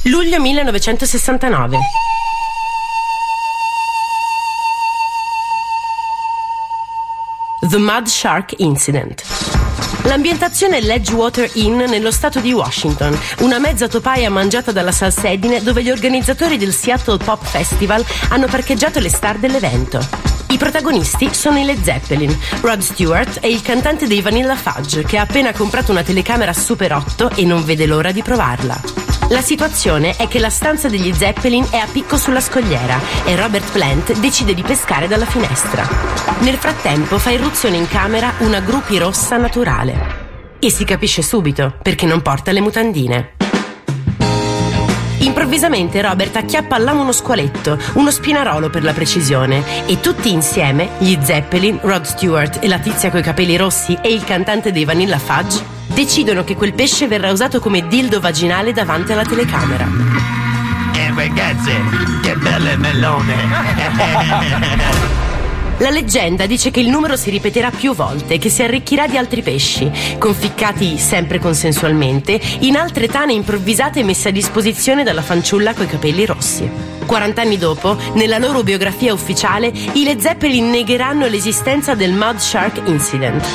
Luglio 0.03 0.39
1969. 0.41 1.77
The 7.69 7.77
Mud 7.77 8.07
Shark 8.07 8.53
Incident. 8.57 9.23
L'ambientazione 10.03 10.77
è 10.77 10.81
l'Edgewater 10.81 11.49
Inn 11.55 11.79
nello 11.83 12.11
stato 12.11 12.39
di 12.39 12.53
Washington, 12.53 13.17
una 13.39 13.59
mezza 13.59 13.87
topaia 13.87 14.29
mangiata 14.29 14.71
dalla 14.71 14.91
salsedine 14.91 15.61
dove 15.61 15.83
gli 15.83 15.91
organizzatori 15.91 16.57
del 16.57 16.73
Seattle 16.73 17.17
Pop 17.17 17.43
Festival 17.43 18.05
hanno 18.29 18.47
parcheggiato 18.47 18.99
le 18.99 19.09
star 19.09 19.37
dell'evento. 19.37 20.36
I 20.57 20.59
protagonisti 20.59 21.35
sono 21.35 21.59
i 21.59 21.65
Led 21.65 21.83
Zeppelin, 21.83 22.35
Rod 22.61 22.79
Stewart 22.79 23.37
e 23.43 23.47
il 23.47 23.61
cantante 23.61 24.07
dei 24.07 24.21
Vanilla 24.21 24.55
Fudge 24.55 25.03
che 25.03 25.19
ha 25.19 25.21
appena 25.21 25.53
comprato 25.53 25.91
una 25.91 26.01
telecamera 26.01 26.51
Super 26.51 26.93
8 26.93 27.33
e 27.35 27.45
non 27.45 27.63
vede 27.63 27.85
l'ora 27.85 28.11
di 28.11 28.23
provarla. 28.23 28.75
La 29.29 29.41
situazione 29.41 30.15
è 30.15 30.27
che 30.27 30.39
la 30.39 30.49
stanza 30.49 30.89
degli 30.89 31.13
Zeppelin 31.13 31.63
è 31.69 31.77
a 31.77 31.85
picco 31.85 32.17
sulla 32.17 32.39
scogliera 32.39 32.99
e 33.23 33.35
Robert 33.35 33.71
Plant 33.71 34.17
decide 34.17 34.55
di 34.55 34.63
pescare 34.63 35.07
dalla 35.07 35.27
finestra. 35.27 35.87
Nel 36.39 36.55
frattempo 36.55 37.19
fa 37.19 37.29
irruzione 37.29 37.77
in 37.77 37.87
camera 37.87 38.33
una 38.39 38.59
grupi 38.59 38.97
rossa 38.97 39.37
naturale. 39.37 40.57
E 40.57 40.71
si 40.71 40.85
capisce 40.85 41.21
subito 41.21 41.75
perché 41.79 42.07
non 42.07 42.23
porta 42.23 42.51
le 42.51 42.61
mutandine. 42.61 43.36
Improvvisamente 45.27 46.01
Robert 46.01 46.37
acchiappa 46.37 46.75
all'amo 46.77 47.01
uno 47.01 47.11
squaletto, 47.11 47.77
uno 47.95 48.11
spinarolo 48.11 48.69
per 48.69 48.81
la 48.81 48.93
precisione, 48.93 49.85
e 49.85 49.99
tutti 49.99 50.31
insieme, 50.31 50.91
gli 50.99 51.17
Zeppelin, 51.21 51.79
Rod 51.81 52.05
Stewart 52.05 52.63
e 52.63 52.67
la 52.69 52.79
tizia 52.79 53.11
coi 53.11 53.21
capelli 53.21 53.57
rossi 53.57 53.97
e 54.01 54.13
il 54.13 54.23
cantante 54.23 54.71
dei 54.71 54.85
Vanilla 54.85 55.19
Fudge, 55.19 55.61
decidono 55.87 56.45
che 56.45 56.55
quel 56.55 56.73
pesce 56.73 57.07
verrà 57.07 57.29
usato 57.29 57.59
come 57.59 57.89
dildo 57.89 58.21
vaginale 58.21 58.71
davanti 58.71 59.11
alla 59.11 59.25
telecamera. 59.25 59.85
Eh 60.93 61.13
ragazze, 61.13 61.73
che 62.21 62.33
belle 62.37 62.77
melone! 62.77 63.35
La 65.79 65.91
leggenda 65.91 66.47
dice 66.47 66.71
che 66.71 66.79
il 66.79 66.89
numero 66.89 67.15
si 67.15 67.29
ripeterà 67.29 67.69
più 67.69 67.93
volte 67.93 68.35
e 68.35 68.37
che 68.39 68.49
si 68.49 68.63
arricchirà 68.63 69.07
di 69.07 69.15
altri 69.15 69.43
pesci, 69.43 69.91
conficcati 70.17 70.97
sempre 70.97 71.37
consensualmente, 71.37 72.39
in 72.61 72.75
altre 72.75 73.07
tane 73.07 73.33
improvvisate 73.33 74.03
messe 74.03 74.29
a 74.29 74.31
disposizione 74.31 75.03
dalla 75.03 75.21
fanciulla 75.21 75.75
coi 75.75 75.85
capelli 75.85 76.25
rossi. 76.25 76.67
40 77.05 77.41
anni 77.41 77.57
dopo, 77.59 77.95
nella 78.13 78.39
loro 78.39 78.63
biografia 78.63 79.13
ufficiale, 79.13 79.71
i 79.93 80.03
Led 80.03 80.19
Zeppelin 80.19 80.67
negheranno 80.69 81.27
l'esistenza 81.27 81.93
del 81.93 82.11
Mud 82.11 82.37
Shark 82.37 82.81
Incident. 82.85 83.45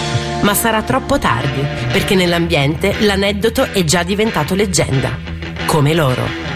Ma 0.42 0.54
sarà 0.54 0.82
troppo 0.82 1.18
tardi, 1.18 1.60
perché 1.90 2.14
nell'ambiente 2.14 2.94
l'aneddoto 3.00 3.64
è 3.72 3.82
già 3.82 4.04
diventato 4.04 4.54
leggenda. 4.54 5.18
Come 5.66 5.92
loro. 5.92 6.51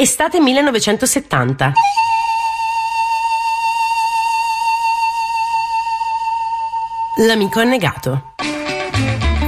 Estate 0.00 0.38
1970. 0.38 1.72
L'amico 7.26 7.58
annegato. 7.58 8.34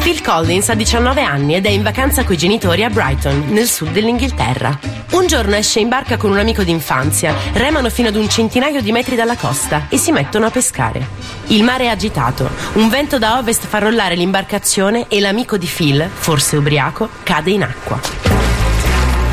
Phil 0.01 0.21
Collins 0.23 0.69
ha 0.71 0.75
19 0.75 1.23
anni 1.23 1.55
ed 1.55 1.67
è 1.67 1.69
in 1.69 1.85
vacanza 1.85 2.25
coi 2.25 2.37
genitori 2.37 2.83
a 2.83 2.91
Brighton, 2.91 3.45
nel 3.51 3.69
sud 3.69 3.93
dell'Inghilterra. 3.93 4.77
Un 5.13 5.29
giorno 5.29 5.55
esce 5.55 5.79
in 5.79 5.89
barca 5.89 6.17
con 6.17 6.33
un 6.33 6.39
amico 6.39 6.65
d'infanzia, 6.65 7.33
remano 7.53 7.89
fino 7.89 8.09
ad 8.09 8.17
un 8.17 8.29
centinaio 8.29 8.83
di 8.83 8.91
metri 8.91 9.15
dalla 9.15 9.37
costa 9.37 9.87
e 9.89 9.99
si 9.99 10.11
mettono 10.11 10.47
a 10.47 10.51
pescare. 10.51 11.07
Il 11.47 11.63
mare 11.63 11.85
è 11.85 11.89
agitato, 11.89 12.51
un 12.73 12.89
vento 12.89 13.19
da 13.19 13.39
ovest 13.39 13.67
fa 13.67 13.79
rollare 13.79 14.17
l'imbarcazione 14.17 15.07
e 15.07 15.21
l'amico 15.21 15.57
di 15.57 15.71
Phil, 15.73 16.11
forse 16.13 16.57
ubriaco, 16.57 17.09
cade 17.23 17.53
in 17.53 17.63
acqua. 17.63 18.40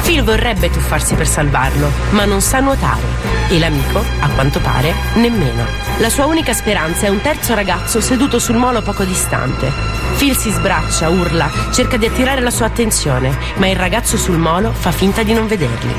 Phil 0.08 0.24
vorrebbe 0.24 0.70
tuffarsi 0.70 1.16
per 1.16 1.28
salvarlo, 1.28 1.92
ma 2.12 2.24
non 2.24 2.40
sa 2.40 2.62
nuotare 2.62 3.02
e 3.50 3.60
l'amico, 3.60 4.00
a 4.22 4.30
quanto 4.30 4.62
pare, 4.62 4.94
nemmeno. 5.16 5.66
La 5.98 6.10
sua 6.10 6.28
unica 6.28 6.54
speranza 6.54 7.08
è 7.08 7.10
un 7.10 7.20
terzo 7.20 7.54
ragazzo 7.54 8.00
seduto 8.00 8.40
sul 8.40 8.56
molo 8.56 8.82
poco 8.82 9.04
distante. 9.04 9.70
Phil 10.18 10.34
si 10.38 10.50
sbraccia, 10.50 11.10
urla, 11.10 11.52
cerca 11.74 11.98
di 11.98 12.06
attirare 12.06 12.40
la 12.40 12.52
sua 12.52 12.68
attenzione, 12.68 13.38
ma 13.58 13.68
il 13.68 13.76
ragazzo 13.76 14.16
sul 14.16 14.38
molo 14.38 14.72
fa 14.72 14.92
finta 14.92 15.24
di 15.24 15.34
non 15.34 15.46
vederli. 15.46 15.94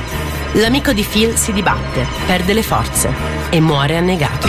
L'amico 0.53 0.95
di 0.95 1.03
Phil 1.03 1.37
si 1.37 1.53
dibatte, 1.53 2.07
perde 2.25 2.55
le 2.55 2.63
forze 2.63 3.13
e 3.51 3.61
muore 3.61 3.99
annegato. 3.99 4.49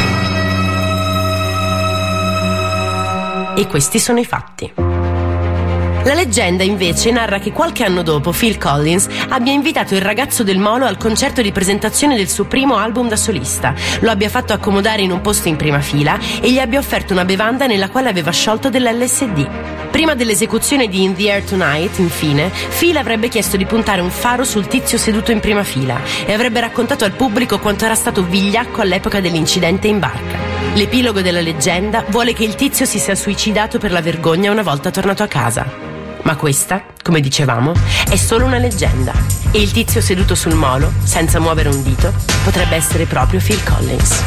E 3.58 3.68
questi 3.68 4.00
sono 4.00 4.20
i 4.20 4.26
fatti. 4.26 4.89
La 6.04 6.14
leggenda 6.14 6.64
invece 6.64 7.12
narra 7.12 7.40
che 7.40 7.52
qualche 7.52 7.84
anno 7.84 8.02
dopo 8.02 8.32
Phil 8.32 8.58
Collins 8.58 9.08
abbia 9.30 9.52
invitato 9.52 9.96
il 9.96 10.02
ragazzo 10.02 10.44
del 10.44 10.58
molo 10.58 10.86
al 10.86 10.98
concerto 10.98 11.42
di 11.42 11.52
presentazione 11.52 12.16
del 12.16 12.30
suo 12.30 12.46
primo 12.46 12.78
album 12.78 13.08
da 13.10 13.16
solista, 13.16 13.74
lo 14.00 14.10
abbia 14.10 14.30
fatto 14.30 14.54
accomodare 14.54 15.02
in 15.02 15.12
un 15.12 15.22
posto 15.22 15.50
in 15.50 15.56
prima 15.56 15.82
fila 15.82 16.18
e 16.42 16.52
gli 16.52 16.58
abbia 16.58 16.80
offerto 16.80 17.14
una 17.14 17.26
bevanda 17.26 17.68
nella 17.68 17.90
quale 17.90 18.10
aveva 18.10 18.32
sciolto 18.32 18.70
dell'LSD. 18.70 19.48
Prima 19.92 20.16
dell'esecuzione 20.16 20.88
di 20.88 21.04
In 21.04 21.16
the 21.16 21.32
Air 21.32 21.44
Tonight, 21.44 22.00
infine, 22.00 22.52
Phil 22.78 22.96
avrebbe 22.96 23.28
chiesto 23.28 23.58
di 23.58 23.66
puntare 23.66 24.02
un 24.02 24.12
faro 24.12 24.44
sul 24.44 24.68
tizio 24.68 24.98
seduto 24.98 25.32
in 25.32 25.42
prima 25.42 25.64
fila 25.64 26.00
e 26.26 26.34
avrebbe 26.34 26.60
raccontato 26.60 27.06
al 27.06 27.12
pubblico 27.12 27.60
quanto 27.60 27.86
era 27.86 27.96
stato 27.96 28.24
vigliacco 28.24 28.82
all'epoca 28.82 29.20
dell'incidente 29.20 29.88
in 29.88 30.00
barca. 30.00 30.38
L'epilogo 30.76 31.22
della 31.22 31.42
leggenda 31.42 32.06
vuole 32.08 32.34
che 32.34 32.46
il 32.46 32.56
tizio 32.56 32.86
si 32.86 33.00
sia 33.00 33.16
suicidato 33.16 33.80
per 33.80 33.92
la 33.92 34.02
vergogna 34.02 34.52
una 34.52 34.64
volta 34.64 34.92
tornato 34.92 35.24
a 35.24 35.28
casa. 35.28 35.89
Ma 36.30 36.36
questa, 36.36 36.84
come 37.02 37.22
dicevamo, 37.22 37.74
è 38.08 38.16
solo 38.16 38.46
una 38.46 38.60
leggenda. 38.60 39.14
E 39.50 39.60
il 39.60 39.72
tizio 39.72 40.00
seduto 40.00 40.36
sul 40.36 40.54
molo, 40.54 40.92
senza 41.02 41.40
muovere 41.40 41.70
un 41.70 41.82
dito, 41.82 42.14
potrebbe 42.44 42.76
essere 42.76 43.06
proprio 43.06 43.40
Phil 43.40 43.64
Collins. 43.64 44.22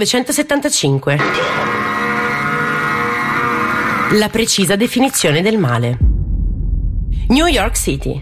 1975. 0.00 1.18
La 4.12 4.28
precisa 4.30 4.74
definizione 4.74 5.42
del 5.42 5.58
male. 5.58 5.98
New 7.28 7.46
York 7.46 7.76
City. 7.76 8.20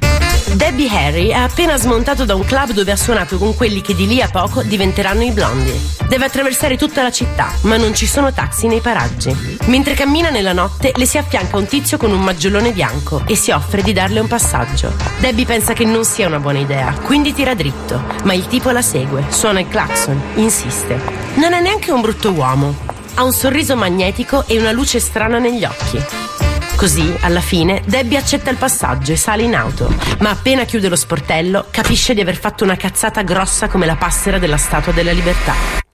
Debbie 0.54 0.88
Harry 0.88 1.32
ha 1.32 1.44
appena 1.44 1.76
smontato 1.76 2.24
da 2.24 2.34
un 2.34 2.44
club 2.44 2.72
dove 2.72 2.90
ha 2.90 2.96
suonato 2.96 3.38
con 3.38 3.54
quelli 3.54 3.80
che 3.80 3.94
di 3.94 4.06
lì 4.06 4.20
a 4.22 4.28
poco 4.28 4.62
diventeranno 4.62 5.22
i 5.22 5.30
blondi. 5.30 5.72
Deve 6.08 6.24
attraversare 6.24 6.76
tutta 6.76 7.02
la 7.02 7.10
città, 7.10 7.52
ma 7.62 7.76
non 7.76 7.94
ci 7.94 8.06
sono 8.06 8.32
taxi 8.32 8.66
nei 8.66 8.80
paraggi. 8.80 9.58
Mentre 9.66 9.94
cammina 9.94 10.30
nella 10.30 10.52
notte, 10.52 10.92
le 10.94 11.06
si 11.06 11.18
affianca 11.18 11.56
un 11.56 11.66
tizio 11.66 11.98
con 11.98 12.12
un 12.12 12.20
maggiolone 12.20 12.72
bianco 12.72 13.22
e 13.26 13.36
si 13.36 13.50
offre 13.50 13.82
di 13.82 13.92
darle 13.92 14.20
un 14.20 14.26
passaggio. 14.26 14.92
Debbie 15.18 15.44
pensa 15.44 15.74
che 15.74 15.84
non 15.84 16.04
sia 16.04 16.26
una 16.26 16.40
buona 16.40 16.58
idea, 16.58 16.92
quindi 17.02 17.34
tira 17.34 17.54
dritto, 17.54 18.02
ma 18.24 18.32
il 18.32 18.46
tipo 18.46 18.70
la 18.70 18.82
segue, 18.82 19.26
suona 19.28 19.60
il 19.60 19.68
clacson, 19.68 20.20
insiste. 20.36 20.98
Non 21.34 21.52
è 21.52 21.60
neanche 21.60 21.92
un 21.92 22.00
brutto 22.00 22.32
uomo. 22.32 22.74
Ha 23.14 23.22
un 23.22 23.32
sorriso 23.32 23.76
magnetico 23.76 24.44
e 24.46 24.58
una 24.58 24.72
luce 24.72 24.98
strana 25.00 25.38
negli 25.38 25.64
occhi. 25.64 26.47
Così, 26.78 27.12
alla 27.22 27.40
fine, 27.40 27.82
Debbie 27.86 28.16
accetta 28.16 28.50
il 28.50 28.56
passaggio 28.56 29.10
e 29.10 29.16
sale 29.16 29.42
in 29.42 29.56
auto, 29.56 29.92
ma 30.20 30.30
appena 30.30 30.62
chiude 30.62 30.88
lo 30.88 30.94
sportello 30.94 31.66
capisce 31.72 32.14
di 32.14 32.20
aver 32.20 32.36
fatto 32.36 32.62
una 32.62 32.76
cazzata 32.76 33.22
grossa 33.22 33.66
come 33.66 33.84
la 33.84 33.96
passera 33.96 34.38
della 34.38 34.56
Statua 34.56 34.92
della 34.92 35.10
Libertà. 35.10 35.87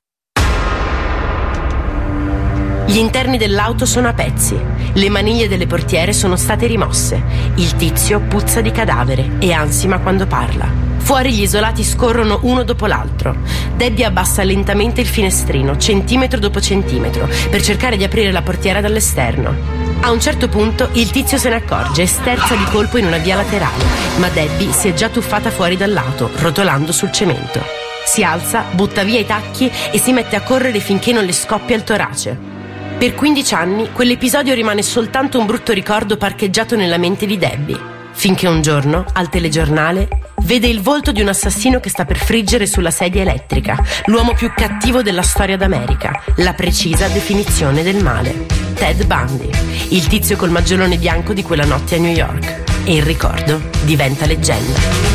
Gli 2.87 2.99
interni 2.99 3.39
dell'auto 3.39 3.87
sono 3.87 4.09
a 4.09 4.13
pezzi, 4.13 4.57
le 4.93 5.09
maniglie 5.09 5.49
delle 5.49 5.67
portiere 5.67 6.13
sono 6.13 6.37
state 6.37 6.67
rimosse, 6.67 7.23
il 7.55 7.75
tizio 7.77 8.21
puzza 8.21 8.61
di 8.61 8.71
cadavere 8.71 9.37
e 9.39 9.53
ansima 9.53 10.01
quando 10.01 10.27
parla. 10.27 10.69
Fuori 10.99 11.33
gli 11.33 11.43
isolati 11.43 11.83
scorrono 11.83 12.41
uno 12.43 12.63
dopo 12.63 12.87
l'altro. 12.87 13.37
Debbie 13.75 14.05
abbassa 14.05 14.43
lentamente 14.43 15.01
il 15.01 15.07
finestrino, 15.07 15.79
centimetro 15.79 16.39
dopo 16.39 16.61
centimetro, 16.61 17.27
per 17.49 17.63
cercare 17.63 17.97
di 17.97 18.05
aprire 18.05 18.31
la 18.33 18.43
portiera 18.43 18.83
dall'esterno. 18.83 19.55
A 20.01 20.11
un 20.11 20.21
certo 20.21 20.49
punto 20.49 20.91
il 20.93 21.11
tizio 21.11 21.39
se 21.39 21.49
ne 21.49 21.57
accorge 21.57 22.03
e 22.03 22.07
sterza 22.07 22.55
di 22.55 22.65
colpo 22.65 22.99
in 22.99 23.07
una 23.07 23.19
via 23.19 23.37
laterale, 23.37 23.85
ma 24.19 24.29
Debbie 24.29 24.73
si 24.73 24.89
è 24.89 24.93
già 24.93 25.09
tuffata 25.09 25.51
fuori 25.51 25.79
dall'auto, 25.79 26.31
rotolando 26.37 26.93
sul 26.93 27.11
cemento. 27.11 27.63
Si 28.05 28.23
alza, 28.23 28.65
butta 28.73 29.05
via 29.05 29.21
i 29.21 29.27
tacchi 29.27 29.71
e 29.91 29.99
si 29.99 30.13
mette 30.13 30.37
a 30.37 30.43
correre 30.43 30.81
finché 30.81 31.13
non 31.13 31.25
le 31.25 31.33
scoppia 31.33 31.75
il 31.75 31.85
torace. 31.85 32.53
Per 32.97 33.15
15 33.15 33.55
anni 33.55 33.93
quell'episodio 33.93 34.55
rimane 34.55 34.83
soltanto 34.83 35.39
un 35.39 35.47
brutto 35.47 35.73
ricordo 35.73 36.17
parcheggiato 36.17 36.75
nella 36.75 36.97
mente 36.97 37.27
di 37.27 37.37
Debbie, 37.37 37.79
finché 38.13 38.47
un 38.47 38.63
giorno, 38.63 39.05
al 39.13 39.29
telegiornale, 39.29 40.09
vede 40.45 40.69
il 40.69 40.81
volto 40.81 41.13
di 41.13 41.21
un 41.21 41.29
assassino 41.29 41.81
che 41.81 41.91
sta 41.91 42.05
per 42.05 42.17
friggere 42.17 42.67
sulla 42.67 42.91
sedia 42.91 43.23
elettrica, 43.23 43.77
l'uomo 44.07 44.33
più 44.33 44.51
cattivo 44.55 45.03
della 45.03 45.23
storia 45.23 45.57
d'America, 45.57 46.23
la 46.37 46.55
precisa 46.55 47.09
definizione 47.09 47.83
del 47.83 48.03
male. 48.03 48.47
Ted 48.75 49.05
Bundy, 49.05 49.51
il 49.91 50.07
tizio 50.07 50.37
col 50.37 50.51
maggiolone 50.51 50.97
bianco 50.97 51.33
di 51.33 51.43
quella 51.43 51.65
notte 51.65 51.97
a 51.97 51.99
New 51.99 52.15
York. 52.15 52.63
E 52.85 52.95
il 52.97 53.03
ricordo 53.03 53.61
diventa 53.83 54.25
leggenda. 54.25 55.14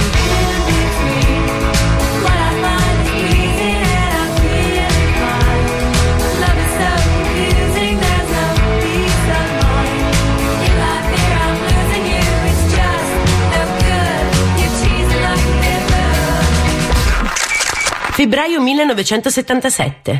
Febbraio 18.19 18.59
1977. 18.59 20.19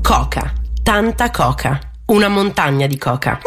Coca, 0.00 0.52
tanta 0.82 1.30
coca, 1.30 1.78
una 2.06 2.28
montagna 2.28 2.86
di 2.86 2.96
coca. 2.96 3.38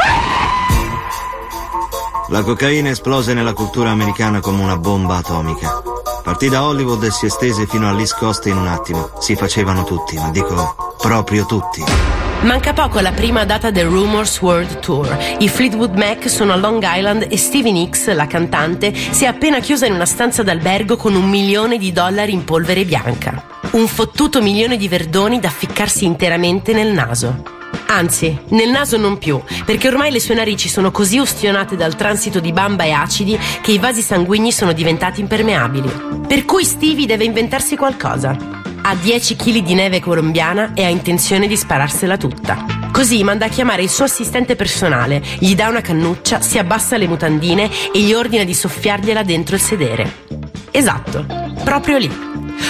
La 2.28 2.44
cocaina 2.44 2.90
esplose 2.90 3.34
nella 3.34 3.54
cultura 3.54 3.90
americana 3.90 4.40
come 4.40 4.62
una 4.62 4.78
bomba 4.78 5.16
atomica. 5.16 5.82
Partì 6.24 6.48
da 6.48 6.64
Hollywood 6.64 7.06
e 7.06 7.10
si 7.10 7.26
estese 7.26 7.66
fino 7.66 7.90
all'East 7.90 8.20
Coast 8.20 8.46
in 8.46 8.56
un 8.56 8.68
attimo. 8.68 9.10
Si 9.20 9.36
facevano 9.36 9.84
tutti, 9.84 10.16
ma 10.18 10.30
dico 10.30 10.96
proprio 11.00 11.48
tutti. 11.48 12.27
Manca 12.42 12.72
poco 12.72 13.00
alla 13.00 13.12
prima 13.12 13.46
data 13.46 13.72
del 13.72 13.88
Rumors 13.88 14.40
World 14.42 14.80
Tour. 14.80 15.18
I 15.40 15.50
Fleetwood 15.50 15.98
Mac 15.98 16.30
sono 16.30 16.54
a 16.54 16.56
Long 16.56 16.82
Island 16.86 17.26
e 17.30 17.36
Stevie 17.36 17.72
Nicks, 17.72 18.14
la 18.14 18.28
cantante, 18.28 18.94
si 18.94 19.24
è 19.24 19.28
appena 19.28 19.60
chiusa 19.60 19.88
in 19.88 19.94
una 19.94 20.06
stanza 20.06 20.44
d'albergo 20.44 20.98
con 20.98 21.16
un 21.16 21.28
milione 21.28 21.78
di 21.78 21.92
dollari 21.92 22.32
in 22.32 22.44
polvere 22.44 22.86
bianca. 22.86 23.44
Un 23.72 23.88
fottuto 23.88 24.42
milione 24.42 24.78
di 24.78 24.88
verdoni 24.88 25.40
da 25.40 25.50
ficcarsi 25.50 26.06
interamente 26.06 26.74
nel 26.74 26.94
naso. 26.94 27.44
Anzi, 27.88 28.38
nel 28.50 28.70
naso 28.70 28.98
non 28.98 29.18
più, 29.18 29.42
perché 29.66 29.88
ormai 29.88 30.12
le 30.12 30.20
sue 30.20 30.36
narici 30.36 30.70
sono 30.70 30.92
così 30.92 31.18
ustionate 31.18 31.76
dal 31.76 31.96
transito 31.96 32.40
di 32.40 32.52
bamba 32.52 32.84
e 32.84 32.92
acidi 32.92 33.38
che 33.62 33.72
i 33.72 33.80
vasi 33.80 34.02
sanguigni 34.02 34.52
sono 34.52 34.74
diventati 34.74 35.22
impermeabili. 35.22 35.92
Per 36.28 36.46
cui 36.46 36.64
Stevie 36.64 37.08
deve 37.08 37.26
inventarsi 37.26 37.76
qualcosa. 37.76 38.57
Ha 38.90 38.96
10 38.96 39.36
kg 39.36 39.64
di 39.64 39.74
neve 39.74 40.00
colombiana 40.00 40.72
e 40.74 40.86
ha 40.86 40.88
intenzione 40.88 41.48
di 41.48 41.58
spararsela 41.58 42.16
tutta. 42.16 42.88
Così 42.90 43.22
manda 43.22 43.48
a 43.48 43.50
chiamare 43.50 43.82
il 43.82 43.90
suo 43.90 44.06
assistente 44.06 44.56
personale, 44.56 45.22
gli 45.40 45.56
dà 45.56 45.68
una 45.68 45.82
cannuccia, 45.82 46.40
si 46.40 46.58
abbassa 46.58 46.96
le 46.96 47.06
mutandine 47.06 47.70
e 47.92 48.00
gli 48.00 48.14
ordina 48.14 48.46
di 48.46 48.54
soffiargliela 48.54 49.24
dentro 49.24 49.56
il 49.56 49.62
sedere. 49.62 50.24
Esatto, 50.72 51.26
proprio 51.66 51.98
lì. 51.98 52.10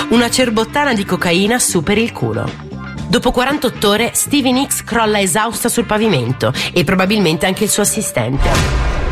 Una 0.10 0.27
cerbottana 0.31 0.95
di 0.95 1.06
cocaina 1.06 1.60
superi 1.60 2.02
il 2.02 2.11
culo. 2.11 2.49
Dopo 3.07 3.30
48 3.30 3.88
ore, 3.88 4.11
Stevie 4.15 4.53
Nicks 4.53 4.84
crolla 4.84 5.19
esausta 5.19 5.69
sul 5.69 5.85
pavimento 5.85 6.52
e 6.73 6.84
probabilmente 6.84 7.45
anche 7.45 7.65
il 7.65 7.69
suo 7.69 7.84
assistente. 7.84 9.07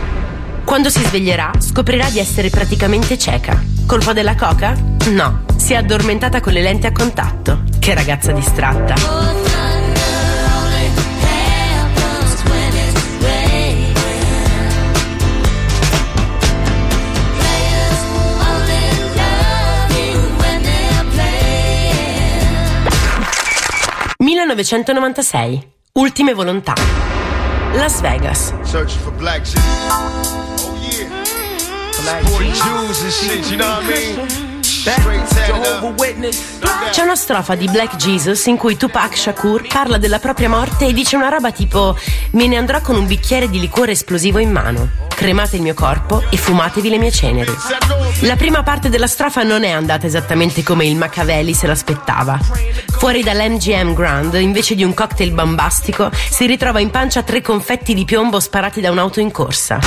Quando 0.65 0.89
si 0.89 1.01
sveglierà, 1.03 1.51
scoprirà 1.59 2.09
di 2.09 2.19
essere 2.19 2.49
praticamente 2.49 3.17
cieca. 3.17 3.63
Colpa 3.85 4.11
della 4.13 4.35
coca? 4.35 4.75
No, 5.09 5.45
si 5.55 5.73
è 5.73 5.77
addormentata 5.77 6.41
con 6.41 6.51
le 6.51 6.61
lenti 6.61 6.87
a 6.87 6.91
contatto. 6.91 7.63
Che 7.79 7.93
ragazza 7.93 8.31
distratta. 8.31 8.95
«1996. 24.17 25.59
Ultime 25.93 26.33
volontà. 26.33 26.73
Las 27.73 28.01
Vegas. 28.01 28.53
C'è 36.91 37.01
una 37.01 37.15
strofa 37.15 37.55
di 37.55 37.67
Black 37.67 37.95
Jesus 37.95 38.45
in 38.45 38.57
cui 38.57 38.77
Tupac 38.77 39.17
Shakur 39.17 39.65
parla 39.67 39.97
della 39.97 40.19
propria 40.19 40.47
morte 40.47 40.85
e 40.85 40.93
dice 40.93 41.15
una 41.15 41.29
roba 41.29 41.51
tipo 41.51 41.97
Me 42.31 42.45
ne 42.45 42.57
andrò 42.57 42.79
con 42.81 42.95
un 42.95 43.07
bicchiere 43.07 43.49
di 43.49 43.59
liquore 43.59 43.93
esplosivo 43.93 44.37
in 44.37 44.51
mano. 44.51 44.89
Cremate 45.07 45.55
il 45.55 45.63
mio 45.63 45.73
corpo 45.73 46.23
e 46.29 46.37
fumatevi 46.37 46.89
le 46.89 46.99
mie 46.99 47.11
ceneri. 47.11 47.55
La 48.21 48.35
prima 48.35 48.61
parte 48.61 48.89
della 48.89 49.07
strofa 49.07 49.41
non 49.41 49.63
è 49.63 49.71
andata 49.71 50.05
esattamente 50.05 50.61
come 50.61 50.85
il 50.85 50.97
Machiavelli 50.97 51.55
se 51.55 51.65
l'aspettava. 51.65 52.39
Fuori 52.99 53.23
dall'MGM 53.23 53.95
Grand, 53.95 54.35
invece 54.35 54.75
di 54.75 54.83
un 54.83 54.93
cocktail 54.93 55.31
bombastico, 55.31 56.11
si 56.13 56.45
ritrova 56.45 56.79
in 56.79 56.91
pancia 56.91 57.23
tre 57.23 57.41
confetti 57.41 57.95
di 57.95 58.05
piombo 58.05 58.39
sparati 58.39 58.79
da 58.79 58.91
un'auto 58.91 59.19
in 59.19 59.31
corsa. 59.31 59.79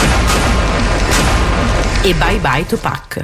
E 2.09 2.15
bye 2.15 2.39
bye 2.39 2.65
Tupac. 2.65 3.23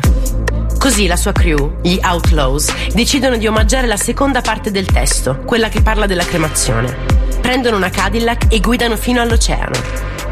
Così 0.78 1.06
la 1.06 1.16
sua 1.16 1.32
crew, 1.32 1.78
gli 1.80 1.98
Outlaws, 2.02 2.90
decidono 2.92 3.38
di 3.38 3.46
omaggiare 3.46 3.86
la 3.86 3.96
seconda 3.96 4.42
parte 4.42 4.70
del 4.70 4.84
testo, 4.84 5.38
quella 5.46 5.70
che 5.70 5.80
parla 5.80 6.04
della 6.04 6.26
cremazione. 6.26 6.94
Prendono 7.40 7.78
una 7.78 7.88
Cadillac 7.88 8.52
e 8.52 8.60
guidano 8.60 8.98
fino 8.98 9.22
all'oceano. 9.22 9.72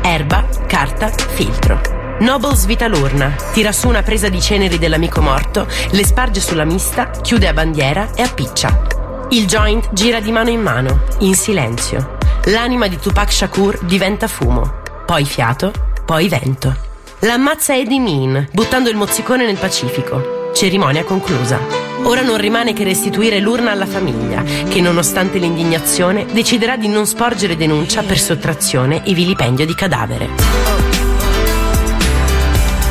Erba, 0.02 0.46
carta, 0.66 1.08
filtro. 1.08 1.80
Noble 2.18 2.54
svita 2.54 2.88
l'urna, 2.88 3.34
tira 3.54 3.72
su 3.72 3.88
una 3.88 4.02
presa 4.02 4.28
di 4.28 4.42
ceneri 4.42 4.76
dell'amico 4.76 5.22
morto, 5.22 5.66
le 5.92 6.04
sparge 6.04 6.42
sulla 6.42 6.66
mista, 6.66 7.08
chiude 7.08 7.48
a 7.48 7.54
bandiera 7.54 8.10
e 8.14 8.20
appiccia. 8.20 9.28
Il 9.30 9.46
joint 9.46 9.94
gira 9.94 10.20
di 10.20 10.30
mano 10.30 10.50
in 10.50 10.60
mano, 10.60 11.04
in 11.20 11.34
silenzio. 11.34 12.18
L'anima 12.44 12.86
di 12.86 12.98
Tupac 12.98 13.32
Shakur 13.32 13.82
diventa 13.84 14.28
fumo, 14.28 14.82
poi 15.06 15.24
fiato, 15.24 15.72
poi 16.04 16.28
vento. 16.28 16.90
L'ammazza 17.24 17.76
Eddie 17.76 18.00
Mean, 18.00 18.48
buttando 18.50 18.88
il 18.88 18.96
mozzicone 18.96 19.46
nel 19.46 19.56
Pacifico. 19.56 20.50
Cerimonia 20.52 21.04
conclusa. 21.04 21.56
Ora 22.02 22.22
non 22.22 22.36
rimane 22.36 22.72
che 22.72 22.82
restituire 22.82 23.38
l'urna 23.38 23.70
alla 23.70 23.86
famiglia, 23.86 24.42
che 24.42 24.80
nonostante 24.80 25.38
l'indignazione 25.38 26.26
deciderà 26.26 26.76
di 26.76 26.88
non 26.88 27.06
sporgere 27.06 27.56
denuncia 27.56 28.02
per 28.02 28.18
sottrazione 28.18 29.04
e 29.04 29.14
vilipendio 29.14 29.64
di 29.64 29.74
cadavere. 29.76 30.30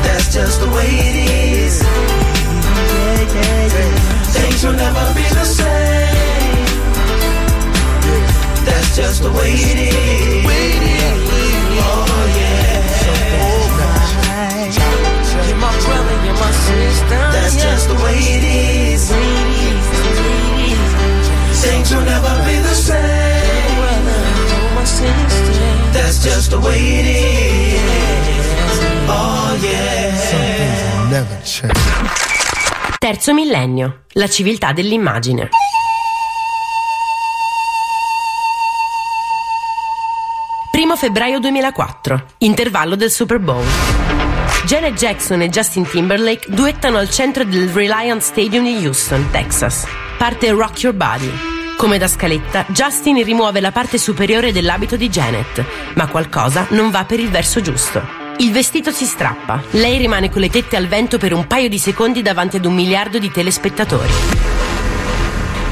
That's 0.00 0.32
just 0.32 0.60
the 0.60 0.68
way 9.28 9.52
it 9.52 9.78
is. 9.78 10.41
Sister. 17.12 17.32
That's 17.32 17.56
just 17.56 17.88
the 17.88 17.94
way 18.02 18.18
it 18.18 18.44
is. 18.44 19.12
Things 21.60 21.94
will 21.94 22.04
never 22.04 22.44
be 22.44 22.60
the 22.60 22.74
same. 22.74 23.42
That's 25.92 26.22
just 26.22 26.50
the 26.50 26.58
way 26.58 26.78
it 26.78 27.06
is. 27.06 27.80
Oh 29.08 29.56
yeah. 29.60 31.08
Never 31.10 31.42
change. 31.42 31.72
Terzo 32.98 33.34
millennio, 33.34 34.04
la 34.12 34.28
civiltà 34.28 34.72
dell'immagine. 34.72 35.48
Primo 40.70 40.96
febbraio 40.96 41.38
2004, 41.38 42.26
intervallo 42.38 42.96
del 42.96 43.10
Super 43.10 43.38
Bowl. 43.38 44.11
Janet 44.64 44.94
Jackson 44.94 45.42
e 45.42 45.48
Justin 45.48 45.84
Timberlake 45.84 46.46
duettano 46.48 46.96
al 46.96 47.10
centro 47.10 47.44
del 47.44 47.68
Reliant 47.68 48.22
Stadium 48.22 48.64
di 48.64 48.86
Houston, 48.86 49.28
Texas. 49.32 49.84
Parte 50.16 50.50
Rock 50.50 50.82
Your 50.82 50.94
Body. 50.94 51.30
Come 51.76 51.98
da 51.98 52.06
scaletta, 52.06 52.64
Justin 52.68 53.22
rimuove 53.24 53.60
la 53.60 53.72
parte 53.72 53.98
superiore 53.98 54.52
dell'abito 54.52 54.96
di 54.96 55.08
Janet, 55.08 55.64
ma 55.94 56.06
qualcosa 56.06 56.66
non 56.70 56.90
va 56.90 57.04
per 57.04 57.18
il 57.18 57.28
verso 57.28 57.60
giusto. 57.60 58.00
Il 58.38 58.52
vestito 58.52 58.92
si 58.92 59.04
strappa, 59.04 59.60
lei 59.72 59.98
rimane 59.98 60.30
con 60.30 60.40
le 60.40 60.48
tette 60.48 60.76
al 60.76 60.86
vento 60.86 61.18
per 61.18 61.32
un 61.32 61.46
paio 61.48 61.68
di 61.68 61.78
secondi 61.78 62.22
davanti 62.22 62.56
ad 62.56 62.64
un 62.64 62.74
miliardo 62.74 63.18
di 63.18 63.32
telespettatori. 63.32 64.12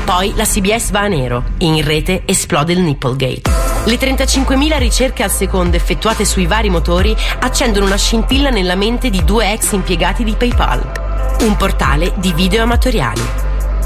Poi 0.04 0.32
la 0.34 0.44
CBS 0.44 0.90
va 0.90 1.00
a 1.00 1.08
nero, 1.08 1.44
in 1.58 1.82
rete 1.84 2.22
esplode 2.24 2.72
il 2.72 2.80
Nipplegate. 2.80 3.59
Le 3.84 3.96
35.000 3.96 4.76
ricerche 4.76 5.22
al 5.22 5.30
secondo 5.30 5.74
effettuate 5.74 6.26
sui 6.26 6.46
vari 6.46 6.68
motori 6.68 7.16
accendono 7.38 7.86
una 7.86 7.96
scintilla 7.96 8.50
nella 8.50 8.74
mente 8.74 9.08
di 9.08 9.24
due 9.24 9.52
ex 9.52 9.72
impiegati 9.72 10.22
di 10.22 10.34
PayPal. 10.34 11.38
Un 11.40 11.56
portale 11.56 12.12
di 12.16 12.34
video 12.34 12.62
amatoriali. 12.62 13.22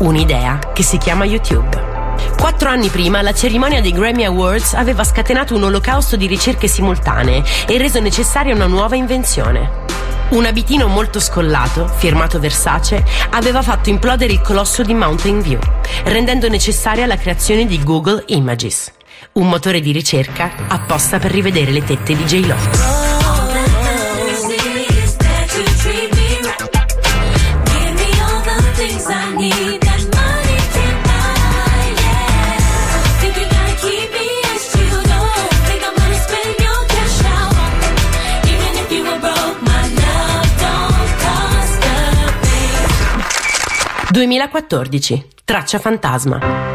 Un'idea 0.01 0.59
che 0.75 0.83
si 0.83 0.99
chiama 0.99 1.25
YouTube. 1.25 1.93
Quattro 2.37 2.71
anni 2.71 2.89
prima 2.89 3.23
la 3.23 3.33
cerimonia 3.33 3.81
dei 3.81 3.93
Grammy 3.93 4.25
Awards 4.25 4.75
aveva 4.75 5.05
scatenato 5.05 5.55
un 5.55 5.63
olocausto 5.63 6.17
di 6.17 6.27
ricerche 6.27 6.67
simultanee 6.67 7.45
e 7.67 7.79
reso 7.79 8.01
necessaria 8.01 8.53
una 8.53 8.67
nuova 8.67 8.97
invenzione. 8.97 9.83
Un 10.31 10.45
abitino 10.45 10.89
molto 10.89 11.21
scollato, 11.21 11.87
firmato 11.87 12.41
Versace, 12.41 13.05
aveva 13.31 13.63
fatto 13.63 13.91
implodere 13.91 14.33
il 14.33 14.41
colosso 14.41 14.83
di 14.83 14.93
Mountain 14.93 15.41
View, 15.41 15.61
rendendo 16.05 16.49
necessaria 16.49 17.07
la 17.07 17.17
creazione 17.17 17.67
di 17.67 17.81
Google 17.85 18.25
Images, 18.27 18.91
un 19.35 19.49
motore 19.49 19.81
di 19.81 19.93
ricerca 19.93 20.53
apposta 20.69 21.19
per 21.19 21.31
rivedere 21.31 21.73
le 21.73 21.83
tette 21.85 22.15
di 22.17 22.25
J-Lo. 22.25 23.03
2014. 44.11 45.27
Traccia 45.45 45.79
fantasma. 45.81 46.74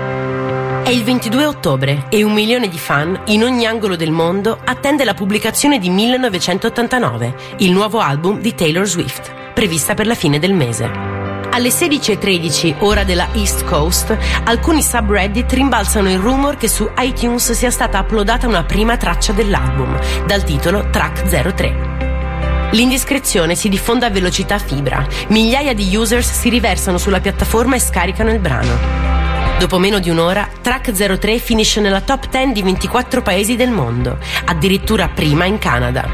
È 0.90 0.92
il 0.92 1.04
22 1.04 1.46
ottobre 1.46 2.06
e 2.10 2.24
un 2.24 2.34
milione 2.34 2.68
di 2.68 2.80
fan 2.80 3.26
in 3.28 3.44
ogni 3.44 3.68
angolo 3.68 3.96
del 3.96 4.10
mondo 4.10 4.60
attende 4.66 5.04
la 5.04 5.14
pubblicazione 5.14 5.78
di 5.78 5.88
1989, 5.88 7.36
il 7.58 7.72
nuovo 7.72 8.00
album 8.00 8.40
di 8.40 8.56
Taylor 8.56 8.88
Swift, 8.88 9.32
prevista 9.54 9.94
per 9.94 10.08
la 10.08 10.16
fine 10.16 10.40
del 10.40 10.56
mese. 10.56 10.86
Alle 10.86 11.70
16.13 11.70 12.78
ora 12.80 13.04
della 13.04 13.28
East 13.34 13.66
Coast, 13.66 14.18
alcuni 14.46 14.82
subreddit 14.82 15.52
rimbalzano 15.52 16.10
il 16.10 16.18
rumor 16.18 16.58
che 16.58 16.68
su 16.68 16.90
iTunes 16.98 17.52
sia 17.52 17.70
stata 17.70 18.00
uploadata 18.00 18.48
una 18.48 18.64
prima 18.64 18.98
traccia 18.98 19.32
dell'album, 19.32 19.96
dal 20.26 20.44
titolo 20.44 20.90
Track 20.90 21.54
03. 21.54 22.72
L'indiscrezione 22.72 23.54
si 23.54 23.70
diffonde 23.70 24.08
a 24.08 24.10
velocità 24.10 24.58
fibra. 24.58 25.06
Migliaia 25.28 25.76
di 25.76 25.96
users 25.96 26.32
si 26.32 26.50
riversano 26.50 26.98
sulla 26.98 27.20
piattaforma 27.20 27.76
e 27.76 27.80
scaricano 27.80 28.32
il 28.32 28.40
brano. 28.40 29.19
Dopo 29.60 29.78
meno 29.78 30.00
di 30.00 30.10
un'ora, 30.10 30.48
Track 30.62 31.18
03 31.18 31.38
finisce 31.38 31.82
nella 31.82 32.00
top 32.00 32.30
10 32.30 32.54
di 32.54 32.62
24 32.62 33.22
paesi 33.22 33.58
del 33.58 33.72
mondo, 33.72 34.18
addirittura 34.46 35.10
prima 35.10 35.44
in 35.44 35.58
Canada. 35.58 36.08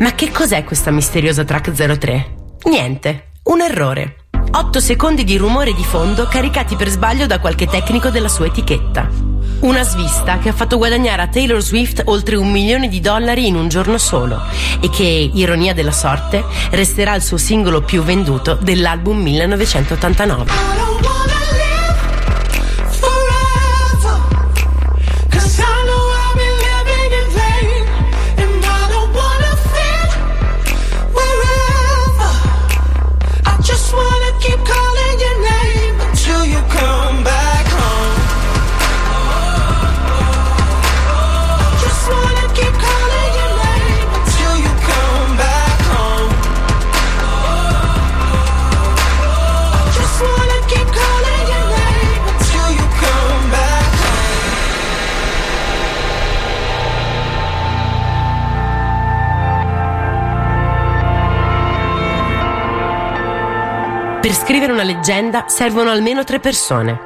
Ma 0.00 0.16
che 0.16 0.32
cos'è 0.32 0.64
questa 0.64 0.90
misteriosa 0.90 1.44
Track 1.44 1.70
03? 1.70 2.34
Niente, 2.64 3.28
un 3.44 3.60
errore. 3.60 4.16
8 4.50 4.80
secondi 4.80 5.22
di 5.22 5.36
rumore 5.36 5.74
di 5.74 5.84
fondo 5.84 6.26
caricati 6.26 6.74
per 6.74 6.88
sbaglio 6.88 7.26
da 7.26 7.38
qualche 7.38 7.66
tecnico 7.66 8.10
della 8.10 8.26
sua 8.26 8.46
etichetta. 8.46 9.08
Una 9.60 9.84
svista 9.84 10.38
che 10.38 10.48
ha 10.48 10.52
fatto 10.52 10.76
guadagnare 10.76 11.22
a 11.22 11.28
Taylor 11.28 11.62
Swift 11.62 12.02
oltre 12.06 12.34
un 12.34 12.50
milione 12.50 12.88
di 12.88 12.98
dollari 12.98 13.46
in 13.46 13.54
un 13.54 13.68
giorno 13.68 13.96
solo 13.96 14.42
e 14.80 14.90
che, 14.90 15.30
ironia 15.32 15.72
della 15.72 15.92
sorte, 15.92 16.44
resterà 16.70 17.14
il 17.14 17.22
suo 17.22 17.36
singolo 17.36 17.80
più 17.80 18.02
venduto 18.02 18.58
dell'album 18.60 19.20
1989. 19.20 21.27
Per 64.28 64.36
scrivere 64.36 64.72
una 64.72 64.82
leggenda 64.82 65.46
servono 65.48 65.88
almeno 65.88 66.22
tre 66.22 66.38
persone. 66.38 67.00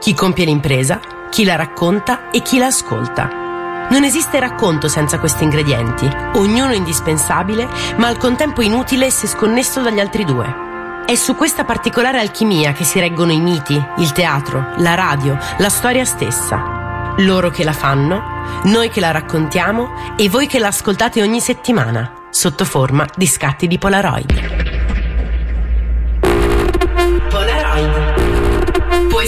Chi 0.00 0.14
compie 0.14 0.46
l'impresa, 0.46 1.00
chi 1.28 1.44
la 1.44 1.54
racconta 1.54 2.30
e 2.30 2.40
chi 2.40 2.56
la 2.56 2.68
ascolta. 2.68 3.88
Non 3.90 4.04
esiste 4.04 4.40
racconto 4.40 4.88
senza 4.88 5.18
questi 5.18 5.44
ingredienti, 5.44 6.08
ognuno 6.36 6.72
indispensabile, 6.72 7.68
ma 7.96 8.06
al 8.06 8.16
contempo 8.16 8.62
inutile 8.62 9.10
se 9.10 9.26
sconnesso 9.26 9.82
dagli 9.82 10.00
altri 10.00 10.24
due. 10.24 11.04
È 11.04 11.14
su 11.14 11.36
questa 11.36 11.64
particolare 11.64 12.18
alchimia 12.18 12.72
che 12.72 12.84
si 12.84 12.98
reggono 13.00 13.32
i 13.32 13.40
miti, 13.40 13.78
il 13.98 14.12
teatro, 14.12 14.72
la 14.78 14.94
radio, 14.94 15.36
la 15.58 15.68
storia 15.68 16.06
stessa. 16.06 17.12
Loro 17.18 17.50
che 17.50 17.64
la 17.64 17.74
fanno, 17.74 18.62
noi 18.62 18.88
che 18.88 19.00
la 19.00 19.10
raccontiamo 19.10 20.14
e 20.16 20.30
voi 20.30 20.46
che 20.46 20.58
la 20.58 20.68
ascoltate 20.68 21.20
ogni 21.20 21.40
settimana, 21.40 22.28
sotto 22.30 22.64
forma 22.64 23.06
di 23.14 23.26
scatti 23.26 23.66
di 23.66 23.76
Polaroid. 23.76 24.71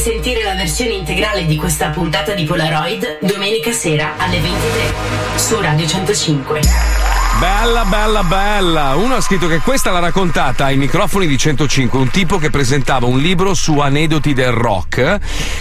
Sentire 0.05 0.43
la 0.43 0.55
versione 0.55 0.93
integrale 0.93 1.47
di 1.47 1.57
questa 1.57 1.89
puntata 1.89 2.35
di 2.35 2.45
Polaroid 2.45 3.21
domenica 3.23 3.73
sera 3.73 4.19
alle 4.19 4.39
23 4.39 4.93
su 5.37 5.59
Radio 5.59 5.87
105. 5.87 7.04
Bella, 7.39 7.85
bella, 7.85 8.23
bella. 8.23 8.95
Uno 8.95 9.17
ha 9.17 9.21
scritto 9.21 9.49
che 9.49 9.59
questa 9.59 9.91
l'ha 9.91 9.99
raccontata 9.99 10.67
ai 10.67 10.77
microfoni 10.77 11.27
di 11.27 11.37
105, 11.37 11.99
un 11.99 12.09
tipo 12.09 12.39
che 12.39 12.49
presentava 12.49 13.07
un 13.07 13.19
libro 13.19 13.55
su 13.55 13.79
aneddoti 13.81 14.33
del 14.33 14.53
rock, 14.53 15.19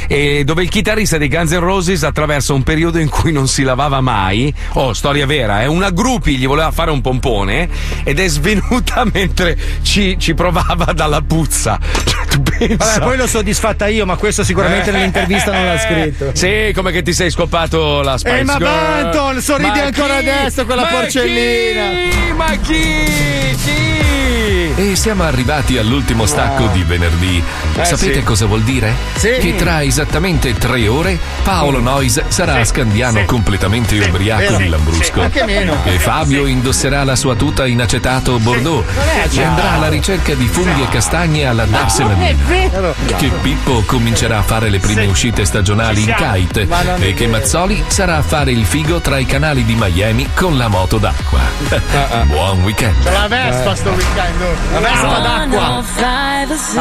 e 0.08 0.44
dove 0.46 0.64
il 0.64 0.70
chitarrista 0.70 1.18
dei 1.18 1.28
Guns 1.28 1.52
N' 1.52 1.60
Roses 1.60 2.04
attraversa 2.04 2.54
un 2.54 2.64
periodo 2.64 3.00
in 3.00 3.10
cui 3.10 3.32
non 3.32 3.48
si 3.48 3.64
lavava 3.64 4.00
mai. 4.02 4.54
Oh, 4.74 4.94
storia 4.94 5.26
vera, 5.26 5.64
eh. 5.64 5.66
Una 5.66 5.90
gruppi 5.90 6.38
gli 6.38 6.46
voleva 6.48 6.72
fare 6.72 6.92
un 6.92 7.02
pompone 7.02 7.68
ed 8.04 8.20
è 8.20 8.28
svenuta 8.28 9.04
mentre 9.12 9.58
ci, 9.82 10.16
ci 10.20 10.34
provava 10.36 10.94
dalla 10.94 11.22
puzza. 11.22 11.80
Vabbè, 12.34 13.00
poi 13.00 13.18
l'ho 13.18 13.28
soddisfatta 13.28 13.88
io, 13.88 14.06
ma 14.06 14.16
questo 14.16 14.44
sicuramente 14.44 14.90
Eh. 14.90 14.94
nell'intervista 14.94 15.52
non 15.52 15.66
l'ha 15.66 15.80
scritto. 15.80 16.32
Sì, 16.44 16.72
come 16.74 16.92
che 16.92 17.02
ti 17.02 17.14
sei 17.14 17.30
scopato 17.30 18.02
la 18.02 18.18
Spice 18.18 18.40
Eh, 18.40 18.44
ma 18.44 18.58
Girl. 18.58 18.70
Banton, 18.72 19.42
sorridi 19.42 19.68
Ma 19.80 19.84
ancora 19.86 20.18
chi? 20.20 20.30
adesso 20.30 20.66
con 20.66 20.76
la 20.76 20.82
Ma 20.84 20.88
porcellina. 20.88 21.63
Chi? 21.72 22.34
Ma 22.36 22.58
chi? 22.58 23.56
Chi? 23.64 24.63
E 24.76 24.96
siamo 24.96 25.22
arrivati 25.24 25.78
all'ultimo 25.78 26.26
stacco 26.26 26.66
di 26.68 26.84
venerdì. 26.84 27.44
Eh, 27.76 27.86
Sapete 27.86 28.16
sì. 28.16 28.24
cosa 28.24 28.48
vuol 28.48 28.64
dire? 28.64 28.96
Sì. 29.16 29.38
Che 29.40 29.56
tra 29.56 29.84
esattamente 29.84 30.54
tre 30.54 30.88
ore 30.88 31.20
Paolo 31.44 31.80
Nois 31.80 32.24
sarà 32.30 32.56
a 32.56 32.64
Scandiano 32.66 33.24
completamente 33.26 34.00
ubriaco 34.00 34.56
di 34.58 34.68
Lambrusco. 34.68 35.22
Anche 35.22 35.44
meno. 35.46 35.78
E 35.84 36.00
Fabio 36.00 36.48
indosserà 36.48 37.04
la 37.04 37.16
sua 37.16 37.36
tuta 37.36 37.68
in 37.68 37.82
acetato 37.82 38.40
Bordeaux. 38.40 38.84
E 39.32 39.44
andrà 39.44 39.74
alla 39.74 39.90
ricerca 39.90 40.34
di 40.34 40.48
funghi 40.48 40.82
e 40.82 40.90
castagne 40.90 41.46
alla 41.46 41.66
Darsena 41.66 42.16
vero. 42.48 42.96
che 43.18 43.30
Pippo 43.42 43.84
comincerà 43.86 44.40
a 44.40 44.44
fare 44.44 44.70
le 44.70 44.80
prime 44.80 45.06
uscite 45.06 45.46
stagionali 45.46 46.02
in 46.02 46.16
kite 46.16 46.68
e 47.00 47.14
che. 47.14 47.28
Mazzoli 47.28 47.84
sarà 47.88 48.18
a 48.18 48.22
fare 48.22 48.52
il 48.52 48.66
figo 48.66 49.00
tra 49.02 49.18
i 49.18 49.26
canali 49.26 49.66
di 49.66 49.76
Miami 49.76 50.30
con 50.36 50.58
la 50.58 50.68
moto 50.68 50.98
d'acqua. 50.98 51.40
Buon 52.26 52.62
weekend. 52.64 53.04
C'è 53.04 53.12
la 53.12 53.28
Vespa 53.28 53.76
sto 53.76 53.90
weekend. 53.92 54.63
La 54.72 54.80
Vespa 54.80 55.20
d'acqua. 55.20 55.84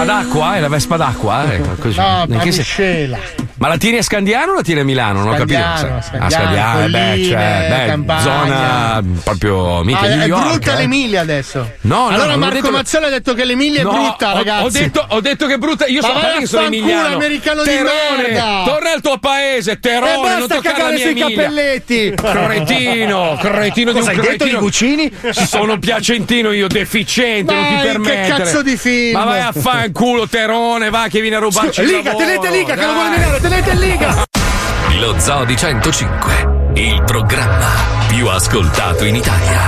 Ad 0.00 0.09
acqua? 0.09 0.56
È 0.56 0.60
la 0.60 0.68
Vespa 0.68 0.96
d'acqua? 0.96 1.52
Ecco, 1.52 1.74
così. 1.78 1.98
No, 1.98 2.24
In 2.26 2.36
a 2.36 2.38
che 2.42 2.52
se- 2.52 2.59
miscela. 2.59 3.18
Ma 3.59 3.68
la 3.68 3.76
tieni 3.76 3.98
a 3.98 4.02
Scandiano 4.02 4.52
o 4.52 4.54
la 4.56 4.62
tieni 4.62 4.80
a 4.80 4.84
Milano? 4.84 5.20
Non 5.22 5.34
ho 5.34 5.36
capito. 5.36 5.60
Scandiano, 5.60 5.96
A 5.98 6.02
Scandiano, 6.02 6.30
Scandiano, 6.30 6.80
eh, 6.80 6.88
beh, 6.88 6.98
colline, 7.10 7.28
cioè, 7.28 7.96
beh, 7.96 8.20
zona 8.22 9.02
proprio 9.22 9.82
mica 9.84 9.98
Ah, 10.00 10.06
New 10.09 10.20
è 10.20 10.26
York. 10.26 10.48
brutta 10.48 10.72
eh. 10.72 10.76
l'Emilia 10.78 11.20
adesso. 11.20 11.70
No, 11.82 11.96
no, 11.96 12.06
allora 12.09 12.30
non 12.30 12.38
Marco 12.40 12.54
detto 12.54 12.66
che- 12.66 12.72
Mazzella 12.72 13.06
ha 13.06 13.10
detto 13.10 13.34
che 13.34 13.44
l'Emilia 13.44 13.80
è 13.80 13.84
brutta, 13.84 14.32
ho- 14.32 14.36
ragazzi. 14.36 14.64
Ho 14.64 14.70
detto, 14.70 15.04
ho 15.06 15.20
detto 15.20 15.46
che 15.46 15.54
è 15.54 15.59
brutta. 15.59 15.86
Io 15.86 16.00
Ma 16.00 16.06
so 16.09 16.12
vai 16.14 16.22
perché 16.22 16.42
a 16.42 16.46
sono 16.48 16.66
emiliano. 16.66 17.14
americano 17.14 17.62
di 17.62 17.68
Terone, 17.68 17.92
merda. 18.32 18.62
Torna 18.64 18.92
al 18.92 19.00
tuo 19.00 19.18
paese, 19.18 19.78
Terone, 19.78 20.10
E 20.12 20.14
non 20.16 20.22
basta 20.22 20.54
toccare 20.56 20.62
la 20.62 20.72
cagare 20.72 20.94
mia 20.96 21.02
sui 21.02 21.10
Emilia. 21.20 21.36
cappelletti. 21.36 22.14
Cretino, 22.16 23.38
cretino 23.40 23.92
di 23.92 23.98
Cosa 23.98 24.10
un 24.12 24.16
hai 24.18 24.22
detto 24.24 24.36
cretino. 24.44 24.59
di 24.59 24.64
Guccini? 24.64 25.12
Sono 25.46 25.78
piacentino 25.78 26.50
io, 26.50 26.66
deficiente, 26.66 27.54
non 27.54 27.64
ti 27.77 27.82
Dai, 27.82 27.86
che 27.86 27.93
permettere. 28.01 28.44
cazzo 28.44 28.62
di 28.62 28.77
film? 28.77 29.19
Ma 29.19 29.24
vai 29.24 29.40
a 29.40 29.53
fanculo, 29.53 30.27
Terone, 30.28 30.90
va 30.90 31.07
che 31.09 31.20
viene 31.20 31.36
a 31.36 31.39
rubarci 31.40 31.81
il 31.81 31.86
Liga, 31.89 32.12
lavoro, 32.12 32.24
tenete 32.27 32.51
Liga, 32.51 32.74
che 32.74 32.85
lo 32.86 32.93
vuole 32.93 33.09
dai. 33.09 33.19
venire, 33.19 33.40
tenete 33.40 33.70
in 33.70 33.78
Liga. 33.78 34.24
Lo 35.01 35.15
Zoo 35.19 35.44
di 35.44 35.57
105, 35.57 36.49
il 36.74 37.03
programma 37.05 37.66
più 38.09 38.28
ascoltato 38.28 39.05
in 39.05 39.16
Italia. 39.16 39.61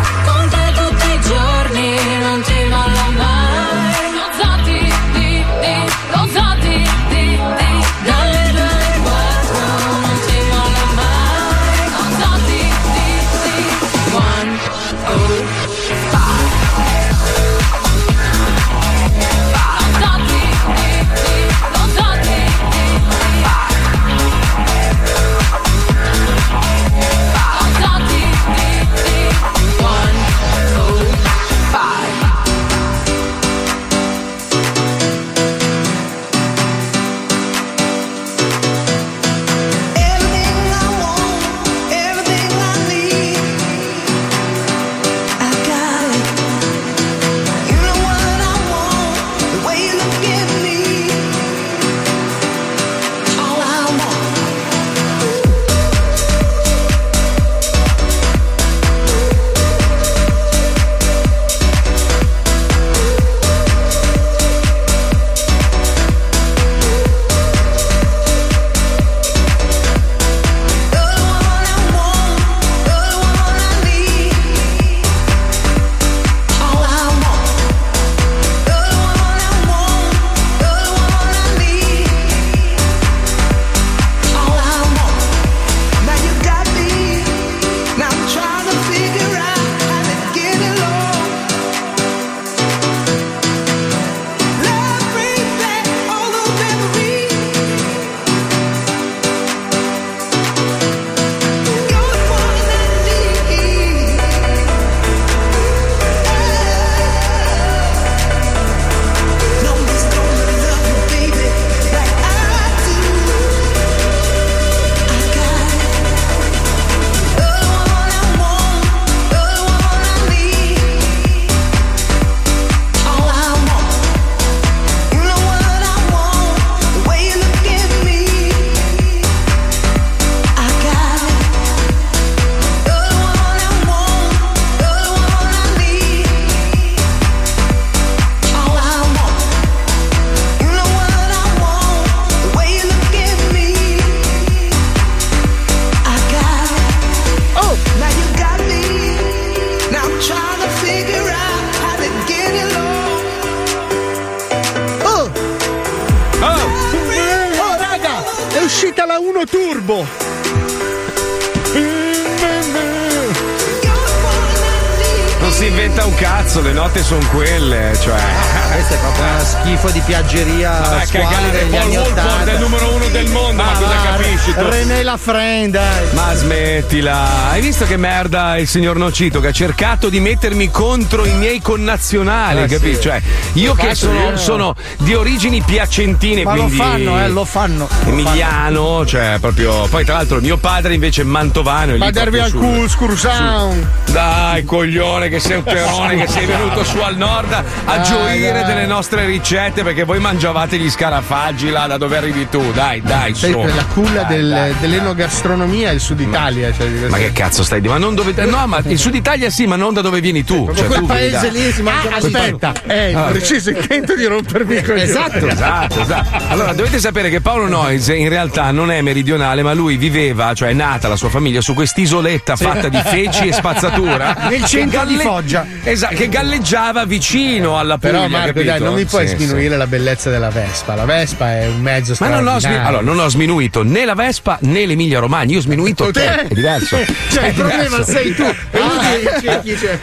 Lafren, 175.26 175.70
dai. 175.70 176.12
Ma 176.12 176.34
smettila, 176.34 177.33
visto 177.76 177.90
che 177.90 177.96
merda 177.96 178.56
il 178.56 178.68
signor 178.68 178.96
Nocito 178.98 179.40
che 179.40 179.48
ha 179.48 179.52
cercato 179.52 180.08
di 180.08 180.20
mettermi 180.20 180.70
contro 180.70 181.24
i 181.26 181.32
miei 181.38 181.60
connazionali, 181.60 182.62
Eh, 182.62 182.66
capisci? 182.68 182.94
sì. 182.94 183.00
Cioè, 183.02 183.20
io 183.54 183.74
Lo 183.74 183.82
che 183.82 183.94
sono, 183.96 184.36
sono 184.36 184.76
di 184.98 185.12
origini 185.12 185.60
piacentine, 185.60 186.44
Ma 186.44 186.54
lo 186.54 186.66
quindi 186.66 186.76
fanno, 186.76 187.20
eh, 187.20 187.28
lo 187.30 187.44
fanno. 187.44 187.88
Emiliano, 188.06 189.04
cioè 189.04 189.38
proprio. 189.40 189.88
Poi, 189.88 190.04
tra 190.04 190.14
l'altro, 190.14 190.38
mio 190.40 190.56
padre 190.56 190.94
invece 190.94 191.22
è 191.22 191.24
mantovano. 191.24 191.94
e 191.94 191.98
Badervi 191.98 192.38
proprio 192.38 192.44
al 192.44 192.52
culo, 192.74 192.88
scursound. 192.88 193.88
Dai, 194.12 194.62
coglione, 194.64 195.28
che 195.28 195.40
sei 195.40 195.56
un 195.56 195.64
terone, 195.64 196.14
che 196.16 196.28
sei 196.28 196.46
venuto 196.46 196.84
su 196.84 196.98
al 196.98 197.16
nord 197.16 197.52
a 197.52 197.62
Dai, 197.96 198.04
gioire 198.04 198.60
dai. 198.60 198.66
delle 198.66 198.86
nostre 198.86 199.26
ricette 199.26 199.82
perché 199.82 200.04
voi 200.04 200.20
mangiavate 200.20 200.78
gli 200.78 200.88
scarafaggi 200.88 201.70
là 201.70 201.88
da 201.88 201.96
dove 201.98 202.16
arrivi 202.18 202.48
tu. 202.48 202.70
Dai, 202.72 203.02
dai, 203.02 203.34
Sei 203.34 203.50
la 203.52 203.84
culla 203.86 204.22
Dai, 204.22 204.36
del- 204.36 204.48
dai. 204.48 204.74
dell'enogastronomia 204.78 205.90
è 205.90 205.94
il 205.94 206.00
sud 206.00 206.20
Italia. 206.20 206.72
Cioè, 206.72 206.86
di 206.86 207.08
Ma 207.08 207.16
che 207.16 207.32
cazzo 207.32 207.62
stai 207.64 207.80
dicendo? 207.80 207.98
Ma 208.00 208.04
non 208.06 208.14
dove. 208.14 208.32
No, 208.46 208.66
ma 208.66 208.80
il 208.86 208.98
sud 208.98 209.14
Italia 209.14 209.50
sì, 209.50 209.66
ma 209.66 209.76
non 209.76 209.92
da 209.94 210.00
dove 210.00 210.20
vieni 210.20 210.44
tu. 210.44 210.70
Cioè, 210.74 210.86
quel 210.86 211.00
tu 211.00 211.06
paese 211.06 211.48
lì 211.50 211.70
si 211.72 211.82
mangia 211.82 212.08
Ah, 212.10 212.16
aspetta, 212.16 212.72
è 212.86 212.92
il 213.10 213.16
Ah. 213.16 213.22
preciso 213.30 213.70
intento 213.70 214.14
di 214.14 214.24
rompermi 214.26 214.76
i 214.76 214.82
coglioni. 214.82 215.00
Esatto, 215.02 215.46
esatto, 215.46 216.00
esatto. 216.00 216.44
Allora, 216.48 216.72
dovete 216.72 216.98
sapere 216.98 217.30
che 217.30 217.40
Paolo 217.40 217.66
Noyes 217.68 218.08
in 218.08 218.28
realtà 218.28 218.70
non 218.70 218.90
è 218.90 219.00
meridionale, 219.00 219.62
ma 219.62 219.72
lui 219.72 219.96
viveva, 219.96 220.52
cioè 220.54 220.70
è 220.70 220.72
nata 220.72 221.08
la 221.08 221.16
sua 221.16 221.28
famiglia 221.30 221.60
su 221.60 221.74
quest'isoletta 221.74 222.56
Sì. 222.56 222.64
fatta 222.64 222.88
di 222.88 223.00
feci 223.04 223.48
e 223.48 223.52
spazzatura. 223.52 224.46
Nel 224.48 224.64
centro 224.64 225.04
di 225.04 225.16
Foggia. 225.16 225.66
Esatto, 225.82 226.14
che 226.14 226.28
galleggiava 226.28 227.04
vicino 227.04 227.78
alla 227.78 227.98
Puglia. 227.98 228.12
Però 228.12 228.28
Marco, 228.28 228.46
capito? 228.48 228.64
dai, 228.64 228.80
non 228.80 228.94
mi 228.94 229.04
puoi 229.04 229.28
Sì, 229.28 229.36
sminuire 229.36 229.70
sì. 229.72 229.76
la 229.78 229.86
bellezza 229.86 230.30
della 230.30 230.50
Vespa. 230.50 230.94
La 230.94 231.04
Vespa 231.04 231.52
è 231.58 231.66
un 231.68 231.80
mezzo 231.80 232.14
Ma 232.20 232.28
non 232.28 232.38
ho, 232.46 232.50
smi- 232.50 232.58
straordinario. 232.60 232.88
allora, 232.88 233.02
non 233.14 233.18
ho 233.24 233.28
sminuito 233.28 233.82
né 233.82 234.04
la 234.04 234.14
Vespa 234.14 234.58
né 234.62 234.86
l'Emilia 234.86 235.18
Romagna, 235.18 235.52
io 235.52 235.58
ho 235.58 235.62
sminuito 235.62 236.10
te, 236.10 236.46
è 236.46 236.54
diverso. 236.54 236.96
Cioè, 237.34 237.53
il 237.54 237.62
problema 237.62 238.04
sei 238.04 238.34
tu. 238.34 238.44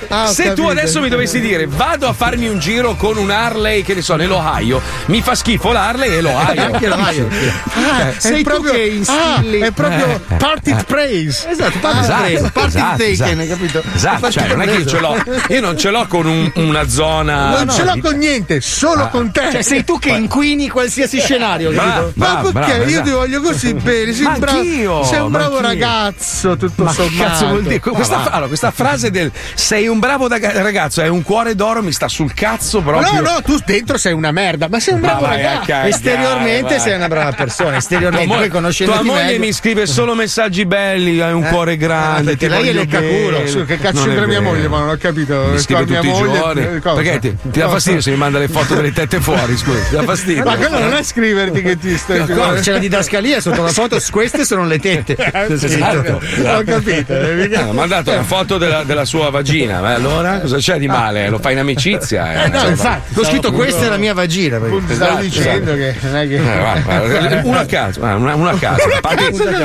Ah, 0.07 0.23
ho 0.23 0.27
Se 0.31 0.53
tu 0.53 0.67
adesso 0.67 1.01
mi 1.01 1.09
dovessi 1.09 1.39
dire 1.39 1.67
vado 1.67 2.07
a 2.07 2.13
farmi 2.13 2.47
un 2.47 2.59
giro 2.59 2.95
con 2.95 3.17
un 3.17 3.29
Harley, 3.29 3.81
che 3.83 3.93
ne 3.93 4.01
so, 4.01 4.15
nell'Ohio, 4.15 4.81
mi 5.07 5.21
fa 5.21 5.35
schifo 5.35 5.71
l'Harley 5.71 6.15
e 6.17 6.21
l'Ohio. 6.21 6.61
Anche 6.63 6.87
l'Ohio. 6.87 7.27
Ah, 7.73 8.07
Eh, 8.07 8.13
sei 8.17 8.43
tu 8.43 8.49
proprio, 8.49 8.71
che 8.73 8.85
instilli- 8.85 9.61
ah, 9.61 9.65
è 9.67 9.71
proprio 9.71 10.05
Eh, 10.05 10.35
parted 10.37 10.79
eh. 10.79 10.83
praise. 10.83 11.49
Esatto, 11.49 11.77
parted 11.79 12.01
Esatto, 12.03 12.21
praise. 12.21 12.49
Parted 12.51 12.75
esatto, 12.75 12.97
taken, 12.97 13.11
esatto. 13.11 13.39
hai 13.39 13.47
capito? 13.47 13.83
Esatto, 13.95 14.31
cioè 14.31 14.47
non 14.47 14.61
è 14.61 14.65
che 14.65 14.71
io 14.77 14.85
ce 14.85 14.99
l'ho, 14.99 15.23
io 15.49 15.61
non 15.61 15.77
ce 15.77 15.89
l'ho 15.89 16.05
con 16.07 16.25
un- 16.25 16.51
una 16.55 16.87
zona. 16.87 17.49
Non 17.63 17.69
ce 17.69 17.83
l'ho 17.83 17.97
con 18.01 18.15
niente, 18.17 18.61
solo 18.61 19.03
Ah. 19.03 19.07
con 19.07 19.31
te. 19.31 19.49
Cioè, 19.51 19.61
sei 19.61 19.83
tu 19.83 19.99
che 19.99 20.09
inquini 20.09 20.69
qualsiasi 20.69 21.19
scenario, 21.19 21.71
capito? 21.71 22.11
Ma 22.15 22.41
perché 22.51 22.71
io 22.77 22.83
esatto. 22.85 23.03
ti 23.03 23.09
voglio 23.11 23.41
così 23.41 23.73
bene? 23.73 24.13
Sei 24.13 24.25
un 24.25 24.35
bravo, 24.39 24.57
anch'io, 24.59 25.03
sei 25.03 25.19
un 25.19 25.31
ma 25.31 25.37
bravo 25.37 25.55
anch'io. 25.57 25.67
ragazzo, 25.69 26.57
tutto 26.57 26.87
sommato. 26.89 27.40
Cazzo 27.41 27.47
vuol 27.49 27.63
dire? 27.63 27.79
Questa, 27.79 28.15
va. 28.17 28.23
allora, 28.31 28.47
questa 28.47 28.71
frase 28.71 29.11
del 29.11 29.31
sei 29.53 29.87
un 29.87 29.99
bravo 29.99 30.27
ragazzo, 30.27 31.01
è 31.01 31.07
un 31.07 31.21
cuore 31.23 31.55
d'oro, 31.55 31.81
mi 31.83 31.91
sta 31.91 32.07
sul 32.07 32.33
cazzo 32.33 32.81
proprio. 32.81 33.11
No, 33.11 33.21
no, 33.21 33.41
tu 33.43 33.57
dentro 33.65 33.97
sei 33.97 34.13
una 34.13 34.31
merda, 34.31 34.67
ma 34.69 34.79
sei 34.79 34.93
un 34.95 35.01
bravo 35.01 35.25
ragazzo. 35.25 35.59
cagare, 35.61 35.89
Esteriormente 35.89 36.75
vai. 36.75 36.79
sei 36.79 36.95
una 36.95 37.07
brava 37.07 37.31
persona, 37.31 37.69
Tua, 37.69 37.77
esteriormente 37.77 38.27
mo- 38.27 38.35
poi 38.35 38.47
tua 38.49 38.55
conoscendoti 38.59 39.05
moglie 39.05 39.23
meglio. 39.23 39.39
mi 39.39 39.53
scrive 39.53 39.85
solo 39.85 40.15
messaggi 40.15 40.65
belli, 40.65 41.19
hai 41.21 41.33
un 41.33 41.43
Eh. 41.43 41.49
cuore 41.49 41.77
grande. 41.77 42.31
Ah, 42.31 42.35
perché 42.35 42.47
ti 42.47 42.51
lei 42.51 42.67
è 42.69 42.73
leccaculo. 42.73 43.47
Su, 43.47 43.65
che 43.65 43.77
cazzo 43.79 44.03
c'entra 44.03 44.25
mia 44.27 44.41
moglie? 44.41 44.67
Ma 44.67 44.79
non 44.79 44.89
ho 44.89 44.97
capito. 44.97 45.47
Mi 45.51 45.59
scrive 45.59 45.85
tutti 45.85 46.07
i 46.07 46.11
moglie, 46.11 46.37
giorni. 46.39 46.61
eh, 46.75 46.79
cosa? 46.79 47.01
Perché 47.01 47.19
ti, 47.19 47.35
ti 47.51 47.59
dà 47.59 47.69
fastidio 47.69 48.01
se 48.01 48.11
mi 48.11 48.17
manda 48.17 48.39
le 48.39 48.47
foto 48.47 48.75
delle 48.75 48.91
tette 48.91 49.19
fuori? 49.19 49.57
Scusa, 49.57 49.79
ti 49.89 49.95
dà 49.95 50.03
fastidio. 50.03 50.43
Ma 50.43 50.55
quello 50.55 50.79
non 50.79 50.93
è 50.93 51.03
scriverti 51.03 51.61
che 51.61 51.77
ti 51.77 51.97
stai 51.97 52.19
No, 52.27 52.53
c'è 52.59 52.71
la 52.73 52.77
didascalia 52.79 53.41
sotto 53.41 53.61
la 53.61 53.69
foto, 53.69 53.99
queste 54.11 54.45
sono 54.45 54.65
le 54.65 54.79
tette. 54.79 55.15
Esatto. 55.71 56.19
Ho 56.45 56.63
capito. 56.65 57.13
Ah, 57.31 57.69
ha 57.69 57.73
mandato 57.73 58.11
una 58.11 58.23
foto 58.23 58.57
della, 58.57 58.83
della 58.83 59.05
sua 59.05 59.29
vagina, 59.29 59.79
ma 59.81 59.93
allora 59.93 60.39
cosa 60.39 60.57
c'è 60.57 60.77
di 60.77 60.87
male? 60.87 61.29
Lo 61.29 61.39
fai 61.39 61.53
in 61.53 61.59
amicizia? 61.59 62.43
Eh, 62.45 62.47
no, 62.49 62.55
insomma. 62.55 62.69
infatti. 62.71 63.19
Ho 63.19 63.23
scritto 63.25 63.51
questa 63.51 63.85
è 63.85 63.89
la 63.89 63.97
mia 63.97 64.13
vagina. 64.13 64.57
perché- 64.59 64.93
Esatto, 64.93 65.21
dicendo 65.21 65.73
che 65.75 65.95
non 66.01 66.15
è 66.17 66.27
che. 66.27 66.35
Eh, 66.35 66.59
guarda, 66.59 67.41
una 67.43 67.59
a 67.59 67.65
caso, 67.65 67.99
una, 68.01 68.15
una 68.35 68.49
a 68.51 68.57
caso. 68.57 68.83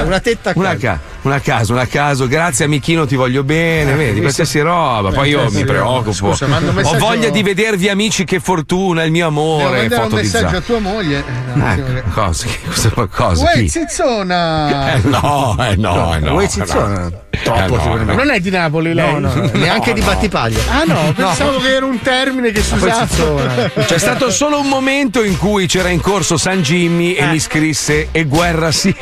Una 0.05 0.21
tetta 0.21 0.51
a 0.51 0.53
Una 0.57 0.69
caso. 0.77 0.81
ca- 0.81 0.99
una 1.23 1.35
a 1.37 1.41
caso, 1.41 1.73
una 1.73 1.83
a 1.83 1.87
caso, 1.87 2.27
grazie 2.29 2.65
amichino, 2.67 3.05
ti 3.07 3.17
voglio 3.17 3.43
bene, 3.43 3.95
vedi, 3.95 4.21
qualsiasi 4.21 4.61
roba. 4.61 5.11
Poi 5.11 5.31
io 5.31 5.51
mi 5.51 5.65
preoccupo. 5.65 6.13
Scusa, 6.13 6.47
Ho 6.85 6.99
voglia 6.99 7.31
di 7.31 7.43
vedervi 7.43 7.89
amici, 7.89 8.25
che 8.25 8.39
fortuna, 8.41 9.03
il 9.03 9.11
mio 9.11 9.29
Devo 9.29 9.41
amore. 9.41 9.77
mandare 9.79 9.95
un 10.03 10.09
Foto 10.09 10.17
di 10.17 10.23
messaggio 10.23 10.47
a 10.47 10.49
Zara. 10.51 10.61
tua 10.61 10.79
moglie. 10.79 11.19
Eh, 11.55 11.61
Ecco, 11.73 11.93
che- 11.93 12.03
cosa? 12.15 12.47
cosa, 12.67 13.07
cosa 13.11 13.45
Uè, 13.45 13.67
zizzona! 13.69 14.93
Eh, 14.95 15.01
no, 15.05 15.57
eh, 15.61 15.77
no, 15.77 16.15
eh, 16.15 16.19
no. 16.21 16.35
Uè, 16.35 16.45
eh, 16.45 16.49
zizzona. 16.49 16.99
no. 17.01 17.25
Troppo, 17.43 17.75
Eh, 17.81 17.87
no, 17.89 17.97
no. 18.05 18.15
Non 18.15 18.31
è 18.31 18.41
di 18.41 18.51
Napoli 18.51 18.93
lei? 18.95 19.13
No, 19.13 19.19
no, 19.19 19.35
no, 19.35 19.51
neanche 19.55 19.93
di 19.93 20.01
no. 20.01 20.07
Battipaglia. 20.07 20.59
Ah 20.71 20.85
no, 20.85 21.13
pensavo 21.15 21.59
che 21.59 21.75
era 21.75 21.85
un 21.87 22.01
termine 22.01 22.51
che 22.51 22.63
si 22.63 22.75
usava. 22.75 23.07
zizzona. 23.07 23.71
C'è 23.87 23.99
stato 23.99 24.31
solo 24.31 24.59
un 24.61 24.69
momento 24.69 25.23
in 25.23 25.37
cui 25.39 25.67
c'era 25.67 25.89
in 25.89 26.01
corso 26.01 26.37
San 26.37 26.63
Jimmy 26.63 27.13
Eh. 27.13 27.23
e 27.23 27.27
mi 27.27 27.39
scrisse 27.39 28.09
e 28.13 28.25
guerra 28.25 28.71
sia. 28.73 28.95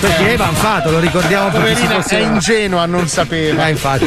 Perché 0.00 0.32
Evan 0.32 0.54
fatto, 0.54 0.90
lo 0.90 0.98
ricordiamo 0.98 1.48
Poverina 1.50 2.00
fosse... 2.00 2.18
è 2.18 2.22
ingenua, 2.22 2.86
non 2.86 3.06
sapeva. 3.08 3.64
Ah, 3.64 3.68
infatti. 3.68 4.06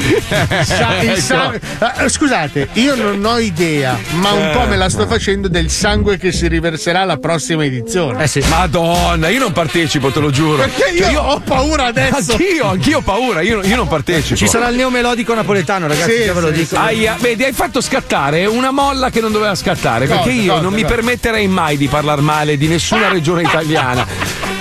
Sa- 0.63 1.01
il 1.01 1.17
sa- 1.17 1.53
Ah, 1.79 2.07
Scusate, 2.09 2.69
io 2.73 2.95
non 2.95 3.23
ho 3.23 3.37
idea, 3.39 3.97
ma 4.13 4.31
un 4.31 4.49
po' 4.53 4.65
me 4.67 4.75
la 4.77 4.89
sto 4.89 5.07
facendo 5.07 5.47
del 5.47 5.69
sangue 5.69 6.17
che 6.17 6.31
si 6.31 6.47
riverserà 6.47 7.01
alla 7.01 7.17
prossima 7.17 7.63
edizione. 7.65 8.23
Eh 8.23 8.27
sì. 8.27 8.43
Madonna, 8.49 9.29
io 9.29 9.39
non 9.39 9.51
partecipo, 9.51 10.11
te 10.11 10.19
lo 10.19 10.29
giuro. 10.31 10.57
Perché 10.57 10.91
io, 10.91 11.03
Cioè, 11.05 11.17
ho 11.17 11.39
paura 11.39 11.85
adesso. 11.85 12.34
Anch'io, 12.35 12.67
anch'io 12.67 12.97
ho 12.97 13.01
paura, 13.01 13.41
io, 13.41 13.63
io 13.63 13.75
non 13.77 13.87
partecipo. 13.87 14.35
Ci 14.35 14.47
sarà 14.47 14.67
il 14.67 14.75
neomelodico 14.75 15.33
napoletano, 15.33 15.87
ragazzi, 15.87 16.11
Sì, 16.11 16.29
ve 16.29 16.39
lo 16.39 16.47
sì, 16.47 16.53
dico. 16.53 16.75
Aia, 16.75 17.15
vedi, 17.19 17.43
hai 17.43 17.53
fatto 17.53 17.79
scattare 17.79 18.45
una 18.45 18.71
molla 18.71 19.09
che 19.09 19.21
non 19.21 19.31
doveva 19.31 19.55
scattare. 19.55 20.05
Cosa, 20.05 20.19
perché 20.19 20.33
io 20.37 20.51
cosa, 20.51 20.63
non 20.63 20.73
mi 20.73 20.83
permetterei 20.83 21.47
mai 21.47 21.77
di 21.77 21.87
parlare 21.87 22.21
male 22.21 22.57
di 22.57 22.67
nessuna 22.67 23.07
regione 23.09 23.43
italiana. 23.43 24.05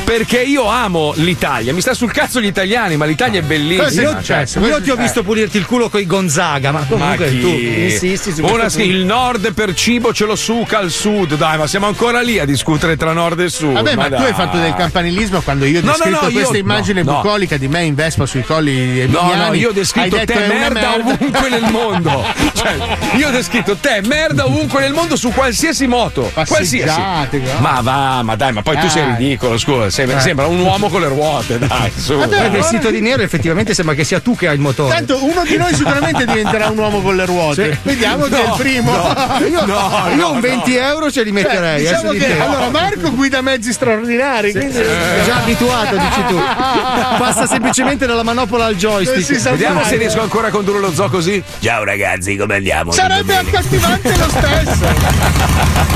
Perché 0.04 0.42
io 0.42 0.66
amo 0.68 1.12
l'Italia, 1.16 1.72
mi 1.72 1.80
sta 1.80 1.94
sul 1.94 2.12
cazzo 2.12 2.38
gli 2.40 2.44
italiani, 2.46 2.96
ma 2.96 3.06
l'Italia 3.06 3.40
è 3.40 3.42
bellissima. 3.42 3.86
È 3.88 3.92
cioè. 3.92 4.16
successo? 4.16 4.60
Io 4.60 4.80
ti 4.82 4.90
ho 4.90 4.96
visto 4.96 5.22
pulirti 5.22 5.56
il 5.56 5.64
culo 5.64 5.88
coi 5.88 6.04
Gonzaga, 6.06 6.72
ma 6.72 6.80
Ma 6.80 6.86
comunque 6.86 7.30
chi? 7.30 7.40
tu 7.40 7.48
insisti 7.48 8.30
su 8.32 8.42
schi- 8.42 8.42
punto. 8.42 8.80
il 8.82 9.04
nord 9.06 9.52
per 9.54 9.72
cibo 9.74 10.12
ce 10.12 10.26
lo 10.26 10.36
suca 10.36 10.78
al 10.78 10.90
sud, 10.90 11.36
dai, 11.36 11.56
ma 11.56 11.66
siamo 11.66 11.86
ancora 11.86 12.20
lì 12.20 12.38
a 12.38 12.44
discutere 12.44 12.96
tra 12.98 13.12
nord 13.12 13.40
e 13.40 13.48
sud. 13.48 13.72
Vabbè, 13.72 13.94
ma, 13.96 14.08
tu 14.10 14.22
hai 14.22 14.34
fatto 14.34 14.58
del 14.58 14.74
campanilismo 14.74 15.40
quando 15.40 15.64
io 15.64 15.78
ho 15.80 15.82
No, 15.82 15.88
no, 15.92 15.96
descritto 15.96 16.20
no, 16.20 16.28
io- 16.28 16.32
questa 16.34 16.56
immagine 16.58 17.02
no, 17.02 17.10
no. 17.10 17.16
bucolica 17.22 17.56
di 17.56 17.68
me 17.68 17.82
in 17.84 17.94
Vespa 17.94 18.26
sui 18.26 18.42
colli 18.44 19.06
No, 19.08 19.20
emiliani. 19.20 19.46
no, 19.48 19.54
io 19.54 19.68
ho 19.70 19.72
descritto 19.72 20.16
detto, 20.16 20.32
te 20.34 20.44
"È 20.44 20.48
una 20.48 20.58
merda, 20.58 20.94
ovunque 20.96 21.48
nel 21.48 21.70
mondo. 21.70 22.24
Cioè, 22.54 22.76
io 23.16 23.28
ho 23.28 23.30
descritto 23.32 23.76
te 23.76 24.00
merda 24.04 24.44
ovunque 24.46 24.80
nel 24.82 24.92
mondo 24.92 25.16
su 25.16 25.30
qualsiasi 25.32 25.86
moto. 25.86 26.30
Qualsiasi. 26.46 27.00
No? 27.00 27.58
Ma 27.60 27.80
va, 27.82 28.22
ma 28.22 28.36
dai, 28.36 28.52
ma 28.52 28.62
poi 28.62 28.74
tu 28.76 28.80
Dai. 28.82 28.90
sei 28.90 29.04
ridicolo, 29.06 29.56
scusa. 29.58 29.93
Sembra, 29.94 30.16
Eh. 30.18 30.20
sembra 30.22 30.46
un 30.46 30.58
uomo 30.58 30.88
con 30.88 31.00
le 31.00 31.06
ruote, 31.06 31.56
dai, 31.56 31.92
su. 31.94 32.14
Vabbè, 32.16 32.26
Poi 32.26 32.38
allora- 32.38 32.50
vestito 32.58 32.90
di 32.90 33.00
nero 33.00 33.22
effettivamente 33.22 33.74
sembra 33.74 33.94
che 33.94 34.02
sia 34.02 34.18
tu 34.18 34.34
che 34.34 34.48
hai 34.48 34.54
il 34.54 34.60
motore. 34.60 34.92
Tanto 34.92 35.24
uno 35.24 35.44
di 35.44 35.56
noi 35.56 35.72
sicuramente 35.72 36.24
diventerà 36.26 36.68
un 36.68 36.78
uomo 36.78 37.00
con 37.00 37.14
le 37.14 37.24
ruote. 37.24 37.70
Sì. 37.74 37.78
Vediamo 37.82 38.24
chi 38.24 38.34
è 38.34 38.40
il 38.42 38.48
No, 38.48 38.54
primo. 38.56 38.92
io, 39.48 39.64
no, 39.66 40.06
io 40.10 40.16
no, 40.16 40.30
un 40.32 40.40
20 40.40 40.74
euro 40.74 41.12
ce 41.12 41.22
li 41.22 41.30
Cioè, 41.32 41.42
metterei. 41.42 41.78
diciamo 41.82 42.08
adesso 42.10 42.12
di 42.26 42.32
che 42.32 42.40
allora 42.40 42.70
Marco 42.70 43.12
guida 43.14 43.40
mezzi 43.40 43.72
straordinari. 43.72 44.50
quindi- 44.50 44.78
È 44.78 45.22
già 45.24 45.36
abituato, 45.36 45.96
dici 45.96 46.24
tu. 46.26 46.40
Passa 47.18 47.46
semplicemente 47.46 48.04
dalla 48.06 48.24
manopola 48.24 48.64
al 48.64 48.74
joystick. 48.74 49.40
Vediamo 49.50 49.74
mai. 49.80 49.84
se 49.88 49.96
riesco 49.96 50.20
ancora 50.22 50.48
a 50.48 50.50
condurre 50.50 50.80
lo 50.80 50.92
zoo 50.92 51.08
così. 51.08 51.40
Ciao 51.60 51.84
ragazzi, 51.84 52.34
come 52.36 52.56
andiamo? 52.56 52.90
Sarebbe 52.90 53.36
accattivante 53.36 54.08
lo 54.16 54.28
stesso. 54.28 54.86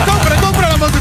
compra, 0.06 0.34
compra 0.40 0.68
la 0.68 0.76
moto 0.76 0.98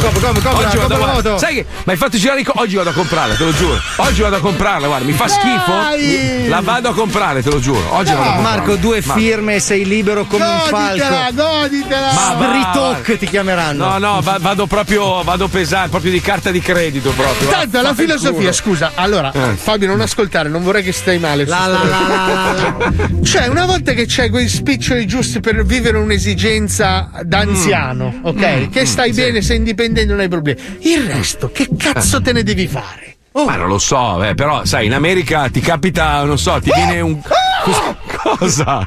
compra, 0.00 0.28
compra. 0.28 0.28
Come, 0.28 0.40
come, 0.40 0.40
come, 0.40 0.64
Oggi 0.66 0.76
vado 0.76 0.94
avanti. 0.94 1.14
moto? 1.14 1.38
Sai 1.38 1.54
che 1.54 1.66
Ma 1.84 1.92
hai 1.92 1.98
fatto 1.98 2.16
girare 2.18 2.40
i 2.40 2.44
co- 2.44 2.52
Oggi 2.56 2.76
vado 2.76 2.90
a 2.90 2.92
comprarla, 2.92 3.34
te 3.34 3.44
lo 3.44 3.52
giuro. 3.54 3.80
Oggi 3.96 4.20
vado 4.22 4.36
a 4.36 4.40
comprarla, 4.40 4.86
guarda, 4.86 5.04
mi 5.06 5.12
fa 5.12 5.28
schifo. 5.28 5.72
Dai! 5.72 6.48
La 6.48 6.60
vado 6.60 6.88
a 6.88 6.94
comprare, 6.94 7.42
te 7.42 7.50
lo 7.50 7.60
giuro. 7.60 7.82
Oggi 7.94 8.12
vado 8.12 8.22
a 8.22 8.32
comprarla. 8.34 8.56
Marco, 8.56 8.74
due 8.76 9.02
firme 9.02 9.54
e 9.56 9.60
sei 9.60 9.84
libero 9.84 10.24
come 10.26 10.44
un 10.44 10.50
Goditela, 10.70 11.06
falco. 11.06 11.42
goditela. 11.60 12.12
Ma 12.12 12.32
va- 12.34 12.46
Britoc 12.48 13.18
ti 13.18 13.26
chiameranno. 13.26 13.88
No, 13.90 13.98
no, 13.98 14.20
va- 14.22 14.38
vado 14.40 14.66
proprio, 14.66 15.22
vado 15.22 15.48
pesante, 15.48 15.90
proprio 15.90 16.10
di 16.12 16.20
carta 16.20 16.50
di 16.50 16.60
credito 16.60 17.10
proprio. 17.10 17.48
Tanto 17.48 17.80
la 17.80 17.94
filosofia, 17.94 18.52
scusa, 18.52 18.92
allora 18.94 19.32
Eh. 19.32 19.56
Fabio 19.56 19.86
non 19.88 20.00
ascoltare, 20.00 20.48
non 20.48 20.62
vorrei 20.62 20.82
che 20.82 20.92
stai 20.92 21.18
male. 21.18 21.44
La, 21.46 21.66
la, 21.66 21.82
la, 21.84 22.06
la, 22.08 22.54
la. 22.54 23.08
Cioè, 23.24 23.46
una 23.48 23.66
volta 23.66 23.92
che 23.92 24.04
c'hai 24.06 24.30
quei 24.30 24.48
spiccioli 24.48 25.06
giusti 25.06 25.40
per 25.40 25.64
vivere 25.64 25.98
un'esigenza 25.98 27.10
da 27.22 27.38
anziano, 27.38 28.20
ok? 28.22 28.46
Mm, 28.66 28.70
che 28.70 28.84
stai 28.86 29.10
mm, 29.10 29.14
sì. 29.14 29.20
bene, 29.20 29.42
sei 29.42 29.56
indipendente, 29.56 29.86
non 29.88 30.20
hai 30.20 30.28
problemi. 30.28 30.60
Il 30.80 31.04
resto, 31.04 31.50
che 31.52 31.68
cazzo 31.76 32.20
te 32.22 32.32
ne 32.32 32.42
devi 32.42 32.66
fare? 32.66 33.16
Ma 33.32 33.54
non 33.56 33.68
lo 33.68 33.78
so, 33.78 34.22
eh, 34.24 34.34
però 34.34 34.64
sai, 34.64 34.86
in 34.86 34.94
America 34.94 35.48
ti 35.48 35.60
capita, 35.60 36.24
non 36.24 36.38
so, 36.38 36.58
ti 36.60 36.70
viene 36.74 37.00
un. 37.00 37.20
Cosa? 37.20 37.96
Cosa 38.16 38.86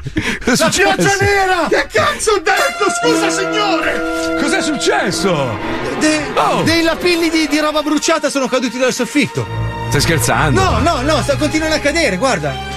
La 0.56 0.68
pioggia 0.68 1.16
nera! 1.20 1.66
Che 1.68 1.86
cazzo 1.92 2.32
ho 2.32 2.38
detto? 2.38 2.90
Scusa, 3.00 3.30
signore! 3.30 4.38
Cos'è 4.40 4.60
successo? 4.60 5.56
De- 6.00 6.30
Oh. 6.34 6.62
Dei 6.62 6.82
lapilli 6.82 7.30
di, 7.30 7.46
di 7.48 7.58
roba 7.60 7.82
bruciata 7.82 8.28
sono 8.28 8.46
caduti 8.48 8.78
dal 8.78 8.92
soffitto. 8.92 9.46
Stai 9.88 10.00
scherzando? 10.00 10.60
No, 10.60 10.78
no, 10.80 11.00
no, 11.02 11.22
sta 11.22 11.36
continuando 11.36 11.76
a 11.76 11.78
cadere, 11.78 12.16
guarda. 12.16 12.71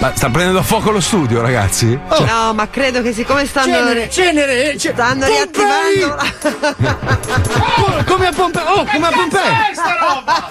Ma 0.00 0.12
sta 0.14 0.30
prendendo 0.30 0.60
a 0.60 0.62
fuoco 0.62 0.90
lo 0.90 1.00
studio, 1.00 1.42
ragazzi? 1.42 1.98
Cioè, 2.10 2.24
No, 2.26 2.54
ma 2.54 2.70
credo 2.70 3.02
che 3.02 3.12
siccome 3.12 3.44
stanno. 3.44 3.66
Cenere, 3.74 4.08
cenere, 4.10 4.78
ce- 4.78 4.92
Stanno 4.94 5.26
Pompei! 5.26 5.94
riattivando. 5.94 7.18
Oh, 7.82 8.04
come 8.06 8.26
a 8.28 8.32
Pompei! 8.32 8.62
Oh, 8.66 8.84
come 8.90 9.06
a 9.06 9.10
Pompei! 9.10 9.40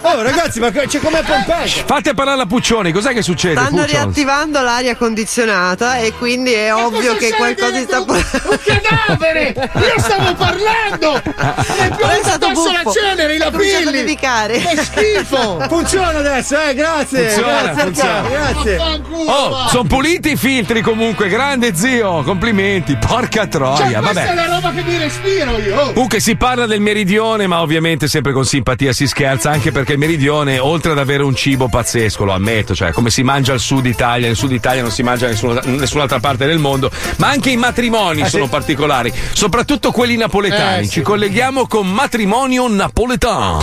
Oh, 0.01 0.21
ragazzi, 0.21 0.59
ma 0.59 0.69
c'è 0.71 0.99
come 0.99 1.19
a 1.19 1.23
Pompei! 1.23 1.67
Fate 1.85 2.13
parlare 2.13 2.37
la 2.37 2.45
Puccioni, 2.45 2.91
cos'è 2.91 3.11
che 3.13 3.21
succede? 3.21 3.55
Stanno 3.55 3.81
Puccioni? 3.81 3.91
riattivando 3.91 4.61
l'aria 4.61 4.95
condizionata 4.95 5.97
e 5.97 6.13
quindi 6.13 6.53
è 6.53 6.73
ovvio 6.73 7.15
che 7.15 7.33
qualcosa 7.35 7.81
sta 7.81 7.99
Un 7.99 8.23
cadavere! 8.63 9.71
Io 9.75 9.99
stavo 9.99 10.33
parlando! 10.35 11.21
È 11.23 11.89
è 11.89 12.19
stato 12.23 12.47
la 12.49 12.91
cenere, 12.91 13.35
i 13.35 13.41
a 13.41 13.45
lapilli! 13.49 14.15
Che 14.15 14.83
schifo! 14.83 15.59
Funziona 15.69 16.19
adesso, 16.19 16.59
eh, 16.61 16.73
grazie! 16.75 17.29
Funziona, 17.29 17.61
grazie, 17.61 17.81
funziona. 17.83 18.21
Grazie! 18.29 18.77
Oh, 18.77 19.38
sono 19.69 19.83
puliti 19.83 20.31
i 20.31 20.35
filtri 20.37 20.81
comunque, 20.81 21.27
grande 21.29 21.73
zio, 21.75 22.23
complimenti, 22.23 22.95
porca 22.97 23.47
troia, 23.47 23.75
Cioè, 23.77 23.99
questa 24.01 24.21
è 24.23 24.25
vabbè. 24.25 24.35
la 24.35 24.53
roba 24.55 24.71
che 24.71 24.83
mi 24.83 24.97
respiro 24.97 25.57
io! 25.57 25.79
oh. 25.79 25.93
Comunque 25.93 26.19
si 26.19 26.35
parla 26.35 26.65
del 26.65 26.81
meridione, 26.81 27.47
ma 27.47 27.61
ovviamente 27.61 28.07
sempre 28.07 28.31
con 28.33 28.45
simpatia 28.45 28.91
si 28.93 29.07
scherza, 29.07 29.49
anche 29.51 29.71
perché 29.71 29.93
il 29.93 29.97
meridione, 29.99 30.59
oltre 30.59 30.91
ad 30.91 30.97
avere 30.99 31.23
un 31.23 31.35
cibo 31.35 31.67
pazzesco, 31.67 32.23
lo 32.25 32.33
ammetto, 32.33 32.75
cioè 32.75 32.91
come 32.91 33.09
si 33.09 33.23
mangia 33.23 33.53
al 33.53 33.59
sud 33.59 33.85
Italia, 33.85 34.27
nel 34.27 34.35
sud 34.35 34.51
Italia 34.51 34.81
non 34.81 34.91
si 34.91 35.03
mangia 35.03 35.25
in 35.25 35.31
nessuna- 35.31 35.61
in 35.65 35.75
nessun'altra 35.75 36.19
parte 36.19 36.45
del 36.45 36.57
mondo, 36.59 36.89
ma 37.17 37.27
anche 37.29 37.49
i 37.49 37.57
matrimoni 37.57 38.27
sono 38.27 38.47
particolari, 38.47 39.11
soprattutto 39.33 39.91
quelli 39.91 40.15
napoletani. 40.17 40.81
Eh, 40.83 40.85
sì. 40.85 40.91
Ci 40.91 41.01
colleghiamo 41.01 41.67
con 41.67 41.87
matrimonio 41.91 42.67
napoletano. 42.67 43.61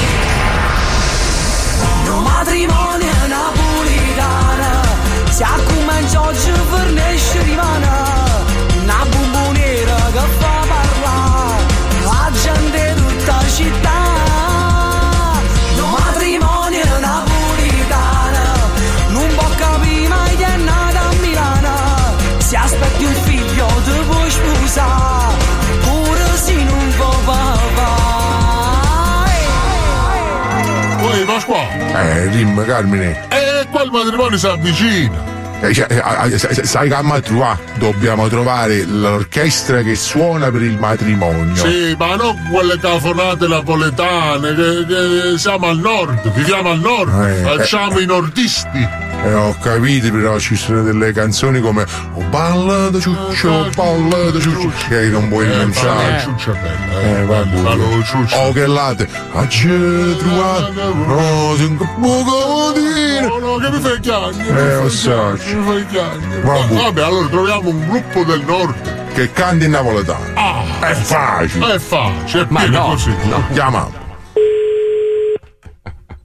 No 2.05 2.20
matrimonio 2.20 3.15
Si 5.36 5.42
accomincia 5.42 6.22
oggi 6.22 6.50
per 6.70 6.92
nesce 6.92 7.42
rimane 7.42 7.88
Una 8.80 9.04
bomboniera 9.06 9.96
che 10.10 10.20
fa 10.38 10.64
parlare 10.66 11.62
La 12.04 12.30
gente 12.42 12.94
tutta 12.94 13.44
città 13.46 14.00
No 15.76 15.88
matrimonio 15.88 16.98
napolitana 17.00 18.54
Non 19.08 19.28
può 19.34 19.46
capire 19.58 20.08
mai 20.08 20.36
che 20.36 20.46
è 20.46 20.56
nata 20.56 21.00
a 21.00 21.12
Milano 21.20 22.16
Si 22.38 22.56
aspetti 22.56 23.04
un 23.04 23.14
figlio 23.24 23.66
ti 23.84 24.04
puoi 24.08 24.30
sposare 24.30 25.34
Pure 25.82 26.36
se 26.36 26.54
non 26.54 26.94
può 26.96 27.14
papà 27.26 28.16
Poi 30.98 31.24
Pasquale. 31.26 32.24
Eh, 32.24 32.28
dimmi 32.30 32.64
Carmine. 32.64 33.45
E 33.66 33.68
quel 33.68 33.90
matrimonio 33.90 34.38
si 34.38 34.47
avvicina. 34.47 35.35
Eh, 35.61 35.73
cioè, 35.73 35.87
eh, 35.91 36.33
eh, 36.35 36.39
sai- 36.39 36.66
sai 36.66 36.89
che 36.89 36.95
a 36.95 37.20
trovare? 37.20 37.59
Dobbiamo 37.78 38.28
trovare 38.28 38.85
l'orchestra 38.85 39.81
che 39.83 39.95
suona 39.95 40.51
per 40.51 40.62
il 40.62 40.78
matrimonio. 40.78 41.55
Sì, 41.55 41.95
ma 41.99 42.15
non 42.15 42.37
quelle 42.51 42.78
cafonate 42.78 43.47
napoletane, 43.49 44.55
che, 44.55 44.85
che 44.87 45.39
siamo 45.39 45.69
al 45.69 45.78
nord, 45.78 46.31
viviamo 46.33 46.70
al 46.70 46.81
nord, 46.81 47.24
Eh, 47.24 47.43
facciamo 47.43 47.99
i 48.01 48.07
nordisti. 48.07 49.05
Eh, 49.24 49.33
ho 49.33 49.57
capito, 49.61 50.11
però 50.11 50.39
ci 50.39 50.55
sono 50.57 50.83
delle 50.83 51.11
canzoni 51.11 51.61
come 51.61 51.85
Oh 52.15 52.23
balla 52.28 52.91
da 52.91 53.01
ciuccio, 53.01 53.69
balla 53.74 54.31
da 54.31 54.39
ciuccio, 54.39 54.70
che 54.89 55.09
non 55.09 55.28
puoi 55.28 55.49
rinunciare. 55.49 56.20
Ciuccia 56.20 56.53
bella, 56.53 57.01
Eh, 57.01 57.27
fanno 57.27 58.03
ciuccia. 58.05 58.39
Oh, 58.39 58.53
che 58.53 58.66
latte, 58.66 59.09
a 59.33 59.47
trovato, 60.19 60.95
no, 60.95 61.55
si 61.57 61.65
un 61.65 61.77
poco 61.77 62.73
di 62.74 63.07
No, 63.27 63.39
no, 63.39 63.57
che 63.57 63.70
mi 63.70 63.81
fai 63.81 64.01
chiangere? 64.01 64.73
Eh, 64.73 64.83
lo 64.83 64.89
so. 64.91 65.37
Fai 65.47 65.86
chiangere. 65.86 66.40
Vabbè. 66.43 66.74
Vabbè, 66.74 67.02
allora 67.02 67.28
troviamo 67.28 67.68
un 67.68 67.86
gruppo 67.89 68.24
del 68.24 68.43
nord. 68.44 68.94
che 69.14 69.31
canta 69.32 69.64
in 69.64 69.70
napoletano. 69.70 70.24
Ah, 70.35 70.62
È 70.81 70.93
facile. 70.94 71.74
è 71.74 71.78
facile, 71.78 72.43
è 72.43 72.47
Ma 72.51 72.60
pieno 72.60 72.78
no, 72.78 72.85
così. 72.89 73.14
Chiama. 73.52 73.89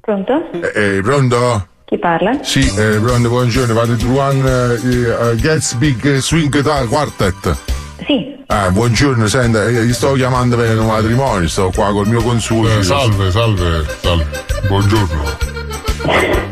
Pronto? 0.02 0.49
Eh, 0.73 0.98
eh, 0.98 1.02
pronto? 1.02 1.68
Chi 1.85 1.98
parla? 1.99 2.39
Sì, 2.41 2.68
eh, 2.77 2.99
pronto, 3.02 3.30
buongiorno, 3.30 3.73
vado 3.73 3.95
trovando 3.95 4.73
eh, 4.73 5.35
Gets 5.35 5.73
Big 5.76 6.18
Swing 6.18 6.61
Ta- 6.64 6.85
Quartet. 6.85 7.57
Sì. 8.06 8.39
Ah, 8.48 8.72
buongiorno, 8.72 9.27
senta, 9.27 9.65
eh, 9.65 9.72
io 9.85 9.93
sto 9.93 10.14
chiamando 10.14 10.57
per 10.57 10.77
un 10.77 10.88
matrimonio, 10.88 11.48
sto 11.48 11.72
qua 11.73 11.91
col 11.91 12.07
mio 12.07 12.22
consuocio. 12.22 12.80
Eh, 12.80 12.84
salve, 12.84 13.31
salve, 13.31 13.85
salve. 14.02 14.26
Buongiorno. 14.68 15.23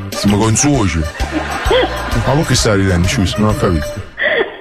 Siamo 0.09 0.37
consuoci. 0.37 1.01
Ma 2.25 2.33
voi 2.33 2.45
che 2.45 2.55
stai 2.55 2.77
ridendo, 2.77 3.07
Cius? 3.07 3.35
Non 3.35 3.49
ho 3.49 3.55
capito. 3.55 3.85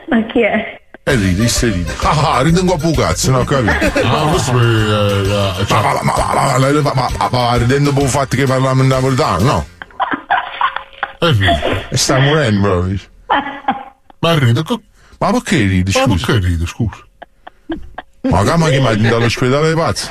Ma 0.08 0.22
chi 0.26 0.40
è? 0.42 0.80
E 1.02 1.14
ride, 1.14 1.48
se 1.48 1.70
ride. 1.70 1.92
Ah, 2.02 2.36
ah 2.36 2.42
ride 2.42 2.60
un 2.60 2.76
po' 2.78 2.90
cazzo, 2.92 3.30
no, 3.30 3.44
capito? 3.44 3.72
Ma 4.06 4.30
questo 4.30 4.52
Ma, 4.52 6.00
ma, 6.02 6.92
ma, 6.94 7.28
ma, 7.30 7.56
ridendo 7.56 7.92
per 7.92 8.02
il 8.02 8.08
fatto 8.08 8.36
che 8.36 8.44
parliamo 8.44 8.82
in 8.82 8.88
napoletano, 8.88 9.44
no? 9.44 9.66
Eh, 11.20 11.88
e 11.88 11.96
sta 11.96 12.18
morendo, 12.18 12.60
proprio. 12.60 12.98
Ma 14.20 14.38
ride, 14.38 14.62
ma 15.18 15.30
perché 15.32 15.56
ride, 15.56 15.90
scusa? 15.90 16.06
Ma 16.06 16.14
perché 16.14 16.46
ride, 16.46 16.66
scusa? 16.66 17.06
Ma 18.22 18.42
che 18.68 18.80
mi 18.80 18.86
ha 18.86 18.94
dato 18.96 19.18
l'ospedale 19.18 19.66
dei 19.68 19.76
pazzi? 19.76 20.10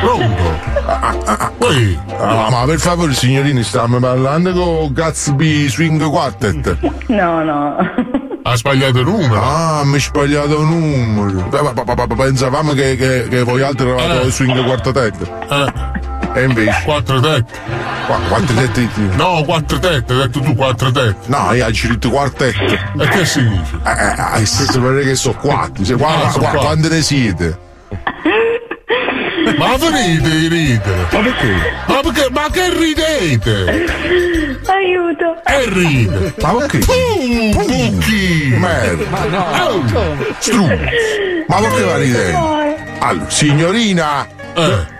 Pronto? 0.00 1.52
Poi, 1.58 1.98
Ah, 2.18 2.48
ma 2.50 2.64
per 2.66 2.78
favore, 2.78 3.12
signorini, 3.14 3.62
stiamo 3.62 3.98
parlando 3.98 4.52
con 4.52 4.92
Gatsby 4.92 5.68
Swing 5.68 6.02
Quartet. 6.02 6.76
No, 7.08 7.42
no. 7.42 7.76
ha 8.42 8.56
sbagliato 8.56 8.98
il 9.00 9.06
numero. 9.06 9.42
Ah, 9.42 9.82
mi 9.84 9.94
hai 9.94 10.00
sbagliato 10.00 10.60
il 10.60 10.66
numero. 10.66 11.48
Ma- 11.50 12.06
Pensavamo 12.14 12.72
che, 12.72 12.96
che, 12.96 13.26
che 13.28 13.42
voi 13.42 13.62
altri 13.62 13.88
eravate 13.88 14.20
Eh. 14.20 14.24
il 14.26 14.32
swing 14.32 14.64
quartetto. 14.64 15.24
Eh, 15.48 15.72
E 16.40 16.42
invece. 16.44 16.82
quattro 16.84 17.20
tette. 17.20 17.52
Qua, 18.06 18.18
quattro 18.28 18.54
tette? 18.56 18.88
No, 19.16 19.42
quattro 19.44 19.78
tette, 19.78 20.12
hai 20.12 20.18
detto 20.20 20.40
tu 20.40 20.54
quattro 20.54 20.90
tette. 20.90 21.16
No, 21.26 21.52
io 21.52 21.66
ho 21.66 21.70
detto 21.70 22.10
quartetto. 22.10 22.72
E 23.00 23.08
che 23.08 23.24
significa? 23.24 23.96
Eh, 23.96 24.38
eh, 24.38 24.42
eh, 24.42 24.46
se 24.46 24.64
sapere 24.64 25.02
che 25.04 25.14
sono 25.14 25.36
quattro. 25.40 25.84
Se, 25.84 25.94
qua, 25.96 26.08
Ah, 26.08 26.12
qua- 26.20 26.30
sono 26.30 26.42
qua- 26.42 26.50
quattro. 26.52 26.60
quante 26.60 26.88
ne 26.88 27.02
siete? 27.02 27.58
Ma 29.56 29.76
venite 29.76 30.28
di 30.30 30.48
ridere. 30.48 31.06
Ma 31.10 31.18
perché? 31.20 31.54
Ma 31.86 32.00
perché? 32.00 32.26
Ma 32.30 32.46
che 32.50 32.70
ridete? 32.74 33.84
Aiuto. 34.66 35.36
E 35.44 35.68
ride. 35.68 36.34
Ma 36.40 36.52
perché? 36.54 36.78
Bucchi. 36.78 38.54
Merda. 38.58 39.04
Ma 39.10 39.24
no. 39.26 39.84
Stru. 40.38 40.66
Ma 41.46 41.56
perché 41.60 41.82
va 41.82 41.96
ridendo? 41.98 42.58
Allora, 43.00 43.30
signorina. 43.30 44.26
Eh. 44.54 44.92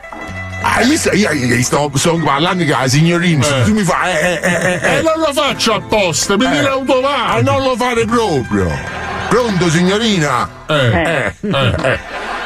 Ah, 0.66 0.82
mi 0.84 0.96
stai, 0.96 1.18
io, 1.18 1.30
io 1.32 1.62
sto, 1.62 1.90
sto 1.94 2.16
parlando 2.24 2.64
con 2.64 2.74
la 2.80 2.88
signorina, 2.88 3.46
Eh. 3.46 3.64
tu 3.64 3.74
mi 3.74 3.82
fai, 3.82 4.14
eh, 4.16 4.40
eh, 4.42 4.50
eh, 4.50 4.80
eh. 4.82 4.96
E 4.98 5.02
non 5.02 5.12
lo 5.18 5.30
faccio 5.34 5.74
apposta, 5.74 6.38
mi 6.38 6.46
viene 6.48 6.68
Ah, 6.68 6.72
automatico. 6.72 7.50
non 7.50 7.62
lo 7.62 7.76
fare 7.76 8.04
proprio. 8.06 8.70
Pronto, 9.28 9.68
signorina? 9.68 10.48
Eh. 10.66 10.74
Eh, 10.74 11.34
Eh. 11.42 11.74
eh. 11.82 11.98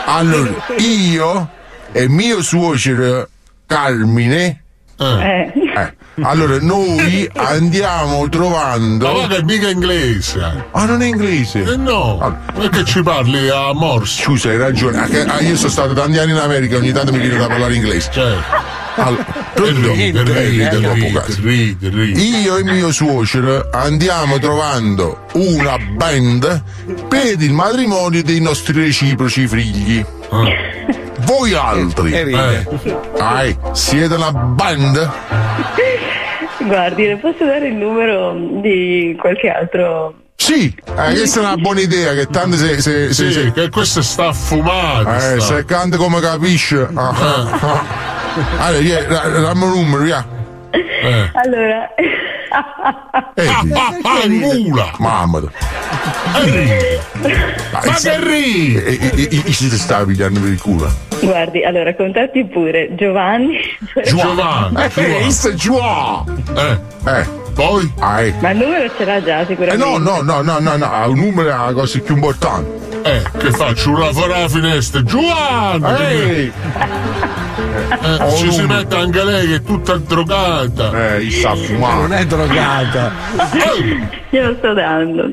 Allora, 0.07 0.51
io 0.79 1.49
e 1.93 2.09
mio 2.09 2.43
suocero 2.43 3.29
Carmine. 3.67 4.63
Eh. 5.01 5.53
eh, 5.77 5.95
Allora, 6.23 6.59
noi 6.61 7.31
andiamo 7.35 8.29
trovando. 8.29 9.07
Ma 9.07 9.13
guarda 9.13 9.37
che 9.37 9.45
mica 9.45 9.69
inglese. 9.69 10.41
Ah, 10.73 10.85
non 10.87 11.03
è 11.03 11.07
inglese? 11.07 11.63
Eh 11.63 11.77
no, 11.77 12.37
perché 12.55 12.85
ci 12.85 13.03
parli 13.03 13.49
a 13.49 13.73
morsi? 13.73 14.23
Scusa, 14.23 14.49
hai 14.49 14.59
ragione. 14.59 14.99
Ah, 14.99 15.35
ah, 15.35 15.41
io 15.41 15.57
sono 15.57 15.71
stato 15.71 15.93
tanti 15.93 16.19
anni 16.19 16.33
in 16.33 16.39
America, 16.39 16.77
ogni 16.77 16.93
tanto 16.93 17.13
mi 17.13 17.21
viene 17.21 17.37
da 17.37 17.47
parlare 17.47 17.75
inglese. 17.75 18.11
Certo. 18.11 18.77
Allora, 18.97 19.25
Pronto? 19.55 19.93
Ride, 19.93 20.23
ride, 20.23 20.71
ride, 20.71 21.37
ride, 21.41 21.89
ride. 21.89 22.21
Io 22.21 22.57
e 22.57 22.65
mio 22.65 22.91
suocero 22.91 23.69
andiamo 23.73 24.39
trovando 24.39 25.27
una 25.35 25.79
band 25.79 26.63
per 27.09 27.41
il 27.41 27.53
matrimonio 27.53 28.23
dei 28.25 28.41
nostri 28.41 28.81
reciproci 28.81 29.47
figli. 29.47 30.05
Voi 31.21 31.53
altri, 31.55 32.13
eh, 32.13 32.67
siete 33.73 34.15
una 34.15 34.33
band? 34.33 35.11
Guardi, 36.61 37.07
le 37.07 37.17
posso 37.17 37.45
dare 37.45 37.69
il 37.69 37.75
numero 37.75 38.35
di 38.61 39.17
qualche 39.19 39.49
altro. 39.49 40.15
Sì, 40.37 40.75
eh, 40.85 40.93
questa 41.15 41.41
è 41.41 41.43
una 41.43 41.57
buona 41.57 41.81
idea, 41.81 42.15
che 42.15 42.27
tanto 42.27 42.57
se... 42.57 42.81
se, 42.81 43.13
se, 43.13 43.13
Sì, 43.13 43.33
se- 43.33 43.53
che 43.53 43.69
questo 43.69 44.03
sta 44.03 44.33
fumato. 44.33 45.11
eh, 45.13 45.41
sta. 45.41 45.57
se 45.57 45.65
canta 45.65 45.97
come 45.97 46.21
capisce... 46.21 46.89
ah, 46.95 47.09
ah, 47.09 47.59
ah. 47.61 47.85
Allora, 48.59 49.29
dammi 49.41 49.65
un 49.65 49.71
numero, 49.71 50.03
via. 50.05 50.27
Allora. 51.35 51.91
Angula! 54.03 54.93
Mamma 54.99 55.41
mia. 55.41 55.51
Ma 57.73 57.81
che 57.81 58.19
ridi? 58.21 58.77
E 59.45 59.53
si 59.53 59.71
stava 59.79 60.05
pigliando 60.05 60.41
per 60.41 60.51
il 60.51 60.61
culo? 60.61 60.91
Guardi, 61.21 61.65
allora 61.65 61.95
contatti 61.95 62.45
pure 62.45 62.95
Giovanni. 62.95 63.59
Giovanni, 64.05 64.85
Eh, 64.85 64.91
questo 64.91 65.49
è 65.49 65.55
Giovanni! 65.55 66.43
Eh, 66.57 66.79
eh. 67.11 67.47
Poi? 67.59 67.93
Eh. 68.21 68.35
Ma 68.39 68.51
il 68.53 68.59
numero 68.59 68.89
ce 68.97 69.05
l'ha 69.05 69.21
già 69.21 69.41
Eh 69.41 69.47
sicuramente. 69.47 69.85
no, 69.85 69.99
no, 69.99 70.23
no, 70.23 70.43
no, 70.43 70.61
no, 70.61 70.77
no, 70.77 71.09
un 71.09 71.19
numero 71.19 71.49
è 71.49 71.57
la 71.57 71.73
cosa 71.73 71.99
più 71.99 72.15
importante. 72.15 72.87
Eh, 73.03 73.23
che 73.37 73.51
faccio? 73.51 73.91
Urla 73.91 74.13
fuori 74.13 74.31
la 74.31 74.49
finestra. 74.49 75.03
Giovanni! 75.03 75.97
Ehi! 76.05 76.53
Eh, 78.01 78.37
ci 78.37 78.53
si 78.53 78.63
mette 78.65 78.97
anche 78.97 79.25
lei 79.25 79.49
che 79.49 79.55
è 79.57 79.63
tutta 79.63 79.97
drogata. 79.97 81.17
Eh, 81.17 81.31
sta 81.33 81.57
fumando. 81.57 82.03
Non 82.03 82.13
è 82.13 82.27
drogata. 82.27 83.13
Glielo 84.31 84.55
sto 84.59 84.73
dando. 84.75 85.29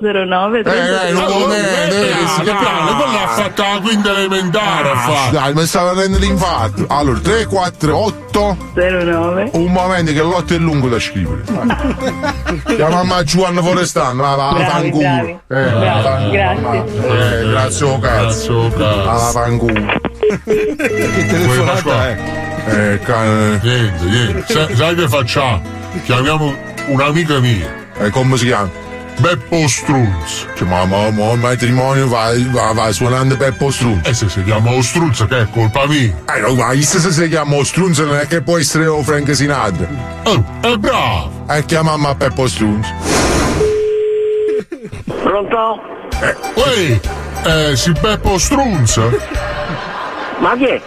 34809 0.00 0.62
Eh, 0.64 1.08
eh, 1.08 1.12
non 1.12 1.24
eh, 1.30 1.46
vedere, 1.46 2.10
eh, 2.10 2.26
si 2.34 2.40
quella 2.40 3.22
ha 3.22 3.28
fatto 3.28 3.62
la 3.62 3.80
quinta 3.82 4.16
elementare. 4.16 4.90
Ah, 4.90 4.96
fatto. 4.96 5.30
Dai, 5.36 5.52
mi 5.54 5.66
stava 5.66 5.90
rendendo 5.92 6.18
l'infarto. 6.18 6.86
Allora, 6.88 7.18
3, 7.18 7.44
4, 7.46 7.96
8. 7.96 8.56
09. 8.74 9.50
Un 9.52 9.70
momento 9.72 10.12
che 10.12 10.18
l'otto 10.20 10.54
è 10.54 10.56
lungo 10.58 10.88
da 10.88 10.98
scrivere. 10.98 11.42
Chiamiamo 12.64 13.22
Giovanni 13.24 13.60
Forestano, 13.62 14.22
va, 14.22 14.34
va, 14.34 14.52
Bravi, 14.52 14.64
fanculo. 14.70 15.02
bravi. 15.02 15.30
Eh, 15.30 15.38
Bravi, 15.46 16.02
va, 16.02 16.28
grazie. 16.30 17.40
Eh, 17.40 17.48
grazie 17.50 17.86
o 17.86 17.98
cazzo. 17.98 18.72
Alla 18.76 19.16
fanculo. 19.32 19.98
Che 20.44 21.26
telefonata 21.26 22.08
è? 22.08 22.18
Eh, 22.66 22.98
ca- 23.00 23.22
Niente, 23.62 24.04
niente. 24.04 24.44
Sa- 24.52 24.68
sai 24.74 24.94
che 24.94 25.08
facciamo? 25.08 25.60
Chiamiamo 26.04 26.54
un'amica 26.86 27.38
mia. 27.40 27.68
eh, 27.98 28.10
come 28.10 28.36
si 28.36 28.46
chiama? 28.46 28.70
Beppo 29.20 29.68
Strunz. 29.68 30.46
Cioè, 30.56 30.66
ma, 30.66 30.86
ma, 30.86 31.10
ma 31.10 31.32
il 31.32 31.38
matrimonio 31.38 32.08
va, 32.08 32.32
va, 32.50 32.72
va 32.72 32.90
suonando 32.90 33.36
Peppo 33.36 33.70
Strunz. 33.70 34.08
E 34.08 34.14
se 34.14 34.28
si 34.28 34.42
chiama 34.44 34.70
Ostruzzo, 34.72 35.26
che 35.26 35.40
è 35.40 35.46
colpa 35.50 35.86
mia. 35.86 36.12
Eh, 36.34 36.40
no, 36.40 36.54
ma 36.54 36.72
se 36.80 36.98
si 36.98 37.28
chiama 37.28 37.62
Strunz 37.62 37.98
non 37.98 38.16
è 38.16 38.26
che 38.26 38.40
può 38.40 38.56
essere 38.58 38.86
o 38.86 39.02
Frank 39.02 39.34
Sinatra. 39.34 39.86
Oh, 40.24 40.44
è 40.60 40.74
bravo. 40.76 41.44
Eh, 41.50 41.64
chiamiamo 41.66 42.08
a 42.08 42.14
Peppo 42.14 42.48
Strunz. 42.48 42.88
Pronto? 45.04 45.80
Uè, 46.54 47.00
eh, 47.44 47.76
si 47.76 47.92
Beppo 47.92 48.38
Strunz? 48.38 49.00
Ma 50.38 50.56
chi 50.56 50.64
è? 50.64 50.80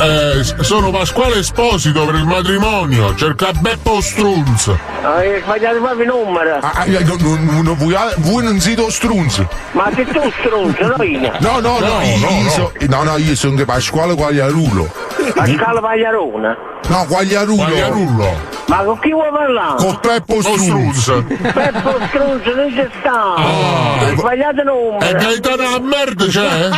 Eh, 0.00 0.42
sono 0.64 0.90
Pasquale 0.90 1.38
Esposito 1.38 2.04
per 2.04 2.16
il 2.16 2.24
matrimonio. 2.24 3.14
Cerca 3.14 3.52
Beppo 3.52 4.00
Strunz. 4.00 4.72
Hai 5.02 5.40
sbagliato 5.42 5.78
proprio 5.80 6.02
il 6.02 6.08
numero. 6.08 6.58
Ah, 6.60 6.84
eh, 6.84 7.04
no, 7.04 7.16
no, 7.20 7.36
no, 7.52 7.62
no, 7.62 7.74
voi, 7.76 7.94
voi 8.16 8.42
non 8.42 8.58
siete 8.58 8.90
Strunz. 8.90 9.44
Ma 9.72 9.88
sei 9.94 10.04
tu 10.06 10.20
stronzo, 10.40 10.94
no 10.96 11.02
io? 11.04 11.32
No, 11.38 11.60
no, 11.60 11.78
no, 11.78 11.86
No, 11.86 12.00
io, 12.02 12.18
no, 12.18 12.28
io 12.30 12.42
no. 12.42 12.48
so- 12.50 12.72
no, 12.88 13.02
no, 13.04 13.16
io 13.18 13.36
sono 13.36 13.54
che 13.56 13.64
Pasquale 13.64 14.14
Quagliarulo. 14.14 14.88
Pasquale 15.34 15.80
Pagliarone. 15.80 16.56
No. 16.88 17.04
Quagliarullo. 17.06 18.56
Ma 18.68 18.82
con 18.84 18.98
chi 19.00 19.10
vuoi 19.12 19.30
parlare? 19.30 19.76
Con 19.76 19.98
Peppo. 20.00 20.42
Strunz. 20.42 21.22
Peppo 21.52 21.98
Stronzo 22.08 22.54
non 22.54 22.72
c'è 22.74 22.88
sta. 23.00 23.34
Ah. 23.34 23.98
Hai 24.00 24.16
sbagliato 24.16 24.60
il 24.60 24.96
E. 25.00 25.12
Gaetano 25.14 25.74
a 25.74 25.80
merda 25.80 26.26
c'è? 26.26 26.68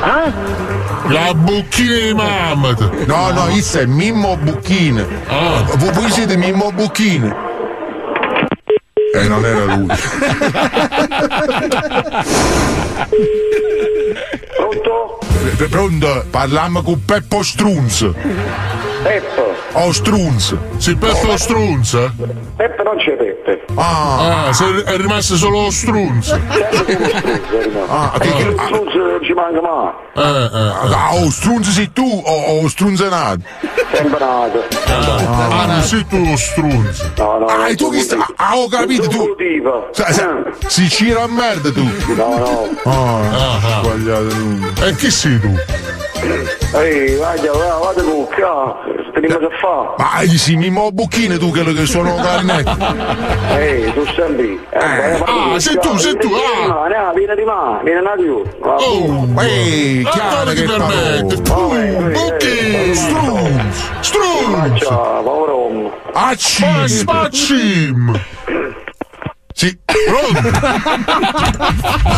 Ah? 0.00 0.32
La 1.08 1.32
bocchina 1.34 1.94
di 1.94 2.14
Mamet. 2.14 3.06
No, 3.06 3.30
no, 3.30 3.48
io 3.48 3.62
è 3.72 3.84
Mimmo 3.86 4.36
Bucchin. 4.36 5.06
Ah. 5.28 5.62
Voi, 5.76 5.92
voi 5.92 6.10
siete 6.10 6.36
Mimmo 6.36 6.72
Bucchin. 6.72 7.34
Eh, 9.14 9.28
non 9.28 9.44
era 9.44 9.76
lui. 9.76 9.86
Pronto? 14.56 15.18
P- 15.56 15.68
Pronto? 15.68 16.24
Parliamo 16.30 16.82
con 16.82 17.04
Peppo 17.04 17.42
Strunz. 17.42 18.10
Peppo. 19.02 19.54
Oh, 19.72 19.92
Strunz. 19.92 20.56
Si 20.78 20.96
Peppo 20.96 21.36
Strunz? 21.36 21.92
Peppe 22.56 22.82
non 22.82 22.96
c'è 22.96 23.16
Peppe. 23.46 23.64
Ah, 23.76 24.46
Ah, 24.48 24.52
se- 24.52 24.82
è 24.84 24.96
rimasto 24.96 25.36
solo 25.36 25.62
lo 25.62 25.70
Strunz. 25.70 26.30
ah, 27.88 28.12
che, 28.18 28.32
che- 28.32 28.54
ah, 28.56 28.66
Stronzo 28.66 28.98
non 28.98 29.18
ci 29.22 29.32
manca 29.32 29.60
mai. 29.60 29.92
Eh, 30.14 30.44
eh. 30.52 30.94
ah, 30.94 31.14
oh, 31.14 31.30
Strunz 31.30 31.70
sei 31.70 31.92
tu 31.92 32.22
o 32.24 32.60
oh, 32.62 32.68
Strunzenato? 32.68 33.40
Sempre 33.92 34.18
nato. 34.18 34.64
Ah, 34.88 35.66
non 35.66 35.82
sei 35.82 36.04
tu 36.06 36.24
lo 36.24 36.36
Strunz. 36.36 37.10
No, 37.16 37.38
no. 37.38 37.46
Ah, 37.46 37.68
e 37.68 37.76
tu 37.76 37.90
chi 37.90 38.00
sta? 38.00 38.26
Ah, 38.36 38.56
ho 38.56 38.66
capito, 38.68 39.06
tu. 39.08 39.36
Sa- 39.92 40.12
sa- 40.12 40.42
Sicilia 40.66 41.22
a 41.22 41.28
merda 41.28 41.70
tu. 41.70 41.84
No, 42.16 42.38
no. 42.38 42.68
Ah, 42.84 43.20
Ah, 43.30 43.82
sbagliato 43.84 44.34
ah. 44.80 44.86
E 44.86 44.94
chi 44.96 45.10
sei 45.10 45.38
tu? 45.40 45.54
Ehi, 46.26 47.14
vai, 47.16 47.38
vai, 47.38 47.80
vado 47.80 48.02
con 48.02 48.26
qua. 48.34 48.76
Teniamo 49.14 49.46
a 49.46 49.50
fare. 49.60 49.94
Ma 49.98 50.20
io 50.22 50.36
sì, 50.38 50.56
Mimmo 50.56 50.90
Bucchin 50.90 51.38
tu 51.38 51.50
quello 51.50 51.72
che 51.72 51.86
suono 51.86 52.14
carnetto. 52.20 52.76
Ehi, 53.56 53.92
tu 53.92 54.04
sempre. 54.14 54.58
Eh, 54.70 55.22
ah, 55.24 55.58
sei 55.58 55.78
tu, 55.78 55.96
sei 55.96 56.16
tu, 56.18 56.28
ah. 56.32 56.66
No, 56.66 56.86
no, 56.86 57.12
vieni 57.14 57.34
di 57.34 57.44
là, 57.44 57.80
vieni 57.82 58.02
da 58.02 58.14
più. 58.16 58.42
Oh, 58.60 59.42
Ehi, 59.42 60.04
ah, 60.04 60.10
chiaro 60.10 60.38
come 60.38 60.54
ti 60.54 60.60
che 60.60 60.66
parlo. 60.66 62.10
Bucchi! 62.10 62.94
Strunz! 62.94 63.90
Strunz! 64.00 64.80
Ciao, 64.84 65.22
uomo. 65.22 65.92
Acci! 66.12 66.64
Ma 66.64 66.88
spacim! 66.88 68.20
Sì. 69.54 69.78
Pronto? 69.86 70.50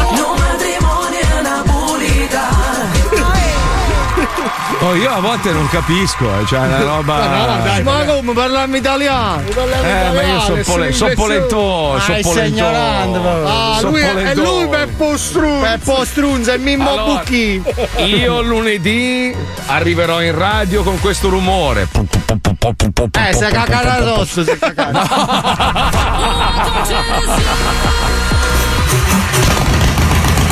Oh, 4.81 4.95
io 4.95 5.11
a 5.11 5.21
volte 5.21 5.51
non 5.53 5.69
capisco, 5.69 6.25
eh, 6.41 6.47
cioè 6.47 6.61
una 6.61 6.81
roba. 6.83 7.61
ma 7.83 8.05
come 8.05 8.33
parliamo 8.33 8.77
italiano? 8.77 9.43
Eh, 9.83 10.11
ma 10.15 10.23
io 10.23 10.41
sono 10.41 10.63
pole- 10.65 10.93
son 10.93 11.13
polentoso, 11.15 11.99
son 11.99 11.99
Ah, 11.99 12.03
sei 12.15 12.23
polentoso. 12.23 12.47
ignorante, 12.47 13.19
proprio. 13.19 13.47
Ah, 13.49 13.81
lui 13.83 14.01
è, 14.01 14.15
è 14.15 14.35
lui 14.35 14.69
Peppo 14.69 15.17
Strunz. 15.17 15.67
Peppo 15.69 16.05
Strunz, 16.05 16.49
è 16.49 16.57
Mimmo 16.59 16.91
Allora, 16.91 17.13
Bucchi. 17.15 17.63
Io 18.05 18.41
lunedì 18.43 19.35
arriverò 19.67 20.23
in 20.23 20.37
radio 20.37 20.83
con 20.83 20.99
questo 21.01 21.29
rumore. 21.29 21.89
Eh, 21.93 23.33
sei 23.33 23.51
cagato 23.51 23.89
addosso, 23.89 24.45
sei 24.45 24.59
cagato. 24.59 24.99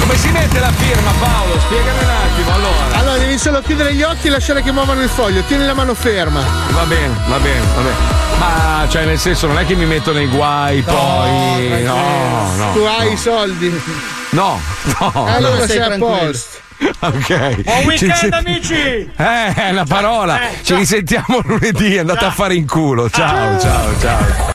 Come 0.00 0.16
si 0.16 0.30
mette 0.30 0.60
la 0.60 0.70
firma, 0.72 1.10
Paolo? 1.18 1.58
Spiegami 1.60 1.98
un 2.02 2.10
attimo 2.10 2.54
allora. 2.54 2.98
Allora, 2.98 3.18
devi 3.18 3.38
solo 3.38 3.60
chiudere 3.60 3.94
gli 3.94 4.02
occhi 4.02 4.28
e 4.28 4.30
lasciare 4.30 4.62
che 4.62 4.70
muovano 4.72 5.02
il 5.02 5.08
foglio. 5.08 5.42
Tieni 5.42 5.64
la 5.64 5.74
mano 5.74 5.94
ferma. 5.94 6.42
Va 6.70 6.84
bene, 6.84 7.14
va 7.26 7.38
bene, 7.38 7.60
va 7.74 7.80
bene. 7.82 7.96
Ma 8.38 8.86
cioè, 8.88 9.04
nel 9.04 9.18
senso, 9.18 9.46
non 9.46 9.58
è 9.58 9.66
che 9.66 9.74
mi 9.74 9.86
metto 9.86 10.12
nei 10.12 10.28
guai 10.28 10.82
poi. 10.82 11.82
No, 11.82 12.52
no. 12.56 12.72
Tu 12.72 12.80
hai 12.80 13.12
i 13.12 13.16
soldi. 13.16 13.82
No, 14.30 14.60
no. 14.98 15.26
E 15.26 15.30
allora 15.30 15.58
no. 15.58 15.66
sei 15.66 15.80
a 15.80 15.96
posto. 15.98 16.64
Ok. 16.98 17.62
Buon 17.62 17.80
Ci 17.80 17.86
weekend, 17.86 18.12
sent- 18.12 18.34
amici! 18.34 19.10
Eh, 19.16 19.54
è 19.54 19.70
una 19.70 19.86
parola. 19.86 20.40
Eh, 20.50 20.58
Ci 20.62 20.74
risentiamo 20.74 21.40
lunedì. 21.44 21.96
Andate 21.96 22.26
a 22.26 22.30
fare 22.30 22.54
in 22.54 22.66
culo. 22.66 23.08
Ciao, 23.08 23.58
ciao, 23.58 23.98
ciao. 23.98 24.44